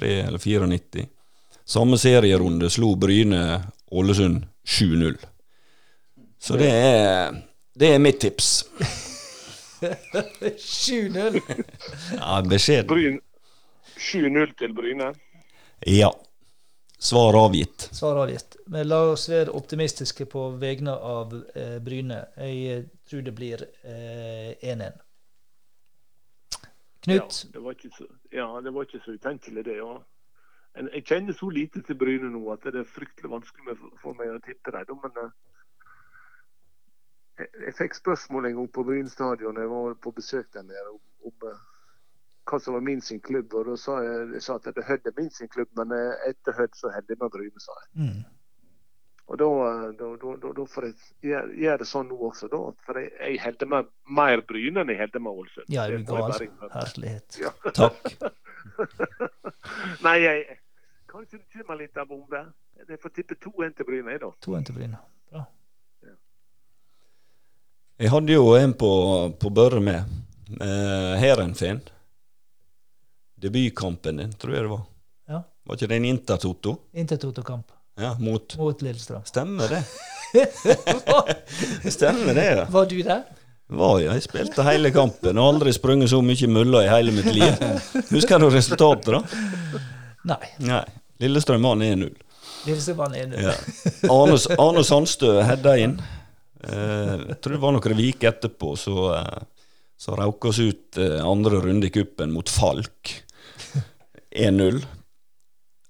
3 0.00 0.12
eller 0.24 0.42
94. 0.42 1.06
Samme 1.76 2.00
serierunde 2.02 2.72
slo 2.72 2.96
Bryne 2.98 3.44
Ålesund 3.94 4.42
7-0. 4.66 5.22
Så 6.42 6.58
det 6.58 6.74
er, 6.74 7.42
det 7.78 7.94
er 7.94 8.02
mitt 8.02 8.18
tips. 8.26 8.52
7-0. 9.82 11.40
Ja, 12.18 12.42
beskjed. 12.48 12.86
Bryn 12.90 13.20
7-0 13.98 14.54
til 14.58 14.74
Bryne. 14.74 15.12
Ja. 15.86 16.10
Svar 17.02 17.34
avgitt. 17.34 17.88
Svar 17.94 18.20
avgitt. 18.22 18.56
Men 18.70 18.86
la 18.88 19.00
oss 19.10 19.26
være 19.30 19.50
optimistiske 19.58 20.26
på 20.30 20.44
vegne 20.62 20.94
av 20.94 21.32
eh, 21.58 21.78
Bryne. 21.82 22.20
Jeg 22.38 22.60
eh, 22.76 22.84
tror 23.10 23.24
det 23.26 23.34
blir 23.34 23.64
eh, 23.82 24.52
1-1. 24.62 25.00
Knut, 27.02 27.16
Ja, 27.18 27.50
det 27.56 27.62
var 27.64 27.74
ikke 27.74 27.90
så, 27.96 28.06
ja, 28.30 28.46
det 28.62 28.70
var 28.76 28.86
ikke 28.86 29.00
så 29.02 29.16
utenkelig, 29.18 29.64
det. 29.66 29.76
Ja. 29.80 29.96
En- 30.78 30.90
Jeg 30.94 31.04
kjenner 31.10 31.34
så 31.34 31.48
lite 31.50 31.82
til 31.82 31.98
Bryne 31.98 32.30
nå 32.30 32.42
at 32.54 32.62
det 32.70 32.78
er 32.84 32.86
fryktelig 32.86 33.30
vanskelig 33.32 33.74
for 34.00 34.14
meg 34.14 34.30
å 34.30 34.38
tippe 34.46 34.70
dem. 34.76 35.00
Men 35.02 35.18
eh, 35.24 35.32
jeg, 37.38 37.74
fikk 37.78 37.94
spørsmål 37.94 38.46
en 38.50 38.56
gang 38.56 38.72
på 38.72 38.84
Bryn 38.84 39.08
stadion 39.08 39.56
jeg 39.60 39.70
var 39.70 39.94
på 39.94 40.12
besøk 40.16 40.48
der 40.54 40.62
nede, 40.68 40.88
om, 40.92 41.00
om 41.30 41.48
eh, 41.50 41.62
hva 42.50 42.58
som 42.60 42.74
var 42.74 42.84
min 42.84 43.00
sin 43.00 43.20
klubb. 43.22 43.54
og 43.54 43.66
Da 43.70 43.76
sa 43.78 44.00
jeg, 44.02 44.28
jeg 44.36 44.42
sa 44.42 44.58
at 44.58 44.68
det 44.76 44.84
Hødd 44.88 45.06
er 45.06 45.16
min 45.16 45.30
sin 45.30 45.48
klubb, 45.48 45.70
men 45.78 45.92
eh, 45.96 46.28
etter 46.30 46.56
Hødd 46.58 46.74
så 46.78 46.90
holder 46.92 47.14
jeg 47.14 47.20
med 47.22 47.34
Bryne, 47.36 47.60
sa 47.62 47.76
jeg. 47.82 47.90
mm. 48.06 48.22
Og 49.32 49.38
da, 49.38 49.46
eh, 49.46 49.84
da, 49.96 50.06
da, 50.20 50.32
da, 50.42 50.48
da 50.58 50.64
får 50.68 50.84
jeg 50.88 50.96
gjøre 51.30 51.54
gjør 51.62 51.78
det 51.80 51.86
sånn 51.88 52.08
nå 52.10 52.16
også, 52.28 52.48
da. 52.52 52.58
For 52.84 52.98
jeg, 53.00 53.12
jeg 53.20 53.38
holder 53.44 53.70
med 53.70 53.92
mer 54.18 54.42
Bryne 54.48 54.82
enn 54.82 54.90
jeg 54.92 54.98
holder 55.04 55.22
med 55.24 55.38
Ålesund. 55.42 55.70
ja, 55.72 55.86
Det 55.88 56.00
jeg 56.00 56.08
gal? 56.10 56.72
Herlighet. 56.74 57.38
Ja. 57.40 57.52
Takk. 57.70 58.12
Nei, 60.06 60.18
jeg 60.24 60.58
Kanskje 61.12 61.38
det 61.38 61.48
kommer 61.52 61.76
litt 61.76 61.96
av 62.00 62.06
bombe. 62.08 62.38
Jeg 62.88 62.98
får 63.02 63.12
tippe 63.12 63.36
2-1 63.36 63.74
til 63.76 63.84
Bryne, 63.88 64.14
jeg, 64.14 64.20
da. 64.22 64.30
2-1 64.46 64.64
til 64.68 64.76
Bryne. 64.78 65.00
Bra. 65.30 65.42
Jeg 68.02 68.10
hadde 68.10 68.34
jo 68.34 68.48
en 68.58 68.72
på, 68.74 68.88
på 69.38 69.50
Børre 69.54 69.80
med. 69.80 70.08
Eh, 70.58 71.12
Heerenveen. 71.22 71.78
Debutkampen 73.42 74.18
din, 74.18 74.32
tror 74.38 74.54
jeg 74.56 74.64
det 74.66 74.70
var. 74.72 74.82
Ja. 75.30 75.42
Var 75.66 75.78
ikke 75.78 75.88
det 75.92 75.98
en 76.00 76.08
Intertoto? 76.10 76.74
Intertoto-kamp 76.98 77.70
Ja, 78.00 78.14
mot 78.18 78.56
mot 78.58 78.82
Lillestrøm. 78.82 79.22
Stemmer 79.28 79.70
det. 79.70 79.82
Stemmer 81.92 82.34
det, 82.34 82.44
ja. 82.56 82.64
Var 82.70 82.86
du 82.90 82.96
der? 83.02 83.22
Var 83.72 84.00
ja, 84.02 84.14
jeg 84.16 84.24
spilte 84.26 84.64
hele 84.66 84.90
kampen 84.92 85.38
og 85.38 85.54
aldri 85.54 85.72
sprunget 85.72 86.10
så 86.12 86.18
mye 86.24 86.48
mølla 86.50 86.82
i 86.84 86.90
hele 86.90 87.14
mitt 87.14 87.30
liv. 87.32 87.62
Husker 88.10 88.42
du 88.42 88.48
resultatet, 88.52 89.14
da? 89.14 89.22
Nei. 90.32 90.50
Nei. 90.66 90.82
Lillestrøm 91.22 91.62
vant 91.64 91.86
1-0. 91.86 92.10
Lillestrøm 92.66 92.98
vant 92.98 93.16
1-0. 93.20 93.38
Ja. 93.46 93.54
Arne, 94.10 94.84
Sandstø 94.84 95.38
hedda 95.46 95.76
inn. 95.80 95.96
Eh, 96.62 97.14
jeg 97.28 97.38
tror 97.42 97.56
det 97.56 97.62
var 97.62 97.74
noen 97.74 97.98
viker 97.98 98.30
etterpå, 98.30 98.76
så, 98.78 98.96
eh, 99.16 99.68
så 99.98 100.16
røk 100.18 100.46
oss 100.50 100.60
ut 100.62 100.98
eh, 100.98 101.18
andre 101.26 101.62
runde 101.64 101.88
i 101.88 101.94
kuppen 101.94 102.34
mot 102.34 102.48
Falk. 102.48 103.16
1-0. 104.32 104.78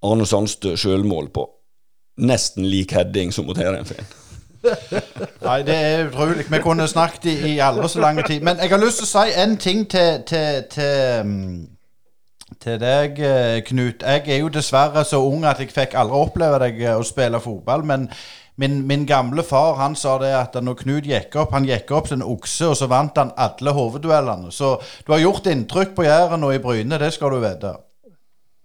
Arne 0.03 0.27
Sandstø 0.27 0.75
sjølmål 0.77 1.29
på 1.35 1.47
nesten 2.23 2.67
lik 2.69 2.93
heading 2.97 3.31
som 3.33 3.47
mot 3.47 3.59
Heerenveen. 3.59 4.09
Nei, 4.63 5.61
det 5.67 5.75
er 5.75 6.09
utrolig. 6.09 6.47
Vi 6.51 6.59
kunne 6.63 6.89
snakket 6.91 7.29
i, 7.31 7.37
i 7.53 7.55
aldri 7.63 7.89
så 7.91 8.03
lang 8.03 8.19
tid. 8.27 8.43
Men 8.43 8.61
jeg 8.63 8.71
har 8.73 8.83
lyst 8.83 9.03
til 9.03 9.09
å 9.09 9.13
si 9.13 9.37
en 9.43 9.57
ting 9.59 9.87
til, 9.91 10.21
til, 10.27 10.67
til, 10.71 11.27
mm, 11.27 12.59
til 12.63 12.79
deg, 12.83 13.23
Knut. 13.67 14.05
Jeg 14.07 14.27
er 14.27 14.43
jo 14.43 14.53
dessverre 14.55 15.05
så 15.07 15.23
ung 15.23 15.47
at 15.47 15.63
jeg 15.63 15.73
fikk 15.75 15.97
aldri 15.99 16.21
oppleve 16.21 16.63
deg 16.63 16.85
å 16.95 17.03
spille 17.07 17.43
fotball. 17.43 17.87
Men 17.87 18.09
min, 18.63 18.81
min 18.87 19.07
gamle 19.07 19.43
far 19.43 19.75
han 19.81 19.97
sa 19.99 20.17
det 20.23 20.33
at 20.39 20.59
når 20.63 20.77
Knut 20.83 21.07
gikk 21.11 21.35
opp, 21.43 21.55
han 21.57 21.67
gikk 21.67 21.91
opp 21.97 22.11
som 22.11 22.21
en 22.21 22.29
okse, 22.35 22.69
og 22.71 22.77
så 22.79 22.87
vant 22.91 23.19
han 23.19 23.33
alle 23.45 23.75
hovedduellene. 23.75 24.53
Så 24.55 24.77
du 25.07 25.11
har 25.15 25.23
gjort 25.23 25.49
inntrykk 25.51 25.97
på 25.97 26.07
Jæren 26.07 26.47
og 26.47 26.55
i 26.55 26.61
Bryne, 26.63 27.01
det 27.03 27.11
skal 27.17 27.35
du 27.35 27.41
vite. 27.43 27.75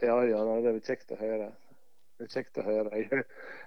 Ja, 0.06 0.20
ja, 0.30 0.44
det 0.62 0.76
er 0.76 0.82
kjekt 0.86 1.16
å 1.16 1.18
høre. 1.18 1.50
Det 2.18 2.28
er 2.28 2.34
kjekt 2.34 2.60
å 2.62 2.66
høre. 2.66 3.02
Jeg, 3.02 3.24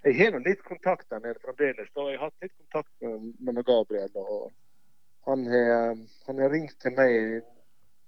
jeg 0.06 0.18
har 0.20 0.34
nå 0.34 0.42
litt 0.46 0.62
kontakt 0.66 1.08
der 1.10 1.22
nede 1.24 1.42
fremdeles. 1.42 1.90
Da. 1.94 2.06
Jeg 2.10 2.20
har 2.20 2.30
hatt 2.30 2.46
litt 2.46 2.54
kontakt 2.54 2.92
med, 3.02 3.30
med 3.50 3.64
Gabriel. 3.66 4.14
og 4.14 4.52
Han 5.26 5.46
har, 5.50 5.98
han 6.28 6.44
har 6.44 6.54
ringt 6.54 6.78
til 6.82 6.94
meg 6.94 7.42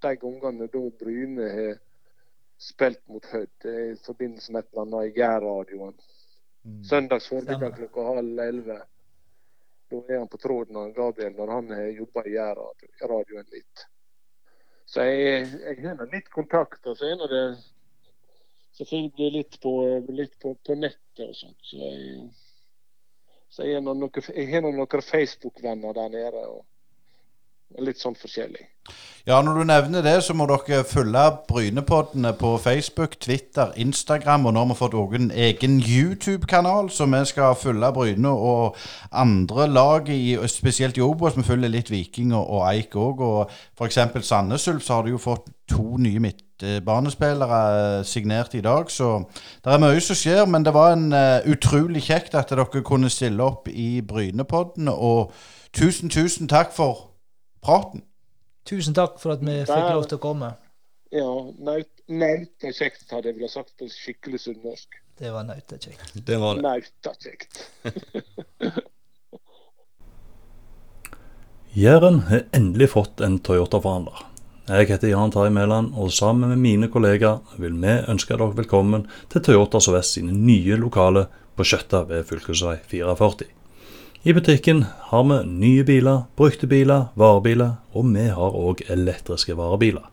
de 0.02 0.14
gangene 0.22 0.70
da 0.70 0.84
Bryne 1.02 1.50
har 1.56 1.76
spilt 2.62 3.02
mot 3.10 3.26
Hødd 3.34 3.66
i 3.66 3.94
forbindelse 4.06 4.54
med 4.54 4.62
et 4.62 4.70
eller 4.70 4.86
annet 4.86 5.10
i 5.10 5.14
Gærradioen. 5.18 5.94
Søndags 6.88 7.28
formiddag 7.28 7.76
klokka 7.76 8.04
halv 8.06 8.38
elleve. 8.38 8.78
Da 9.90 10.00
er 10.08 10.18
han 10.18 10.28
på 10.30 10.38
tråden, 10.40 10.76
av 10.76 10.92
Gabriel, 10.96 11.34
når 11.36 11.50
han 11.52 11.70
har 11.74 11.88
jobba 11.90 12.24
i 12.28 12.36
radioen 12.38 13.48
litt. 13.52 13.86
Så 14.86 15.04
jeg, 15.08 15.48
jeg 15.58 15.82
har 15.84 15.98
nå 15.98 16.06
litt 16.12 16.30
kontakt. 16.32 16.86
Og 16.86 16.96
så 16.96 17.10
er 17.10 17.24
det 17.32 17.42
selvfølgelig 18.78 19.30
litt 19.36 19.58
på, 19.62 19.74
litt 20.12 20.38
på, 20.40 20.54
på 20.66 20.78
nettet 20.78 21.26
og 21.26 21.36
sånt. 21.36 21.60
Så 21.66 21.80
jeg, 21.82 22.28
så 23.52 23.68
jeg, 23.68 23.82
nå 23.84 23.92
har 23.92 24.64
nå 24.64 24.72
noen 24.78 25.06
Facebook-venner 25.08 25.98
der 25.98 26.14
nede. 26.14 26.46
og 26.46 26.64
litt 27.78 28.00
sånn 28.00 28.18
forskjellig. 28.18 28.68
Ja, 29.26 29.36
når 29.42 29.54
du 29.54 29.64
nevner 29.64 30.02
det, 30.02 30.16
så 30.26 30.34
må 30.34 30.48
dere 30.50 30.80
følge 30.82 31.20
Brynepoddene 31.46 32.32
på 32.34 32.56
Facebook, 32.58 33.12
Twitter, 33.22 33.70
Instagram, 33.78 34.46
og 34.46 34.54
nå 34.56 34.64
har 34.64 34.72
vi 34.72 34.76
fått 34.80 34.96
en 35.14 35.30
egen 35.30 35.76
YouTube-kanal, 35.78 36.90
så 36.90 37.06
vi 37.06 37.20
skal 37.30 37.54
følge 37.54 37.92
Bryne 37.94 38.28
og 38.28 38.76
andre 39.12 39.68
lag, 39.70 40.10
i, 40.10 40.34
spesielt 40.50 40.98
i 40.98 41.04
Obos. 41.06 41.36
Vi 41.36 41.46
følger 41.46 41.70
litt 41.70 41.90
Viking 41.90 42.34
og 42.34 42.64
Eik 42.72 42.96
òg. 42.98 43.22
Og 43.22 43.54
f.eks. 43.78 44.00
Sandnes 44.26 44.66
Ulf, 44.68 44.82
så 44.82 44.98
har 44.98 45.06
de 45.06 45.14
jo 45.14 45.22
fått 45.22 45.46
to 45.70 45.96
nye 46.02 46.18
midtbanespillere 46.18 47.62
eh, 47.76 48.04
signert 48.04 48.58
i 48.58 48.60
dag, 48.60 48.90
så 48.90 49.22
det 49.62 49.70
er 49.70 49.84
mye 49.86 50.02
som 50.02 50.18
skjer. 50.18 50.42
Men 50.50 50.66
det 50.66 50.74
var 50.74 50.96
en 50.96 51.12
uh, 51.14 51.38
utrolig 51.46 52.02
kjekt 52.10 52.34
at 52.34 52.50
dere 52.50 52.66
kunne 52.82 53.10
stille 53.10 53.46
opp 53.46 53.70
i 53.70 54.02
Brynepoddene, 54.02 54.90
og 54.90 55.30
tusen, 55.70 56.10
tusen 56.10 56.50
takk 56.50 56.74
for 56.74 57.11
praten. 57.62 58.02
Tusen 58.68 58.94
takk 58.94 59.18
for 59.22 59.34
at 59.34 59.42
vi 59.42 59.64
fikk 59.66 59.90
lov 59.90 60.06
til 60.10 60.18
å 60.20 60.22
komme. 60.22 60.52
Ja, 61.12 61.28
naut, 61.60 61.90
nautakjekt, 62.08 63.10
hadde 63.12 63.28
jeg 63.32 63.40
vel 63.40 63.50
sagt 63.52 63.72
på 63.78 63.88
skikkelig 63.92 64.40
sunnmørsk. 64.46 64.88
Det 65.20 65.30
var 65.34 65.44
nautakjekt. 65.44 66.14
Det 66.26 66.38
var 66.40 66.56
det. 66.56 66.62
Nautakjekt. 66.64 67.52
Jæren 71.72 72.18
har 72.28 72.42
endelig 72.52 72.90
fått 72.92 73.20
en 73.24 73.38
Toyota-forhandler. 73.40 74.18
Jeg 74.68 74.88
heter 74.92 75.08
Jan 75.10 75.32
Terje 75.34 75.50
Mæland, 75.52 75.94
og 75.98 76.12
sammen 76.14 76.48
med 76.52 76.60
mine 76.62 76.88
kollegaer 76.92 77.40
vil 77.60 77.74
vi 77.82 77.94
ønske 78.12 78.36
dere 78.36 78.52
velkommen 78.56 79.06
til 79.32 79.42
Toyota 79.44 79.80
Sør-Vest 79.82 80.18
sine 80.18 80.32
nye 80.36 80.76
lokaler 80.80 81.26
på 81.56 81.66
Skjøtta 81.66 82.04
ved 82.08 82.24
fv. 82.28 82.38
44. 82.46 83.48
I 84.24 84.32
butikken 84.32 84.84
har 84.98 85.24
vi 85.24 85.36
nye 85.46 85.84
biler, 85.84 86.20
brukte 86.36 86.66
biler, 86.70 87.08
varebiler, 87.18 87.72
og 87.90 88.06
vi 88.14 88.28
har 88.30 88.54
òg 88.54 88.84
elektriske 88.94 89.56
varebiler. 89.58 90.04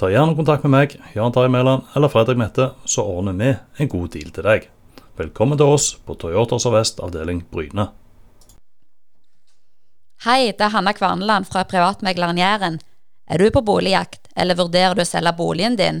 Ta 0.00 0.08
gjerne 0.08 0.32
kontakt 0.38 0.64
med 0.64 0.72
meg, 0.72 0.94
Jan 1.12 1.34
Terje 1.36 1.50
Mæland 1.52 1.90
eller 1.92 2.08
Fredrik 2.08 2.40
Mette, 2.40 2.70
så 2.88 3.04
ordner 3.04 3.36
vi 3.36 3.50
en 3.52 3.90
god 3.92 4.08
deal 4.14 4.32
til 4.32 4.48
deg. 4.48 4.70
Velkommen 5.20 5.60
til 5.60 5.74
oss 5.74 5.90
på 6.08 6.16
Toyota 6.16 6.56
Sør-Vest 6.56 7.02
avdeling 7.04 7.42
Bryne. 7.52 7.90
Hei, 10.24 10.54
det 10.56 10.64
er 10.64 10.72
Hanna 10.72 10.96
Kvarneland 10.96 11.52
fra 11.52 11.66
Privatmegleren 11.68 12.40
Jæren. 12.40 12.80
Er 13.28 13.44
du 13.44 13.50
på 13.52 13.60
boligjakt, 13.60 14.32
eller 14.40 14.56
vurderer 14.56 14.96
du 14.96 15.04
å 15.04 15.10
selge 15.10 15.36
boligen 15.36 15.76
din? 15.76 16.00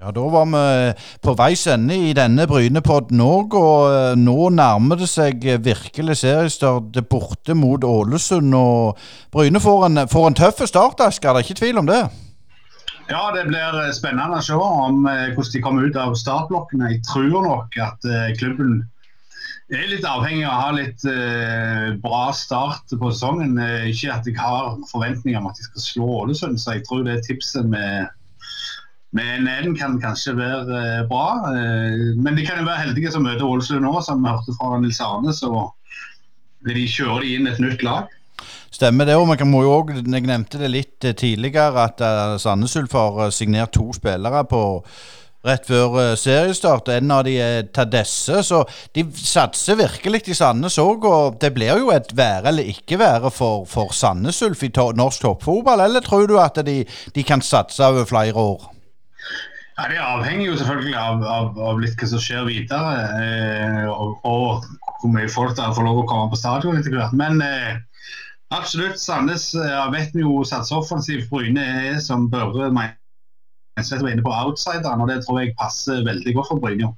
Ja, 0.00 0.10
Da 0.12 0.26
var 0.28 0.44
vi 0.44 0.92
på 1.24 1.32
veis 1.38 1.62
ende 1.72 1.96
i 1.96 2.12
denne 2.16 2.44
Brynepodden 2.46 3.20
òg, 3.24 3.54
og 3.56 3.86
eh, 3.94 4.18
nå 4.20 4.50
nærmer 4.52 5.00
det 5.00 5.08
seg 5.08 5.40
virkelig 5.64 6.18
seriestart 6.20 6.98
borte 7.08 7.56
mot 7.56 7.84
Ålesund. 7.84 8.52
og 8.54 8.98
Bryne 9.32 9.60
får 9.60 9.86
en, 9.88 10.02
får 10.12 10.26
en 10.28 10.36
tøff 10.42 10.60
start, 10.68 11.00
Asker. 11.00 11.32
Det 11.32 11.40
er 11.40 11.48
ikke 11.48 11.60
tvil 11.62 11.80
om 11.80 11.88
det. 11.88 12.02
Ja, 13.08 13.30
det 13.32 13.46
blir 13.48 13.78
eh, 13.86 13.94
spennende 13.96 14.42
å 14.42 14.44
se 14.44 14.58
om 14.58 15.06
eh, 15.08 15.30
hvordan 15.32 15.54
de 15.54 15.64
kommer 15.64 15.88
ut 15.88 15.96
av 16.02 16.12
startblokkene. 16.18 16.92
Jeg 16.92 17.02
tror 17.06 17.40
nok 17.46 17.80
at 17.80 18.04
eh, 18.10 18.34
klubben 18.36 18.82
er 19.72 19.88
litt 19.90 20.04
avhengig 20.06 20.44
av 20.46 20.52
å 20.52 20.60
ha 20.60 20.74
litt 20.76 21.08
eh, 21.10 21.88
bra 22.02 22.26
start 22.36 22.92
på 23.00 23.14
sesongen. 23.14 23.56
Eh, 23.62 23.88
ikke 23.94 24.12
at 24.12 24.28
jeg 24.28 24.36
har 24.42 24.76
forventninger 24.90 25.40
om 25.40 25.48
at 25.50 25.56
de 25.56 25.70
skal 25.70 25.86
slå 25.88 26.10
Ålesund, 26.20 26.60
så 26.60 26.76
jeg 26.76 26.84
tror 26.90 27.06
det 27.06 27.16
er 27.16 27.24
tipset 27.30 27.72
vi, 27.72 27.86
med 29.16 29.48
1-1 29.48 29.76
kan 29.78 29.96
kanskje 30.02 30.36
være 30.36 30.82
eh, 30.82 31.06
bra. 31.08 31.26
Eh, 31.52 32.12
men 32.20 32.36
de 32.36 32.44
kan 32.46 32.60
jo 32.60 32.68
være 32.68 32.84
heldige 32.84 33.12
som 33.14 33.24
møter 33.24 33.46
Ålesund 33.46 33.84
nå, 33.86 33.94
som 34.04 34.22
vi 34.24 34.32
hørte 34.32 34.56
fra 34.58 34.76
Nils 34.82 35.00
Arne. 35.04 35.32
Så 35.36 35.50
de 36.66 36.86
kjøre 36.90 37.22
de 37.24 37.34
inn 37.38 37.50
et 37.50 37.62
nytt 37.62 37.84
lag. 37.86 38.12
Stemmer 38.74 39.08
det. 39.08 39.16
og 39.16 39.28
man 39.28 39.48
må 39.48 39.62
jo 39.64 39.76
også, 39.78 40.02
Jeg 40.04 40.26
nevnte 40.28 40.60
det 40.60 40.72
litt 40.72 41.04
eh, 41.04 41.16
tidligere 41.16 41.86
at 41.88 42.02
Sandnes 42.42 42.76
Ulf 42.76 42.92
har 42.92 43.30
signert 43.30 43.72
to 43.72 43.88
spillere 43.96 44.44
på 44.44 44.64
rett 45.46 45.68
før 45.68 46.16
seriestart. 46.18 46.88
En 46.90 47.10
av 47.14 47.22
de 47.24 47.36
er 47.38 47.68
Tadesse. 47.72 48.42
Så 48.42 48.64
de 48.92 49.06
satser 49.14 49.78
virkelig 49.78 50.24
i 50.28 50.34
Sandnes 50.34 50.76
òg. 50.82 51.06
Og 51.06 51.40
det 51.40 51.54
blir 51.54 51.78
jo 51.78 51.92
et 51.94 52.10
være 52.18 52.50
eller 52.50 52.72
ikke 52.74 52.98
være 53.00 53.30
for, 53.30 53.64
for 53.70 53.94
Sandnes 53.94 54.42
Ulf 54.42 54.66
i 54.66 54.74
to 54.74 54.90
norsk 54.98 55.22
toppfotball. 55.22 55.86
Eller 55.86 56.04
tror 56.04 56.26
du 56.26 56.40
at 56.42 56.58
de, 56.66 56.82
de 57.14 57.22
kan 57.22 57.40
satse 57.40 57.84
over 57.86 58.04
flere 58.04 58.34
år? 58.34 58.72
Ja, 59.76 59.88
Det 59.92 59.98
avhenger 60.00 60.46
jo 60.46 60.56
selvfølgelig 60.56 60.96
av, 60.96 61.24
av, 61.28 61.58
av 61.70 61.80
litt 61.82 61.98
hva 62.00 62.08
som 62.08 62.22
skjer 62.22 62.46
videre. 62.48 62.92
Eh, 63.20 63.82
og, 63.92 64.14
og, 64.24 64.68
hvor 65.02 65.12
mye 65.12 65.28
folk 65.28 65.56
der 65.58 65.74
får 65.76 65.84
lov 65.84 66.00
å 66.00 66.06
komme 66.08 66.32
på 66.32 66.40
stadion 66.40 66.78
etter 66.78 66.96
hvert. 66.96 67.12
Men 67.16 67.42
eh, 67.44 67.76
absolutt, 68.56 68.96
Sandnes 69.02 69.50
ja, 69.52 69.84
vet 69.92 70.16
vi 70.16 70.24
jo 70.24 70.40
satser 70.48 70.80
offensivt. 70.80 71.28
Bryne 71.32 71.66
er 71.90 72.00
som 72.00 72.30
Børre 72.32 72.70
mener 72.70 72.96
Tvedt 73.76 74.00
var 74.00 74.08
inne 74.08 74.22
på 74.24 74.32
outsideren, 74.32 75.02
og 75.04 75.10
det 75.10 75.18
tror 75.20 75.42
jeg 75.42 75.50
passer 75.60 75.98
veldig 76.00 76.32
godt 76.32 76.48
for 76.48 76.60
Brynjo. 76.62 76.94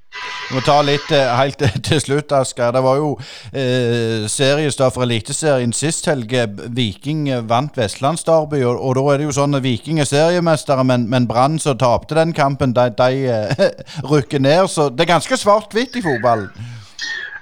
Vi 0.46 0.54
må 0.54 0.60
ta 0.62 0.76
litt 0.86 1.08
eh, 1.10 1.32
helt 1.34 1.58
til 1.88 1.98
slutt, 1.98 2.30
Asker. 2.38 2.70
Det 2.76 2.82
var 2.84 3.00
jo 3.00 3.08
eh, 3.50 4.28
seriestart 4.30 4.94
for 4.94 5.02
Eliteserien 5.02 5.74
sist 5.74 6.06
helg. 6.06 6.36
Viking 6.78 7.26
vant 7.50 7.74
Vestlandsdarby, 7.74 8.62
og, 8.62 8.78
og, 8.78 8.94
da 8.94 9.04
er 9.10 9.18
det 9.18 9.26
jo 9.26 9.34
sånn 9.40 9.58
at 9.58 9.66
Viking 9.66 9.98
er 9.98 10.06
seriemestere, 10.06 10.86
men, 10.86 11.08
men 11.10 11.26
Brann 11.26 11.58
som 11.58 11.74
tapte 11.82 12.14
den 12.14 12.30
kampen, 12.30 12.76
de, 12.78 12.86
de 12.94 13.26
eh, 13.26 13.66
rykker 14.12 14.46
ned. 14.46 14.70
Så 14.70 14.86
det 14.94 15.08
er 15.08 15.16
ganske 15.16 15.40
svart-hvitt 15.42 15.98
i 15.98 16.04
fotball. 16.06 16.46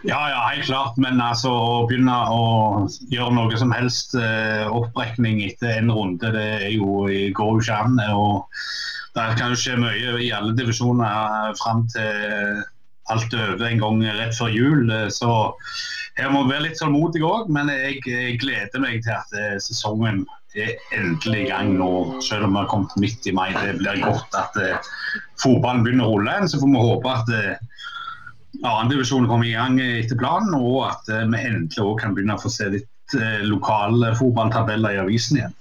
Ja, 0.08 0.22
ja, 0.32 0.40
helt 0.54 0.64
klart. 0.70 0.96
Men 0.96 1.20
altså, 1.20 1.52
å 1.52 1.84
begynne 1.84 2.16
å 2.32 2.42
gjøre 3.12 3.36
noe 3.36 3.60
som 3.60 3.76
helst 3.76 4.16
eh, 4.16 4.64
opprekning 4.64 5.44
etter 5.44 5.76
en 5.76 5.92
runde, 5.92 6.32
det 6.32 6.72
jo, 6.78 7.04
går 7.36 7.56
jo 7.58 7.64
ikke 7.66 7.80
an. 7.84 8.00
og 8.16 8.46
det 9.16 9.36
kan 9.38 9.52
jo 9.52 9.58
skje 9.58 9.76
mye 9.80 10.16
i 10.20 10.32
alle 10.36 10.52
divisjoner 10.56 11.54
fram 11.56 11.86
til 11.92 12.64
alt 13.12 13.34
er 13.34 13.52
over 13.54 13.68
en 13.68 13.82
gang 13.82 14.02
rett 14.18 14.34
før 14.36 14.50
jul. 14.52 14.90
Så 15.14 15.30
her 16.16 16.32
må 16.32 16.44
vi 16.44 16.54
være 16.54 16.66
litt 16.66 16.78
tålmodige 16.80 17.28
òg, 17.28 17.50
men 17.52 17.70
jeg, 17.72 18.00
jeg, 18.08 18.38
gleder 18.40 18.82
meg 18.82 19.02
til 19.04 19.14
at 19.18 19.36
eh, 19.36 19.56
sesongen 19.62 20.24
er 20.56 20.72
endelig 20.96 21.42
i 21.44 21.48
gang 21.50 21.74
nå. 21.76 21.90
Selv 22.24 22.46
om 22.46 22.56
vi 22.56 22.62
har 22.62 22.70
kommet 22.70 22.94
midt 23.02 23.28
i 23.28 23.34
mai. 23.36 23.50
Det 23.52 23.76
blir 23.82 24.00
godt 24.00 24.36
at 24.38 24.56
uh, 24.56 24.92
fotballen 25.42 25.84
begynner 25.84 26.08
å 26.08 26.14
rulle 26.14 26.32
igjen. 26.32 26.48
Så 26.48 26.62
får 26.62 26.72
vi 26.72 26.84
håpe 26.86 27.12
at 27.12 27.32
uh, 27.34 27.50
eh, 27.52 28.62
annendivisjonen 28.62 29.28
kommer 29.28 29.50
i 29.50 29.52
gang 29.52 29.76
etter 29.84 30.16
planen, 30.16 30.56
og 30.56 30.86
at 30.88 31.12
uh, 31.12 31.26
vi 31.28 31.42
endelig 31.42 31.82
også 31.84 32.00
kan 32.00 32.16
begynne 32.16 32.38
å 32.38 32.44
få 32.46 32.52
se 32.54 32.70
litt 32.72 32.92
lokale 33.46 34.08
fotballtabeller 34.18 34.96
i 34.96 35.02
avisen 35.04 35.36
igjen. 35.38 35.52